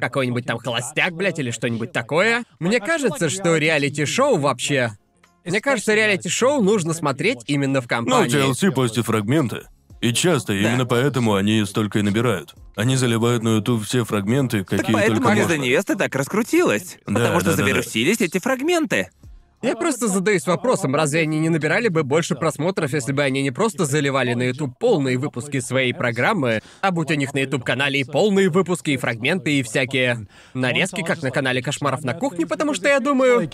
какой-нибудь 0.00 0.46
там 0.46 0.58
холостяк, 0.58 1.14
блядь, 1.14 1.40
или 1.40 1.50
что-нибудь 1.50 1.90
такое. 1.92 2.44
Мне 2.60 2.78
кажется, 2.78 3.28
что 3.28 3.56
реалити-шоу 3.56 4.36
вообще... 4.38 4.92
Мне 5.44 5.60
кажется, 5.60 5.94
реалити-шоу 5.94 6.62
нужно 6.62 6.92
смотреть 6.92 7.38
именно 7.46 7.80
в 7.80 7.84
Ну, 7.84 7.88
компании. 7.88 8.30
TLC 8.52 8.70
постит 8.70 9.06
фрагменты. 9.06 9.62
И 10.00 10.12
часто, 10.12 10.52
именно 10.52 10.86
поэтому 10.86 11.34
они 11.34 11.64
столько 11.64 11.98
и 11.98 12.02
набирают. 12.02 12.54
Они 12.76 12.94
заливают 12.96 13.42
на 13.42 13.56
YouTube 13.56 13.84
все 13.84 14.04
фрагменты, 14.04 14.64
какие 14.64 14.92
Поэтому 14.92 15.20
только 15.22 15.34
«Виза 15.34 15.48
можно. 15.48 15.62
невесты» 15.62 15.96
так 15.96 16.14
раскрутилась. 16.14 16.98
Да, 17.06 17.14
потому 17.14 17.40
что 17.40 17.50
да, 17.50 17.56
да, 17.56 17.62
да. 17.62 17.64
завирусились 17.64 18.20
эти 18.20 18.38
фрагменты. 18.38 19.08
Я 19.60 19.74
просто 19.74 20.06
задаюсь 20.06 20.46
вопросом, 20.46 20.94
разве 20.94 21.22
они 21.22 21.40
не 21.40 21.48
набирали 21.48 21.88
бы 21.88 22.04
больше 22.04 22.36
просмотров, 22.36 22.92
если 22.92 23.10
бы 23.10 23.24
они 23.24 23.42
не 23.42 23.50
просто 23.50 23.86
заливали 23.86 24.34
на 24.34 24.44
YouTube 24.44 24.78
полные 24.78 25.18
выпуски 25.18 25.58
своей 25.58 25.92
программы, 25.92 26.60
а 26.80 26.92
будь 26.92 27.10
у 27.10 27.14
них 27.14 27.34
на 27.34 27.38
YouTube-канале 27.38 28.00
и 28.00 28.04
полные 28.04 28.50
выпуски, 28.50 28.90
и 28.90 28.96
фрагменты, 28.96 29.58
и 29.58 29.64
всякие 29.64 30.28
нарезки, 30.54 31.02
как 31.02 31.22
на 31.22 31.32
канале 31.32 31.60
Кошмаров 31.60 32.04
на 32.04 32.14
кухне, 32.14 32.46
потому 32.46 32.72
что 32.72 32.88
я 32.88 33.00
думаю, 33.00 33.50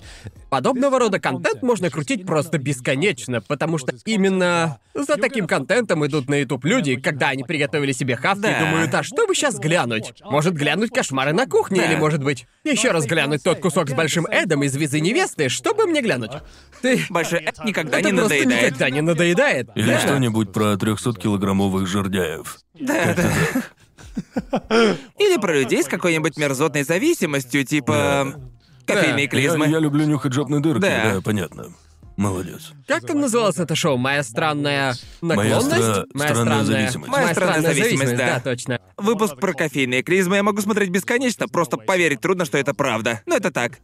подобного 0.55 1.01
рода 1.01 1.18
контент 1.18 1.62
можно 1.62 1.90
крутить 1.90 2.24
просто 2.24 2.59
бесконечно, 2.59 3.40
потому 3.40 3.76
что 3.76 3.93
именно 4.05 4.78
за 4.94 5.16
таким 5.16 5.48
контентом 5.48 6.06
идут 6.06 6.28
на 6.28 6.36
YouTube 6.36 6.64
люди, 6.64 6.94
когда 6.94 7.31
они 7.31 7.43
приготовили 7.43 7.90
себе 7.90 8.14
хавки 8.14 8.43
Да. 8.43 8.56
и 8.56 8.64
думают, 8.64 8.94
а 8.94 9.02
что 9.02 9.26
бы 9.26 9.35
сейчас 9.35 9.59
глянуть? 9.59 10.12
Может 10.22 10.55
глянуть 10.55 10.90
Кошмары 10.93 11.32
на 11.32 11.47
кухне, 11.47 11.78
Да. 11.81 11.86
или 11.86 11.97
может 11.97 12.22
быть 12.22 12.47
еще 12.62 12.93
раз 12.93 13.05
глянуть 13.06 13.43
тот 13.43 13.59
кусок 13.59 13.90
с 13.90 13.94
большим 13.94 14.26
Эдом 14.26 14.62
из 14.62 14.76
визы 14.76 15.01
невесты, 15.01 15.48
что 15.48 15.74
бы 15.74 15.86
мне 15.89 16.01
глянуть? 16.02 16.31
Ты... 16.82 17.05
Большой 17.10 17.40
Эд 17.40 17.64
никогда 17.64 17.98
Это 17.98 18.12
не 18.12 18.16
просто 18.18 18.35
надоедает. 18.36 18.62
никогда 18.64 18.90
не 18.90 19.01
надоедает. 19.01 19.68
Или 19.74 19.89
Да. 19.90 19.98
что-нибудь 19.98 20.52
про 20.52 20.74
300-килограммовых 20.74 21.86
жердяев. 21.86 22.59
Да, 22.78 23.16
да. 23.16 23.32
Или 25.18 25.36
про 25.40 25.52
людей 25.55 25.82
с 25.82 25.86
какой-нибудь 25.86 26.36
мерзотной 26.36 26.85
зависимостью, 26.85 27.64
типа 27.64 28.35
кофейные 28.86 29.24
Я, 29.24 29.28
клизмы. 29.28 29.66
я 29.69 29.78
люблю 29.78 30.05
нюхать 30.06 30.32
жопные 30.32 30.61
дырки, 30.61 30.81
Да. 30.81 31.15
да, 31.15 31.20
понятно. 31.20 31.66
Молодец. 32.16 32.70
Как 32.86 33.05
там 33.05 33.20
называлось 33.20 33.59
это 33.59 33.74
шоу? 33.74 33.97
Моя 33.97 34.23
странная 34.23 34.94
Моя 35.20 35.56
наклонность? 35.56 35.82
стра- 35.82 36.05
странная 36.28 36.62
зависимость. 36.62 37.11
Моя 37.11 37.35
странная 37.35 37.74
зависимость, 37.74 38.16
да. 38.16 38.35
да, 38.35 38.40
точно. 38.40 38.81
Выпуск 38.97 39.36
про 39.40 39.52
кофейные 39.52 40.05
клизмы 40.05 40.36
я 40.36 40.44
могу 40.44 40.61
смотреть 40.61 40.90
бесконечно, 40.90 41.48
просто 41.48 41.77
поверить 41.77 42.20
трудно, 42.20 42.44
что 42.44 42.56
это 42.56 42.73
правда. 42.73 43.20
Но 43.27 43.35
это 43.36 43.51
так. 43.51 43.81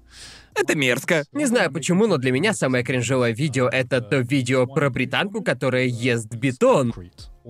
Это 0.55 0.77
мерзко. 0.77 1.25
Не 1.33 1.47
знаю 1.47 1.73
почему, 1.73 2.07
но 2.07 2.19
для 2.19 2.31
меня 2.31 2.53
самое 2.55 2.85
кринжовое 2.85 3.33
видео— 3.35 3.69
это 3.73 4.01
то 4.01 4.19
видео 4.19 4.67
про 4.67 4.91
британку, 4.91 5.43
которая 5.43 5.87
ест 5.87 6.33
бетон. 6.33 6.93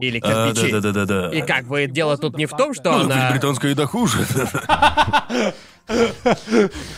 Или 0.00 0.20
А, 0.22 0.52
кирпичи. 0.52 0.72
да-да-да-да-да. 0.72 1.36
И 1.36 1.42
как 1.42 1.66
бы 1.66 1.86
дело 1.86 2.16
тут 2.16 2.36
не 2.36 2.46
в 2.46 2.50
том, 2.50 2.74
что 2.74 2.90
Ну, 2.92 3.00
она... 3.04 3.14
ведь 3.26 3.32
британская 3.34 3.70
еда 3.70 3.86
хуже. 3.86 4.18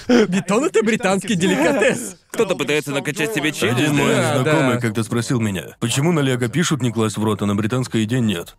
Бетон— 0.08 0.64
это 0.66 0.82
британский 0.82 1.34
деликатес. 1.34 2.16
Кто-то 2.30 2.54
пытается 2.56 2.92
накачать 2.92 3.34
себе 3.34 3.52
челюсть. 3.52 3.78
Один 3.80 3.96
мой 3.96 4.08
Да, 4.14 4.42
знакомый 4.42 4.74
да. 4.74 4.80
как-то 4.80 5.02
спросил 5.02 5.40
меня, 5.40 5.76
почему 5.80 6.12
на 6.12 6.20
Лего 6.20 6.48
пишут 6.48 6.82
не 6.82 6.90
класть 6.92 7.16
в 7.16 7.24
рот, 7.24 7.42
а 7.42 7.46
на 7.46 7.54
британской 7.54 8.02
еде 8.02 8.20
нет. 8.20 8.56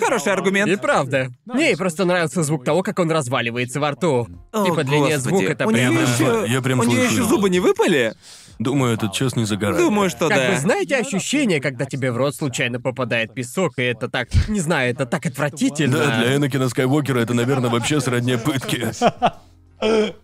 Хороший 0.00 0.28
И 0.28 0.30
аргумент. 0.30 0.80
правда. 0.82 1.28
Мне 1.46 1.76
просто 1.76 2.04
нравится 2.04 2.42
звук 2.42 2.64
того, 2.64 2.82
как 2.82 2.98
он 2.98 3.10
разваливается 3.10 3.80
во 3.80 3.92
рту. 3.92 4.28
О, 4.52 4.64
типа 4.64 4.84
длиннее 4.84 5.16
господи. 5.16 5.36
звук 5.36 5.42
это 5.50 5.66
прямо... 5.66 6.00
Еще... 6.00 6.44
Я 6.48 6.60
прям 6.60 6.80
у 6.80 6.84
нее 6.84 7.04
еще 7.04 7.22
зубы 7.22 7.48
не 7.50 7.60
выпали? 7.60 8.14
Думаю, 8.58 8.94
этот 8.94 9.12
час 9.12 9.36
не 9.36 9.44
за 9.44 9.56
горами. 9.56 9.78
Думаю, 9.78 10.10
что 10.10 10.28
Как 10.28 10.38
да. 10.38 10.50
вы 10.50 10.58
знаете 10.58 10.96
ощущение, 10.96 11.60
когда 11.60 11.84
тебе 11.84 12.10
в 12.10 12.16
рот 12.16 12.34
случайно 12.34 12.80
попадает 12.80 13.32
песок, 13.32 13.78
и 13.78 13.82
это 13.82 14.08
так... 14.08 14.28
Не 14.48 14.60
знаю, 14.60 14.90
это 14.90 15.06
так 15.06 15.26
отвратительно. 15.26 15.98
Да, 15.98 16.20
для 16.20 16.36
Энакина 16.36 16.68
Скайуокера 16.68 17.20
это, 17.20 17.34
наверное, 17.34 17.70
вообще 17.70 18.00
сродни 18.00 18.36
пытки. 18.36 18.88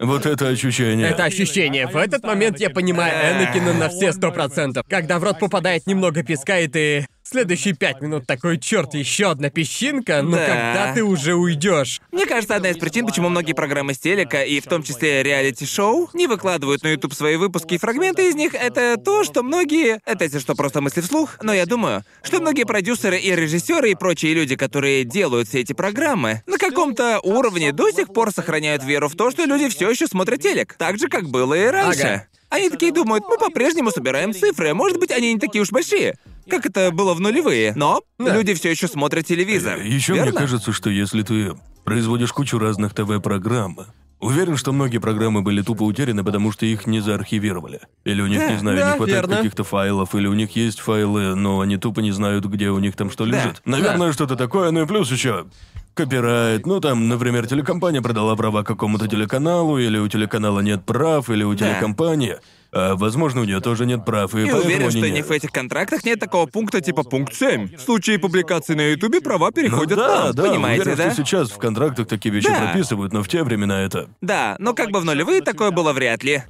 Вот 0.01 0.27
это 0.27 0.48
ощущение. 0.48 1.11
Это 1.11 1.24
ощущение. 1.24 1.86
В 1.86 1.97
этот 1.97 2.24
момент 2.24 2.59
я 2.59 2.70
понимаю 2.70 3.36
Энакина 3.36 3.73
на 3.73 3.89
все 3.89 4.12
сто 4.12 4.32
процентов. 4.32 4.85
Когда 4.89 5.20
в 5.20 5.24
рот 5.24 5.39
попадает 5.39 5.86
немного 5.86 6.24
песка, 6.24 6.59
и 6.59 6.66
ты 6.66 7.06
следующие 7.35 7.74
пять 7.74 8.01
минут 8.01 8.27
такой, 8.27 8.59
черт, 8.59 8.94
еще 8.94 9.31
одна 9.31 9.51
песчинка, 9.51 10.23
но 10.23 10.36
Да. 10.36 10.47
когда 10.47 10.94
ты 10.94 11.02
уже 11.02 11.35
уйдешь. 11.35 12.01
Мне 12.12 12.27
кажется, 12.27 12.55
одна 12.55 12.70
из 12.70 12.77
причин, 12.78 13.06
почему 13.06 13.28
многие 13.28 13.55
программы 13.55 13.93
с 13.94 13.98
телека, 13.98 14.44
и 14.44 14.61
в 14.61 14.66
том 14.66 14.85
числе 14.85 15.23
реалити-шоу, 15.24 16.11
не 16.15 16.28
выкладывают 16.28 16.85
на 16.85 16.89
YouTube 16.93 17.12
свои 17.12 17.35
выпуски 17.36 17.74
и 17.74 17.78
фрагменты 17.78 18.28
из 18.28 18.36
них, 18.36 18.55
это 18.55 18.97
то, 18.97 19.24
что 19.24 19.43
многие... 19.43 20.01
Это 20.06 20.24
если 20.24 20.39
что, 20.39 20.55
просто 20.55 20.81
мысли 20.81 21.01
вслух. 21.01 21.36
Но 21.43 21.52
я 21.52 21.66
думаю, 21.66 22.05
что 22.23 22.40
многие 22.40 22.65
продюсеры 22.65 23.19
и 23.19 23.35
режиссеры 23.35 23.90
и 23.90 23.94
прочие 23.97 24.32
люди, 24.32 24.55
которые 24.55 25.02
делают 25.05 25.48
все 25.48 25.61
эти 25.61 25.73
программы, 25.73 26.43
на 26.47 26.56
каком-то 26.56 27.19
уровне 27.24 27.73
до 27.73 27.90
сих 27.90 28.12
пор 28.12 28.31
сохраняют 28.32 28.85
веру 28.85 29.09
в 29.09 29.16
то, 29.16 29.32
что 29.32 29.44
люди 29.44 29.69
все 29.69 29.90
еще 29.90 30.06
смотрят 30.06 30.40
телек. 30.40 30.74
Так 30.78 30.98
же, 30.98 31.09
как 31.09 31.28
было 31.28 31.55
и 31.55 31.66
раньше. 31.66 32.01
Ага. 32.01 32.27
Они 32.55 32.70
такие 32.70 32.93
думают, 32.93 33.24
мы 33.28 33.36
по-прежнему 33.36 33.90
собираем 33.90 34.32
цифры, 34.32 34.72
может 34.74 34.98
быть, 35.01 35.10
они 35.10 35.35
не 35.35 35.40
такие 35.40 35.60
уж 35.62 35.72
большие. 35.72 36.14
Как 36.48 36.64
это 36.66 36.93
было 36.93 37.12
в 37.14 37.20
нулевые. 37.20 37.72
Но 37.74 38.02
Да. 38.18 38.32
люди 38.32 38.55
все 38.55 38.70
еще 38.70 38.86
смотрят 38.86 39.26
телевизор. 39.26 39.81
Еще 39.81 40.14
мне 40.14 40.31
кажется, 40.31 40.72
что 40.72 40.89
если 40.89 41.22
ты 41.22 41.55
производишь 41.85 42.32
кучу 42.32 42.59
разных 42.60 42.94
ТВ-программ, 42.94 43.78
уверен, 44.20 44.56
что 44.56 44.72
многие 44.72 44.98
программы 44.98 45.43
были 45.43 45.62
тупо 45.62 45.82
утеряны, 45.82 46.22
потому 46.22 46.52
что 46.52 46.64
их 46.64 46.86
не 46.86 47.01
заархивировали. 47.01 47.81
Или 48.05 48.22
у 48.22 48.26
них, 48.28 48.39
Да, 48.39 48.48
не 48.52 48.59
знаю, 48.59 48.76
да, 48.78 48.90
не 48.93 48.97
хватает 48.98 49.18
верно. 49.22 49.36
каких-то 49.39 49.64
файлов, 49.64 50.14
или 50.14 50.28
у 50.28 50.35
них 50.35 50.55
есть 50.55 50.78
файлы, 50.78 51.35
но 51.35 51.59
они 51.60 51.76
тупо 51.76 52.01
не 52.01 52.12
знают, 52.12 52.44
где 52.44 52.70
у 52.70 52.78
них 52.78 52.94
там 52.94 53.10
что 53.10 53.24
лежит. 53.24 53.62
Наверное, 53.64 54.12
что-то 54.12 54.36
такое, 54.36 54.70
ну 54.70 54.82
и 54.82 54.86
плюс 54.86 55.10
еще 55.10 55.47
копирайт. 55.94 56.66
Ну 56.66 56.80
там, 56.80 57.08
например, 57.08 57.46
телекомпания 57.46 58.02
продала 58.02 58.36
права 58.36 58.62
какому-то 58.62 59.08
телеканалу, 59.08 59.78
или 59.78 59.98
у 59.98 60.08
телеканала 60.08 60.60
нет 60.60 60.84
прав, 60.84 61.30
или 61.30 61.44
у 61.44 61.54
Да. 61.54 61.70
телекомпании. 61.70 62.36
А, 62.76 62.96
возможно, 62.96 63.42
у 63.42 63.44
нее 63.44 63.60
тоже 63.60 63.86
нет 63.86 64.04
прав, 64.04 64.34
и, 64.34 64.38
И 64.40 64.42
поэтому 64.42 64.64
уверен, 64.64 64.82
они 64.82 64.90
что 64.90 65.08
не- 65.08 65.18
ни 65.18 65.22
в 65.22 65.30
этих 65.30 65.52
контрактах 65.52 66.04
нет 66.04 66.18
такого 66.18 66.46
пункта 66.46 66.80
типа 66.80 67.04
пункт 67.04 67.32
7. 67.32 67.76
В 67.76 67.80
случае 67.80 68.18
публикации 68.18 68.74
на 68.74 68.90
Ютубе 68.90 69.20
права 69.20 69.46
Ну 69.46 69.52
переходят 69.52 69.96
да, 69.96 70.24
нам. 70.24 70.34
да, 70.34 70.42
Понимаете, 70.42 70.82
уверен, 70.82 70.98
да? 70.98 71.12
что 71.12 71.24
сейчас 71.24 71.50
в 71.52 71.58
контрактах 71.58 72.08
такие 72.08 72.34
вещи 72.34 72.48
Да. 72.48 72.58
прописывают, 72.58 73.12
но 73.12 73.22
в 73.22 73.28
те 73.28 73.44
времена 73.44 73.80
это... 73.82 74.08
Да, 74.20 74.56
но 74.58 74.74
как 74.74 74.90
бы 74.90 74.98
в 74.98 75.04
нулевые 75.04 75.40
такое 75.40 75.70
было 75.70 75.92
вряд 75.92 76.24
ли. 76.24 76.42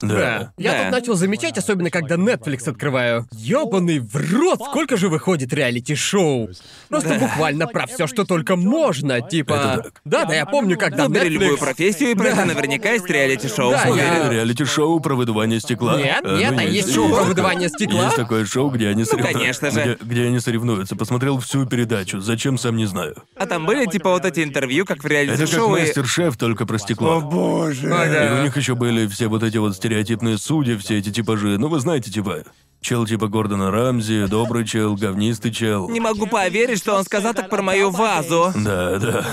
Да. 0.00 0.52
Я 0.56 0.72
Да. 0.72 0.82
тут 0.84 0.92
начал 0.92 1.14
замечать, 1.14 1.58
особенно 1.58 1.90
когда 1.90 2.16
Netflix 2.16 2.68
открываю. 2.68 3.26
Ёбаный 3.32 3.98
в 3.98 4.14
рот, 4.16 4.60
сколько 4.70 4.96
же 4.96 5.08
выходит 5.08 5.52
реалити-шоу? 5.52 6.48
Просто 6.88 7.14
буквально 7.18 7.66
про 7.66 7.86
все, 7.86 8.06
что 8.06 8.24
только 8.24 8.56
можно. 8.56 9.20
Типа. 9.20 9.84
Да, 10.04 10.24
да, 10.24 10.34
я 10.34 10.46
помню, 10.46 10.78
когда 10.78 11.06
Выбери 11.06 11.26
Netflix... 11.26 11.28
любую 11.30 11.58
профессию, 11.58 12.10
и 12.10 12.14
про 12.14 12.24
Да. 12.24 12.30
это 12.30 12.44
наверняка 12.46 12.92
есть 12.92 13.08
реалити-шоу. 13.08 13.72
Да, 13.72 13.84
я- 13.88 14.28
Реалити-шоу 14.30 15.00
про 15.00 15.14
выдувание 15.14 15.60
стекла. 15.60 15.96
Нет, 15.98 16.20
А, 16.24 16.36
нет, 16.38 16.52
ну, 16.52 16.58
а 16.58 16.62
есть 16.62 16.94
шоу 16.94 17.08
про 17.14 17.22
выдувание 17.24 17.68
стекла? 17.68 18.04
Есть 18.04 18.16
такое 18.16 18.44
шоу, 18.46 18.70
где 18.70 18.88
они 18.88 19.04
сорев- 19.04 19.30
конечно 19.32 19.70
же. 19.70 19.80
Где, 20.00 20.04
где 20.04 20.26
они 20.26 20.40
соревнуются. 20.40 20.96
Посмотрел 20.96 21.38
всю 21.40 21.66
передачу. 21.66 22.20
Зачем, 22.20 22.58
сам 22.58 22.76
не 22.76 22.86
знаю. 22.86 23.16
А 23.36 23.46
там 23.46 23.66
были 23.66 23.86
типа 23.86 24.10
вот 24.10 24.24
эти 24.24 24.42
интервью, 24.42 24.84
как 24.84 25.02
в 25.02 25.06
Это 25.06 25.14
как 25.14 25.26
реалити-шоу. 25.38 25.76
и- 25.76 25.80
мастер-шеф, 25.80 26.36
только 26.36 26.66
про 26.66 26.78
стекло. 26.78 27.20
боже. 27.20 27.86
И 27.88 28.40
у 28.40 28.42
них 28.44 28.56
еще 28.56 28.74
были 28.74 29.06
все 29.06 29.28
вот 29.28 29.42
эти 29.42 29.56
вот 29.58 29.76
стереотипные 29.90 30.38
судьи, 30.38 30.76
все 30.76 30.98
эти 30.98 31.10
типажи. 31.10 31.58
Ну, 31.58 31.66
вы 31.68 31.80
знаете, 31.80 32.12
типа... 32.12 32.44
Чел 32.80 33.04
типа 33.04 33.28
Гордона 33.28 33.70
Рамзи, 33.70 34.26
добрый 34.26 34.66
чел, 34.66 34.96
говнистый 34.96 35.52
чел. 35.52 35.90
Не 35.90 36.00
могу 36.00 36.26
поверить, 36.26 36.78
что 36.78 36.94
он 36.96 37.04
сказал 37.04 37.34
так 37.34 37.50
про 37.50 37.60
мою 37.60 37.90
вазу. 37.90 38.54
Да, 38.56 38.98
да. 38.98 39.26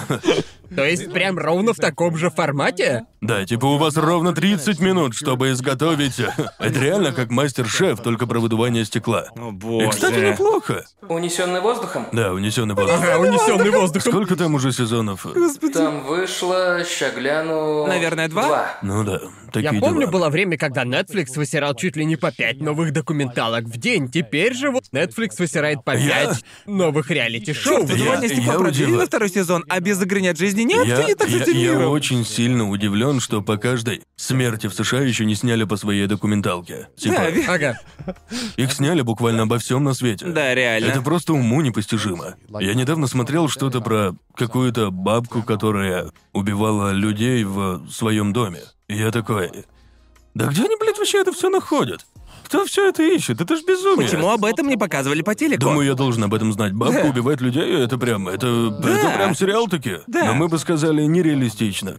То 0.75 0.85
есть 0.85 1.11
прям 1.11 1.37
ровно 1.37 1.73
в 1.73 1.77
таком 1.77 2.17
же 2.17 2.29
формате? 2.29 3.05
Да, 3.21 3.45
типа 3.45 3.65
у 3.65 3.77
вас 3.77 3.95
ровно 3.97 4.33
30 4.33 4.79
минут, 4.79 5.15
чтобы 5.15 5.51
изготовить... 5.51 6.19
Это 6.59 6.79
реально 6.79 7.11
как 7.11 7.29
мастер-шеф, 7.31 8.01
только 8.01 8.27
про 8.27 8.39
выдувание 8.39 8.85
стекла. 8.85 9.25
О 9.35 9.49
И, 9.49 9.51
боже. 9.51 9.89
кстати, 9.89 10.19
неплохо. 10.19 10.85
Унесенный 11.07 11.61
воздухом? 11.61 12.07
Да, 12.11 12.33
унесенный 12.33 12.75
воздух. 12.75 12.95
Ага, 13.01 13.17
унесенный 13.19 13.69
воздухом. 13.71 14.11
Сколько 14.11 14.35
там 14.35 14.55
уже 14.55 14.71
сезонов? 14.71 15.25
Там 15.73 16.03
вышло, 16.05 16.83
ща 16.85 17.09
гляну... 17.11 17.87
Наверное, 17.87 18.27
два? 18.27 18.77
Ну 18.81 19.03
да, 19.03 19.19
такие 19.51 19.73
Я 19.73 19.79
помню, 19.79 20.01
дела. 20.01 20.11
было 20.11 20.29
время, 20.29 20.57
когда 20.57 20.83
Netflix 20.83 21.35
высирал 21.35 21.73
чуть 21.75 21.95
ли 21.95 22.05
не 22.05 22.15
по 22.15 22.31
пять 22.31 22.59
новых 22.61 22.93
документалок 22.93 23.65
в 23.65 23.77
день. 23.77 24.09
Теперь 24.09 24.53
же 24.53 24.69
вот 24.71 24.83
Netflix 24.93 25.31
высирает 25.39 25.83
по 25.83 25.95
Я- 25.95 26.25
пять 26.27 26.43
новых 26.65 27.09
реалити-шоу. 27.09 27.85
Я- 27.87 28.17
стекла 28.17 28.53
я 28.53 28.59
продлили 28.59 28.83
удивлен. 28.85 28.97
на 28.99 29.05
второй 29.05 29.29
сезон, 29.29 29.63
а 29.69 29.79
без 29.79 30.01
огонь 30.01 30.27
от 30.27 30.37
жизни 30.57 30.73
нет? 30.73 30.87
Я, 30.87 30.97
Ты 30.97 31.03
не 31.05 31.15
так 31.15 31.29
я- 31.29 31.71
я 31.79 31.89
очень 31.89 32.25
сильно 32.25 32.69
удивлен, 32.69 33.19
что 33.19 33.41
по 33.41 33.57
каждой 33.57 34.01
смерти 34.15 34.67
в 34.67 34.73
США 34.73 35.01
еще 35.01 35.25
не 35.25 35.35
сняли 35.35 35.63
по 35.63 35.77
своей 35.77 36.07
документалке. 36.07 36.87
Типа, 36.97 37.15
Да, 37.15 37.29
ви- 37.29 37.45
Ага. 37.47 37.79
их 38.57 38.71
сняли 38.71 39.01
буквально 39.01 39.43
обо 39.43 39.57
всем 39.59 39.83
на 39.83 39.93
свете. 39.93 40.25
Да, 40.25 40.53
реально. 40.55 40.87
Это 40.87 41.01
просто 41.01 41.33
уму 41.33 41.61
непостижимо. 41.61 42.35
Я 42.59 42.73
недавно 42.73 43.07
смотрел 43.07 43.47
что-то 43.49 43.81
про 43.81 44.15
какую-то 44.35 44.91
бабку, 44.91 45.43
которая 45.43 46.11
убивала 46.33 46.91
людей 46.91 47.43
в 47.43 47.87
своем 47.91 48.33
доме. 48.33 48.61
И 48.87 48.95
я 48.97 49.11
такой. 49.11 49.51
Да 50.33 50.45
где 50.45 50.63
они, 50.65 50.75
блядь, 50.79 50.97
вообще 50.97 51.19
это 51.21 51.31
все 51.33 51.49
находят? 51.49 52.05
Кто 52.47 52.63
все 52.65 52.87
это 52.89 53.03
ищет? 53.03 53.41
Это 53.41 53.57
ж 53.57 53.61
безумие. 53.67 54.07
Почему 54.07 54.29
об 54.29 54.45
этом 54.45 54.69
не 54.69 54.77
показывали 54.77 55.21
по 55.21 55.35
телеку? 55.35 55.59
Думаю, 55.61 55.85
я 55.85 55.95
должен 55.95 56.23
об 56.23 56.33
этом 56.33 56.53
знать. 56.53 56.71
Бабка 56.73 57.03
Да. 57.03 57.09
убивает 57.09 57.41
людей, 57.41 57.83
это 57.83 57.97
прям, 57.97 58.29
это, 58.29 58.47
это 58.47 59.11
прям 59.17 59.35
сериал 59.35 59.67
таки. 59.67 59.97
Да. 60.07 60.27
Но 60.27 60.33
мы 60.33 60.47
бы 60.47 60.57
сказали 60.57 61.01
нереалистично. 61.03 61.97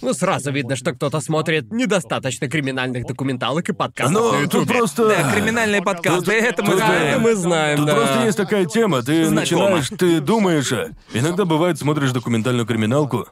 Ну, 0.00 0.12
сразу 0.14 0.52
видно, 0.52 0.76
что 0.76 0.92
кто-то 0.92 1.20
смотрит 1.20 1.72
недостаточно 1.72 2.48
криминальных 2.48 3.06
документалок 3.06 3.68
и 3.68 3.72
подкастов 3.72 4.12
Но 4.14 4.32
на 4.32 4.38
тут 4.48 4.54
Ютубе. 4.62 4.78
просто... 4.78 5.08
Да, 5.08 5.32
криминальные 5.32 5.82
подкасты, 5.82 6.24
Тут- 6.24 6.28
это 6.34 6.62
мы 6.62 6.70
тут, 6.72 6.78
Да, 6.80 6.86
знаем. 6.86 7.06
это 7.08 7.18
мы 7.20 7.34
знаем, 7.34 7.76
Тут 7.78 7.86
да. 7.86 7.94
просто 7.94 8.24
есть 8.24 8.36
такая 8.36 8.66
тема, 8.66 9.02
ты 9.02 9.24
Знакомо. 9.24 9.40
начинаешь, 9.40 9.88
ты 9.96 10.20
думаешь, 10.20 10.72
а 10.72 10.90
иногда 11.12 11.44
бывает, 11.44 11.78
смотришь 11.78 12.10
документальную 12.12 12.66
криминалку, 12.66 13.26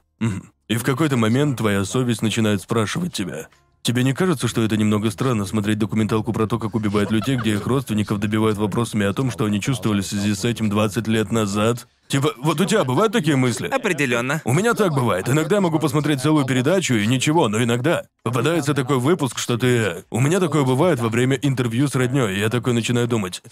и 0.68 0.76
в 0.76 0.82
какой-то 0.84 1.16
момент 1.16 1.58
твоя 1.58 1.84
совесть 1.84 2.22
начинает 2.22 2.62
спрашивать 2.62 3.12
тебя. 3.12 3.48
Тебе 3.82 4.02
не 4.04 4.12
кажется, 4.12 4.46
что 4.46 4.62
это 4.62 4.76
немного 4.76 5.10
странно 5.10 5.46
смотреть 5.46 5.78
документалку 5.78 6.34
про 6.34 6.46
то, 6.46 6.58
как 6.58 6.74
убивают 6.74 7.10
людей, 7.10 7.36
где 7.36 7.52
их 7.52 7.66
родственников 7.66 8.20
добивают 8.20 8.58
вопросами 8.58 9.06
о 9.06 9.14
том, 9.14 9.30
что 9.30 9.46
они 9.46 9.58
чувствовали 9.58 10.02
в 10.02 10.06
связи 10.06 10.34
с 10.34 10.44
этим 10.44 10.68
20 10.68 11.08
лет 11.08 11.32
назад? 11.32 11.86
Типа, 12.08 12.34
вот 12.38 12.60
у 12.60 12.66
тебя 12.66 12.84
бывают 12.84 13.12
такие 13.12 13.36
мысли? 13.36 13.68
Определенно. 13.68 14.42
У 14.44 14.52
меня 14.52 14.74
так 14.74 14.92
бывает. 14.92 15.30
Иногда 15.30 15.56
я 15.56 15.60
могу 15.62 15.78
посмотреть 15.78 16.20
целую 16.20 16.44
передачу 16.44 16.94
и 16.94 17.06
ничего, 17.06 17.48
но 17.48 17.62
иногда 17.62 18.04
попадается 18.22 18.74
такой 18.74 18.98
выпуск, 18.98 19.38
что 19.38 19.56
ты... 19.56 20.04
У 20.10 20.20
меня 20.20 20.40
такое 20.40 20.64
бывает 20.64 21.00
во 21.00 21.08
время 21.08 21.36
интервью 21.40 21.88
с 21.88 21.94
роднёй, 21.94 22.34
и 22.36 22.40
я 22.40 22.50
такой 22.50 22.74
начинаю 22.74 23.08
думать... 23.08 23.42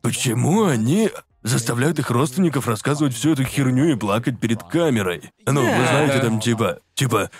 Почему 0.00 0.64
они 0.64 1.10
заставляют 1.48 1.98
их 1.98 2.10
родственников 2.10 2.68
рассказывать 2.68 3.14
всю 3.14 3.32
эту 3.32 3.44
херню 3.44 3.90
и 3.92 3.96
плакать 3.96 4.38
перед 4.38 4.62
камерой? 4.62 5.30
Ну, 5.46 5.62
вы 5.62 5.66
Да. 5.70 5.86
знаете, 5.88 6.18
там 6.20 6.40
типа... 6.40 6.78
Типа, 6.94 7.30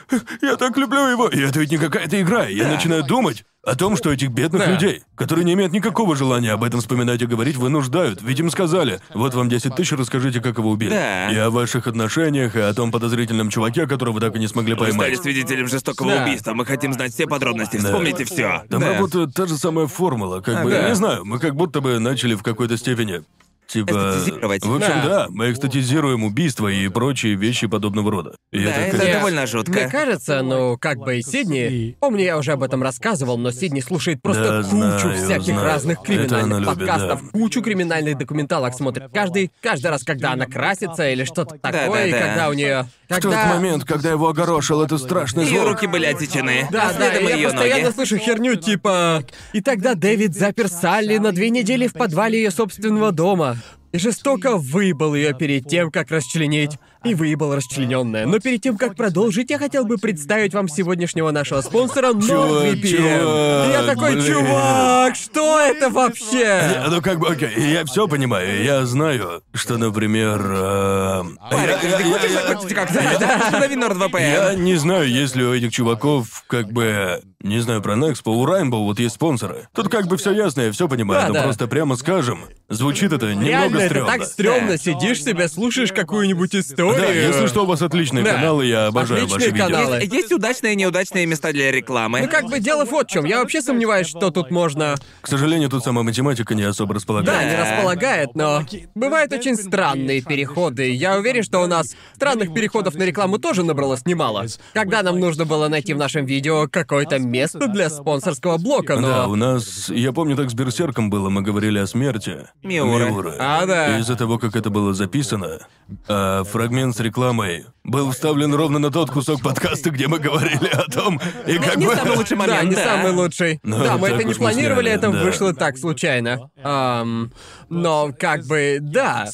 я 0.41 0.55
так 0.55 0.77
люблю 0.77 1.09
его, 1.09 1.27
и 1.27 1.41
это 1.41 1.59
ведь 1.59 1.73
не 1.73 1.79
какая-то 1.79 2.21
игра. 2.23 2.47
И 2.49 2.55
Я 2.55 2.69
начинаю 2.69 3.03
думать 3.03 3.45
о 3.67 3.75
том, 3.75 3.97
что 3.97 4.13
этих 4.13 4.31
бедных 4.31 4.63
Да. 4.65 4.71
людей, 4.71 5.03
которые 5.17 5.45
не 5.45 5.55
имеют 5.55 5.73
никакого 5.73 6.15
желания 6.15 6.53
об 6.53 6.63
этом 6.63 6.79
вспоминать 6.79 7.21
и 7.23 7.27
говорить, 7.27 7.57
вынуждают. 7.57 8.23
Ведь 8.23 8.39
им 8.39 8.51
сказали, 8.53 9.01
вот 9.15 9.35
вам 9.35 9.49
10 9.49 9.75
тысяч, 9.75 9.91
расскажите, 9.95 10.41
как 10.41 10.59
его 10.59 10.71
убили. 10.71 10.91
Да. 10.91 11.33
И 11.33 11.37
о 11.39 11.51
ваших 11.51 11.89
отношениях, 11.89 12.55
и 12.55 12.61
о 12.61 12.73
том 12.73 12.93
подозрительном 12.93 13.51
чуваке, 13.51 13.89
которого 13.89 14.15
вы 14.15 14.21
так 14.21 14.37
и 14.37 14.39
не 14.39 14.47
смогли 14.47 14.75
Вы 14.75 14.93
стали 14.93 14.97
поймать. 14.97 15.21
свидетелем 15.21 15.67
жестокого 15.67 16.09
Да. 16.15 16.23
убийства. 16.23 16.55
Мы 16.55 16.65
хотим 16.65 16.93
знать 16.93 17.13
все 17.13 17.27
подробности. 17.27 17.79
Вспомните 17.79 18.25
все. 18.27 18.63
Там 18.71 18.81
работает 18.81 19.35
та 19.35 19.47
же 19.47 19.57
самая 19.59 19.89
формула, 19.89 20.39
как 20.41 20.63
бы, 20.63 20.73
Ага. 20.73 20.89
не 20.91 20.95
знаю, 20.95 21.25
мы 21.25 21.41
как 21.41 21.57
будто 21.57 21.81
бы 21.81 21.99
начали 21.99 22.37
в 22.37 22.45
какой-то 22.45 22.77
степени. 22.77 23.25
Типа... 23.69 23.91
Эстетизировать. 23.91 24.65
В 24.65 24.75
общем, 24.75 24.89
Да. 24.89 25.09
да. 25.09 25.27
мы 25.29 25.53
экстатизируем 25.53 26.25
убийства 26.25 26.69
и 26.69 26.89
прочие 26.89 27.35
вещи 27.35 27.67
подобного 27.67 28.11
рода. 28.11 28.37
И 28.51 28.65
Да, 28.65 28.71
это, 28.71 28.81
это 28.81 28.97
конечно, 28.97 29.15
довольно 29.19 29.47
жутко. 29.47 29.73
Мне 29.73 29.89
кажется, 29.89 30.43
ну, 30.43 30.79
как 30.79 30.99
бы 30.99 31.19
и 31.19 31.23
Сидни... 31.23 31.95
Помню, 32.01 32.25
я 32.25 32.39
уже 32.39 32.53
об 32.53 32.63
этом 32.63 32.83
рассказывал, 32.83 33.37
но 33.37 33.51
Сидни 33.51 33.81
слушает 33.81 34.23
просто 34.23 34.63
Да, 34.63 34.63
кучу 34.63 34.71
знаю, 34.71 35.17
всяких 35.17 35.45
знаю. 35.45 35.65
разных 35.65 36.01
криминальных 36.03 36.61
любит, 36.61 36.67
подкастов, 36.67 37.23
да. 37.23 37.29
кучу 37.39 37.61
криминальных 37.61 38.17
документалок 38.17 38.75
смотрит. 38.75 39.11
Каждый, 39.13 39.51
каждый 39.61 39.89
раз, 39.89 40.03
когда 40.03 40.33
она 40.33 40.47
красится 40.47 41.11
или 41.11 41.25
что-то 41.25 41.59
такое, 41.59 41.91
да, 41.91 42.07
и 42.07 42.13
да. 42.13 42.19
когда 42.21 42.49
у 42.49 42.55
нее. 42.55 42.87
В 43.09 43.21
тот 43.21 43.33
момент, 43.33 43.85
когда 43.85 44.11
его 44.11 44.29
огорошил, 44.29 44.83
это 44.83 44.99
страшный 44.99 45.45
Ее 45.45 45.61
звук. 45.61 45.73
руки 45.73 45.87
были 45.87 46.05
отсечены. 46.05 46.69
Да, 46.71 46.89
а 46.89 46.93
да, 46.93 47.11
следом 47.11 47.27
и 47.27 47.31
я 47.31 47.37
ее 47.37 47.49
постоянно 47.49 47.85
ноги. 47.85 47.95
слышу 47.95 48.19
херню 48.19 48.55
типа... 48.57 49.25
И 49.55 49.63
тогда 49.63 49.95
Дэвид 49.95 50.35
запер 50.35 50.69
Салли 50.69 51.17
на 51.17 51.33
две 51.33 51.49
недели 51.49 51.87
в 51.87 51.95
подвале 51.95 52.37
ее 52.39 52.51
собственного 52.51 53.11
дома. 53.11 53.57
И 53.93 53.99
жестоко 53.99 54.59
выебал 54.59 55.15
ее 55.15 55.33
перед 55.33 55.67
тем, 55.67 55.91
как 55.91 56.11
расчленить. 56.11 56.73
И 57.05 57.15
выебал 57.15 57.55
расчлененная. 57.55 58.27
Но 58.27 58.41
перед 58.41 58.61
тем, 58.61 58.77
как 58.77 58.97
продолжить, 58.97 59.51
я 59.51 59.59
хотел 59.59 59.85
бы 59.85 59.99
представить 59.99 60.53
вам 60.53 60.69
сегодняшнего 60.69 61.31
нашего 61.31 61.61
спонсора 61.61 62.13
NordVPN. 62.13 63.73
я 63.73 63.83
такой, 63.87 64.15
блин. 64.17 64.25
чувак, 64.27 65.15
что 65.15 65.61
это 65.61 65.91
вообще? 65.91 66.83
Ну 66.91 67.01
как 67.01 67.21
бы, 67.21 67.29
окей, 67.29 67.51
я 67.73 67.85
все 67.85 68.09
понимаю. 68.09 68.63
Я 68.65 68.85
знаю, 68.87 69.43
что, 69.55 69.79
например... 69.79 70.41
э, 70.45 71.23
Парень, 71.51 71.69
я- 71.71 71.79
ты 71.79 71.87
я- 71.89 72.05
хочешь 72.05 72.31
я- 72.31 72.43
закончить 72.49 72.75
как-то? 72.75 72.95
Да, 73.21 73.43
Установи 73.47 73.75
Я 73.75 73.81
NordVPN. 73.81 74.57
не 74.61 74.77
знаю, 74.77 75.09
есть 75.09 75.37
ли 75.37 75.45
у 75.45 75.55
этих 75.55 75.73
чуваков, 75.73 76.45
как 76.49 76.73
бы, 76.73 77.21
не 77.43 77.61
знаю 77.61 77.81
про 77.83 77.95
Nexpo, 77.95 78.33
у 78.33 78.45
Rainbow 78.47 78.85
вот 78.85 78.99
есть 78.99 79.15
спонсоры. 79.15 79.69
Тут 79.75 79.89
как 79.89 80.07
бы 80.09 80.17
все 80.17 80.33
ясно, 80.33 80.63
я 80.63 80.73
все 80.73 80.89
понимаю, 80.89 81.23
Да, 81.23 81.29
но 81.29 81.35
да. 81.35 81.43
просто 81.45 81.69
прямо 81.69 81.97
скажем, 81.97 82.41
звучит 82.69 83.13
это 83.13 83.27
немного 83.27 83.47
Реально, 83.49 83.77
это 83.79 83.87
стрёмно. 83.89 84.13
так 84.13 84.25
стрёмно. 84.27 84.79
Сидишь 84.79 85.23
себе, 85.23 85.49
слушаешь 85.49 85.93
какую-нибудь 85.93 86.55
историю. 86.57 86.88
Да, 86.97 87.07
если 87.07 87.47
что, 87.47 87.65
у 87.65 87.67
вас 87.67 87.83
отличные 87.83 88.25
Да. 88.25 88.35
каналы, 88.35 88.67
я 88.67 88.87
обожаю 88.87 89.25
Отличные 89.25 89.51
ваши 89.51 89.51
видео. 89.53 89.67
каналы. 89.67 89.97
Есть, 90.01 90.13
есть 90.13 90.33
удачные 90.33 90.73
и 90.73 90.77
неудачные 90.77 91.27
места 91.27 91.53
для 91.53 91.71
рекламы. 91.71 92.21
Ну 92.23 92.29
как 92.29 92.47
бы 92.47 92.61
дело 92.61 92.85
вот 92.85 93.09
в 93.09 93.11
чем. 93.11 93.25
Я 93.25 93.41
вообще 93.41 93.63
сомневаюсь, 93.63 94.07
что 94.07 94.31
тут 94.31 94.51
можно 94.51 94.95
К 95.21 95.29
сожалению, 95.29 95.69
тут 95.69 95.85
сама 95.85 96.03
математика 96.03 96.55
не 96.55 96.63
особо 96.63 96.95
Да, 96.95 96.97
располагает. 96.97 97.51
не 97.51 97.57
располагает, 97.57 98.35
но 98.35 98.63
бывают 98.95 99.33
очень 99.33 99.57
странные 99.57 100.23
переходы. 100.23 100.91
Я 100.93 101.17
уверен, 101.19 101.43
что 101.43 101.61
у 101.61 101.67
нас 101.67 101.95
странных 102.15 102.55
переходов 102.55 102.95
на 102.95 103.03
рекламу 103.03 103.39
тоже 103.39 103.63
набралось 103.65 104.05
немало. 104.07 104.47
Когда 104.73 105.03
нам 105.03 105.19
нужно 105.21 105.45
было 105.45 105.69
найти 105.69 105.95
в 105.95 105.99
нашем 105.99 106.25
видео 106.27 106.69
какое-то 106.71 107.19
место 107.19 107.67
для 107.69 107.91
спонсорского 107.91 108.59
блока, 108.59 108.97
но... 108.97 109.09
Да, 109.09 109.27
у 109.27 109.35
нас... 109.35 109.89
Я 109.89 110.13
помню, 110.13 110.37
так 110.37 110.51
с 110.51 110.55
Берсерком 110.55 111.11
было, 111.11 111.29
мы 111.29 111.43
говорили 111.43 111.79
о 111.79 111.87
смерти. 111.87 112.47
Миуры. 112.63 113.35
А, 113.39 113.67
да. 113.67 113.97
И 113.97 114.01
из-за 114.01 114.17
того, 114.17 114.39
как 114.39 114.57
это 114.57 114.71
было 114.71 114.95
записано, 114.95 115.59
а, 116.07 116.45
фрагмент 116.45 116.78
с 116.87 117.01
рекламой 117.01 117.67
был 117.85 118.13
вставлен 118.13 118.55
ровно 118.55 118.79
на 118.79 118.91
тот 118.91 119.11
кусок 119.11 119.43
подкаста, 119.43 119.91
где 119.91 120.09
мы 120.09 120.19
говорили 120.19 120.69
о 120.69 120.91
том, 120.91 121.21
и 121.47 121.59
как 121.59 121.77
не 121.77 121.87
бы... 121.87 121.95
самый 121.95 122.17
лучший 122.17 122.37
момент. 122.37 122.61
Да, 122.61 122.65
не 122.65 122.75
да. 122.75 122.85
самый 122.85 123.13
лучший. 123.13 123.61
Ну, 123.63 123.79
да, 123.79 123.97
мы 123.97 124.09
это 124.09 124.25
не 124.25 124.35
планировали, 124.35 124.87
сняли, 124.87 124.99
это 124.99 125.11
да. 125.11 125.23
вышло 125.25 125.55
так 125.55 125.79
случайно. 125.79 126.51
Ам, 126.63 127.33
но 127.69 128.13
как 128.19 128.47
бы, 128.47 128.79
да. 128.81 129.29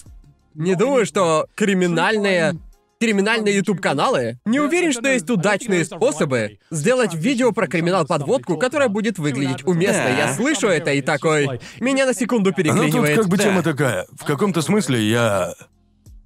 Не 0.54 0.74
думаю, 0.76 1.04
что 1.04 1.46
криминальные 1.54 2.54
криминальные 3.00 3.56
YouTube-каналы, 3.56 4.38
не 4.46 4.60
уверен, 4.60 4.92
что 4.92 5.08
есть 5.08 5.28
удачные 5.28 5.84
способы 5.84 6.58
сделать 6.70 7.14
видео 7.14 7.52
про 7.52 7.66
криминал-подводку, 7.66 8.56
которое 8.56 8.88
будет 8.88 9.18
выглядеть 9.18 9.66
уместно. 9.66 10.04
Да. 10.04 10.16
Я 10.16 10.34
слышу 10.34 10.68
это 10.68 10.92
и 10.92 11.02
такой... 11.02 11.60
Меня 11.80 12.06
на 12.06 12.14
секунду 12.14 12.50
Ну 12.50 12.56
переклинивает. 12.56 13.16
тут 13.16 13.24
как 13.24 13.30
бы 13.30 13.36
Да. 13.36 13.42
тема 13.42 13.62
такая. 13.62 14.06
В 14.18 14.24
каком-то 14.24 14.62
смысле 14.62 15.06
я... 15.06 15.54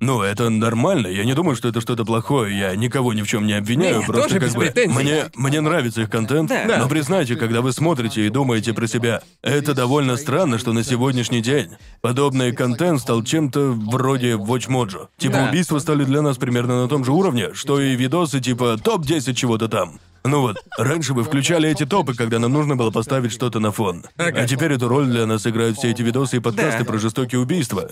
Ну, 0.01 0.23
это 0.23 0.49
нормально. 0.49 1.09
Я 1.09 1.25
не 1.25 1.35
думаю, 1.35 1.57
что 1.57 1.69
это 1.69 1.81
что-то 1.81 2.05
плохое. 2.05 2.57
Я 2.57 2.77
никого 2.77 3.13
ни 3.13 3.23
в 3.23 3.27
чем 3.27 3.47
не 3.47 3.55
обвиняю. 3.55 3.97
Не, 3.97 4.01
я 4.01 4.07
просто 4.07 4.23
тоже 4.29 4.35
как 4.41 4.49
без 4.49 4.55
бы 4.55 4.61
претензий. 4.67 4.95
мне 5.03 5.25
мне 5.35 5.61
нравится 5.61 6.03
их 6.03 6.11
контент. 6.11 6.49
Да. 6.49 6.79
Но 6.79 6.89
признайте, 6.89 7.35
когда 7.37 7.61
вы 7.63 7.73
смотрите 7.73 8.25
и 8.27 8.31
думаете 8.31 8.73
про 8.75 8.87
себя, 8.87 9.23
это 9.43 9.75
довольно 9.75 10.17
странно, 10.17 10.59
что 10.59 10.73
на 10.73 10.85
сегодняшний 10.85 11.41
день 11.41 11.71
подобный 12.01 12.53
контент 12.53 13.01
стал 13.01 13.23
чем-то 13.25 13.73
вроде 13.73 14.33
Watch 14.35 14.69
Mojo. 14.69 15.09
Типа 15.19 15.35
Да. 15.35 15.49
убийства 15.49 15.79
стали 15.81 16.05
для 16.05 16.23
нас 16.23 16.37
примерно 16.37 16.83
на 16.83 16.89
том 16.89 17.05
же 17.05 17.13
уровне, 17.13 17.55
что 17.55 17.81
и 17.81 17.97
видосы 17.97 18.41
типа 18.41 18.79
топ 18.83 19.05
10 19.05 19.37
чего-то 19.37 19.69
там. 19.69 19.99
Ну 20.25 20.43
вот, 20.43 20.59
раньше 20.77 21.15
вы 21.15 21.25
включали 21.25 21.69
эти 21.71 21.87
топы, 21.87 22.13
когда 22.15 22.39
нам 22.39 22.53
нужно 22.53 22.77
было 22.77 22.91
поставить 22.91 23.33
что-то 23.33 23.61
на 23.61 23.73
фон. 23.73 24.05
А 24.17 24.47
теперь 24.47 24.73
эту 24.73 24.87
роль 24.89 25.07
для 25.07 25.27
нас 25.27 25.47
играют 25.47 25.79
все 25.79 25.91
эти 25.91 26.03
видосы 26.03 26.37
и 26.37 26.41
подкасты 26.41 26.81
Да. 26.81 26.85
про 26.85 26.99
жестокие 26.99 27.41
убийства. 27.41 27.89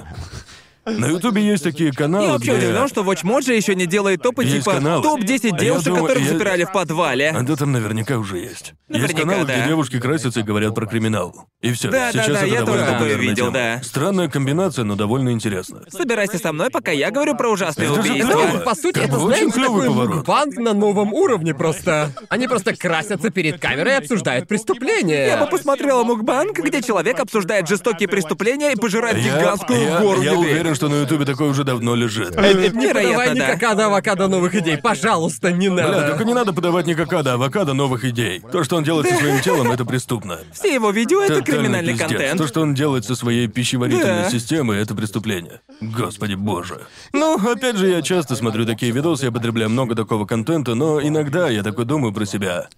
На 0.86 1.06
Ютубе 1.06 1.42
есть 1.42 1.64
такие 1.64 1.92
каналы, 1.92 2.26
Я 2.26 2.32
вообще 2.34 2.56
где... 2.56 2.66
удивлен, 2.68 2.88
что 2.88 3.02
WatchMojo 3.02 3.52
еще 3.54 3.74
не 3.74 3.86
делает 3.86 4.22
топы 4.22 4.44
Есть 4.44 4.58
типа 4.64 4.74
каналы. 4.76 5.02
топ-10 5.02 5.40
Я 5.52 5.58
девушек, 5.58 5.84
думаю, 5.86 6.02
которых 6.04 6.22
я- 6.24 6.32
запирали 6.32 6.64
в 6.64 6.72
подвале. 6.72 7.30
А 7.30 7.42
да 7.42 7.56
там 7.56 7.72
наверняка 7.72 8.18
уже 8.18 8.38
есть. 8.38 8.72
Наверняка, 8.88 9.12
есть 9.18 9.20
каналы, 9.28 9.46
да. 9.46 9.56
где 9.58 9.66
девушки 9.68 9.98
красятся 9.98 10.40
и 10.40 10.42
говорят 10.44 10.74
про 10.76 10.86
криминал. 10.86 11.34
И 11.60 11.72
все. 11.72 11.90
Да, 11.90 12.12
да, 12.12 12.22
Сейчас 12.22 12.26
да, 12.28 12.38
это 12.38 12.46
я 12.46 12.60
довольно 12.60 12.66
тоже 12.66 12.78
такое 12.84 12.94
популярная 12.98 13.28
видел, 13.28 13.44
тема. 13.46 13.54
да. 13.54 13.80
Странная 13.82 14.28
комбинация, 14.28 14.84
но 14.84 14.94
довольно 14.94 15.30
интересно. 15.30 15.82
Собирайся 15.88 16.38
со 16.38 16.52
мной, 16.52 16.70
пока 16.70 16.92
я 16.92 17.10
говорю 17.10 17.36
про 17.36 17.48
ужасные 17.50 17.88
Это 17.90 18.02
же 18.02 18.10
убийства. 18.12 18.32
клёво. 18.32 18.58
По 18.58 18.74
сути, 18.76 18.94
Как 18.94 19.04
это, 19.08 19.12
бы 19.18 19.24
очень 19.24 19.36
знаете, 19.38 19.52
клёвый 19.52 19.80
такой 19.82 19.94
поворот. 19.96 20.16
мукбанг 20.18 20.56
на 20.58 20.72
новом 20.72 21.12
уровне 21.12 21.52
просто. 21.54 22.12
Они 22.28 22.46
просто 22.46 22.76
красятся 22.76 23.30
перед 23.30 23.60
камерой 23.60 23.94
и 23.94 23.96
обсуждают 23.96 24.46
преступления. 24.46 25.26
Я 25.26 25.36
бы 25.38 25.46
посмотрела 25.50 26.04
мукбанг, 26.04 26.56
где 26.60 26.80
человек 26.80 27.18
обсуждает 27.18 27.66
жестокие 27.66 28.08
преступления 28.08 28.72
и 28.72 28.76
пожирает 28.76 29.16
Я, 29.18 29.40
гигантскую 29.40 29.80
я- 29.82 29.98
гору 30.00 30.22
я 30.22 30.30
еды. 30.32 30.40
уверен, 30.42 30.74
что 30.76 30.88
на 30.88 31.00
Ютубе 31.02 31.24
такое 31.24 31.48
уже 31.48 31.64
давно 31.64 31.94
лежит. 31.94 32.30
Не 32.30 32.36
подавай 32.38 33.06
Вероятно, 33.06 33.34
ни 33.34 33.38
да. 33.40 33.52
какада 33.52 33.86
авокадо 33.86 34.28
новых 34.28 34.54
идей, 34.54 34.76
пожалуйста, 34.78 35.50
не 35.52 35.68
Бля, 35.68 35.88
надо. 35.88 36.08
только 36.08 36.24
не 36.24 36.34
надо 36.34 36.52
подавать 36.52 36.86
никакая 36.86 37.22
до 37.22 37.34
авокадо 37.34 37.74
новых 37.74 38.04
идей. 38.04 38.40
То, 38.52 38.62
что 38.62 38.76
он 38.76 38.84
делает 38.84 39.08
со 39.08 39.16
своим 39.16 39.40
телом, 39.40 39.70
это 39.72 39.84
преступно. 39.84 40.38
Все 40.52 40.72
его 40.74 40.90
видео— 40.90 41.22
это 41.24 41.40
Тотальный 41.40 41.60
криминальный 41.62 41.92
пиздец. 41.94 42.08
контент. 42.08 42.40
То, 42.40 42.46
что 42.46 42.60
он 42.60 42.74
делает 42.74 43.04
со 43.04 43.16
своей 43.16 43.48
пищеварительной 43.48 44.22
Да. 44.24 44.30
системой, 44.30 44.78
это 44.78 44.94
преступление. 44.94 45.60
Господи 45.80 46.34
боже. 46.34 46.82
Ну, 47.12 47.36
опять 47.50 47.76
же, 47.76 47.88
я 47.88 48.02
часто 48.02 48.36
смотрю 48.36 48.64
такие 48.66 48.92
видосы, 48.92 49.24
я 49.26 49.32
потребляю 49.32 49.70
много 49.70 49.94
такого 49.94 50.26
контента, 50.26 50.74
но 50.74 51.00
иногда 51.02 51.48
я 51.48 51.62
такой 51.62 51.84
думаю 51.86 52.12
про 52.12 52.24
себя. 52.26 52.68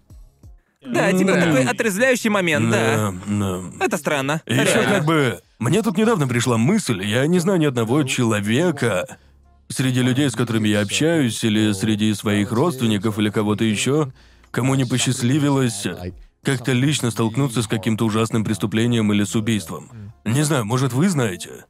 Да, 0.87 1.13
типа 1.13 1.33
Да. 1.33 1.41
такой 1.45 1.65
отрезвляющий 1.65 2.31
момент, 2.31 2.71
да. 2.71 3.13
да. 3.27 3.61
Это 3.81 3.97
странно. 3.99 4.41
И 4.47 4.55
еще 4.55 4.65
Реально. 4.75 4.95
как 4.95 5.05
бы... 5.05 5.41
Мне 5.59 5.83
тут 5.83 5.97
недавно 5.97 6.29
пришла 6.29 6.57
мысль, 6.57 7.05
я 7.05 7.27
не 7.27 7.41
знаю 7.41 7.59
ни 7.59 7.65
одного 7.65 8.05
человека 8.05 9.19
среди 9.69 10.03
людей, 10.03 10.31
с 10.31 10.37
которыми 10.37 10.69
я 10.69 10.83
общаюсь, 10.83 11.43
или 11.43 11.73
среди 11.73 12.15
своих 12.15 12.53
родственников, 12.53 13.19
или 13.19 13.29
кого-то 13.29 13.65
еще, 13.65 14.13
кому 14.53 14.77
не 14.77 14.85
посчастливилось 14.85 15.87
как-то 16.45 16.73
лично 16.73 17.11
столкнуться 17.11 17.63
с 17.63 17.67
каким-то 17.67 18.07
ужасным 18.07 18.45
преступлением 18.45 19.13
или 19.13 19.25
с 19.25 19.35
убийством. 19.35 19.91
Не 20.25 20.45
знаю, 20.45 20.65
может, 20.65 20.93
вы 20.93 21.09
знаете? 21.09 21.65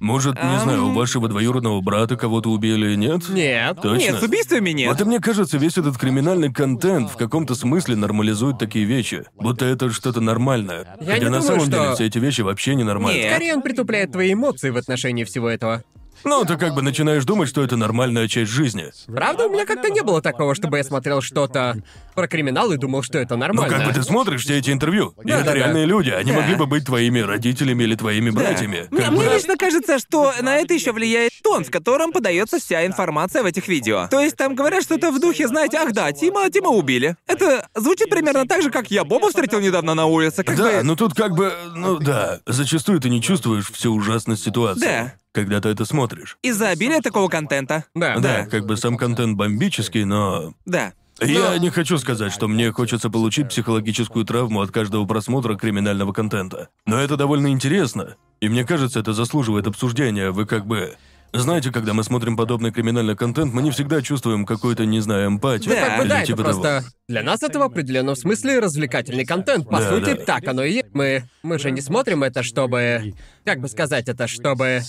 Может, 0.00 0.34
не 0.42 0.58
знаю, 0.60 0.86
у 0.86 0.92
вашего 0.92 1.28
двоюродного 1.28 1.80
брата 1.82 2.16
кого-то 2.16 2.50
убили, 2.50 2.94
нет? 2.94 3.28
Нет. 3.28 3.76
Точно? 3.82 3.98
Нет, 3.98 4.18
с 4.18 4.22
убийствами 4.22 4.70
нет. 4.70 4.88
Вот 4.88 5.00
и 5.00 5.04
мне 5.04 5.20
кажется, 5.20 5.58
весь 5.58 5.76
этот 5.76 5.98
криминальный 5.98 6.50
контент 6.52 7.10
в 7.10 7.16
каком-то 7.16 7.54
смысле 7.54 7.96
нормализует 7.96 8.58
такие 8.58 8.86
вещи. 8.86 9.24
Будто 9.36 9.66
это 9.66 9.90
что-то 9.90 10.20
нормальное. 10.22 10.96
Я 11.00 11.06
Хотя 11.14 11.18
не 11.18 11.24
на 11.30 11.40
думаю, 11.40 11.42
самом 11.42 11.60
что- 11.60 11.70
деле 11.70 11.94
все 11.94 12.06
эти 12.06 12.18
вещи 12.18 12.40
вообще 12.40 12.74
не 12.74 12.82
нормальные. 12.84 13.22
Нет. 13.24 13.32
Скорее 13.32 13.54
он 13.54 13.62
притупляет 13.62 14.10
твои 14.12 14.32
эмоции 14.32 14.70
в 14.70 14.76
отношении 14.78 15.24
всего 15.24 15.48
этого. 15.50 15.84
Ну, 16.24 16.44
ты 16.44 16.56
как 16.56 16.74
бы 16.74 16.82
начинаешь 16.82 17.24
думать, 17.24 17.48
что 17.48 17.62
это 17.62 17.76
нормальная 17.76 18.28
часть 18.28 18.50
жизни. 18.50 18.90
Правда, 19.06 19.46
у 19.46 19.50
меня 19.52 19.64
как-то 19.66 19.88
не 19.90 20.02
было 20.02 20.20
такого, 20.20 20.54
чтобы 20.54 20.78
я 20.78 20.84
смотрел 20.84 21.20
что-то 21.22 21.76
про 22.14 22.28
криминал 22.28 22.70
и 22.72 22.76
думал, 22.76 23.02
что 23.02 23.18
это 23.18 23.34
Ну, 23.36 23.40
нормально. 23.40 23.76
как 23.76 23.86
бы 23.86 23.92
ты 23.94 24.02
смотришь 24.02 24.42
все 24.44 24.58
эти 24.58 24.70
интервью, 24.70 25.14
и 25.22 25.28
Да, 25.28 25.36
это 25.36 25.44
да, 25.44 25.50
да. 25.52 25.56
реальные 25.56 25.86
люди, 25.86 26.10
они 26.10 26.32
Да. 26.32 26.38
могли 26.40 26.54
бы 26.56 26.66
быть 26.66 26.84
твоими 26.84 27.20
родителями 27.20 27.84
или 27.84 27.94
твоими 27.94 28.30
братьями. 28.30 28.86
Мне, 28.90 29.00
Как 29.02 29.10
мне 29.12 29.26
бы- 29.26 29.34
лично 29.34 29.56
кажется, 29.56 29.98
что 29.98 30.32
на 30.42 30.56
это 30.58 30.74
еще 30.74 30.92
влияет 30.92 31.30
тон, 31.42 31.64
в 31.64 31.70
котором 31.70 32.12
подается 32.12 32.58
вся 32.58 32.84
информация 32.86 33.42
в 33.42 33.46
этих 33.46 33.68
видео. 33.68 34.08
То 34.10 34.20
есть 34.20 34.36
там 34.36 34.54
говорят 34.54 34.82
что-то 34.82 35.10
в 35.12 35.20
духе, 35.20 35.48
знаете, 35.48 35.78
ах 35.78 35.92
да, 35.92 36.12
Тима, 36.12 36.50
Тима 36.50 36.68
убили. 36.70 37.16
Это 37.26 37.68
звучит 37.74 38.10
примерно 38.10 38.46
так 38.46 38.62
же, 38.62 38.70
как 38.70 38.90
я 38.90 39.04
Боба 39.04 39.28
встретил 39.28 39.60
недавно 39.60 39.94
на 39.94 40.06
улице, 40.06 40.44
как 40.44 40.56
Да, 40.56 40.64
бы... 40.64 40.82
ну 40.82 40.96
тут 40.96 41.14
как 41.14 41.34
бы, 41.34 41.52
ну 41.74 41.98
да, 41.98 42.40
зачастую 42.46 43.00
ты 43.00 43.08
не 43.08 43.22
чувствуешь 43.22 43.70
всю 43.70 43.94
ужасность 43.94 44.42
ситуации. 44.44 44.80
Да. 44.80 45.14
Когда 45.32 45.60
ты 45.60 45.68
это 45.68 45.84
смотришь. 45.84 46.36
Из-за 46.42 46.70
обилия 46.70 47.00
такого 47.00 47.28
контента. 47.28 47.84
Да, 47.94 48.18
Да, 48.18 48.46
как 48.46 48.66
бы 48.66 48.76
сам 48.76 48.96
контент 48.96 49.36
бомбический, 49.36 50.04
но 50.04 50.54
Да. 50.66 50.92
Я 51.20 51.58
не 51.58 51.68
хочу 51.70 51.98
сказать, 51.98 52.32
что 52.32 52.48
мне 52.48 52.72
хочется 52.72 53.10
получить 53.10 53.48
психологическую 53.50 54.24
травму 54.24 54.62
от 54.62 54.70
каждого 54.70 55.04
просмотра 55.04 55.54
криминального 55.54 56.12
контента. 56.12 56.68
Но 56.86 56.98
это 56.98 57.16
довольно 57.18 57.48
интересно. 57.48 58.16
И 58.40 58.48
мне 58.48 58.64
кажется, 58.64 59.00
это 59.00 59.12
заслуживает 59.12 59.66
обсуждения. 59.66 60.30
Вы 60.30 60.46
как 60.46 60.66
бы... 60.66 60.96
Знаете, 61.32 61.70
когда 61.70 61.92
мы 61.94 62.02
смотрим 62.02 62.36
подобный 62.36 62.72
криминальный 62.72 63.14
контент, 63.14 63.52
мы 63.52 63.62
не 63.62 63.70
всегда 63.70 64.02
чувствуем 64.02 64.44
какую-то, 64.44 64.84
не 64.84 64.98
знаю, 64.98 65.28
эмпатию. 65.28 65.74
Да, 65.74 65.98
или 66.00 66.08
да, 66.08 66.18
это 66.18 66.26
типа 66.26 66.42
просто 66.42 66.62
того. 66.62 66.86
для 67.06 67.22
нас 67.22 67.42
это 67.44 67.58
в 67.60 67.62
определенном 67.62 68.16
смысле 68.16 68.58
развлекательный 68.58 69.24
контент. 69.24 69.68
По 69.68 69.78
Да, 69.78 69.90
сути, 69.90 70.14
да. 70.16 70.24
так 70.24 70.48
оно 70.48 70.64
и 70.64 70.72
есть. 70.72 70.86
Мы, 70.92 71.22
мы 71.44 71.58
же 71.60 71.70
не 71.70 71.82
смотрим 71.82 72.24
это, 72.24 72.42
чтобы... 72.42 73.12
Как 73.44 73.60
бы 73.60 73.68
сказать 73.68 74.08
это, 74.08 74.26
чтобы... 74.26 74.80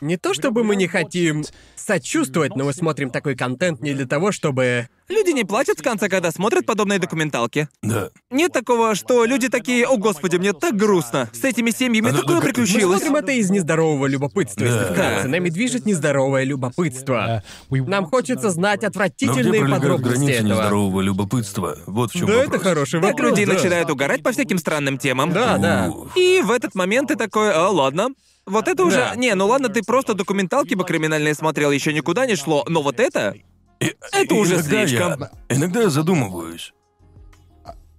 Не 0.00 0.16
то 0.16 0.34
чтобы 0.34 0.64
мы 0.64 0.76
не 0.76 0.86
хотим 0.86 1.44
сочувствовать, 1.76 2.56
но 2.56 2.64
мы 2.64 2.72
смотрим 2.72 3.10
такой 3.10 3.36
контент 3.36 3.80
не 3.80 3.94
для 3.94 4.06
того, 4.06 4.32
чтобы... 4.32 4.88
Люди 5.08 5.30
не 5.30 5.44
плачут 5.44 5.80
в 5.80 5.82
конце, 5.82 6.08
когда 6.08 6.30
смотрят 6.32 6.64
подобные 6.66 6.98
документалки. 6.98 7.68
Да. 7.82 8.08
Нет 8.30 8.52
такого, 8.52 8.94
что 8.94 9.24
люди 9.26 9.48
такие, 9.48 9.86
о 9.86 9.96
господи, 9.98 10.36
мне 10.36 10.52
так 10.54 10.76
грустно. 10.76 11.28
С 11.32 11.44
этими 11.44 11.70
семьями 11.70 12.08
ну, 12.10 12.18
такое 12.20 12.36
ну, 12.36 12.40
как- 12.40 12.48
Мы 12.48 12.54
приключилось. 12.54 13.00
смотрим 13.02 13.16
это 13.16 13.32
из 13.32 13.50
нездорового 13.50 14.06
любопытства, 14.06 14.64
если 14.64 14.78
Да. 14.78 14.92
вкратце. 14.92 15.22
Да. 15.24 15.28
Нами 15.28 15.50
движет 15.50 15.84
нездоровое 15.86 16.44
любопытство. 16.44 17.42
Нам 17.70 18.06
хочется 18.06 18.50
знать 18.50 18.76
Но 18.76 18.78
где 18.80 18.86
отвратительные 18.88 19.42
пролегают 19.60 19.72
подробности 19.82 20.08
границы 20.18 20.32
этого. 20.40 20.48
нездорового 20.48 21.00
любопытства? 21.02 21.78
Вот 21.86 22.10
в 22.10 22.14
чем 22.14 22.26
Да, 22.26 22.32
вопрос. 22.36 22.54
это 22.54 22.64
хороший 22.64 23.00
Так 23.00 23.10
вопрос. 23.12 23.30
люди 23.30 23.44
да. 23.44 23.52
начинают 23.54 23.90
угорать 23.90 24.22
по 24.22 24.32
всяким 24.32 24.58
странным 24.58 24.96
темам. 24.98 25.32
Да, 25.32 25.58
да. 25.58 25.92
И 26.16 26.40
в 26.42 26.50
этот 26.50 26.74
момент 26.74 27.08
ты 27.08 27.16
такой, 27.16 27.52
а, 27.52 27.68
ладно. 27.68 28.08
Вот 28.46 28.68
это 28.68 28.84
уже... 28.84 28.96
Да. 28.96 29.14
Не, 29.16 29.34
ну 29.34 29.46
ладно, 29.46 29.68
ты 29.68 29.82
просто 29.82 30.14
документалки 30.14 30.74
бы 30.74 30.84
криминальные 30.84 31.34
смотрел, 31.34 31.70
еще 31.70 31.92
никуда 31.92 32.26
не 32.26 32.36
шло, 32.36 32.64
но 32.68 32.82
вот 32.82 33.00
это... 33.00 33.34
И- 33.80 33.94
Это 34.12 34.34
уже 34.34 34.54
иногда 34.56 34.86
слишком. 34.86 35.20
Я, 35.20 35.30
иногда 35.56 35.80
я 35.82 35.90
задумываюсь. 35.90 36.72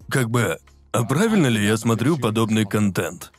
Как 0.09 0.29
бы, 0.29 0.59
а 0.91 1.03
правильно 1.03 1.47
ли 1.47 1.65
я 1.65 1.77
смотрю 1.77 2.17
подобный 2.17 2.65
контент? 2.65 3.31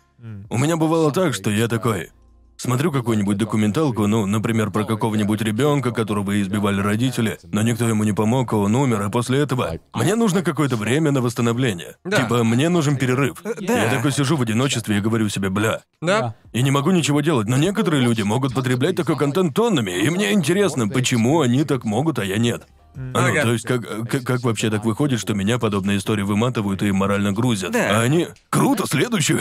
У 0.51 0.59
меня 0.59 0.77
бывало 0.77 1.12
так, 1.12 1.35
что 1.35 1.51
я 1.51 1.69
такой. 1.69 2.11
Смотрю 2.57 2.91
какую-нибудь 2.91 3.37
документалку, 3.37 4.07
ну, 4.07 4.24
например, 4.24 4.70
про 4.70 4.85
какого-нибудь 4.85 5.43
ребенка, 5.43 5.91
которого 5.91 6.41
избивали 6.41 6.81
родители, 6.81 7.39
но 7.45 7.61
никто 7.61 7.87
ему 7.87 8.03
не 8.05 8.12
помог, 8.12 8.51
а 8.53 8.57
он 8.57 8.74
умер, 8.74 9.03
и 9.07 9.11
после 9.11 9.41
этого 9.41 9.78
мне 9.93 10.15
нужно 10.15 10.43
какое-то 10.43 10.77
время 10.77 11.11
на 11.11 11.20
восстановление. 11.20 11.97
Да. 12.05 12.23
Типа, 12.23 12.45
мне 12.45 12.70
нужен 12.70 12.97
перерыв. 12.97 13.43
да. 13.43 13.53
Я 13.85 13.91
такой 13.91 14.11
сижу 14.11 14.37
в 14.37 14.43
одиночестве 14.43 14.97
и 14.97 15.01
говорю 15.01 15.28
себе, 15.28 15.51
бля, 15.51 15.83
Да. 16.01 16.35
и 16.53 16.62
не 16.62 16.70
могу 16.70 16.93
ничего 16.93 17.20
делать, 17.20 17.47
но 17.47 17.59
некоторые 17.59 18.03
люди 18.03 18.23
могут 18.23 18.55
потреблять 18.55 18.97
такой 18.97 19.16
контент 19.19 19.55
тоннами, 19.55 19.91
и 19.91 20.09
мне 20.09 20.33
интересно, 20.33 20.89
почему 20.89 21.43
они 21.43 21.65
так 21.65 21.85
могут, 21.85 22.19
а 22.19 22.24
я 22.24 22.39
нет. 22.39 22.66
А 23.14 23.28
ну, 23.28 23.43
то 23.43 23.52
есть, 23.52 23.64
как, 23.66 24.09
как, 24.09 24.23
как 24.24 24.40
вообще 24.43 24.70
так 24.70 24.85
выходит, 24.85 25.20
что 25.20 25.35
меня 25.35 25.59
подобные 25.59 25.98
истории 25.98 26.23
выматывают 26.23 26.82
и 26.82 26.90
морально 26.93 27.32
грузят? 27.32 27.70
Да. 27.73 27.98
А 27.98 28.02
они... 28.02 28.28
Круто, 28.51 28.85
следующую! 28.89 29.40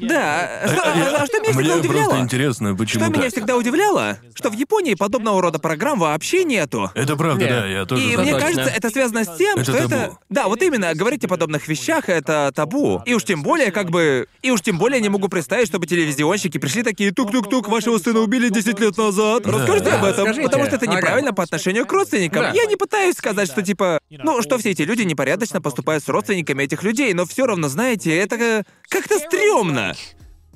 Да. 0.00 0.62
Что, 0.66 0.82
а 0.84 1.26
что 1.26 1.40
меня 1.40 1.52
Мне 1.52 1.62
всегда 1.64 1.76
удивляло? 1.76 2.04
просто 2.04 2.20
интересно, 2.20 2.74
почему 2.74 3.04
Что 3.04 3.12
меня 3.12 3.28
всегда 3.30 3.56
удивляло, 3.56 4.18
что 4.34 4.50
в 4.50 4.54
Японии 4.54 4.94
подобного 4.94 5.42
рода 5.42 5.58
программ 5.58 5.98
вообще 5.98 6.44
нету. 6.44 6.90
Это 6.94 7.16
правда, 7.16 7.46
да, 7.46 7.66
я 7.66 7.84
тоже 7.84 8.02
И 8.04 8.16
мне 8.16 8.32
точно. 8.32 8.40
кажется, 8.40 8.70
это 8.74 8.90
связано 8.90 9.24
с 9.24 9.36
тем, 9.36 9.58
Это 9.58 9.64
что 9.72 9.76
это... 9.76 9.88
табу. 9.88 10.18
Да, 10.30 10.48
вот 10.48 10.62
именно, 10.62 10.94
говорить 10.94 11.24
о 11.24 11.28
подобных 11.28 11.68
вещах— 11.68 12.04
это 12.08 12.50
табу. 12.54 13.02
И 13.04 13.14
уж 13.14 13.24
тем 13.24 13.42
более, 13.42 13.70
как 13.70 13.90
бы... 13.90 14.26
И 14.42 14.50
уж 14.50 14.60
тем 14.62 14.78
более 14.78 15.00
не 15.00 15.08
могу 15.08 15.28
представить, 15.28 15.68
чтобы 15.68 15.86
телевизионщики 15.86 16.58
пришли 16.58 16.82
такие 16.82 17.12
«Тук-тук-тук, 17.12 17.68
вашего 17.68 17.98
сына 17.98 18.20
убили 18.20 18.48
10 18.48 18.78
лет 18.80 18.96
назад». 18.96 19.46
Расскажите 19.46 19.90
об 19.90 20.04
этом, 20.04 20.24
Расскажите. 20.26 20.42
потому 20.44 20.64
что 20.66 20.76
это 20.76 20.86
Ага. 20.86 20.96
неправильно 20.96 21.32
по 21.34 21.42
отношению 21.42 21.84
к 21.86 21.92
родственникам. 21.92 22.42
Да. 22.42 22.52
Я 22.52 22.64
не 22.66 22.76
пытаюсь 22.78 23.16
сказать, 23.16 23.50
что 23.50 23.62
типа... 23.62 24.00
Ну, 24.10 24.42
что 24.42 24.58
все 24.58 24.70
эти 24.70 24.82
люди 24.82 25.02
непорядочно 25.02 25.60
поступают 25.60 26.04
с 26.04 26.08
родственниками 26.08 26.62
этих 26.62 26.82
людей, 26.82 27.12
но 27.14 27.26
все 27.26 27.46
равно, 27.46 27.68
знаете, 27.68 28.16
это 28.16 28.64
как-то 28.88 29.18
стрёмно. 29.18 29.94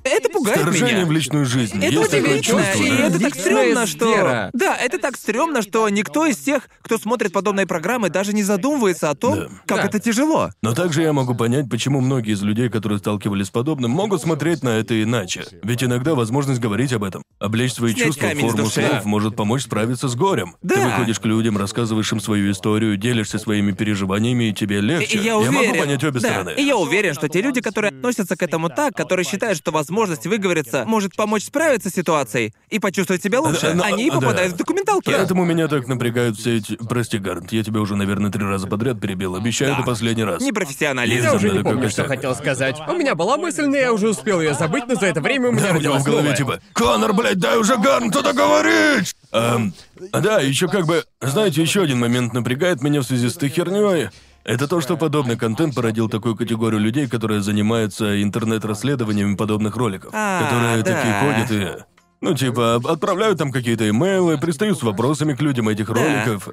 Это 0.04 0.28
пугает 0.28 0.60
Вторжение 0.60 0.96
меня. 0.96 1.06
в 1.06 1.12
личную 1.12 1.46
жизнь. 1.46 1.78
Это 1.78 1.86
Есть 1.94 2.10
такое 2.10 2.20
удивительно, 2.38 2.62
чувство, 2.64 2.82
и 2.82 2.88
да? 2.90 2.96
это 3.06 3.12
так 3.20 3.34
Личная 3.36 3.42
стрёмно, 3.42 3.86
что... 3.86 4.12
сфера. 4.12 4.50
Да, 4.52 4.76
это 4.76 4.98
так 4.98 5.16
стрёмно, 5.16 5.62
что 5.62 5.88
никто 5.88 6.26
из 6.26 6.36
тех, 6.38 6.68
кто 6.82 6.98
смотрит 6.98 7.32
подобные 7.32 7.66
программы, 7.66 8.10
даже 8.10 8.32
не 8.32 8.42
задумывается 8.42 9.10
о 9.10 9.14
том, 9.14 9.36
Да. 9.36 9.48
как 9.66 9.78
Да. 9.78 9.84
это 9.84 10.00
тяжело. 10.00 10.50
Но 10.62 10.74
также 10.74 11.02
я 11.02 11.12
могу 11.12 11.34
понять, 11.34 11.68
почему 11.70 12.00
многие 12.00 12.32
из 12.32 12.42
людей, 12.42 12.68
которые 12.68 12.98
сталкивались 12.98 13.46
с 13.46 13.50
подобным, 13.50 13.90
могут 13.92 14.22
смотреть 14.22 14.62
на 14.62 14.70
это 14.70 15.00
иначе. 15.02 15.44
Ведь 15.62 15.82
иногда 15.84 16.14
возможность 16.14 16.60
говорить 16.60 16.92
об 16.92 17.04
этом, 17.04 17.22
облечь 17.38 17.72
свои 17.74 17.92
Снять 17.92 18.06
чувства 18.08 18.26
в 18.26 18.28
камень 18.30 18.48
с 18.48 18.52
форму 18.52 18.64
души. 18.64 18.86
слов, 18.88 19.04
может 19.04 19.36
помочь 19.36 19.62
справиться 19.62 20.08
с 20.08 20.14
горем. 20.16 20.56
Ты 20.62 20.74
Да. 20.76 20.86
выходишь 20.88 21.20
к 21.20 21.24
людям, 21.26 21.56
рассказываешь 21.56 22.10
им 22.12 22.20
свою 22.20 22.50
историю, 22.50 22.96
делишься 22.96 23.38
своими 23.38 23.72
переживаниями, 23.72 24.44
и 24.50 24.52
тебе 24.52 24.78
И 24.78 24.80
легче. 24.80 25.18
я 25.18 25.36
уверен, 25.38 25.54
могу 25.54 25.78
понять 25.78 26.02
обе 26.04 26.20
да, 26.20 26.28
стороны. 26.28 26.54
И 26.56 26.62
я 26.62 26.76
уверен, 26.76 27.14
что 27.14 27.28
те 27.28 27.40
люди, 27.40 27.60
которые 27.60 27.90
относятся 27.90 28.36
к 28.36 28.42
этому 28.42 28.68
так, 28.68 28.94
которые 28.94 29.24
считают, 29.24 29.56
что, 29.58 29.70
возможность 29.92 30.26
выговориться 30.26 30.84
может 30.86 31.14
помочь 31.14 31.44
справиться 31.44 31.90
с 31.90 31.94
ситуацией 31.94 32.54
и 32.70 32.78
почувствовать 32.78 33.22
себя 33.22 33.40
лучше. 33.40 33.60
Да, 33.68 33.74
но- 33.74 33.84
Они 33.84 34.06
и 34.06 34.10
да. 34.10 34.16
попадают 34.20 34.54
в 34.54 34.56
документалки. 34.56 35.04
Поэтому 35.10 35.44
меня 35.44 35.68
так 35.68 35.86
напрягают 35.86 36.38
все 36.38 36.56
эти... 36.56 36.76
Прости, 36.76 37.18
Гарнт, 37.18 37.52
я 37.52 37.62
тебя 37.62 37.80
уже, 37.80 37.94
наверное, 37.94 38.30
три 38.30 38.42
раза 38.42 38.66
подряд 38.66 38.98
перебил. 39.00 39.36
Обещаю, 39.36 39.74
это 39.74 39.82
последний 39.82 40.24
раз. 40.24 40.40
Непрофессионализм. 40.42 41.24
Я 41.24 41.34
уже 41.34 41.50
не 41.50 41.58
Да, 41.58 41.64
помню, 41.70 41.90
что 41.90 42.04
хотел 42.04 42.34
сказать. 42.34 42.76
У 42.88 42.92
меня 42.94 43.14
была 43.14 43.36
мысль, 43.36 43.66
но 43.66 43.76
я 43.76 43.92
уже 43.92 44.08
успел 44.08 44.40
ее 44.40 44.54
забыть, 44.54 44.84
но 44.88 44.94
за 44.94 45.06
это 45.06 45.20
время 45.20 45.50
у 45.50 45.52
меня 45.52 45.64
У 45.64 45.68
него 45.68 45.74
родилась 45.78 46.02
в 46.02 46.06
голове 46.06 46.22
новая. 46.22 46.36
типа 46.36 46.60
«Конор, 46.72 47.12
блядь, 47.12 47.38
дай 47.38 47.58
уже 47.58 47.76
Гарнту 47.76 48.22
договорить!» 48.22 49.14
Эм, 49.32 49.74
да, 50.12 50.40
еще 50.40 50.68
как 50.68 50.86
бы... 50.86 51.04
Знаете, 51.20 51.60
еще 51.60 51.82
один 51.82 51.98
момент 51.98 52.32
напрягает 52.32 52.82
меня 52.82 53.00
в 53.00 53.04
связи 53.04 53.28
с 53.28 53.36
этой 53.36 53.50
херней. 53.50 54.08
Это 54.44 54.66
то, 54.66 54.80
что 54.80 54.96
подобный 54.96 55.36
контент 55.36 55.74
породил 55.74 56.08
такую 56.08 56.36
категорию 56.36 56.80
людей, 56.80 57.08
которые 57.08 57.42
занимаются 57.42 58.22
интернет-расследованиями 58.22 59.36
подобных 59.36 59.76
роликов. 59.76 60.10
А, 60.12 60.44
которые 60.44 60.82
да. 60.82 60.94
такие 60.94 61.20
ходят 61.20 61.50
и... 61.50 61.82
Ну, 62.20 62.34
типа, 62.34 62.76
отправляют 62.84 63.38
там 63.38 63.50
какие-то 63.50 63.88
имейлы, 63.88 64.38
пристают 64.38 64.78
с 64.78 64.82
вопросами 64.82 65.34
к 65.34 65.40
людям 65.40 65.68
этих 65.68 65.88
роликов. 65.88 66.48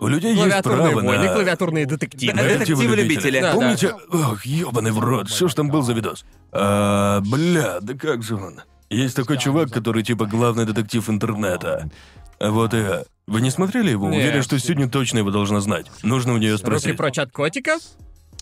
У 0.00 0.08
людей 0.08 0.32
есть 0.32 0.42
Клавиатурные 0.42 0.90
право 0.90 1.06
войны, 1.06 1.24
на... 1.24 1.34
клавиатурные 1.34 1.86
детективы. 1.86 2.34
Да, 2.34 2.42
это- 2.42 2.58
Детективы-любители. 2.58 3.40
Да, 3.40 3.52
Помните, 3.52 3.94
ох, 4.10 4.44
ёбаный 4.44 4.90
в 4.90 4.98
рот, 4.98 5.30
что 5.30 5.48
ж 5.48 5.54
там 5.54 5.68
был 5.68 5.82
за 5.82 5.92
видос? 5.92 6.24
А, 6.52 7.20
бля, 7.20 7.78
да 7.80 7.94
как 7.94 8.22
же 8.22 8.36
он? 8.36 8.60
Есть 8.90 9.16
такой 9.16 9.38
чувак, 9.38 9.70
который 9.70 10.02
типа 10.02 10.26
главный 10.26 10.66
детектив 10.66 11.08
интернета. 11.08 11.88
А 12.40 12.50
Вот 12.50 12.74
и... 12.74 12.84
Вы 13.26 13.40
не 13.40 13.50
смотрели 13.50 13.90
его? 13.90 14.08
Нет. 14.10 14.20
Уверен, 14.22 14.42
что 14.42 14.58
сегодня 14.58 14.88
точно 14.88 15.18
его 15.18 15.30
должна 15.30 15.60
знать. 15.60 15.86
Нужно 16.02 16.34
у 16.34 16.36
нее 16.36 16.52
Руки 16.52 16.62
спросить. 16.62 16.96
прочь 16.96 17.18
от 17.18 17.32
котиков? 17.32 17.80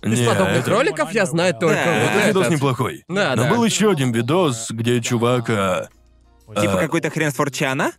Из 0.02 0.18
Не, 0.18 0.26
подобных 0.26 0.58
это- 0.62 0.70
роликов 0.70 1.12
я 1.12 1.24
знаю 1.26 1.54
только 1.54 1.76
Да. 1.84 2.00
вот 2.00 2.10
Этот 2.10 2.26
видос 2.28 2.42
этот. 2.46 2.56
неплохой. 2.56 3.04
Да, 3.08 3.36
Но 3.36 3.44
да. 3.44 3.50
был 3.50 3.64
еще 3.64 3.90
один 3.92 4.10
видос, 4.12 4.70
где 4.70 5.00
чувак... 5.00 5.48
а, 5.50 5.88
Типа 6.48 6.74
а, 6.78 6.80
какой-то 6.80 7.10
хрен 7.10 7.30
с 7.30 7.34
форчана? 7.36 7.92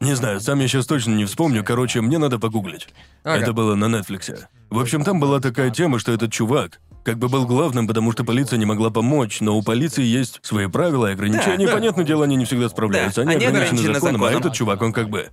Не 0.00 0.14
знаю, 0.14 0.40
сам 0.40 0.58
я 0.60 0.68
сейчас 0.68 0.86
точно 0.86 1.12
не 1.12 1.26
вспомню. 1.26 1.62
Короче, 1.62 2.00
мне 2.00 2.16
надо 2.16 2.38
погуглить. 2.38 2.88
Ага. 3.22 3.36
Это 3.42 3.52
было 3.52 3.74
на 3.74 3.84
Netflix. 3.94 4.44
В 4.70 4.78
общем, 4.78 5.04
там 5.04 5.20
была 5.20 5.40
такая 5.40 5.70
тема, 5.70 5.98
что 5.98 6.12
этот 6.12 6.32
чувак 6.32 6.80
как 7.06 7.18
бы 7.18 7.28
был 7.28 7.46
главным, 7.46 7.86
потому 7.86 8.10
что 8.10 8.24
полиция 8.24 8.58
не 8.58 8.66
могла 8.66 8.90
помочь, 8.90 9.40
но 9.40 9.56
у 9.56 9.62
полиции 9.62 10.02
есть 10.02 10.40
свои 10.42 10.66
правила 10.66 11.06
и 11.06 11.12
ограничения. 11.12 11.64
Да. 11.64 11.72
и, 11.72 11.72
Понятное 11.72 12.04
дело, 12.04 12.24
они 12.24 12.34
не 12.34 12.44
всегда 12.46 12.68
справляются. 12.68 13.22
Да, 13.22 13.30
они, 13.30 13.36
они 13.36 13.46
ограничены 13.46 13.78
ограничены 13.78 13.94
законом, 13.94 14.24
а 14.24 14.26
законом. 14.26 14.40
этот 14.40 14.54
чувак, 14.54 14.82
он 14.82 14.92
как 14.92 15.08
бы 15.08 15.30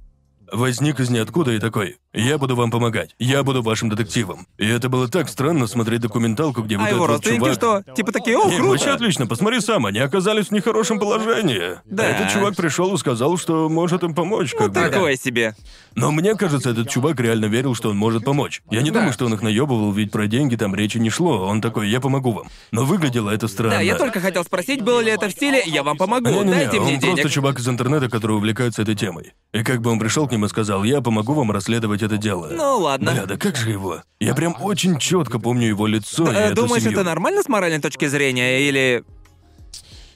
возник 0.52 0.99
из 0.99 1.10
ниоткуда 1.10 1.52
и 1.53 1.60
такой, 1.60 1.98
я 2.14 2.38
буду 2.38 2.56
вам 2.56 2.70
помогать, 2.72 3.15
я 3.20 3.44
буду 3.44 3.61
вашим 3.61 3.90
детективом. 3.90 4.45
И 4.57 4.68
это 4.68 4.90
было 4.90 5.07
так 5.07 5.30
странно 5.30 5.68
смотреть 5.68 6.02
документалку, 6.02 6.61
где 6.61 6.78
вот 6.78 6.84
А 6.84 6.88
этот 6.88 6.95
его 6.95 7.06
вот 7.07 7.14
родственники 7.14 7.40
чувак... 7.40 7.56
что? 7.56 7.94
Типа 7.95 8.11
такие, 8.11 8.38
о, 8.38 8.45
Не, 8.49 8.60
вообще 8.60 8.84
круто. 8.86 8.94
отлично, 8.95 9.28
посмотри 9.28 9.60
сам, 9.61 9.86
они 9.86 9.99
оказались 9.99 10.48
в 10.48 10.52
нехорошем 10.52 10.99
положении. 10.99 11.80
Да. 11.86 12.06
Этот 12.06 12.32
чувак 12.32 12.56
пришел 12.56 12.94
и 12.94 12.98
сказал, 12.98 13.38
что 13.38 13.70
может 13.70 14.03
им 14.03 14.14
помочь, 14.14 14.52
как 14.52 14.70
бы. 14.72 14.74
Такое 14.74 15.15
себе. 15.15 15.56
Но 15.95 16.11
мне 16.11 16.36
кажется, 16.36 16.72
этот 16.72 16.90
чувак 16.90 17.20
реально 17.20 17.45
верил, 17.45 17.76
что 17.76 17.90
он 17.90 17.98
может 17.98 18.26
помочь. 18.26 18.61
Я 18.72 18.82
не 18.82 18.90
Да. 18.91 18.99
думаю, 18.99 19.14
что 19.14 19.26
он 19.26 19.34
их 19.36 19.41
наебывал, 19.41 19.91
ведь 19.91 20.11
про 20.11 20.28
деньги 20.28 20.56
там 20.56 20.74
речи 20.76 20.98
не 20.98 21.10
шло. 21.10 21.45
Он 21.48 21.61
такой, 21.61 21.90
я 21.90 21.99
помогу 21.99 22.32
вам. 22.32 22.48
Но 22.72 22.84
выглядело 22.84 23.30
это 23.30 23.48
странно. 23.48 23.76
Да, 23.76 23.82
я 23.82 23.95
только 23.95 24.20
хотел 24.20 24.44
спросить, 24.44 24.82
было 24.82 24.99
ли 24.99 25.11
это 25.11 25.28
в 25.30 25.32
стиле 25.32 25.61
«я 25.65 25.84
вам 25.84 25.98
помогу, 25.98 26.30
Не-не-не, 26.30 26.52
дайте 26.52 26.80
мне 26.80 26.95
он 26.95 26.99
просто 26.99 27.15
денег». 27.18 27.32
чувак 27.32 27.60
из 27.60 27.68
интернета, 27.70 28.10
который 28.10 28.36
увлекается 28.38 28.82
этой 28.82 28.95
темой. 28.95 29.34
И 29.53 29.64
как 29.64 29.82
бы 29.82 29.91
он 29.91 29.99
пришел 29.99 30.28
к 30.28 30.32
ним 30.34 30.46
и 30.46 30.50
сказал, 30.50 30.84
я 30.84 31.02
помогу 31.02 31.34
вам 31.34 31.52
расследовать 31.52 32.02
это 32.02 32.18
дело. 32.18 32.50
Ну 32.52 32.80
ладно. 32.80 33.12
Бля, 33.14 33.26
да 33.26 33.38
как 33.38 33.56
же 33.56 33.70
его? 33.72 34.02
Я 34.20 34.34
прям 34.36 34.56
очень 34.60 34.98
четко 35.00 35.40
помню 35.40 35.68
его 35.68 35.88
лицо 35.88 36.30
и 36.32 36.36
Э, 36.36 36.40
эту 36.52 36.64
Думаешь, 36.64 36.84
семью. 36.84 37.00
это 37.00 37.06
нормально 37.10 37.42
с 37.44 37.48
моральной 37.48 37.80
точки 37.80 38.08
зрения, 38.08 38.68
или... 38.68 39.04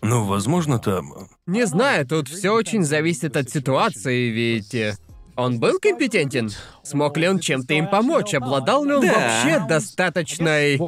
Ну, 0.02 0.24
возможно, 0.26 0.78
там... 0.80 1.14
Не 1.48 1.66
знаю, 1.66 2.06
тут 2.08 2.28
все 2.30 2.52
очень 2.52 2.84
зависит 2.84 3.36
от 3.38 3.50
ситуации, 3.50 4.30
ведь... 4.30 4.76
э, 4.76 4.96
Он 5.36 5.60
был 5.60 5.80
компетентен? 5.80 6.52
Смог 6.84 7.18
ли 7.18 7.28
он 7.28 7.40
чем-то 7.40 7.74
им 7.74 7.88
помочь? 7.88 8.34
Обладал 8.34 8.84
ли 8.86 8.94
он 8.94 9.02
Да. 9.02 9.14
вообще 9.14 9.66
достаточной... 9.68 10.80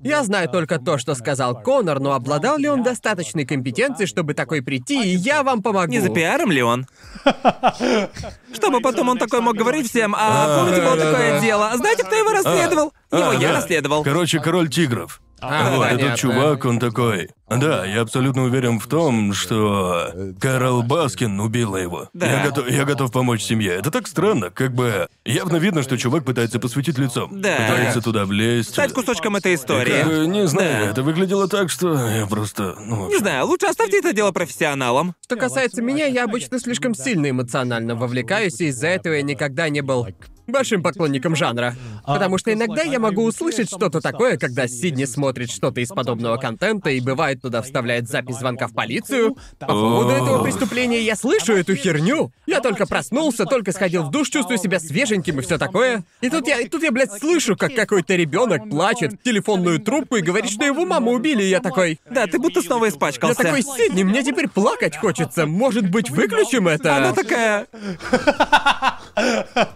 Я 0.00 0.22
знаю 0.22 0.48
только 0.48 0.78
то, 0.78 0.98
что 0.98 1.14
сказал 1.14 1.60
Конор, 1.60 2.00
но 2.00 2.12
обладал 2.12 2.58
ли 2.58 2.68
он 2.68 2.82
достаточной 2.82 3.44
компетенцией, 3.44 4.06
чтобы 4.06 4.34
такой 4.34 4.62
прийти, 4.62 5.02
и 5.02 5.16
я 5.16 5.42
вам 5.42 5.62
помогу? 5.62 5.90
Не 5.90 6.00
за 6.00 6.10
пиаром 6.10 6.50
ли 6.50 6.62
он? 6.62 6.86
Чтобы 8.52 8.80
потом 8.80 9.08
он 9.08 9.18
такой 9.18 9.40
мог 9.40 9.56
говорить 9.56 9.88
всем, 9.88 10.14
а 10.16 10.60
помните, 10.60 10.82
было 10.82 10.96
такое 10.96 11.40
дело? 11.40 11.70
Знаете, 11.76 12.04
кто 12.04 12.14
его 12.14 12.30
расследовал? 12.30 12.92
Его 13.10 13.30
А, 13.30 13.34
я 13.34 13.48
да. 13.48 13.54
расследовал. 13.56 14.04
Короче, 14.04 14.40
король 14.40 14.68
тигров. 14.68 15.20
А, 15.40 15.70
вот 15.76 15.84
понятно. 15.86 16.04
этот 16.06 16.18
чувак, 16.18 16.64
он 16.64 16.78
такой. 16.78 17.28
Да, 17.48 17.86
я 17.86 18.02
абсолютно 18.02 18.42
уверен 18.44 18.78
в 18.78 18.86
том, 18.86 19.32
что 19.32 20.12
Карл 20.40 20.82
Баскин 20.82 21.40
убила 21.40 21.76
его. 21.76 22.08
Да. 22.12 22.26
Я 22.30 22.44
готов, 22.46 22.68
я 22.70 22.84
готов 22.84 23.10
помочь 23.12 23.42
семье. 23.42 23.72
Это 23.74 23.90
так 23.90 24.06
странно, 24.06 24.50
как 24.50 24.74
бы 24.74 25.08
явно 25.24 25.56
видно, 25.56 25.82
что 25.82 25.96
чувак 25.96 26.24
пытается 26.24 26.58
посветить 26.58 26.98
лицом. 26.98 27.40
Да. 27.40 27.56
Пытается 27.56 28.02
туда 28.02 28.24
влезть. 28.26 28.70
Стать 28.70 28.92
кусочком 28.92 29.36
этой 29.36 29.52
Как 29.56 29.60
истории. 29.64 30.02
бы, 30.02 30.26
не 30.26 30.46
знаю, 30.46 30.84
Да. 30.86 30.90
это 30.90 31.02
выглядело 31.02 31.48
так, 31.48 31.70
что 31.70 31.94
я 32.08 32.26
просто. 32.26 32.74
Ну, 32.84 33.08
Не 33.08 33.18
знаю, 33.18 33.46
лучше 33.46 33.66
оставьте 33.66 33.98
это 33.98 34.12
дело 34.12 34.32
профессионалам. 34.32 35.14
Что 35.24 35.36
касается 35.36 35.80
меня, 35.80 36.06
я 36.06 36.24
обычно 36.24 36.58
слишком 36.60 36.94
сильно 36.94 37.30
эмоционально 37.30 37.94
вовлекаюсь, 37.94 38.60
и 38.60 38.66
из-за 38.66 38.88
этого 38.88 39.14
я 39.14 39.22
никогда 39.22 39.68
не 39.70 39.80
был 39.80 40.06
большим 40.48 40.82
поклонником 40.82 41.36
жанра. 41.36 41.76
Потому 42.06 42.38
что 42.38 42.52
иногда 42.52 42.82
я 42.82 42.98
могу 42.98 43.24
услышать 43.24 43.68
что-то 43.68 44.00
такое, 44.00 44.36
когда 44.38 44.66
Сидни 44.66 45.04
смотрит 45.04 45.50
что-то 45.50 45.80
из 45.80 45.88
подобного 45.88 46.36
контента 46.36 46.90
и 46.90 47.00
бывает 47.00 47.42
туда 47.42 47.62
вставляет 47.62 48.08
запись 48.08 48.36
звонка 48.38 48.66
в 48.66 48.72
полицию. 48.72 49.36
По 49.58 49.66
поводу 49.66 50.10
этого 50.10 50.42
преступления 50.42 51.02
я 51.02 51.16
слышу 51.16 51.52
эту 51.52 51.74
херню. 51.74 52.32
Я 52.46 52.60
только 52.60 52.86
проснулся, 52.86 53.44
только 53.44 53.72
сходил 53.72 54.04
в 54.04 54.10
душ, 54.10 54.30
чувствую 54.30 54.58
себя 54.58 54.80
свеженьким 54.80 55.38
и 55.38 55.42
все 55.42 55.58
такое. 55.58 56.04
И 56.20 56.30
тут 56.30 56.46
я, 56.48 56.60
и 56.60 56.68
тут 56.68 56.82
я, 56.82 56.92
блядь, 56.92 57.12
слышу, 57.12 57.56
как 57.56 57.74
какой-то 57.74 58.14
ребенок 58.14 58.68
плачет 58.68 59.12
в 59.12 59.22
телефонную 59.22 59.80
трубку 59.80 60.16
и 60.16 60.22
говорит, 60.22 60.50
что 60.50 60.64
его 60.64 60.84
маму 60.84 61.12
убили, 61.12 61.42
и 61.42 61.48
я 61.48 61.60
такой. 61.60 62.00
Да, 62.10 62.26
ты 62.26 62.38
будто 62.38 62.62
снова 62.62 62.86
Я 62.86 62.90
испачкался. 62.90 63.42
такой, 63.42 63.62
Сидни, 63.62 64.02
мне 64.02 64.22
теперь 64.22 64.48
плакать 64.48 64.96
хочется. 64.96 65.46
Может 65.46 65.90
быть, 65.90 66.10
выключим 66.10 66.68
это? 66.68 66.96
Она 66.96 67.12
такая... 67.12 67.66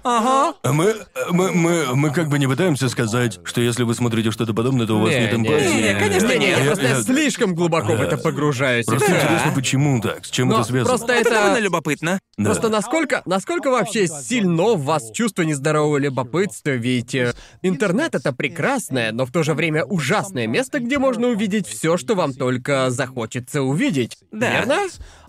Ага. 0.04 0.54
А 0.64 0.72
Мы, 0.72 0.94
мы, 1.30 1.50
мы, 1.50 1.94
мы 1.96 2.12
как 2.12 2.28
бы 2.28 2.38
не 2.38 2.46
пытаемся 2.46 2.88
сказать, 2.88 3.40
что 3.42 3.60
если 3.60 3.82
вы 3.82 3.94
смотрите 3.96 4.30
что-то 4.30 4.54
подобное, 4.54 4.86
то 4.86 4.94
у 4.96 5.00
вас 5.00 5.10
Не, 5.10 5.18
нет 5.22 5.32
не, 5.32 5.38
эмпатии. 5.38 5.82
не, 5.92 5.98
конечно, 5.98 6.26
Не, 6.28 6.38
не, 6.38 6.50
я 6.50 6.56
нет. 6.58 6.66
просто 6.66 6.86
Я- 6.86 7.02
слишком 7.02 7.54
глубоко 7.56 7.96
в 7.96 8.00
это 8.00 8.16
погружаюсь. 8.16 8.86
Просто 8.86 9.08
Да. 9.10 9.16
интересно, 9.24 9.52
почему 9.56 10.00
так? 10.00 10.24
С 10.24 10.30
чем 10.30 10.48
Но 10.50 10.60
это 10.60 10.64
связано? 10.68 10.88
просто 10.88 11.12
Это 11.14 11.30
это... 11.30 11.40
довольно 11.40 11.58
любопытно. 11.64 12.20
Да. 12.36 12.44
Просто 12.44 12.68
насколько, 12.68 13.22
насколько 13.26 13.70
вообще 13.70 14.06
сильно 14.06 14.74
в 14.74 14.84
вас 14.84 15.10
чувство 15.10 15.42
нездорового 15.42 15.96
любопытства, 15.96 16.70
ведь 16.70 17.12
э, 17.16 17.34
интернет 17.62 18.14
это 18.14 18.32
прекрасное, 18.32 19.10
но 19.10 19.26
в 19.26 19.32
то 19.32 19.42
же 19.42 19.54
время 19.54 19.84
ужасное 19.84 20.46
место, 20.46 20.78
где 20.78 20.98
можно 20.98 21.26
увидеть 21.26 21.66
все, 21.66 21.96
что 21.96 22.14
вам 22.14 22.34
только 22.34 22.90
захочется 22.90 23.62
увидеть. 23.62 24.16
Да. 24.30 24.48
Верно? 24.48 24.78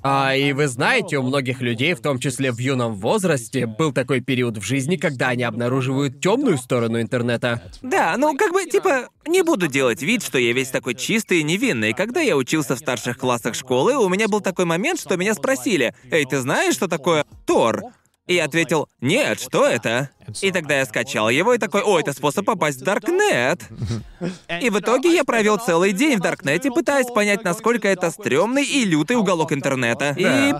А, 0.03 0.35
и 0.35 0.51
вы 0.51 0.67
знаете, 0.67 1.17
у 1.17 1.23
многих 1.23 1.61
людей, 1.61 1.93
в 1.93 2.01
том 2.01 2.19
числе 2.19 2.51
в 2.51 2.59
юном 2.59 2.95
возрасте, 2.95 3.65
был 3.65 3.93
такой 3.93 4.19
период 4.19 4.57
в 4.57 4.61
жизни, 4.61 4.97
когда 4.97 5.29
они 5.29 5.43
обнаруживают 5.43 6.19
темную 6.19 6.57
сторону 6.57 6.99
интернета. 6.99 7.71
Да, 7.81 8.15
ну 8.17 8.35
как 8.35 8.51
бы, 8.51 8.65
типа, 8.65 9.07
не 9.25 9.43
буду 9.43 9.67
делать 9.67 10.01
вид, 10.01 10.21
что 10.21 10.37
я 10.37 10.51
весь 10.51 10.69
такой 10.69 10.95
чистый 10.95 11.39
и 11.39 11.43
невинный. 11.43 11.93
Когда 11.93 12.19
я 12.19 12.35
учился 12.35 12.75
в 12.75 12.79
старших 12.79 13.17
классах 13.17 13.55
школы, 13.55 13.95
у 13.95 14.09
меня 14.09 14.27
был 14.27 14.41
такой 14.41 14.65
момент, 14.65 14.99
что 14.99 15.15
меня 15.15 15.33
спросили, 15.33 15.95
«Эй, 16.11 16.25
ты 16.25 16.39
знаешь, 16.39 16.75
что 16.75 16.87
такое 16.89 17.25
Тор?» 17.45 17.83
И 18.25 18.39
ответил, 18.39 18.87
«Нет, 19.01 19.41
что 19.41 19.67
это?» 19.67 20.09
И 20.41 20.51
тогда 20.51 20.77
я 20.77 20.85
скачал 20.85 21.29
его 21.29 21.53
и 21.53 21.57
такой, 21.57 21.81
«О, 21.81 21.99
это 21.99 22.13
способ 22.13 22.45
попасть 22.45 22.79
в 22.79 22.83
Даркнет». 22.83 23.61
И 24.61 24.69
в 24.69 24.79
итоге 24.79 25.13
я 25.13 25.25
провел 25.25 25.57
целый 25.57 25.91
день 25.91 26.17
в 26.17 26.21
Даркнете, 26.21 26.71
пытаясь 26.71 27.07
понять, 27.07 27.43
насколько 27.43 27.89
это 27.89 28.11
стрёмный 28.11 28.63
и 28.63 28.85
лютый 28.85 29.17
уголок 29.17 29.51
интернета. 29.51 30.15
И... 30.17 30.53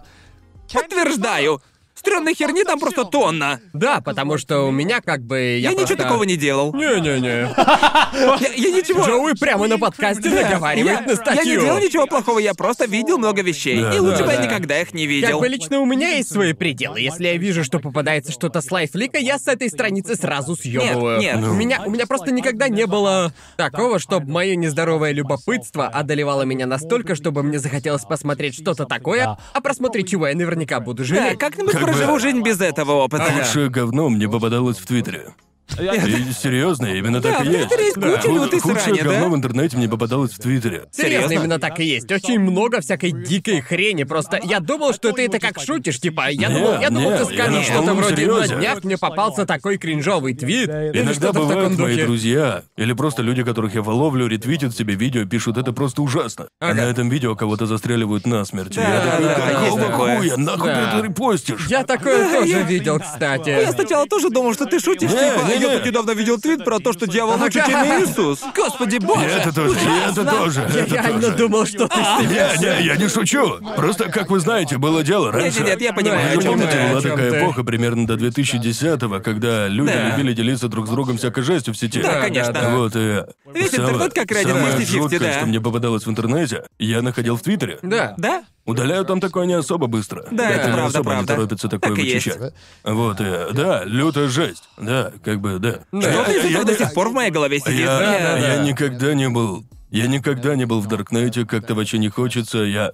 Подтверждаю, 0.73 1.61
стрёмной 2.03 2.33
херни 2.35 2.63
там 2.65 2.79
просто 2.79 3.05
тонна. 3.05 3.61
Да, 3.71 4.01
потому 4.01 4.37
что 4.37 4.63
у 4.67 4.71
меня 4.71 4.99
как 4.99 5.21
бы... 5.23 5.37
Я, 5.39 5.69
Я, 5.69 5.71
ничего 5.71 5.77
просто- 5.87 5.95
такого 6.03 6.23
не 6.23 6.35
делал. 6.35 6.73
Не-не-не. 6.73 7.49
Я, 7.55 8.53
я 8.55 8.71
ничего... 8.77 9.05
Джоуи 9.05 9.33
прямо 9.39 9.67
на 9.67 9.77
подкасте 9.79 10.29
Да, 10.29 10.41
наговаривает 10.43 10.99
я, 11.01 11.07
на 11.07 11.15
статью. 11.15 11.43
я 11.53 11.55
не 11.55 11.65
делал 11.65 11.79
ничего 11.79 12.05
плохого, 12.05 12.39
я 12.39 12.53
просто 12.53 12.85
видел 12.85 13.17
много 13.17 13.41
вещей. 13.41 13.79
Да, 13.81 13.93
и 13.95 13.99
лучше 13.99 14.19
да, 14.19 14.25
бы 14.25 14.31
я 14.33 14.37
да. 14.37 14.45
никогда 14.45 14.81
их 14.81 14.93
не 14.93 15.03
Как 15.05 15.09
видел. 15.11 15.39
бы 15.39 15.47
лично 15.47 15.79
у 15.79 15.85
меня 15.85 16.09
есть 16.09 16.31
свои 16.31 16.51
пределы. 16.53 16.99
Если 16.99 17.25
я 17.25 17.37
вижу, 17.37 17.63
что 17.63 17.79
попадается 17.79 18.31
что-то 18.33 18.59
с 18.61 18.69
лайфлика, 18.69 19.17
я 19.17 19.39
с 19.39 19.47
этой 19.47 19.69
страницы 19.69 20.15
сразу 20.15 20.55
съебываю. 20.57 21.19
Нет, 21.21 21.35
нет. 21.37 21.45
У 21.47 21.53
меня, 21.53 21.83
у 21.85 21.89
меня 21.89 22.05
просто 22.05 22.31
никогда 22.31 22.67
не 22.67 22.85
было 22.85 23.33
такого, 23.55 23.97
чтобы 23.99 24.29
мое 24.29 24.55
нездоровое 24.55 25.11
любопытство 25.13 25.87
одолевало 25.87 26.41
меня 26.43 26.65
настолько, 26.67 27.15
чтобы 27.15 27.43
мне 27.43 27.59
захотелось 27.59 28.03
посмотреть 28.03 28.55
что-то 28.55 28.85
такое, 28.85 29.37
а 29.53 29.61
просмотреть 29.61 30.09
чего 30.09 30.27
я 30.27 30.35
наверняка 30.35 30.79
буду 30.81 31.03
Да, 31.03 31.07
жалеть. 31.07 31.39
как-нибудь 31.39 31.71
Как 31.71 31.81
бы- 31.81 31.92
проживу 31.93 32.19
жизнь 32.19 32.41
без 32.41 32.61
этого 32.61 32.93
опыта. 32.93 33.31
Лучшее 33.37 33.69
говно 33.69 34.09
мне 34.09 34.27
попадалось 34.27 34.77
в 34.77 34.85
Твиттере. 34.85 35.33
И 35.79 36.33
серьезно, 36.33 36.85
именно 36.87 37.21
так 37.21 37.41
и 37.45 37.47
в 37.47 37.51
есть. 37.51 37.67
Твиттере 37.69 37.85
есть 37.85 37.95
куча 37.95 38.27
Худ- 38.27 38.35
лютой 38.43 38.59
Худшее 38.59 38.95
срани, 38.95 38.99
говно 39.01 39.29
в 39.29 39.35
интернете 39.35 39.77
мне 39.77 39.87
попадалось 39.89 40.31
в 40.31 40.39
Твиттере. 40.39 40.85
Серьезно, 40.91 41.27
Серьезно? 41.29 41.33
именно 41.33 41.59
так 41.59 41.79
и 41.79 41.85
есть. 41.85 42.11
Очень 42.11 42.39
много 42.39 42.81
всякой 42.81 43.11
дикой 43.11 43.61
хрени. 43.61 44.03
Просто 44.03 44.39
я 44.43 44.59
думал, 44.59 44.93
что 44.93 45.11
ты 45.11 45.25
это 45.25 45.39
как 45.39 45.59
шутишь, 45.59 45.99
типа. 45.99 46.29
Я 46.29 46.49
Не, 46.49 46.55
думал, 46.55 46.79
я 46.81 46.89
думал, 46.89 47.11
не, 47.11 47.17
ты 47.25 47.33
я 47.33 47.43
скажешь 47.45 47.63
что-то 47.65 47.77
полном 47.79 47.97
вроде 47.97 48.27
на 48.27 48.47
днях 48.47 48.83
мне 48.83 48.97
попался 48.97 49.45
такой 49.45 49.77
кринжовый 49.77 50.33
твит. 50.33 50.69
или 50.69 50.91
Иногда 51.01 51.13
что-то 51.13 51.39
в 51.39 51.47
бывают 51.47 51.69
таком 51.71 51.83
мои 51.85 51.93
духе. 51.95 52.05
друзья, 52.05 52.63
или 52.77 52.93
просто 52.93 53.21
люди, 53.21 53.43
которых 53.43 53.75
я 53.75 53.83
фоловлю, 53.83 54.27
ретвитят 54.27 54.75
себе 54.75 54.95
видео, 54.95 55.25
пишут, 55.25 55.57
это 55.57 55.73
просто 55.73 56.01
ужасно. 56.01 56.47
А 56.59 56.73
на 56.73 56.81
этом 56.81 57.09
видео 57.09 57.35
кого-то 57.35 57.65
застреливают 57.65 58.25
насмерть. 58.27 58.75
Я 58.75 58.83
Да, 58.83 59.11
такой, 59.11 59.25
да, 59.25 59.35
какого 59.35 59.63
есть 59.65 59.87
такое. 59.89 60.17
хуя, 60.19 60.37
нахуй 60.37 60.67
Да. 60.69 60.75
ты 60.91 60.97
это 60.97 61.07
репостишь? 61.07 61.67
Я 61.69 61.83
такое 61.83 62.31
тоже 62.41 62.63
видел, 62.63 62.99
кстати. 62.99 63.49
Я 63.49 63.71
сначала 63.71 64.05
тоже 64.07 64.29
думал, 64.29 64.53
что 64.53 64.65
ты 64.65 64.79
шутишь, 64.79 65.11
Не, 65.11 65.17
типа, 65.17 65.47
не, 65.47 65.59
я 65.71 65.77
тут 65.77 65.85
недавно 65.85 66.11
видел 66.11 66.39
твит 66.39 66.63
про 66.63 66.79
то, 66.79 66.93
что 66.93 67.07
дьявол 67.07 67.37
лучше, 67.39 67.59
Ага. 67.59 67.71
чем 67.71 68.03
Иисус. 68.03 68.39
Господи 68.55 68.97
боже! 68.97 69.25
это 69.25 69.53
тоже, 69.53 69.77
это 70.09 70.25
тоже, 70.25 70.69
Я 70.73 70.81
это 70.81 70.93
реально 70.95 71.29
думал, 71.29 71.65
что 71.65 71.87
ты 71.87 71.99
Не, 71.99 72.59
не, 72.59 72.85
я 72.85 72.95
не 72.95 73.07
шучу. 73.07 73.57
Просто, 73.75 74.09
как 74.09 74.29
вы 74.29 74.39
знаете, 74.39 74.77
было 74.77 75.03
дело 75.03 75.31
раньше. 75.31 75.59
Нет, 75.59 75.69
нет, 75.69 75.81
я 75.81 75.93
понимаю, 75.93 76.41
чем 76.41 76.51
Помните, 76.53 76.87
была 76.91 77.01
такая 77.01 77.39
эпоха 77.39 77.63
примерно 77.63 78.07
до 78.07 78.15
2010-го, 78.15 79.19
когда 79.19 79.67
люди 79.67 79.91
любили 80.11 80.33
делиться 80.33 80.67
друг 80.67 80.87
с 80.87 80.89
другом 80.89 81.17
всякой 81.17 81.43
жестью 81.43 81.73
в 81.73 81.77
сети. 81.77 82.01
Да, 82.01 82.21
конечно. 82.21 82.75
Вот, 82.77 82.93
и... 82.95 83.23
Весь 83.53 83.71
самое- 83.71 83.93
интернет 83.93 84.13
как 84.13 84.31
Самое 84.37 84.75
50-50, 84.77 84.85
жуткое, 84.85 85.33
что 85.37 85.45
мне 85.45 85.61
попадалось 85.61 86.05
в 86.05 86.09
интернете, 86.09 86.63
я 86.79 87.01
находил 87.01 87.37
в 87.37 87.41
Твиттере. 87.41 87.79
Да. 87.81 88.13
Да? 88.17 88.43
Удаляю 88.65 89.03
там 89.03 89.19
такое 89.19 89.45
не 89.45 89.53
особо 89.53 89.87
быстро. 89.87 90.25
Да, 90.31 90.49
это 90.49 90.67
не 90.67 90.73
правда, 90.73 90.85
особо 90.99 91.03
правда. 91.11 91.33
торопятся 91.35 91.67
такое 91.67 91.89
Так 91.89 91.97
вычищать. 91.99 92.53
Вот, 92.85 93.19
и, 93.19 93.53
да, 93.53 93.83
лютая 93.83 94.29
жесть. 94.29 94.63
Да, 94.77 95.11
как 95.23 95.41
бы, 95.41 95.59
да. 95.59 95.81
Что-то 95.91 96.31
из 96.31 96.45
этого 96.45 96.63
до 96.65 96.77
сих 96.77 96.93
пор 96.93 97.09
в 97.09 97.13
моей 97.13 97.29
голове 97.31 97.59
сидит. 97.59 97.79
Я, 97.81 98.37
Я- 98.37 98.37
я 98.55 98.63
никогда 98.63 99.13
не 99.13 99.27
был... 99.29 99.65
Я 99.91 100.07
никогда 100.07 100.55
не 100.55 100.65
был 100.65 100.79
в 100.79 100.87
Даркнете, 100.87 101.45
как-то 101.45 101.75
вообще 101.75 101.97
не 101.97 102.09
хочется, 102.09 102.59
я... 102.59 102.91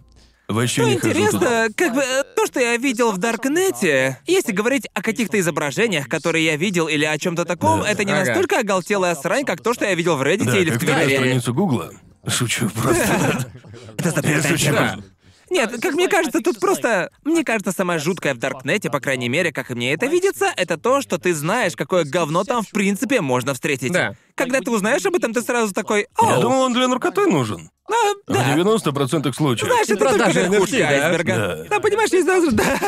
Вообще 0.48 0.82
Ну, 0.82 0.88
не 0.90 0.98
хожу 0.98 1.14
туда. 1.14 1.28
интересно, 1.28 1.68
как 1.78 1.94
бы 1.94 2.02
э, 2.02 2.24
то, 2.36 2.48
что 2.48 2.60
я 2.60 2.76
видел 2.78 3.12
в 3.12 3.20
Даркнете, 3.20 4.18
если 4.26 4.52
говорить 4.52 4.88
о 4.96 5.04
каких-то 5.04 5.40
изображениях, 5.40 6.08
которые 6.10 6.44
я 6.44 6.56
видел 6.56 6.88
или 6.88 7.06
о 7.06 7.16
чем-то 7.20 7.46
таком, 7.46 7.82
Да. 7.82 7.90
это 7.92 8.04
не 8.04 8.12
Ага. 8.14 8.26
настолько 8.26 8.60
оголтелая 8.60 9.14
срань, 9.14 9.46
как 9.46 9.62
то, 9.62 9.76
что 9.76 9.86
я 9.86 9.94
видел 9.94 10.18
в 10.18 10.24
Reddit 10.24 10.46
Да, 10.46 10.58
или 10.58 10.72
в 10.72 10.74
как 10.74 10.82
вторая 10.82 11.06
Твиттере. 11.06 11.26
страницу 11.26 11.54
Гугла. 11.54 11.92
Шучу 12.28 12.68
просто. 12.72 13.46
Это 14.00 14.10
запретная 14.10 14.52
Если 14.52 14.58
тема. 14.58 15.04
Нет, 15.50 15.82
как 15.82 15.94
мне 15.94 16.08
кажется, 16.08 16.40
тут 16.42 16.60
просто... 16.60 17.10
Мне 17.24 17.44
кажется, 17.44 17.72
самое 17.72 18.00
жуткое 18.00 18.34
в 18.34 18.38
Даркнете, 18.38 18.90
по 18.90 19.00
крайней 19.00 19.30
мере, 19.30 19.52
как 19.52 19.72
и 19.72 19.76
мне 19.76 19.94
это 19.94 20.06
видится, 20.06 20.52
это 20.56 20.78
то, 20.78 21.02
что 21.02 21.18
ты 21.18 21.34
знаешь, 21.34 21.76
какое 21.76 22.04
говно 22.06 22.44
там 22.44 22.62
в 22.64 22.70
принципе 22.72 23.22
можно 23.22 23.54
встретить. 23.54 23.92
Да. 23.92 24.16
Когда 24.36 24.60
ты 24.62 24.72
узнаешь 24.72 25.06
об 25.06 25.16
этом, 25.16 25.34
ты 25.34 25.42
сразу 25.42 25.74
такой, 25.74 26.08
Я 26.22 26.38
о, 26.38 26.42
думал, 26.42 26.62
он 26.62 26.74
для 26.74 26.88
наркоты 26.88 27.26
нужен. 27.28 27.70
а, 27.90 27.94
В 28.28 28.34
да. 28.34 28.56
90% 28.56 29.34
случаев. 29.34 29.68
Знаешь, 29.68 29.88
это 29.90 29.98
только 29.98 30.16
Продажа 30.16 30.42
верхушка 30.48 30.76
NFT, 30.76 30.80
да? 30.80 30.90
айсберга. 30.90 31.36
Да. 31.36 31.66
Да, 31.70 31.80
понимаешь, 31.80 32.12
есть 32.12 32.28
даже... 32.28 32.52
Да. 32.52 32.80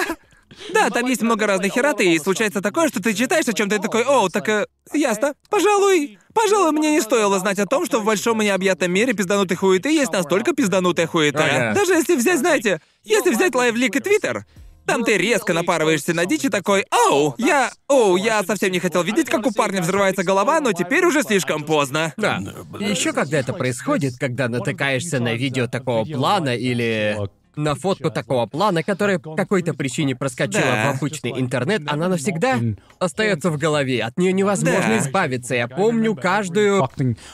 Да, 0.73 0.89
там 0.89 1.05
есть 1.05 1.21
много 1.21 1.47
разных 1.47 1.73
хераты, 1.73 2.05
и 2.05 2.19
случается 2.19 2.61
такое, 2.61 2.87
что 2.87 3.01
ты 3.01 3.13
читаешь 3.13 3.47
о 3.47 3.53
чем-то 3.53 3.75
и 3.75 3.79
такой, 3.79 4.03
о, 4.03 4.29
так 4.29 4.47
э, 4.49 4.65
ясно. 4.93 5.33
Пожалуй, 5.49 6.19
пожалуй, 6.33 6.71
мне 6.71 6.91
не 6.91 7.01
стоило 7.01 7.39
знать 7.39 7.59
о 7.59 7.65
том, 7.65 7.85
что 7.85 7.99
в 7.99 8.05
большом 8.05 8.41
и 8.41 8.45
необъятном 8.45 8.91
мире 8.91 9.13
пизданутой 9.13 9.57
хуеты 9.57 9.89
есть 9.89 10.11
настолько 10.11 10.53
пизданутая 10.53 11.07
хуета. 11.07 11.45
Ага. 11.45 11.73
Даже 11.75 11.93
если 11.93 12.15
взять, 12.15 12.39
знаете, 12.39 12.81
если 13.03 13.31
взять 13.31 13.55
лайвлик 13.55 13.95
и 13.95 13.99
твиттер, 13.99 14.45
там 14.85 15.03
ты 15.03 15.17
резко 15.17 15.53
напарываешься 15.53 16.13
на 16.13 16.25
дичь 16.25 16.45
и 16.45 16.49
такой, 16.49 16.85
оу, 16.91 17.35
я, 17.37 17.71
оу, 17.87 18.17
я 18.17 18.43
совсем 18.43 18.71
не 18.71 18.79
хотел 18.79 19.03
видеть, 19.03 19.29
как 19.29 19.45
у 19.45 19.51
парня 19.51 19.81
взрывается 19.81 20.23
голова, 20.23 20.59
но 20.59 20.73
теперь 20.73 21.05
уже 21.05 21.23
слишком 21.23 21.63
поздно. 21.63 22.13
Да. 22.17 22.41
Еще 22.79 23.13
когда 23.13 23.39
это 23.39 23.53
происходит, 23.53 24.17
когда 24.19 24.49
натыкаешься 24.49 25.19
на 25.19 25.33
видео 25.33 25.67
такого 25.67 26.03
плана 26.05 26.55
или 26.55 27.17
на 27.55 27.75
фотку 27.75 28.09
такого 28.11 28.45
плана, 28.45 28.83
которая 28.83 29.19
по 29.19 29.35
какой-то 29.35 29.73
причине 29.73 30.15
проскочила 30.15 30.61
Да. 30.63 30.91
в 30.91 30.95
обычный 30.97 31.31
интернет, 31.39 31.81
она 31.87 32.07
навсегда 32.07 32.59
остается 32.99 33.49
в 33.49 33.57
голове. 33.57 34.03
От 34.03 34.17
нее 34.17 34.33
невозможно 34.33 34.89
Да. 34.89 34.97
избавиться. 34.99 35.55
Я 35.55 35.67
помню 35.67 36.15
каждую 36.15 36.87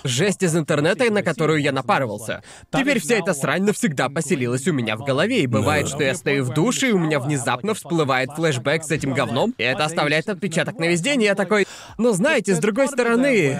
жесть 0.03 0.43
из 0.43 0.55
интернета, 0.55 1.11
на 1.11 1.21
которую 1.23 1.61
я 1.61 1.71
напарывался. 1.71 2.41
Теперь 2.71 2.99
вся 2.99 3.15
эта 3.15 3.33
срань 3.33 3.63
навсегда 3.63 4.09
поселилась 4.09 4.67
у 4.67 4.73
меня 4.73 4.95
в 4.95 5.03
голове, 5.03 5.41
и 5.41 5.47
бывает, 5.47 5.87
что 5.87 6.03
я 6.03 6.15
стою 6.15 6.43
в 6.43 6.53
душе, 6.53 6.89
и 6.89 6.91
у 6.93 6.99
меня 6.99 7.19
внезапно 7.19 7.73
всплывает 7.73 8.31
флешбэк 8.31 8.83
с 8.83 8.91
этим 8.91 9.13
говном, 9.13 9.53
и 9.57 9.63
это 9.63 9.85
оставляет 9.85 10.29
отпечаток 10.29 10.79
на 10.79 10.87
весь 10.87 11.01
день, 11.01 11.21
и 11.21 11.25
я 11.25 11.35
такой... 11.35 11.67
Но 11.97 12.11
знаете, 12.13 12.55
с 12.55 12.59
другой 12.59 12.87
стороны, 12.87 13.57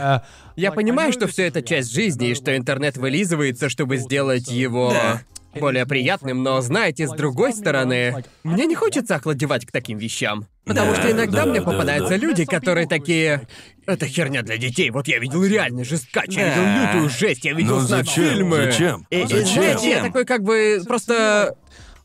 я 0.56 0.72
понимаю, 0.72 1.12
что 1.14 1.28
все 1.28 1.48
это 1.48 1.62
часть 1.62 1.92
жизни, 1.94 2.30
и 2.30 2.36
что 2.36 2.56
интернет 2.56 2.98
вылизывается, 2.98 3.70
чтобы 3.70 3.98
сделать 3.98 4.48
его 4.50 4.92
Да. 4.92 5.22
Более 5.60 5.86
приятным, 5.86 6.44
но 6.44 6.62
знаете, 6.62 7.08
с 7.08 7.12
другой 7.12 7.54
стороны, 7.54 8.24
мне 8.44 8.66
не 8.66 8.76
хочется 8.76 9.16
охладевать 9.16 9.66
к 9.66 9.72
таким 9.72 9.98
вещам. 9.98 10.46
Потому 10.66 10.92
Да, 10.92 11.00
что 11.00 11.12
иногда 11.12 11.46
да, 11.46 11.46
мне 11.46 11.60
да, 11.62 11.66
попадаются 11.66 12.10
да. 12.10 12.18
люди, 12.18 12.44
которые 12.46 12.88
такие... 12.88 13.48
Это 13.86 14.06
херня 14.06 14.42
для 14.42 14.58
детей. 14.58 14.90
Вот 14.90 15.08
я 15.08 15.18
видел 15.18 15.46
реально 15.46 15.86
жесткач, 15.86 16.28
я 16.36 16.50
видел 16.50 16.86
лютую 16.86 17.10
жесть, 17.10 17.46
я 17.46 17.54
видел 17.54 17.76
Ну 17.76 17.80
зачем? 17.80 18.24
фильмы. 18.26 18.64
Зачем? 18.66 19.08
И, 19.10 19.22
и 19.22 19.26
Зачем? 19.28 19.46
знаете, 19.46 19.90
я 19.90 20.04
такой 20.04 20.26
как 20.26 20.44
бы 20.44 20.82
просто... 20.86 21.56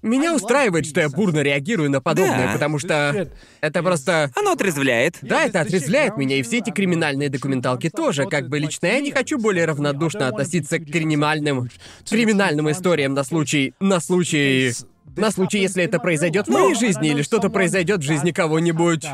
Меня 0.03 0.35
устраивает, 0.35 0.87
что 0.87 1.01
я 1.01 1.09
бурно 1.09 1.41
реагирую 1.41 1.91
на 1.91 2.01
подобное, 2.01 2.49
Да. 2.49 2.53
потому 2.55 2.79
что 2.79 3.29
это 3.61 3.83
просто... 3.83 4.31
Оно 4.35 4.53
отрезвляет. 4.53 5.17
Да, 5.23 5.45
это 5.45 5.61
отрезвляет 5.61 6.17
меня, 6.17 6.37
и 6.37 6.43
все 6.43 6.59
эти 6.59 6.71
криминальные 6.71 7.29
документалки 7.29 7.89
тоже. 7.89 8.27
Как 8.27 8.49
бы 8.49 8.59
лично 8.59 8.87
я 8.87 9.01
не 9.01 9.13
хочу 9.13 9.39
более 9.39 9.65
равнодушно 9.65 10.29
относиться 10.29 10.79
к 10.79 10.85
криминальным... 10.85 11.71
криминальным 12.09 12.71
историям 12.71 13.15
на 13.15 13.25
случай... 13.25 13.75
на 13.81 14.01
случай... 14.01 14.73
На 15.15 15.31
случай, 15.31 15.59
если 15.59 15.85
это 15.85 15.99
произойдет 15.99 16.47
в 16.47 16.51
моей 16.51 16.75
жизни 16.75 17.11
или 17.11 17.23
что-то 17.23 17.51
произойдет 17.51 18.01
в 18.01 18.03
жизни 18.03 18.31
кого-нибудь, 18.31 19.05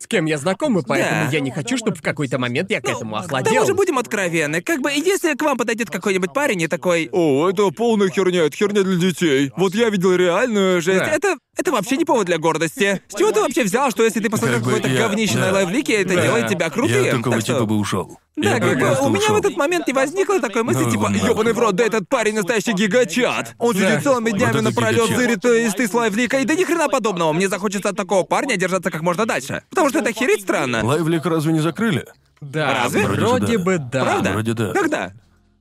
с 0.00 0.06
кем 0.06 0.24
я 0.26 0.38
знаком, 0.38 0.78
и 0.78 0.82
поэтому 0.86 1.24
Да. 1.26 1.30
я 1.30 1.40
не 1.40 1.50
хочу, 1.50 1.76
чтобы 1.76 1.96
в 1.96 2.02
какой-то 2.02 2.38
момент 2.38 2.70
я 2.70 2.80
к 2.80 2.88
этому 2.88 3.16
охладел. 3.16 3.66
же 3.66 3.74
будем 3.74 3.98
откровенны. 3.98 4.62
Как 4.62 4.80
бы, 4.80 4.90
если 4.92 5.34
к 5.34 5.42
вам 5.42 5.56
подойдет 5.58 5.90
какой-нибудь 5.90 6.32
парень 6.32 6.62
и 6.62 6.66
такой, 6.68 7.08
«О, 7.12 7.48
это 7.48 7.68
полная 7.70 8.08
херня, 8.08 8.44
это 8.44 8.56
херня 8.56 8.82
для 8.82 8.96
детей. 8.96 9.52
Вот 9.56 9.74
я 9.74 9.90
видел 9.90 10.14
реальную 10.14 10.80
жесть». 10.80 11.00
Да. 11.00 11.06
Это, 11.10 11.36
это 11.56 11.72
вообще 11.72 11.96
не 11.96 12.04
повод 12.04 12.26
для 12.26 12.38
гордости. 12.38 13.00
С 13.08 13.14
чего 13.18 13.32
ты 13.32 13.40
вообще 13.40 13.64
взял, 13.64 13.90
что 13.90 14.04
если 14.04 14.20
ты 14.20 14.30
посмотрел 14.30 14.58
Как 14.58 14.64
бы 14.66 14.72
какое-то 14.74 14.88
я- 14.94 15.08
говнище 15.08 15.34
да. 15.34 15.46
на 15.46 15.52
лайвлике, 15.52 15.94
это 15.94 16.14
Да. 16.14 16.22
делает 16.22 16.48
тебя 16.48 16.70
крутым? 16.70 17.04
Я 17.04 17.10
такого 17.16 17.34
Так 17.36 17.44
что- 17.44 17.54
типа 17.54 17.66
бы 17.66 17.76
ушел. 17.76 18.18
Да, 18.38 18.60
как 18.60 18.78
бы 18.78 18.96
у 19.06 19.08
меня 19.10 19.28
в 19.32 19.36
этот 19.36 19.56
момент 19.56 19.86
не 19.86 19.92
возникло 19.92 20.40
такой 20.40 20.62
мысли, 20.62 20.84
Ну, 20.84 20.90
типа, 20.90 21.08
нахуй. 21.08 21.28
ёбаный 21.28 21.52
в 21.52 21.58
рот, 21.58 21.74
да 21.76 21.84
этот 21.84 22.08
парень 22.08 22.34
настоящий 22.34 22.72
гигачат. 22.72 23.54
Он 23.58 23.74
сидит 23.74 24.02
целыми 24.02 24.30
днями 24.30 24.60
напролёт, 24.60 25.10
зырит 25.10 25.44
из 25.44 25.74
ты 25.74 25.88
с 25.88 25.94
лайвлика, 25.94 26.38
и 26.38 26.44
да 26.44 26.54
ни 26.54 26.64
хрена 26.64 26.88
подобного. 26.88 27.32
Мне 27.32 27.48
захочется 27.48 27.88
от 27.90 27.96
такого 27.96 28.22
парня 28.24 28.56
держаться 28.56 28.90
как 28.90 29.02
можно 29.02 29.26
дальше. 29.26 29.62
Потому 29.70 29.88
что 29.90 29.98
это 30.00 30.12
херить 30.12 30.42
странно. 30.42 30.84
Лайвлик 30.84 31.24
разве 31.26 31.52
не 31.52 31.60
закрыли? 31.60 32.06
Да, 32.40 32.82
Разве? 32.84 33.04
вроде, 33.06 33.20
Вроде 33.20 33.58
да. 33.58 33.64
бы 33.64 33.78
да. 33.78 34.04
Правда? 34.04 34.30
Вроде 34.30 34.52
да. 34.54 34.72
Когда? 34.72 35.12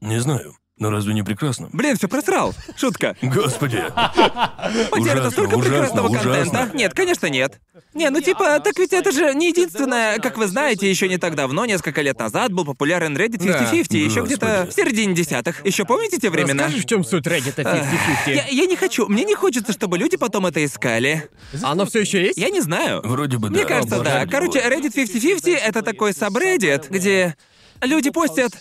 Не 0.01 0.19
знаю. 0.19 0.55
Но 0.79 0.91
разве 0.91 1.13
не 1.15 1.23
прекрасно? 1.23 1.69
Блин, 1.73 1.97
все 1.97 2.07
просрал. 2.07 2.53
Шутка. 2.75 3.15
Господи. 3.23 3.83
Потеряно 4.91 4.91
Ужасно, 4.91 5.31
столько 5.31 5.55
ужасно, 5.55 5.71
прекрасного 5.71 6.07
ужасно. 6.09 6.31
контента. 6.51 6.77
Нет, 6.77 6.93
конечно, 6.93 7.25
нет. 7.27 7.59
Не, 7.95 8.09
ну 8.11 8.21
типа, 8.21 8.59
так 8.59 8.77
ведь 8.77 8.93
это 8.93 9.11
же 9.11 9.33
не 9.33 9.49
единственное. 9.49 10.19
Как 10.19 10.37
вы 10.37 10.45
знаете, 10.47 10.87
еще 10.87 11.09
не 11.09 11.17
так 11.17 11.33
давно, 11.33 11.65
несколько 11.65 12.03
лет 12.03 12.19
назад, 12.19 12.53
был 12.53 12.63
популярен 12.63 13.17
Reddit 13.17 13.39
50-50, 13.39 13.97
еще 13.97 14.21
Господи. 14.21 14.25
где-то 14.27 14.67
в 14.69 14.73
середине 14.73 15.15
десятых. 15.15 15.65
Еще 15.65 15.83
помните 15.83 16.19
те 16.19 16.29
времена? 16.29 16.63
Расскажешь, 16.65 16.85
в 16.85 16.87
чем 16.87 17.03
суть 17.03 17.25
Reddit 17.25 17.55
50-50? 17.55 18.35
Я, 18.35 18.45
я 18.47 18.65
не 18.67 18.75
хочу, 18.75 19.07
мне 19.07 19.23
не 19.23 19.33
хочется, 19.33 19.73
чтобы 19.73 19.97
люди 19.97 20.15
потом 20.15 20.45
это 20.45 20.63
искали. 20.63 21.27
Оно 21.63 21.87
все 21.87 22.01
еще 22.01 22.23
есть? 22.23 22.37
Я 22.37 22.49
не 22.49 22.61
знаю. 22.61 23.01
Вроде 23.03 23.37
бы 23.37 23.49
да. 23.49 23.55
Мне 23.55 23.65
кажется, 23.65 23.99
да. 24.01 24.27
Короче. 24.27 24.59
Reddit 24.59 24.93
50-50 24.93 25.55
это 25.55 25.81
такой 25.81 26.13
сабреддит, 26.13 26.87
где 26.89 27.35
люди 27.81 28.11
постят, 28.11 28.51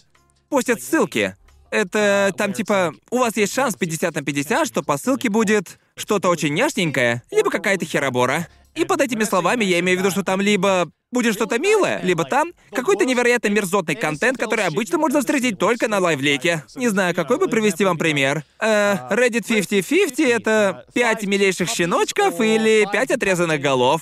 постят 0.49 0.81
ссылки. 0.81 1.37
Это 1.77 2.33
там 2.39 2.55
типа, 2.55 2.95
у 3.11 3.19
вас 3.19 3.37
есть 3.37 3.53
шанс 3.53 3.77
50 3.77 4.15
на 4.15 4.23
50, 4.23 4.67
что 4.67 4.83
по 4.83 4.97
ссылке 4.97 5.29
будет 5.29 5.79
что-то 5.95 6.31
очень 6.31 6.55
няшненькое, 6.55 7.23
либо 7.31 7.51
какая-то 7.51 7.85
херобора. 7.85 8.49
И 8.75 8.87
под 8.87 9.03
этими 9.03 9.25
словами 9.25 9.63
я 9.63 9.79
имею 9.81 9.99
в 9.99 10.01
виду, 10.01 10.11
что 10.11 10.23
там 10.23 10.41
либо 10.41 10.91
будет 11.13 11.35
что-то 11.35 11.59
милое, 11.59 12.01
либо 12.03 12.25
там 12.25 12.53
какой-то 12.73 13.05
невероятно 13.05 13.49
мерзотный 13.49 13.95
контент, 13.95 14.39
который 14.39 14.65
обычно 14.65 14.97
можно 14.97 15.21
встретить 15.21 15.59
только 15.59 15.87
на 15.87 15.99
лайвлеке. 15.99 16.65
Не 16.77 16.89
знаю, 16.89 17.15
какой 17.15 17.37
бы 17.37 17.47
привести 17.47 17.85
вам 17.85 17.99
пример. 17.99 18.43
Э, 18.59 18.95
Reddit 19.11 19.47
50-50— 19.47 20.27
это 20.33 20.87
пять 20.95 21.25
милейших 21.25 21.69
щеночков 21.69 22.41
или 22.41 22.89
пять 22.91 23.11
отрезанных 23.11 23.61
голов. 23.61 24.01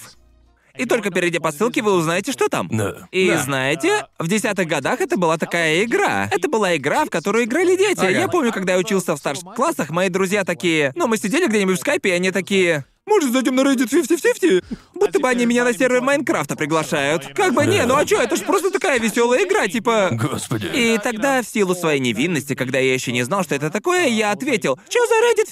И 0.76 0.86
только 0.86 1.10
перейдя 1.10 1.40
по 1.40 1.52
ссылке, 1.52 1.82
вы 1.82 1.92
узнаете, 1.92 2.32
что 2.32 2.48
там. 2.48 2.68
Да. 2.70 3.08
И 3.12 3.28
Да. 3.28 3.38
знаете, 3.38 4.06
в 4.18 4.26
десятых 4.26 4.66
годах 4.66 5.00
это 5.00 5.16
была 5.16 5.38
такая 5.38 5.84
игра. 5.84 6.28
Это 6.32 6.48
была 6.48 6.76
игра, 6.76 7.04
в 7.04 7.10
которую 7.10 7.44
играли 7.44 7.76
дети. 7.76 8.00
Ага. 8.00 8.10
Я 8.10 8.28
помню, 8.28 8.52
когда 8.52 8.72
я 8.72 8.78
учился 8.78 9.14
в 9.14 9.18
старших 9.18 9.54
классах, 9.54 9.90
мои 9.90 10.08
друзья 10.08 10.44
такие... 10.44 10.92
Ну, 10.96 11.06
мы 11.06 11.16
сидели 11.16 11.46
где-нибудь 11.46 11.76
в 11.78 11.80
скайпе, 11.80 12.10
и 12.10 12.12
они 12.12 12.32
такие... 12.32 12.84
Может, 13.06 13.32
зайдем 13.32 13.54
на 13.56 13.60
Reddit 13.60 13.88
50-50? 13.90 14.64
будто 14.94 15.20
бы 15.20 15.28
они 15.28 15.44
меня 15.44 15.64
на 15.64 15.74
сервер 15.74 16.00
Майнкрафта 16.00 16.56
приглашают. 16.56 17.28
Как 17.34 17.52
бы, 17.52 17.66
не, 17.66 17.84
ну 17.84 17.96
а 17.96 18.04
чё, 18.06 18.20
это 18.20 18.36
ж 18.36 18.40
просто 18.40 18.70
такая 18.70 18.98
веселая 18.98 19.44
игра, 19.44 19.68
типа... 19.68 20.08
Господи. 20.12 20.70
И 20.74 20.98
тогда, 21.02 21.42
в 21.42 21.46
силу 21.46 21.74
своей 21.74 22.00
невинности, 22.00 22.54
когда 22.54 22.78
я 22.78 22.94
еще 22.94 23.12
не 23.12 23.22
знал, 23.22 23.42
что 23.44 23.54
это 23.54 23.70
такое, 23.70 24.06
я 24.06 24.30
ответил, 24.30 24.78
«Чё 24.88 25.00
за 25.06 25.14
Reddit 25.14 25.48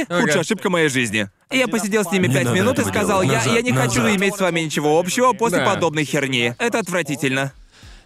50-50?» 0.00 0.06
Ага. 0.08 0.20
Худшая 0.22 0.40
ошибка 0.40 0.70
моей 0.70 0.88
жизни. 0.88 1.28
Я 1.50 1.68
посидел 1.68 2.04
с 2.04 2.10
ними 2.10 2.26
пять 2.26 2.50
минут 2.50 2.78
и 2.80 2.84
сказал, 2.84 3.22
я, 3.22 3.42
я 3.44 3.62
не 3.62 3.70
Назад, 3.70 3.92
хочу 3.92 4.08
иметь 4.16 4.34
с 4.34 4.40
вами 4.40 4.60
ничего 4.60 4.98
общего 4.98 5.32
после 5.32 5.58
Да. 5.58 5.74
подобной 5.74 6.04
херни. 6.04 6.54
Это 6.58 6.80
отвратительно. 6.80 7.52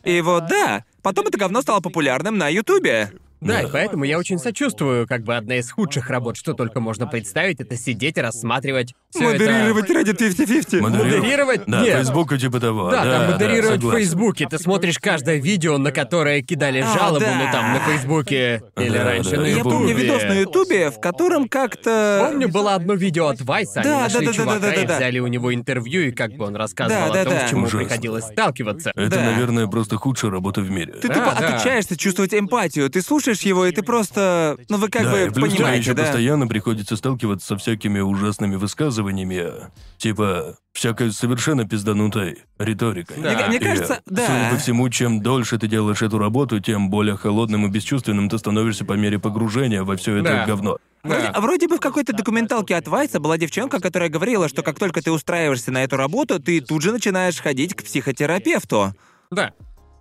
И 0.05 0.21
вот 0.21 0.47
да, 0.49 0.85
потом 1.03 1.27
это 1.27 1.39
говно 1.39 1.63
стало 1.63 1.81
популярным 1.81 2.37
на 2.37 2.49
Ютубе. 2.49 3.13
Да, 3.41 3.63
и 3.63 3.67
поэтому 3.71 4.05
я 4.05 4.19
очень 4.19 4.39
сочувствую, 4.39 5.07
как 5.07 5.23
бы 5.23 5.37
одна 5.37 5.57
из 5.57 5.71
худших 5.71 6.11
работ, 6.11 6.37
что 6.37 6.55
только 6.55 6.81
можно 6.81 7.07
представить, 7.07 7.61
это 7.61 7.77
сидеть 7.77 8.17
и 8.19 8.21
рассматривать 8.21 8.95
всё 9.11 9.31
это. 9.31 9.45
Модерировать 9.45 9.91
Reddit 9.91 10.19
50-50. 10.19 10.81
Модерировать? 10.81 11.63
Да, 11.67 11.83
Нет. 11.83 11.97
Фейсбука 11.99 12.39
типа 12.39 12.61
того. 12.61 12.91
Да, 12.91 13.05
там 13.05 13.33
модерировать 13.33 13.79
в 13.79 13.83
согласен. 13.83 13.99
Фейсбуке. 13.99 14.47
Ты 14.49 14.59
смотришь 14.59 14.99
каждое 14.99 15.37
видео, 15.37 15.79
на 15.79 15.93
которое 15.93 16.43
кидали 16.43 16.81
А, 16.81 16.93
жалобу, 16.95 17.21
да. 17.21 17.35
ну 17.39 17.53
там 17.53 17.73
на 17.73 17.81
Фейсбуке 17.81 18.63
или 18.77 18.89
Да, 18.91 19.05
раньше 19.05 19.31
да, 19.31 19.37
на 19.37 19.43
я 19.47 19.49
Я 19.53 19.59
Ютубе. 19.59 19.75
помню 19.77 19.95
видос 19.95 20.23
на 20.25 20.33
Ютубе, 20.41 20.91
в 20.91 21.01
котором 21.01 21.49
как-то... 21.49 22.27
Помню, 22.29 22.49
было 22.49 22.75
одно 22.75 22.95
видео 22.95 23.27
от 23.29 23.41
Вайса, 23.43 23.81
они 23.81 23.89
Да, 23.91 24.01
нашли 24.01 24.21
да, 24.27 24.33
да, 24.33 24.37
чувака 24.37 24.59
да, 24.61 24.67
да, 24.71 24.75
и 24.83 24.87
да. 24.87 24.97
взяли 24.97 25.19
у 25.21 25.27
него 25.27 25.55
интервью, 25.55 26.03
и 26.09 26.11
как 26.11 26.33
бы 26.33 26.45
он 26.47 26.57
рассказывал 26.57 27.13
Да, 27.13 27.21
о 27.21 27.25
том, 27.25 27.33
да, 27.35 27.41
да. 27.41 27.47
с 27.47 27.51
чему 27.51 27.63
Ужасно. 27.63 27.79
приходилось 27.81 28.25
сталкиваться. 28.25 28.93
Это, 28.95 29.11
Да. 29.17 29.23
наверное, 29.25 29.67
просто 29.69 29.97
худшая 29.97 30.31
работа 30.31 30.61
в 30.61 30.71
мире. 30.71 30.93
Ты 30.95 31.09
Да, 31.09 31.15
тупо 31.15 31.37
да. 31.39 31.49
отучаешься 31.55 31.97
чувствовать 31.97 32.35
эмпатию. 32.35 32.89
Ты 32.91 33.03
слушаешь 33.03 33.28
его, 33.43 33.67
и 33.67 33.73
ты 33.73 33.83
просто... 33.83 34.59
Ну 34.69 34.79
вы 34.79 34.89
как 34.89 35.05
да, 35.05 35.13
бы 35.13 35.19
и 35.19 35.31
плюс 35.31 35.49
тебе 35.49 35.57
понимаете, 35.57 35.81
еще 35.81 35.95
да? 35.95 36.03
постоянно 36.05 36.47
приходится 36.47 36.97
сталкиваться 36.97 37.47
со 37.47 37.57
всякими 37.57 38.01
ужасными 38.01 38.57
высказываниями, 38.57 39.53
типа 39.99 40.57
всякой 40.73 41.13
совершенно 41.13 41.67
пизданутой 41.69 42.39
риторикой. 42.59 43.17
Да. 43.21 43.35
Мне- 43.35 43.47
мне 43.49 43.57
И, 43.57 43.61
кажется, 43.61 44.01
да. 44.07 44.27
Судя 44.27 44.51
по 44.51 44.57
всему, 44.59 44.89
чем 44.91 45.21
дольше 45.23 45.59
ты 45.59 45.67
делаешь 45.67 46.03
эту 46.03 46.19
работу, 46.19 46.61
тем 46.61 46.89
более 46.91 47.17
холодным 47.17 47.67
и 47.67 47.71
бесчувственным 47.71 48.29
ты 48.29 48.39
становишься 48.39 48.85
по 48.85 48.93
мере 48.95 49.19
погружения 49.19 49.83
во 49.83 49.97
все 49.97 50.17
это 50.17 50.29
Да. 50.29 50.47
говно. 50.47 50.79
Вроде, 51.05 51.31
Да. 51.33 51.41
вроде 51.41 51.69
бы 51.69 51.77
в 51.77 51.81
какой-то 51.81 52.13
документалке 52.13 52.75
от 52.77 52.89
Вайса 52.89 53.21
была 53.21 53.39
девчонка, 53.39 53.81
которая 53.81 54.09
говорила, 54.09 54.49
что 54.49 54.63
как 54.63 54.79
только 54.79 55.01
ты 55.01 55.13
устраиваешься 55.13 55.71
на 55.71 55.85
эту 55.85 55.97
работу, 55.97 56.41
ты 56.41 56.61
тут 56.61 56.83
же 56.83 56.91
начинаешь 56.93 57.41
ходить 57.41 57.75
к 57.75 57.85
психотерапевту. 57.85 58.95
Да. 59.31 59.53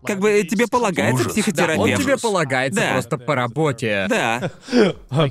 Как 0.08 0.20
бы 0.20 0.44
тебе 0.44 0.68
полагается 0.68 1.16
Ужас. 1.24 1.26
Да, 1.26 1.30
он 1.30 1.34
психотерапевт. 1.44 2.02
тебе 2.04 2.18
полагается 2.18 2.80
Да. 2.82 2.92
просто 2.94 3.18
по 3.18 3.36
работе. 3.36 4.06
Да. 4.10 4.52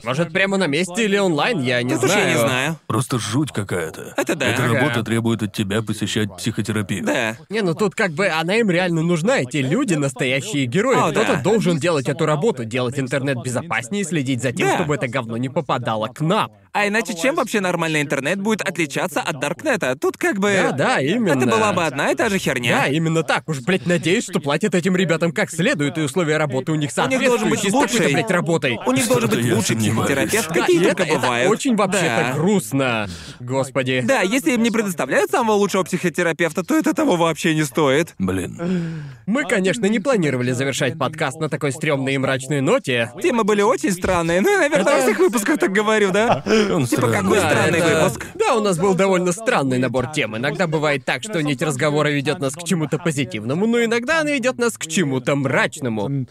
Может, 0.04 0.32
прямо 0.32 0.56
на 0.56 0.66
месте 0.66 1.04
или 1.04 1.16
онлайн, 1.16 1.60
я 1.62 1.82
не 1.82 1.94
уж 1.94 2.00
знаю. 2.00 2.28
я 2.28 2.32
не 2.34 2.38
знаю. 2.38 2.76
Просто 2.86 3.18
жуть 3.18 3.52
какая-то. 3.52 4.14
Это 4.16 4.34
да. 4.34 4.46
Эта 4.48 4.64
Ага. 4.64 4.74
работа 4.74 5.02
требует 5.02 5.42
от 5.42 5.52
тебя 5.52 5.82
посещать 5.82 6.34
психотерапию. 6.36 7.04
Да. 7.04 7.36
Не, 7.48 7.62
ну 7.62 7.74
тут 7.74 7.94
как 7.94 8.12
бы 8.12 8.28
она 8.28 8.56
им 8.56 8.70
реально 8.70 9.02
нужна, 9.02 9.38
эти 9.40 9.58
люди 9.58 9.94
настоящие 9.94 10.66
герои. 10.66 10.96
О, 10.96 11.10
Кто-то 11.10 11.34
да. 11.36 11.40
должен 11.42 11.78
делать 11.78 12.08
эту 12.08 12.26
работу, 12.26 12.64
делать 12.64 12.98
интернет 12.98 13.38
безопаснее 13.42 14.02
и 14.02 14.04
следить 14.04 14.42
за 14.42 14.52
тем, 14.52 14.68
Да. 14.68 14.76
чтобы 14.76 14.94
это 14.94 15.08
говно 15.08 15.36
не 15.36 15.48
попадало 15.48 16.08
к 16.08 16.20
нам. 16.20 16.50
А 16.78 16.86
иначе 16.88 17.14
чем 17.14 17.36
вообще 17.36 17.60
нормальный 17.60 18.02
интернет 18.02 18.38
будет 18.38 18.60
отличаться 18.60 19.22
от 19.22 19.40
Даркнета? 19.40 19.96
Тут 19.98 20.18
как 20.18 20.38
бы... 20.38 20.52
Да, 20.62 20.72
да, 20.72 21.00
именно. 21.00 21.38
Это 21.38 21.46
была 21.50 21.72
бы 21.72 21.86
одна 21.86 22.10
и 22.10 22.14
та 22.14 22.28
же 22.28 22.36
херня. 22.38 22.82
Да, 22.82 22.88
именно 22.88 23.22
так. 23.22 23.48
Уж, 23.48 23.60
блядь, 23.60 23.86
надеюсь, 23.86 24.24
что 24.24 24.40
платят 24.40 24.74
этим 24.74 24.94
ребятам 24.94 25.32
как 25.32 25.50
следует, 25.50 25.96
и 25.96 26.02
условия 26.02 26.36
работы 26.36 26.72
у 26.72 26.74
них 26.74 26.90
У 26.94 27.06
них 27.08 27.24
должен 27.24 27.48
быть 27.48 27.72
лучший. 27.72 28.12
блядь, 28.12 28.30
работой. 28.30 28.78
У 28.84 28.92
них 28.92 29.08
должен 29.08 29.30
быть 29.30 29.50
лучший 29.50 29.74
психотерапевт, 29.76 30.48
какие 30.48 30.84
только 30.84 31.06
бывают. 31.06 31.50
очень 31.50 31.76
вообще-то 31.76 32.32
грустно. 32.34 33.08
Господи. 33.40 34.02
Да, 34.04 34.20
если 34.20 34.52
им 34.52 34.62
не 34.62 34.70
предоставляют 34.70 35.30
самого 35.30 35.56
лучшего 35.56 35.82
психотерапевта, 35.82 36.62
то 36.62 36.76
это 36.76 36.92
того 36.92 37.16
вообще 37.16 37.54
не 37.54 37.64
стоит. 37.64 38.14
Блин. 38.18 39.02
Мы, 39.24 39.44
конечно, 39.44 39.86
не 39.86 39.98
планировали 39.98 40.52
завершать 40.52 40.98
подкаст 40.98 41.40
на 41.40 41.48
такой 41.48 41.72
стрёмной 41.72 42.16
и 42.16 42.18
мрачной 42.18 42.60
ноте. 42.60 43.12
Темы 43.22 43.44
были 43.44 43.62
очень 43.62 43.92
странные, 43.92 44.42
ну 44.42 44.50
я, 44.50 44.58
наверное, 44.58 44.96
во 44.96 45.00
всех 45.00 45.18
выпусках 45.18 45.58
так 45.58 45.72
говорю, 45.72 46.12
да? 46.12 46.44
Он 46.70 46.86
Типа, 46.86 47.02
странный. 47.08 47.22
какой 47.22 47.38
Да, 47.38 47.50
странный 47.50 47.78
это- 47.78 48.02
выпуск. 48.04 48.26
Да, 48.34 48.54
у 48.54 48.60
нас 48.60 48.78
был 48.78 48.94
довольно 48.94 49.32
странный 49.32 49.78
набор 49.78 50.06
тем. 50.14 50.36
Иногда 50.36 50.66
бывает 50.66 51.04
так, 51.04 51.22
что 51.22 51.42
нить 51.42 51.62
разговора 51.62 52.08
ведет 52.08 52.38
нас 52.40 52.54
к 52.54 52.62
чему-то 52.64 52.98
позитивному, 52.98 53.66
но 53.66 53.84
иногда 53.84 54.20
она 54.20 54.30
ведет 54.32 54.58
нас 54.58 54.76
к 54.78 54.86
чему-то 54.86 55.34
мрачному. 55.36 56.26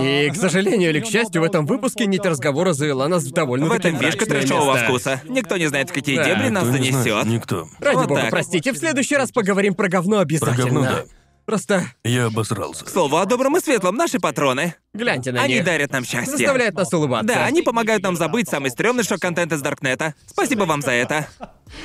И, 0.00 0.30
к 0.30 0.36
сожалению 0.36 0.90
или 0.90 1.00
к 1.00 1.06
счастью, 1.06 1.40
в 1.40 1.44
этом 1.44 1.66
выпуске 1.66 2.06
нить 2.06 2.24
разговора 2.26 2.72
завела 2.72 3.08
нас 3.08 3.24
в 3.24 3.32
довольно 3.32 3.66
В 3.66 3.72
этом 3.72 3.96
фишка 3.98 4.26
трэшового 4.26 4.76
вкуса. 4.76 5.20
Никто 5.28 5.56
не 5.56 5.66
знает, 5.66 5.90
в 5.90 5.92
какие 5.92 6.16
Да. 6.16 6.24
дебри 6.24 6.48
нас 6.50 6.64
Никто 6.64 6.78
не 6.78 6.90
знает, 6.90 7.04
занесет. 7.04 7.26
Никто. 7.26 7.68
Ради 7.80 7.96
Вот 7.96 8.08
бога, 8.08 8.20
так. 8.22 8.30
простите, 8.30 8.72
в 8.72 8.76
следующий 8.78 9.16
раз 9.16 9.30
поговорим 9.30 9.74
про 9.74 9.88
говно 9.88 10.18
обязательно. 10.18 10.54
Про 10.56 10.64
говно, 10.64 10.82
да. 10.82 11.04
Просто 11.48 11.86
Я 12.04 12.26
обосрался. 12.26 12.84
К 12.84 12.90
слову 12.90 13.16
о 13.16 13.24
добром 13.24 13.56
и 13.56 13.60
светлом, 13.60 13.96
наши 13.96 14.18
патроны. 14.20 14.74
гляньте 14.92 15.32
на 15.32 15.44
Они 15.44 15.54
них. 15.54 15.64
дарят 15.64 15.90
нам 15.92 16.04
счастье. 16.04 16.36
Заставляют 16.36 16.74
нас 16.74 16.92
улыбаться. 16.92 17.26
Да, 17.26 17.46
они 17.46 17.62
помогают 17.62 18.02
нам 18.02 18.16
забыть 18.16 18.50
самый 18.50 18.70
стрёмный 18.70 19.02
шок-контент 19.02 19.50
из 19.54 19.62
Даркнета. 19.62 20.12
Спасибо 20.26 20.64
вам 20.64 20.82
за 20.82 20.90
это. 20.90 21.26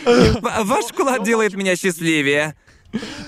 В- 0.04 0.64
ваш 0.66 0.84
вклад 0.88 1.24
делает 1.24 1.54
меня 1.54 1.78
счастливее. 1.78 2.56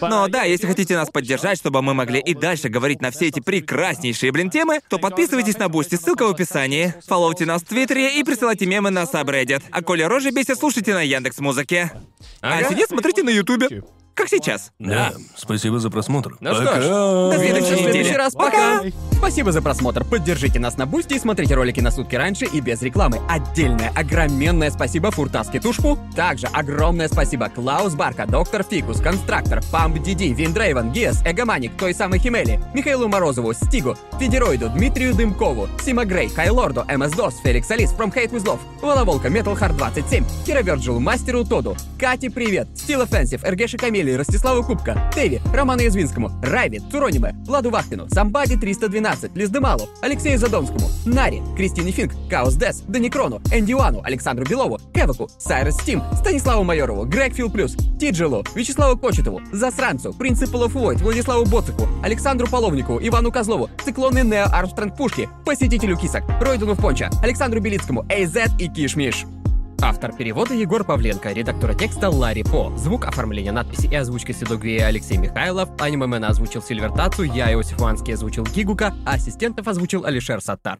Но 0.01 0.27
да, 0.27 0.43
если 0.43 0.67
хотите 0.67 0.97
нас 0.97 1.09
поддержать, 1.09 1.57
чтобы 1.57 1.81
мы 1.81 1.93
могли 1.93 2.19
и 2.19 2.33
дальше 2.33 2.67
говорить 2.67 3.01
на 3.01 3.11
все 3.11 3.27
эти 3.29 3.39
прекраснейшие, 3.39 4.33
блин, 4.33 4.49
темы, 4.49 4.81
то 4.89 4.99
подписывайтесь 4.99 5.57
на 5.57 5.69
Boosty, 5.69 5.95
ссылка 5.95 6.27
в 6.27 6.31
описании. 6.31 6.93
Фолловьте 7.07 7.45
нас 7.45 7.61
в 7.61 7.65
Твиттере 7.65 8.19
и 8.19 8.23
присылайте 8.25 8.65
мемы 8.65 8.89
на 8.89 9.03
Subreddit. 9.03 9.63
А 9.71 9.81
коли 9.81 10.01
рожи 10.03 10.31
бесит, 10.31 10.59
слушайте 10.59 10.93
на 10.93 11.01
Яндекс 11.01 11.39
Музыке. 11.39 11.93
А 12.41 12.57
Ага. 12.59 12.71
сидеть 12.71 12.89
смотрите 12.89 13.23
на 13.23 13.29
Ютубе. 13.29 13.83
Как 14.15 14.29
сейчас. 14.29 14.71
Да. 14.79 15.11
Спасибо 15.35 15.79
за 15.79 15.89
просмотр. 15.89 16.37
Ну 16.39 16.53
что 16.55 16.63
ж, 16.63 16.67
Пока. 16.67 16.79
до 16.79 17.37
следующей 17.37 17.67
следующий 17.75 17.99
недели. 17.99 18.13
раз. 18.13 18.33
Пока. 18.33 18.81
Спасибо 19.11 19.51
за 19.51 19.61
просмотр. 19.61 20.05
Поддержите 20.05 20.57
нас 20.57 20.77
на 20.77 20.85
Бусти 20.85 21.15
и 21.15 21.19
смотрите 21.19 21.53
ролики 21.53 21.81
на 21.81 21.91
сутки 21.91 22.15
раньше 22.15 22.45
и 22.45 22.61
без 22.61 22.81
рекламы. 22.81 23.19
Отдельное 23.29 23.91
огроменное 23.93 24.71
спасибо 24.71 25.11
Фуртаске 25.11 25.59
Тушпу. 25.59 25.99
Также 26.15 26.47
огромное 26.47 27.09
спасибо 27.09 27.49
Клаус 27.49 27.93
Барка, 27.95 28.25
Доктор 28.25 28.63
Фикус, 28.63 29.01
Констрактор, 29.01 29.61
Памп 29.71 30.01
Диди, 30.01 30.33
Виндрейвен, 30.33 30.91
Гиас, 30.93 31.21
Эгоманик, 31.25 31.75
той 31.77 31.93
самой 31.93 32.19
Химели, 32.19 32.61
Михаилу 32.73 33.09
Морозову, 33.09 33.53
Стигу, 33.53 33.97
Федероиду, 34.17 34.69
Дмитрию 34.69 35.13
Дымкову, 35.13 35.67
Сима 35.83 36.05
Грей, 36.05 36.29
Хайлорду, 36.29 36.85
МС 36.87 37.11
Дос, 37.11 37.35
Феликс 37.43 37.69
Алис, 37.71 37.91
From 37.91 38.13
Hate 38.13 38.31
With 38.31 38.45
Love, 38.45 38.59
Воловолка, 38.81 39.27
Metal 39.27 39.59
Hard 39.59 39.75
27, 39.75 40.23
Кира 40.45 40.61
Верджилу, 40.61 40.99
Мастеру 41.01 41.43
Тоду, 41.43 41.75
Кате 41.99 42.29
Привет, 42.29 42.69
Стил 42.75 43.01
Offensive, 43.01 43.45
Эргеши 43.45 43.77
Камили, 44.05 44.17
Ростиславу 44.17 44.63
Кубка, 44.63 45.09
Теви, 45.15 45.41
Роману 45.53 45.81
Язвинскому, 45.81 46.31
Райве, 46.43 46.79
Цурониме, 46.91 47.35
Владу 47.47 47.71
Вахтину, 47.71 48.07
Самбади 48.09 48.55
312, 48.55 49.35
Лиздемалу, 49.35 49.89
Алексею 50.01 50.37
Задонскому, 50.37 50.87
Нари, 51.05 51.41
Кристине 51.55 51.91
Финк, 51.91 52.13
Каус 52.29 52.53
Дес, 52.55 52.81
Даникрону, 52.87 53.41
Эндиуану, 53.51 54.01
Александру 54.03 54.45
Белову, 54.45 54.79
Кеваку, 54.93 55.27
Сайрес 55.39 55.75
Стим, 55.75 56.03
Станиславу 56.13 56.63
Майорову, 56.63 57.05
Грег 57.05 57.33
Фил 57.33 57.49
Плюс, 57.49 57.75
Тиджилу, 57.99 58.45
Вячеславу 58.55 58.97
Кочетову, 58.97 59.41
Засранцу, 59.51 60.13
Принципу 60.13 60.57
Лофуойт, 60.57 61.01
Владиславу 61.01 61.45
Боцику, 61.45 61.87
Александру 62.03 62.47
Половнику, 62.47 62.99
Ивану 63.01 63.31
Козлову, 63.31 63.69
Циклоны 63.83 64.23
Нео 64.23 64.45
Армстронг 64.51 64.95
Пушки, 64.95 65.29
Посетителю 65.45 65.97
Кисок, 65.97 66.23
Ройдуну 66.39 66.75
Понча, 66.75 67.09
Александру 67.23 67.59
Белицкому, 67.59 68.05
Эйзет 68.09 68.51
и 68.59 68.67
Кишмиш. 68.67 69.25
Автор 69.81 70.13
перевода 70.15 70.53
Егор 70.53 70.83
Павленко, 70.83 71.31
редактора 71.31 71.73
текста 71.73 72.09
Ларри 72.09 72.43
По, 72.43 72.75
звук 72.77 73.05
оформления 73.05 73.51
надписи 73.51 73.87
и 73.87 73.95
озвучка 73.95 74.33
Седогвея 74.33 74.87
Алексей 74.87 75.17
Михайлов, 75.17 75.69
анимемена 75.79 76.29
озвучил 76.29 76.61
Сильвертацу, 76.61 77.23
я 77.23 77.51
Иосиф 77.53 77.79
Ванский 77.79 78.13
озвучил 78.13 78.45
Гигука, 78.45 78.93
а 79.05 79.13
ассистентов 79.13 79.67
озвучил 79.67 80.05
Алишер 80.05 80.41
Саттар. 80.41 80.73